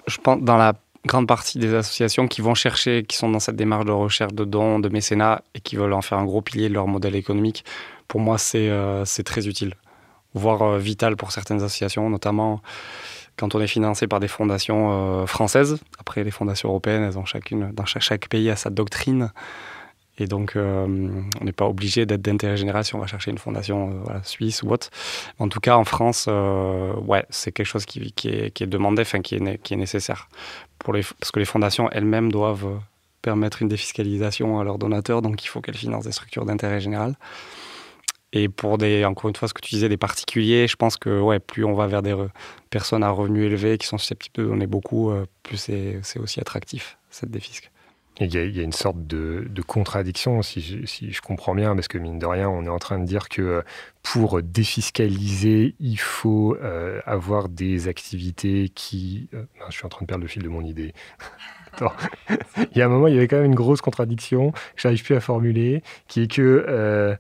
Je 0.08 0.18
pense 0.18 0.42
dans 0.42 0.58
la 0.58 0.74
grande 1.06 1.28
partie 1.28 1.60
des 1.60 1.74
associations 1.74 2.28
qui 2.28 2.42
vont 2.42 2.56
chercher, 2.56 3.04
qui 3.04 3.18
sont 3.18 3.30
dans 3.30 3.40
cette 3.40 3.56
démarche 3.56 3.86
de 3.86 3.92
recherche 3.92 4.34
de 4.34 4.46
dons, 4.46 4.80
de 4.80 4.90
mécénat 4.90 5.44
et 5.54 5.60
qui 5.60 5.76
veulent 5.76 5.94
en 5.94 6.02
faire 6.02 6.18
un 6.18 6.26
gros 6.26 6.42
pilier 6.42 6.70
de 6.70 6.74
leur 6.74 6.88
modèle 6.88 7.16
économique, 7.16 7.66
pour 8.08 8.22
moi, 8.22 8.38
c'est 8.38 9.24
très 9.26 9.48
utile, 9.48 9.76
voire 10.34 10.78
vital 10.78 11.18
pour 11.18 11.34
certaines 11.34 11.62
associations, 11.62 12.10
notamment 12.10 12.62
quand 13.36 13.54
on 13.54 13.60
est 13.60 13.68
financé 13.68 14.08
par 14.08 14.22
des 14.22 14.30
fondations 14.30 15.28
françaises. 15.28 15.80
Après, 16.00 16.24
les 16.24 16.32
fondations 16.32 16.70
européennes, 16.70 17.04
elles 17.04 17.18
ont 17.18 17.26
chacune, 17.26 17.72
dans 17.74 17.86
chaque, 17.86 18.04
chaque 18.04 18.30
pays, 18.30 18.50
a 18.50 18.56
sa 18.56 18.70
doctrine. 18.70 19.34
Et 20.20 20.28
donc, 20.28 20.56
euh, 20.56 20.86
on 21.42 21.44
n'est 21.44 21.52
pas 21.52 21.66
obligé 21.68 22.06
d'être 22.06 22.22
d'intérêt 22.22 22.56
général 22.56 22.86
si 22.86 22.94
on 22.94 23.00
va 23.00 23.08
chercher 23.08 23.32
une 23.32 23.40
fondation 23.40 24.04
euh, 24.10 24.20
suisse 24.24 24.62
ou 24.62 24.70
autre. 24.70 24.90
En 25.40 25.48
tout 25.48 25.60
cas, 25.60 25.76
en 25.76 25.84
France, 25.84 26.28
ouais, 26.28 27.26
c'est 27.30 27.52
quelque 27.52 27.66
chose 27.66 27.86
qui, 27.86 28.14
est, 28.26 28.64
demandé, 28.68 29.02
enfin, 29.02 29.22
qui 29.22 29.36
est, 29.36 29.76
nécessaire. 29.76 30.30
Pour 30.80 30.94
parce 31.20 31.32
que 31.32 31.40
les 31.40 31.46
fondations 31.46 31.90
elles-mêmes 31.92 32.32
doivent 32.32 32.80
permettre 33.22 33.62
une 33.62 33.70
défiscalisation 33.70 34.60
à 34.60 34.64
leurs 34.64 34.78
donateurs, 34.78 35.22
donc 35.22 35.44
il 35.44 35.48
faut 35.48 35.62
qu'elles 35.62 35.78
financent 35.78 36.06
des 36.06 36.12
structures 36.12 36.46
d'intérêt 36.46 36.80
général. 36.80 37.16
Et 38.34 38.50
pour 38.50 38.80
des, 38.80 39.06
encore 39.06 39.30
une 39.30 39.36
fois, 39.36 39.48
ce 39.48 39.54
que 39.54 39.62
tu 39.62 39.76
disais, 39.76 39.90
des 39.90 39.98
particuliers, 39.98 40.68
je 40.68 40.76
pense 40.76 40.98
que 40.98 41.22
ouais, 41.22 41.40
plus 41.40 41.64
on 41.64 41.76
va 41.76 41.86
vers 41.86 42.02
des 42.02 42.16
personnes 42.72 43.04
à 43.04 43.10
revenus 43.12 43.46
élevés 43.46 43.78
qui 43.78 43.86
sont 43.86 44.00
susceptibles 44.00 44.44
de 44.44 44.50
donner 44.50 44.66
beaucoup, 44.66 45.12
euh, 45.12 45.28
plus 45.44 45.58
c'est 45.58 46.20
aussi 46.20 46.40
attractif, 46.40 46.98
cette 47.12 47.30
défisque. 47.30 47.72
Il 48.20 48.32
y, 48.32 48.60
a, 48.60 48.64
une 48.64 48.72
sorte 48.72 49.08
de, 49.08 49.48
contradiction, 49.66 50.44
si 50.44 50.62
je, 50.62 51.22
comprends 51.22 51.56
bien, 51.56 51.74
parce 51.74 51.88
que 51.88 51.98
mine 51.98 52.20
de 52.20 52.28
rien, 52.28 52.48
on 52.48 52.64
est 52.64 52.70
en 52.70 52.78
train 52.78 53.00
de 53.00 53.06
dire 53.06 53.28
que 53.28 53.42
euh, 53.42 53.62
pour 54.04 54.44
défiscaliser, 54.44 55.74
il 55.80 55.98
faut 55.98 56.56
euh, 56.62 57.02
avoir 57.06 57.50
des 57.50 57.88
activités 57.88 58.70
qui... 58.70 59.30
Euh, 59.34 59.46
je 59.70 59.74
suis 59.74 59.86
en 59.86 59.90
train 59.90 60.02
de 60.04 60.08
perdre 60.08 60.22
le 60.22 60.28
fil 60.28 60.44
de 60.44 60.50
mon 60.50 60.62
idée. 60.62 60.94
il 61.80 62.78
y 62.78 62.84
a 62.84 62.86
un 62.86 62.90
moment, 62.90 63.08
il 63.08 63.16
y 63.16 63.18
avait 63.18 63.28
quand 63.28 63.38
même 63.38 63.46
une 63.46 63.56
grosse 63.56 63.82
contradiction 63.82 64.52
que 64.52 64.58
j'arrive 64.76 65.04
plus 65.04 65.16
à 65.16 65.20
formuler, 65.20 65.82
qui 66.08 66.22
est 66.22 66.32
que 66.32 67.18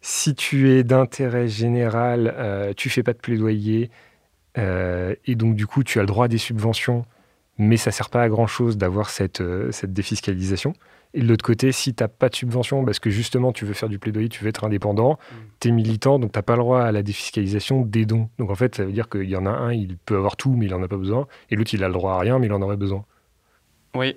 si 0.00 0.36
tu 0.36 0.70
es 0.70 0.84
d'intérêt 0.84 1.48
général, 1.48 2.72
tu 2.76 2.90
fais 2.90 3.02
pas 3.02 3.12
de 3.12 3.18
plaidoyer, 3.18 3.90
et 4.54 5.34
donc 5.34 5.56
du 5.56 5.66
coup 5.66 5.82
tu 5.82 5.98
as 5.98 6.02
le 6.02 6.06
droit 6.06 6.26
à 6.26 6.28
des 6.28 6.38
subventions, 6.38 7.04
mais 7.58 7.76
ça 7.76 7.90
sert 7.90 8.08
pas 8.08 8.22
à 8.22 8.28
grand 8.28 8.46
chose 8.46 8.76
d'avoir 8.76 9.10
cette, 9.10 9.40
euh, 9.40 9.70
cette 9.72 9.92
défiscalisation. 9.92 10.72
Et 11.14 11.20
de 11.20 11.26
l'autre 11.26 11.44
côté, 11.44 11.72
si 11.72 11.94
tu 11.94 12.02
n'as 12.02 12.08
pas 12.08 12.28
de 12.28 12.36
subvention, 12.36 12.84
parce 12.84 12.98
que 12.98 13.10
justement 13.10 13.52
tu 13.52 13.64
veux 13.64 13.74
faire 13.74 13.88
du 13.88 13.98
plaidoyer, 13.98 14.28
tu 14.28 14.44
veux 14.44 14.48
être 14.48 14.64
indépendant, 14.64 15.12
mm. 15.12 15.34
tu 15.60 15.68
es 15.68 15.70
militant, 15.72 16.18
donc 16.18 16.32
tu 16.32 16.38
n'as 16.38 16.42
pas 16.42 16.54
le 16.54 16.60
droit 16.60 16.82
à 16.82 16.92
la 16.92 17.02
défiscalisation 17.02 17.82
des 17.82 18.06
dons. 18.06 18.28
Donc 18.38 18.50
en 18.50 18.54
fait, 18.54 18.74
ça 18.74 18.84
veut 18.84 18.92
dire 18.92 19.08
qu'il 19.08 19.28
y 19.28 19.36
en 19.36 19.46
a 19.46 19.50
un, 19.50 19.72
il 19.72 19.96
peut 19.96 20.16
avoir 20.16 20.36
tout, 20.36 20.54
mais 20.54 20.66
il 20.66 20.70
n'en 20.70 20.82
a 20.82 20.88
pas 20.88 20.96
besoin, 20.96 21.26
et 21.50 21.56
l'autre, 21.56 21.74
il 21.74 21.82
a 21.82 21.88
le 21.88 21.94
droit 21.94 22.14
à 22.14 22.18
rien, 22.18 22.38
mais 22.38 22.46
il 22.46 22.52
en 22.52 22.62
aurait 22.62 22.76
besoin. 22.76 23.04
Oui, 23.94 24.16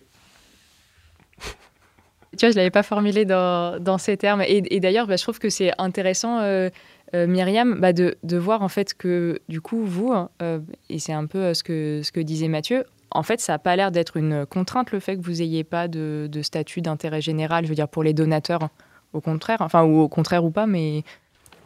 tu 2.38 2.46
vois, 2.46 2.50
je 2.50 2.56
ne 2.56 2.56
l'avais 2.56 2.72
pas 2.72 2.84
formulé 2.84 3.26
dans, 3.26 3.82
dans, 3.82 3.98
ces 3.98 4.18
termes. 4.18 4.44
Et, 4.46 4.80
d'ailleurs, 4.80 5.08
bah, 5.08 5.16
je 5.16 5.24
trouve 5.24 5.40
que 5.40 5.50
c'est 5.50 5.72
intéressant, 5.78 6.40
euh, 6.40 6.70
euh, 7.16 7.26
Myriam, 7.26 7.80
bah, 7.80 7.94
de, 7.94 8.18
de, 8.24 8.38
voir 8.38 8.62
en 8.62 8.70
fait 8.70 8.94
que 8.94 9.40
du 9.50 9.62
coup, 9.62 9.84
vous, 9.84 10.14
euh, 10.42 10.60
et 10.90 11.00
c'est 11.00 11.14
un 11.14 11.26
peu 11.26 11.54
ce 11.54 11.64
que, 11.64 12.02
ce 12.04 12.12
que 12.12 12.20
disait 12.20 12.48
Mathieu, 12.48 12.86
en 13.12 13.24
fait, 13.24 13.40
ça 13.40 13.54
n'a 13.54 13.60
pas 13.60 13.76
l'air 13.76 13.92
d'être 13.92 14.18
une 14.18 14.46
contrainte 14.46 14.92
le 14.92 15.00
fait 15.00 15.18
que 15.18 15.22
vous 15.22 15.36
n'ayez 15.36 15.64
pas 15.64 15.88
de, 15.88 16.30
statut 16.42 16.82
d'intérêt 16.82 17.22
général, 17.22 17.66
je 17.66 17.70
veux 17.70 17.76
dire, 17.76 17.88
pour 17.88 18.04
les 18.04 18.14
donateurs. 18.14 18.70
Au 19.14 19.20
contraire, 19.20 19.58
enfin, 19.60 19.84
ou 19.84 20.00
au 20.00 20.08
contraire 20.08 20.46
ou 20.46 20.52
pas, 20.52 20.66
mais 20.66 21.04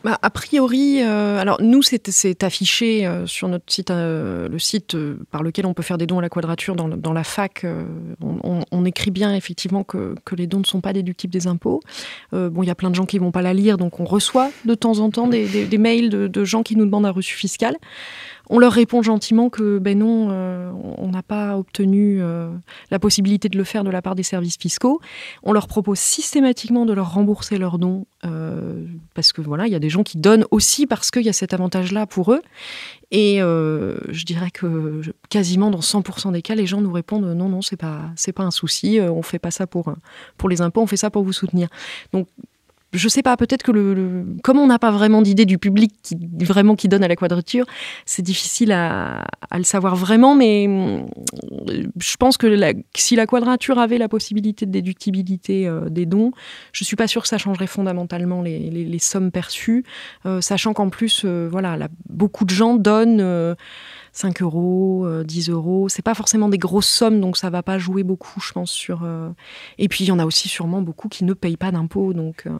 bah, 0.06 0.20
a 0.22 0.30
priori, 0.30 1.02
euh, 1.02 1.40
alors 1.40 1.58
nous, 1.62 1.82
c'est 1.82 2.44
affiché 2.44 3.08
euh, 3.08 3.26
sur 3.26 3.48
notre 3.48 3.74
site, 3.74 3.90
euh, 3.90 4.48
le 4.48 4.60
site 4.60 4.96
par 5.32 5.42
lequel 5.42 5.66
on 5.66 5.74
peut 5.74 5.82
faire 5.82 5.98
des 5.98 6.06
dons 6.06 6.20
à 6.20 6.22
la 6.22 6.30
quadrature 6.30 6.76
dans, 6.76 7.14
la 7.14 7.24
fac. 7.24 7.66
On, 8.22 8.86
écrit 8.86 9.10
bien 9.10 9.34
effectivement 9.34 9.84
que, 9.84 10.16
les 10.38 10.46
dons 10.46 10.60
ne 10.60 10.64
sont 10.64 10.80
pas 10.80 10.94
déductibles 10.94 11.34
des 11.34 11.48
impôts. 11.48 11.82
bon, 12.32 12.62
il 12.62 12.68
y 12.68 12.70
a 12.70 12.76
plein 12.76 12.92
de 12.92 12.96
gens 12.96 13.08
qui 13.08 13.18
vont 13.18 13.32
pas 13.32 13.42
la 13.42 13.56
lire, 13.56 13.78
donc 13.78 14.00
on 14.00 14.06
reçoit 14.06 14.52
de 14.66 14.76
temps 14.76 15.00
en 15.00 15.10
temps 15.10 15.28
des, 15.28 15.78
mails 15.80 16.10
de, 16.10 16.46
gens 16.46 16.62
qui 16.62 16.76
nous 16.76 16.86
demandent 16.86 17.08
un 17.08 17.12
reçu 17.12 17.36
fiscal. 17.36 17.76
On 18.50 18.60
leur 18.60 18.74
répond 18.74 19.02
gentiment 19.02 19.50
que 19.50 19.80
ben 19.80 20.00
non, 20.00 20.30
euh, 20.32 20.72
on 20.98 21.10
n'a 21.10 21.24
pas 21.24 21.58
obtenu 21.58 22.22
euh, 22.22 22.50
la 22.92 23.00
possibilité 23.00 23.50
de 23.50 23.58
le 23.58 23.64
faire 23.64 23.84
de 23.84 23.90
la 23.90 24.02
part 24.02 24.16
des 24.16 24.24
services 24.24 24.58
fiscaux. 24.58 25.02
On 25.44 25.54
leur 25.54 25.68
propose 25.68 26.00
systématiquement 26.00 26.86
de 26.86 26.94
leur 26.94 27.14
rembourser 27.14 27.58
leurs 27.58 27.80
dons 27.80 28.06
euh, 28.26 28.86
parce 29.14 29.34
que 29.34 29.42
voilà, 29.42 29.68
il 29.68 29.74
y 29.74 29.76
a 29.76 29.80
des 29.80 29.90
gens 29.90 30.04
qui 30.04 30.18
donnent 30.18 30.46
aussi 30.52 30.86
parce 30.88 31.12
qu'il 31.12 31.24
y 31.24 31.30
a 31.30 31.34
cet 31.34 31.54
avantage-là 31.54 32.06
pour 32.06 32.34
eux. 32.34 32.42
Et 33.12 33.38
je 33.38 34.26
dirais 34.26 34.52
que 34.52 35.02
quasiment 35.30 35.72
dans 35.72 35.80
100% 35.80 36.34
des 36.34 36.42
cas, 36.42 36.56
les 36.56 36.66
gens 36.66 36.82
nous 36.82 36.92
répondent 36.92 37.26
non, 37.26 37.48
non, 37.48 37.62
c'est 37.62 37.78
pas, 37.78 38.02
c'est 38.16 38.34
pas 38.34 38.44
un 38.44 38.52
souci, 38.52 39.00
on 39.00 39.22
fait 39.22 39.40
pas 39.40 39.52
ça 39.52 39.68
pour 39.68 39.94
pour 40.38 40.50
les 40.50 40.62
impôts, 40.62 40.82
on 40.82 40.88
fait 40.88 40.98
ça 40.98 41.10
pour 41.10 41.24
vous 41.24 41.32
soutenir. 41.32 41.70
Donc 42.12 42.28
je 42.96 43.10
sais 43.10 43.22
pas, 43.22 43.36
peut-être 43.38 43.64
que 43.64 43.72
le, 43.72 44.26
comme 44.44 44.58
on 44.58 44.68
n'a 44.68 44.80
pas 44.80 44.92
vraiment 44.92 45.22
d'idée 45.22 45.46
du 45.46 45.58
public 45.58 45.94
qui 46.04 46.18
vraiment 46.42 46.76
qui 46.76 46.88
donne 46.88 47.04
à 47.04 47.08
la 47.08 47.16
quadrature, 47.16 47.66
c'est 48.06 48.22
difficile 48.22 48.72
à, 48.72 49.26
le 49.54 49.64
savoir 49.64 49.96
vraiment, 49.96 50.36
mais 50.36 50.68
mm, 50.68 51.06
je 52.00 52.16
pense 52.18 52.38
que 52.38 52.48
si 52.96 53.16
la 53.16 53.26
quadrature 53.26 53.80
avait 53.80 53.98
la 53.98 54.08
possibilité 54.08 54.66
de 54.66 54.72
déductibilité 54.72 55.68
euh, 55.68 55.90
des 55.90 56.06
dons, 56.06 56.32
je 56.72 56.84
suis 56.84 56.96
pas 56.96 57.08
sûre 57.08 57.22
que 57.22 57.28
ça 57.28 57.38
changerait 57.38 57.68
fondamentalement 57.68 58.42
les, 58.42 59.00
sommes 59.00 59.32
perçues, 59.32 59.84
euh, 60.26 60.42
sachant 60.42 60.74
qu'en 60.74 60.90
plus, 60.90 61.24
euh, 61.26 61.48
voilà, 61.52 61.88
beaucoup 62.10 62.46
de 62.46 62.50
gens 62.50 62.76
donnent 62.76 63.56
5 64.16 64.42
euros, 64.42 65.06
10 65.26 65.50
euh, 65.50 65.54
euros. 65.54 65.90
C'est 65.90 66.02
pas 66.02 66.14
forcément 66.14 66.48
des 66.48 66.58
grosses 66.58 66.88
sommes, 66.88 67.20
donc 67.20 67.36
ça 67.36 67.50
va 67.50 67.62
pas 67.62 67.78
jouer 67.78 68.04
beaucoup, 68.04 68.40
je 68.40 68.54
pense. 68.54 68.72
Sur, 68.72 69.02
euh, 69.04 69.30
Et 69.78 69.90
puis 69.90 70.06
il 70.06 70.08
y 70.08 70.12
en 70.12 70.20
a 70.20 70.26
aussi 70.26 70.48
sûrement 70.48 70.82
beaucoup 70.82 71.10
qui 71.10 71.26
ne 71.26 71.34
payent 71.34 71.58
pas 71.58 71.72
d'impôts. 71.72 72.14
Donc 72.14 72.48
euh, 72.48 72.58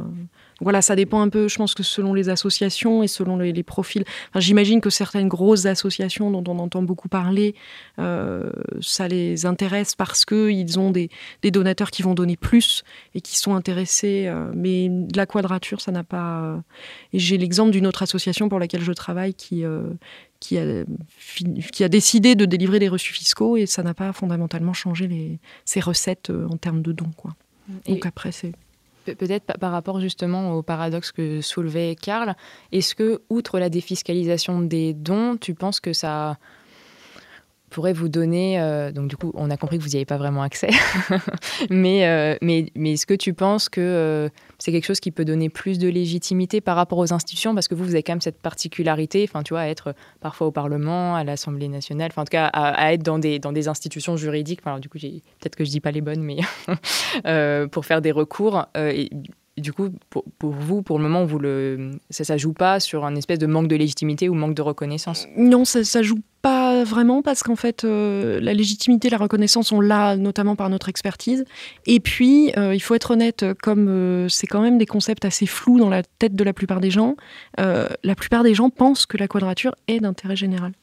voilà, 0.62 0.82
ça 0.82 0.96
dépend 0.96 1.22
un 1.22 1.30
peu, 1.30 1.48
je 1.48 1.58
pense 1.58 1.74
que 1.74 1.84
selon 1.84 2.14
les 2.14 2.30
associations 2.30 3.04
et 3.04 3.08
selon 3.08 3.38
les, 3.38 3.64
profils. 3.64 4.06
J'imagine 4.36 4.80
que 4.80 4.90
certaines 4.90 5.28
grosses 5.28 5.66
associations 5.66 6.32
dont 6.32 6.44
on 6.52 6.60
entend 6.60 6.82
beaucoup 6.84 7.10
parler, 7.10 7.56
ça 7.98 9.08
les 9.08 9.46
intéresse 9.46 9.96
parce 9.96 10.24
qu'ils 10.26 10.80
ont 10.80 10.92
des, 10.92 11.10
des, 11.42 11.52
donateurs 11.52 11.92
qui 11.92 12.04
vont 12.04 12.14
donner 12.14 12.38
plus 12.38 12.84
et 13.14 13.22
qui 13.22 13.38
sont 13.38 13.56
intéressés. 13.56 14.32
mais 14.54 14.88
de 14.90 15.18
la 15.18 15.26
quadrature, 15.26 15.82
ça 15.82 15.92
n'a 15.92 16.04
pas. 16.04 16.62
Et 17.12 17.20
j'ai 17.20 17.38
l'exemple 17.38 17.72
d'une 17.72 17.88
autre 17.88 18.04
association 18.04 18.48
pour 18.48 18.60
laquelle 18.60 18.82
je 18.82 18.94
travaille 18.94 19.34
qui 19.34 19.66
qui 20.40 20.58
a, 20.58 20.84
qui 21.72 21.84
a 21.84 21.90
décidé 21.90 22.36
de 22.36 22.46
délivrer 22.46 22.80
des 22.80 22.88
reçus 22.88 23.14
fiscaux 23.14 23.58
et 23.58 23.66
ça 23.66 23.84
n'a 23.84 23.94
pas 23.94 24.14
fondamentalement 24.14 24.74
changé 24.74 25.08
les, 25.08 25.40
ses 25.66 25.80
recettes 25.80 26.30
euh, 26.30 26.48
en 26.50 26.58
termes 26.58 26.82
de 26.82 26.92
dons. 26.92 27.12
Quoi. 27.18 27.36
Donc 27.88 28.06
après, 28.06 28.32
c'est... 28.32 28.52
Peut-être 29.14 29.58
par 29.60 29.72
rapport 29.72 30.00
justement 30.00 30.54
au 30.54 30.64
paradoxe 30.64 31.12
que 31.12 31.42
soulevait 31.42 31.96
Karl, 31.96 32.36
est-ce 32.72 32.96
que, 32.96 33.22
outre 33.30 33.60
la 33.60 33.70
défiscalisation 33.70 34.62
des 34.62 34.94
dons, 34.94 35.38
tu 35.38 35.54
penses 35.54 35.80
que 35.80 35.94
ça 35.94 36.38
pourrait 37.76 37.92
vous 37.92 38.08
donner. 38.08 38.58
Euh, 38.62 38.94
donc, 38.94 39.10
du 39.10 39.18
coup, 39.18 39.34
on 39.34 39.50
a 39.50 39.58
compris 39.58 39.78
que 39.78 39.84
vous 39.84 39.90
n'y 39.90 39.98
avez 39.98 40.06
pas 40.06 40.16
vraiment 40.16 40.44
accès. 40.44 40.70
mais, 41.70 42.08
euh, 42.08 42.38
mais, 42.42 42.72
mais 42.74 42.94
est-ce 42.94 43.06
que 43.06 43.14
tu 43.14 43.34
penses 43.34 43.68
que 43.68 43.82
euh, 43.82 44.30
c'est 44.60 44.72
quelque 44.72 44.86
chose 44.86 45.02
qui 45.02 45.12
peut 45.12 45.26
donner 45.26 45.50
plus 45.50 45.78
de 45.78 45.90
légitimité 45.90 46.62
par 46.62 46.78
rapport 46.78 47.00
aux 47.00 47.12
institutions? 47.12 47.54
Parce 47.54 47.68
que 47.68 47.76
vous, 47.76 47.84
vous 47.84 47.92
avez 47.92 48.02
quand 48.02 48.14
même 48.14 48.22
cette 48.22 48.42
particularité, 48.42 49.28
enfin, 49.30 49.44
tu 49.44 49.54
vois, 49.54 49.60
à 49.60 49.68
être 49.68 49.94
parfois 50.22 50.48
au 50.48 50.52
Parlement, 50.52 51.18
à 51.18 51.26
l'Assemblée 51.26 51.68
nationale, 51.68 52.12
enfin, 52.14 52.22
en 52.22 52.26
tout 52.26 52.32
cas, 52.32 52.46
à, 52.46 52.94
être 52.94 53.04
dans 53.04 53.20
des, 53.20 53.40
dans 53.40 53.52
des 53.52 53.68
institutions 53.68 54.16
juridiques. 54.16 54.62
Enfin, 54.64 54.80
du 54.80 54.88
coup, 54.88 54.98
peut-être 54.98 55.58
que 55.58 55.66
je 55.66 55.70
dis 55.70 55.82
pas 55.82 55.92
les 55.92 56.02
bonnes, 56.02 56.24
mais 56.24 56.38
pour 57.72 57.86
faire 57.86 58.02
des 58.02 58.14
recours. 58.14 58.68
et, 58.78 59.10
du 59.58 59.72
coup, 59.72 59.90
pour, 60.10 60.24
vous, 60.42 60.82
pour 60.82 60.98
le 60.98 61.04
moment, 61.04 61.24
vous 61.26 61.40
le, 61.40 61.92
ça 62.10 62.34
ne 62.34 62.38
joue 62.38 62.54
pas 62.54 62.80
sur 62.80 63.06
un 63.06 63.16
espèce 63.16 63.40
de 63.40 63.48
manque 63.48 63.68
de 63.68 63.76
légitimité 63.76 64.28
ou 64.28 64.34
manque 64.34 64.54
de 64.54 64.62
reconnaissance? 64.62 65.28
Non, 65.38 65.64
ça 65.64 65.80
ne 65.80 66.04
joue 66.04 66.20
vraiment 66.84 67.22
parce 67.22 67.44
qu'en 67.44 67.56
fait, 67.56 67.84
euh, 67.84 68.40
la 68.42 68.54
légitimité 68.54 69.08
et 69.08 69.12
la 69.12 69.18
reconnaissance 69.18 69.68
sont 69.68 69.82
là, 69.82 70.16
notamment 70.16 70.56
par 70.56 70.70
notre 70.70 70.90
expertise. 70.90 71.46
Et 71.86 72.00
puis, 72.00 72.52
euh, 72.58 72.76
il 72.76 72.80
faut 72.80 72.96
être 72.96 73.12
honnête, 73.12 73.46
comme 73.62 73.88
euh, 73.88 74.30
c'est 74.30 74.48
quand 74.48 74.62
même 74.62 74.78
des 74.78 74.86
concepts 74.86 75.26
assez 75.26 75.46
flous 75.46 75.80
dans 75.80 75.90
la 75.90 76.04
tête 76.04 76.36
de 76.36 76.44
la 76.44 76.54
plupart 76.54 76.82
des 76.82 76.92
gens, 76.92 77.16
la 77.58 78.16
plupart 78.16 78.44
des 78.44 78.54
gens 78.54 78.70
pensent 78.70 79.06
que 79.06 79.18
la 79.18 79.28
quadrature 79.28 79.76
est 79.88 80.00
d'intérêt 80.00 80.36
général. 80.36 80.74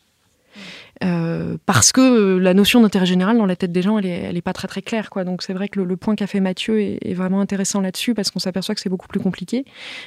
Euh, 1.02 1.56
parce 1.66 1.92
que 1.92 2.36
la 2.38 2.54
notion 2.54 2.80
d'intérêt 2.80 3.06
général 3.06 3.38
dans 3.38 3.46
la 3.46 3.56
tête 3.56 3.72
des 3.72 3.82
gens, 3.82 3.98
elle 3.98 4.06
est, 4.06 4.22
elle 4.28 4.36
est 4.36 4.42
pas 4.42 4.52
très 4.52 4.68
très 4.68 4.82
claire. 4.82 5.10
Quoi. 5.10 5.24
Donc 5.24 5.42
c'est 5.42 5.52
vrai 5.52 5.68
que 5.68 5.80
le, 5.80 5.96
point 5.96 6.14
qu'a 6.14 6.26
fait 6.26 6.40
Mathieu 6.40 6.80
est, 6.80 7.14
vraiment 7.14 7.40
intéressant 7.40 7.80
là-dessus 7.80 8.14
parce 8.14 8.30
qu'on 8.30 8.38
s'aperçoit 8.38 8.74
que 8.74 8.80
c'est 8.80 8.88
beaucoup 8.88 9.08
plus 9.08 9.20
compliqué. 9.20 9.64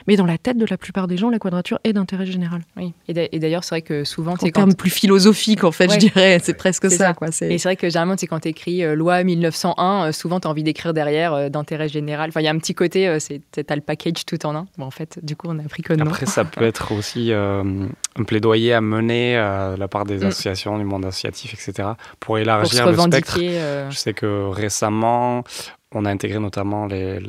Mais 0.08 0.16
dans 0.16 0.26
la 0.26 0.38
tête 0.38 0.58
de 0.58 0.66
la 0.70 0.78
plupart 0.78 1.08
des 1.08 1.18
gens, 1.18 1.30
la 1.30 1.40
quadrature 1.40 1.80
est 1.84 1.94
d'intérêt 1.94 2.26
général. 2.26 2.62
Oui. 2.78 2.94
Et 3.08 3.40
d'ailleurs, 3.40 3.64
c'est 3.64 3.76
vrai 3.76 3.82
que 3.82 4.04
souvent, 4.04 4.36
c'est 4.40 4.52
quand... 4.52 4.76
plus 4.76 4.90
philosophique 4.90 5.64
en 5.64 5.72
fait, 5.72 5.92
je 5.92 5.98
dirais. 5.98 6.40
C'est 6.42 6.56
presque 6.56 6.90
ça. 6.90 7.14
Quoi. 7.14 7.30
Et 7.42 7.58
c'est 7.58 7.68
vrai 7.68 7.76
que 7.76 7.88
généralement, 7.90 8.16
c'est 8.18 8.28
quand 8.28 8.40
tu 8.40 8.50
écris 8.50 8.84
euh, 8.84 8.96
loi 8.96 9.24
1901, 9.24 10.08
euh, 10.08 10.12
souvent 10.12 10.40
tu 10.40 10.48
as 10.48 10.52
envie 10.52 10.64
d'écrire 10.64 10.94
derrière 10.94 11.50
d'intérêt 11.50 11.90
général. 11.90 12.30
Enfin, 12.30 12.42
il 12.42 12.46
y 12.46 12.48
a 12.48 12.52
un 12.52 12.58
petit 12.58 12.76
côté, 12.76 13.18
c'est 13.20 13.42
as 13.70 13.76
le 13.76 13.82
package 13.82 14.26
tout 14.26 14.44
en 14.46 14.56
un. 14.56 14.68
Bon, 14.78 14.86
en 14.86 14.92
fait, 14.92 15.20
du 15.24 15.36
coup, 15.36 15.48
on 15.50 15.60
a 15.60 15.64
appris 15.64 15.84
que 15.84 15.94
non. 15.94 16.06
Après, 16.06 16.26
ça 16.26 16.46
peut 16.46 16.66
être 16.66 16.92
aussi 16.92 17.32
un 17.34 18.24
plaidoyer 18.26 18.74
à 18.74 18.82
mener 18.82 19.38
à 19.38 19.76
la 19.78 19.88
part 19.88 20.06
des 20.06 20.20
mm. 20.20 20.28
associations 20.28 20.78
du 20.86 20.92
monde 20.92 21.06
associatif, 21.06 21.54
etc. 21.54 21.90
Pour 22.20 22.38
élargir 22.38 22.90
le 22.90 22.98
spectre. 22.98 23.38
Euh. 23.42 23.90
Je 23.90 23.98
sais 23.98 24.14
que 24.14 24.48
récemment, 24.50 25.44
on 25.92 26.06
a 26.06 26.10
intégré 26.12 26.40
notamment 26.40 26.86
les, 26.86 27.20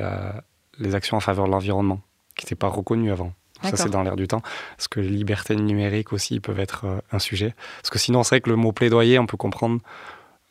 les 0.79 0.95
actions 0.95 1.17
en 1.17 1.21
faveur 1.21 1.47
de 1.47 1.51
l'environnement, 1.51 2.01
qui 2.37 2.45
n'étaient 2.45 2.55
pas 2.55 2.69
reconnues 2.69 3.13
avant. 3.13 3.33
Ça, 3.63 3.77
c'est 3.77 3.91
dans 3.91 4.03
l'air 4.03 4.17
du 4.17 4.29
temps. 4.29 4.43
Parce 4.77 4.87
que 4.87 5.01
les 5.01 5.09
libertés 5.09 5.57
numériques 5.57 6.13
aussi 6.13 6.41
peuvent 6.41 6.61
être 6.61 6.85
euh, 6.85 7.01
un 7.11 7.19
sujet. 7.19 7.55
Parce 7.81 7.89
que 7.91 7.99
sinon, 7.99 8.23
c'est 8.23 8.37
vrai 8.37 8.41
que 8.43 8.51
le 8.51 8.57
mot 8.57 8.71
plaidoyer, 8.71 9.19
on 9.19 9.27
peut 9.27 9.39
comprendre 9.39 9.81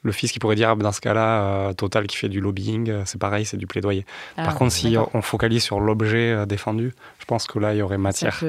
le 0.06 0.12
fils 0.12 0.32
qui 0.32 0.40
pourrait 0.40 0.56
dire 0.56 0.70
ah, 0.70 0.76
ben, 0.76 0.84
dans 0.84 0.92
ce 0.92 1.02
cas-là, 1.02 1.42
euh, 1.42 1.74
Total 1.74 2.06
qui 2.08 2.16
fait 2.16 2.30
du 2.30 2.40
lobbying, 2.40 2.90
euh, 2.90 3.02
c'est 3.06 3.20
pareil, 3.20 3.44
c'est 3.44 3.58
du 3.58 3.68
plaidoyer. 3.68 4.06
Ah, 4.38 4.46
Par 4.46 4.56
contre, 4.56 4.72
si 4.72 4.96
on 5.14 5.22
focalise 5.22 5.64
sur 5.64 5.80
l'objet 5.80 6.32
euh, 6.32 6.46
défendu, 6.46 6.94
je 7.20 7.26
pense 7.26 7.48
que 7.48 7.58
là, 7.60 7.74
il 7.74 7.80
y 7.80 7.82
aurait 7.82 7.98
matière. 7.98 8.42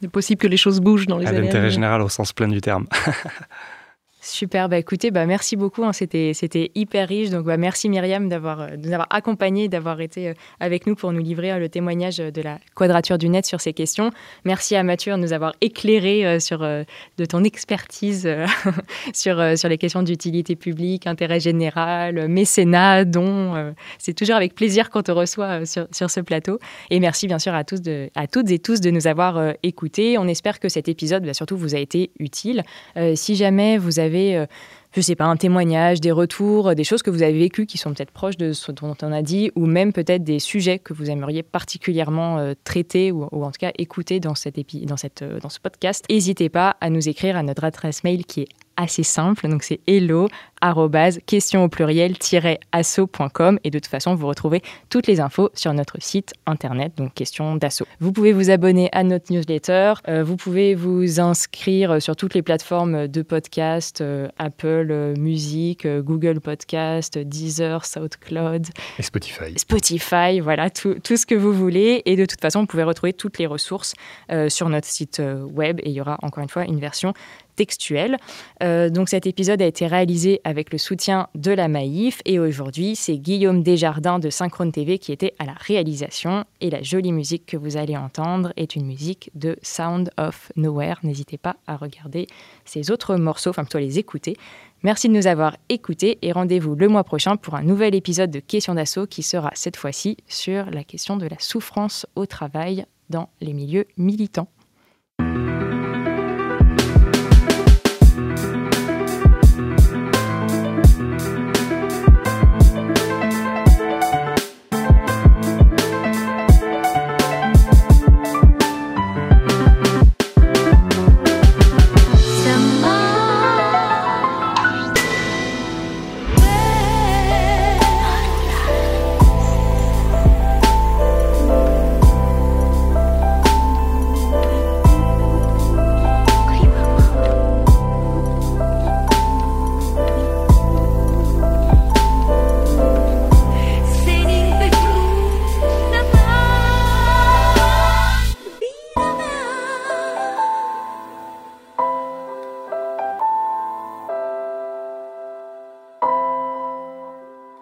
C'est 0.00 0.10
possible 0.10 0.40
que 0.40 0.46
les 0.46 0.58
choses 0.58 0.80
bougent 0.80 1.06
dans 1.06 1.18
les 1.18 1.26
À 1.26 1.32
l'intérêt 1.32 1.70
général 1.70 2.02
au 2.02 2.08
sens 2.08 2.32
plein 2.32 2.48
du 2.48 2.60
terme. 2.60 2.86
Super, 4.24 4.70
bah 4.70 4.78
écoutez, 4.78 5.10
bah 5.10 5.26
merci 5.26 5.54
beaucoup, 5.54 5.84
hein, 5.84 5.92
c'était, 5.92 6.32
hyper 6.74 7.08
riche. 7.08 7.28
Donc 7.28 7.44
bah 7.44 7.58
merci 7.58 7.90
Myriam 7.90 8.30
d'avoir, 8.30 8.62
euh, 8.62 8.68
de 8.70 8.86
nous 8.86 8.92
avoir 8.94 9.06
accompagnés, 9.10 9.68
d'avoir 9.68 10.00
été 10.00 10.28
euh, 10.28 10.34
avec 10.60 10.86
nous 10.86 10.94
pour 10.94 11.12
nous 11.12 11.20
livrer 11.20 11.52
euh, 11.52 11.58
le 11.58 11.68
témoignage 11.68 12.16
de 12.16 12.40
la 12.40 12.58
quadrature 12.74 13.18
du 13.18 13.28
net 13.28 13.44
sur 13.44 13.60
ces 13.60 13.74
questions. 13.74 14.10
Merci 14.46 14.76
à 14.76 14.82
Mathieu 14.82 15.12
de 15.12 15.18
nous 15.18 15.34
avoir 15.34 15.52
éclairé 15.60 16.40
sur 16.40 16.60
de 16.60 17.24
ton 17.26 17.44
expertise 17.44 18.26
sur, 19.12 19.58
sur 19.58 19.68
les 19.68 19.76
questions 19.76 20.02
d'utilité 20.02 20.56
publique, 20.56 21.06
intérêt 21.06 21.38
général, 21.38 22.26
mécénat, 22.28 23.04
dons. 23.04 23.74
c'est 23.98 24.14
toujours 24.14 24.36
avec 24.36 24.54
plaisir 24.54 24.88
qu'on 24.88 25.02
te 25.02 25.12
reçoit 25.12 25.66
sur, 25.66 25.86
sur 25.92 26.10
ce 26.10 26.20
plateau. 26.20 26.58
Et 26.90 26.98
merci 26.98 27.26
bien 27.26 27.38
sûr 27.38 27.54
à, 27.54 27.64
tous 27.64 27.82
de, 27.82 28.08
à 28.14 28.26
toutes 28.26 28.50
et 28.50 28.58
tous 28.58 28.80
de 28.80 28.90
nous 28.90 29.06
avoir 29.06 29.52
écoutés. 29.62 30.16
On 30.16 30.26
espère 30.28 30.60
que 30.60 30.70
cet 30.70 30.88
épisode, 30.88 31.24
bah, 31.24 31.34
surtout, 31.34 31.58
vous 31.58 31.74
a 31.74 31.78
été 31.78 32.10
utile. 32.18 32.62
si 33.14 33.36
jamais 33.36 33.76
vous 33.76 33.98
avez 33.98 34.13
je 34.14 34.36
euh, 34.36 34.46
je 34.94 35.00
sais 35.00 35.16
pas, 35.16 35.24
un 35.24 35.36
témoignage, 35.36 36.00
des 36.00 36.12
retours, 36.12 36.76
des 36.76 36.84
choses 36.84 37.02
que 37.02 37.10
vous 37.10 37.22
avez 37.22 37.36
vécues 37.36 37.66
qui 37.66 37.78
sont 37.78 37.92
peut-être 37.92 38.12
proches 38.12 38.36
de 38.36 38.52
ce 38.52 38.70
dont 38.70 38.94
on 39.02 39.10
a 39.10 39.22
dit, 39.22 39.50
ou 39.56 39.66
même 39.66 39.92
peut-être 39.92 40.22
des 40.22 40.38
sujets 40.38 40.78
que 40.78 40.92
vous 40.92 41.10
aimeriez 41.10 41.42
particulièrement 41.42 42.38
euh, 42.38 42.52
traiter 42.62 43.10
ou, 43.10 43.24
en 43.24 43.50
tout 43.50 43.58
cas 43.58 43.72
écouter 43.76 44.20
dans, 44.20 44.34
dans, 44.34 44.96
cette, 44.96 45.22
euh, 45.22 45.40
dans 45.40 45.48
ce 45.48 45.58
podcast, 45.58 46.04
n'hésitez 46.08 46.48
pas 46.48 46.76
à 46.80 46.90
nous 46.90 47.08
écrire 47.08 47.36
à 47.36 47.42
notre 47.42 47.64
adresse 47.64 48.04
mail 48.04 48.24
qui 48.24 48.42
est 48.42 48.48
assez 48.76 49.02
simple. 49.02 49.48
Donc 49.48 49.64
c'est 49.64 49.80
hello 49.86 50.28
question 51.26 51.64
au 51.64 51.68
pluriel 51.68 52.14
asso.com 52.72 53.58
et 53.64 53.70
de 53.70 53.78
toute 53.78 53.90
façon 53.90 54.14
vous 54.14 54.26
retrouvez 54.26 54.62
toutes 54.88 55.06
les 55.06 55.20
infos 55.20 55.50
sur 55.54 55.72
notre 55.74 56.00
site 56.00 56.32
internet 56.46 56.92
donc 56.96 57.12
question 57.14 57.56
d'asso. 57.56 57.84
Vous 58.00 58.12
pouvez 58.12 58.32
vous 58.32 58.50
abonner 58.50 58.88
à 58.92 59.02
notre 59.02 59.32
newsletter, 59.32 59.94
euh, 60.08 60.24
vous 60.24 60.36
pouvez 60.36 60.74
vous 60.74 61.20
inscrire 61.20 62.00
sur 62.00 62.16
toutes 62.16 62.34
les 62.34 62.42
plateformes 62.42 63.08
de 63.08 63.22
podcast 63.22 64.00
euh, 64.00 64.28
Apple 64.38 64.88
euh, 64.90 65.14
Music, 65.16 65.86
Google 65.86 66.40
Podcast, 66.40 67.18
Deezer, 67.18 67.84
SoundCloud 67.84 68.66
et 68.98 69.02
Spotify. 69.02 69.52
Spotify, 69.56 70.40
voilà 70.40 70.70
tout, 70.70 70.94
tout, 71.02 71.16
ce 71.16 71.26
que 71.26 71.34
vous 71.34 71.52
voulez 71.52 72.02
et 72.06 72.16
de 72.16 72.24
toute 72.24 72.40
façon 72.40 72.60
vous 72.60 72.66
pouvez 72.66 72.84
retrouver 72.84 73.12
toutes 73.12 73.38
les 73.38 73.46
ressources 73.46 73.94
sur 74.48 74.68
notre 74.68 74.88
site 74.88 75.20
web 75.52 75.80
et 75.82 75.90
il 75.90 75.94
y 75.94 76.00
aura 76.00 76.18
encore 76.22 76.42
une 76.42 76.48
fois 76.48 76.64
une 76.64 76.80
version 76.80 77.12
textuelle. 77.54 78.16
Euh, 78.62 78.90
donc 78.90 79.08
cet 79.08 79.26
épisode 79.26 79.62
a 79.62 79.66
été 79.66 79.86
réalisé 79.86 80.40
avec 80.44 80.53
le 80.54 80.78
soutien 80.78 81.28
de 81.34 81.50
la 81.50 81.68
Maïf 81.68 82.20
et 82.24 82.38
aujourd'hui 82.38 82.96
c'est 82.96 83.18
Guillaume 83.18 83.62
Desjardins 83.62 84.18
de 84.18 84.30
Synchrone 84.30 84.72
TV 84.72 84.98
qui 84.98 85.12
était 85.12 85.34
à 85.38 85.44
la 85.44 85.54
réalisation 85.54 86.44
et 86.60 86.70
la 86.70 86.82
jolie 86.82 87.12
musique 87.12 87.44
que 87.46 87.56
vous 87.56 87.76
allez 87.76 87.96
entendre 87.96 88.52
est 88.56 88.76
une 88.76 88.86
musique 88.86 89.30
de 89.34 89.56
Sound 89.62 90.10
of 90.16 90.52
Nowhere. 90.56 90.96
N'hésitez 91.02 91.38
pas 91.38 91.56
à 91.66 91.76
regarder 91.76 92.26
ces 92.64 92.90
autres 92.90 93.16
morceaux, 93.16 93.50
enfin 93.50 93.64
plutôt 93.64 93.78
les 93.78 93.98
écouter. 93.98 94.36
Merci 94.82 95.08
de 95.08 95.14
nous 95.14 95.26
avoir 95.26 95.56
écoutés 95.68 96.18
et 96.22 96.30
rendez-vous 96.30 96.74
le 96.74 96.88
mois 96.88 97.04
prochain 97.04 97.36
pour 97.36 97.54
un 97.54 97.62
nouvel 97.62 97.94
épisode 97.94 98.30
de 98.30 98.40
Questions 98.40 98.74
d'assaut 98.74 99.06
qui 99.06 99.22
sera 99.22 99.50
cette 99.54 99.76
fois-ci 99.76 100.18
sur 100.28 100.70
la 100.70 100.84
question 100.84 101.16
de 101.16 101.26
la 101.26 101.38
souffrance 101.38 102.06
au 102.14 102.26
travail 102.26 102.86
dans 103.10 103.28
les 103.40 103.52
milieux 103.52 103.86
militants. 103.96 104.48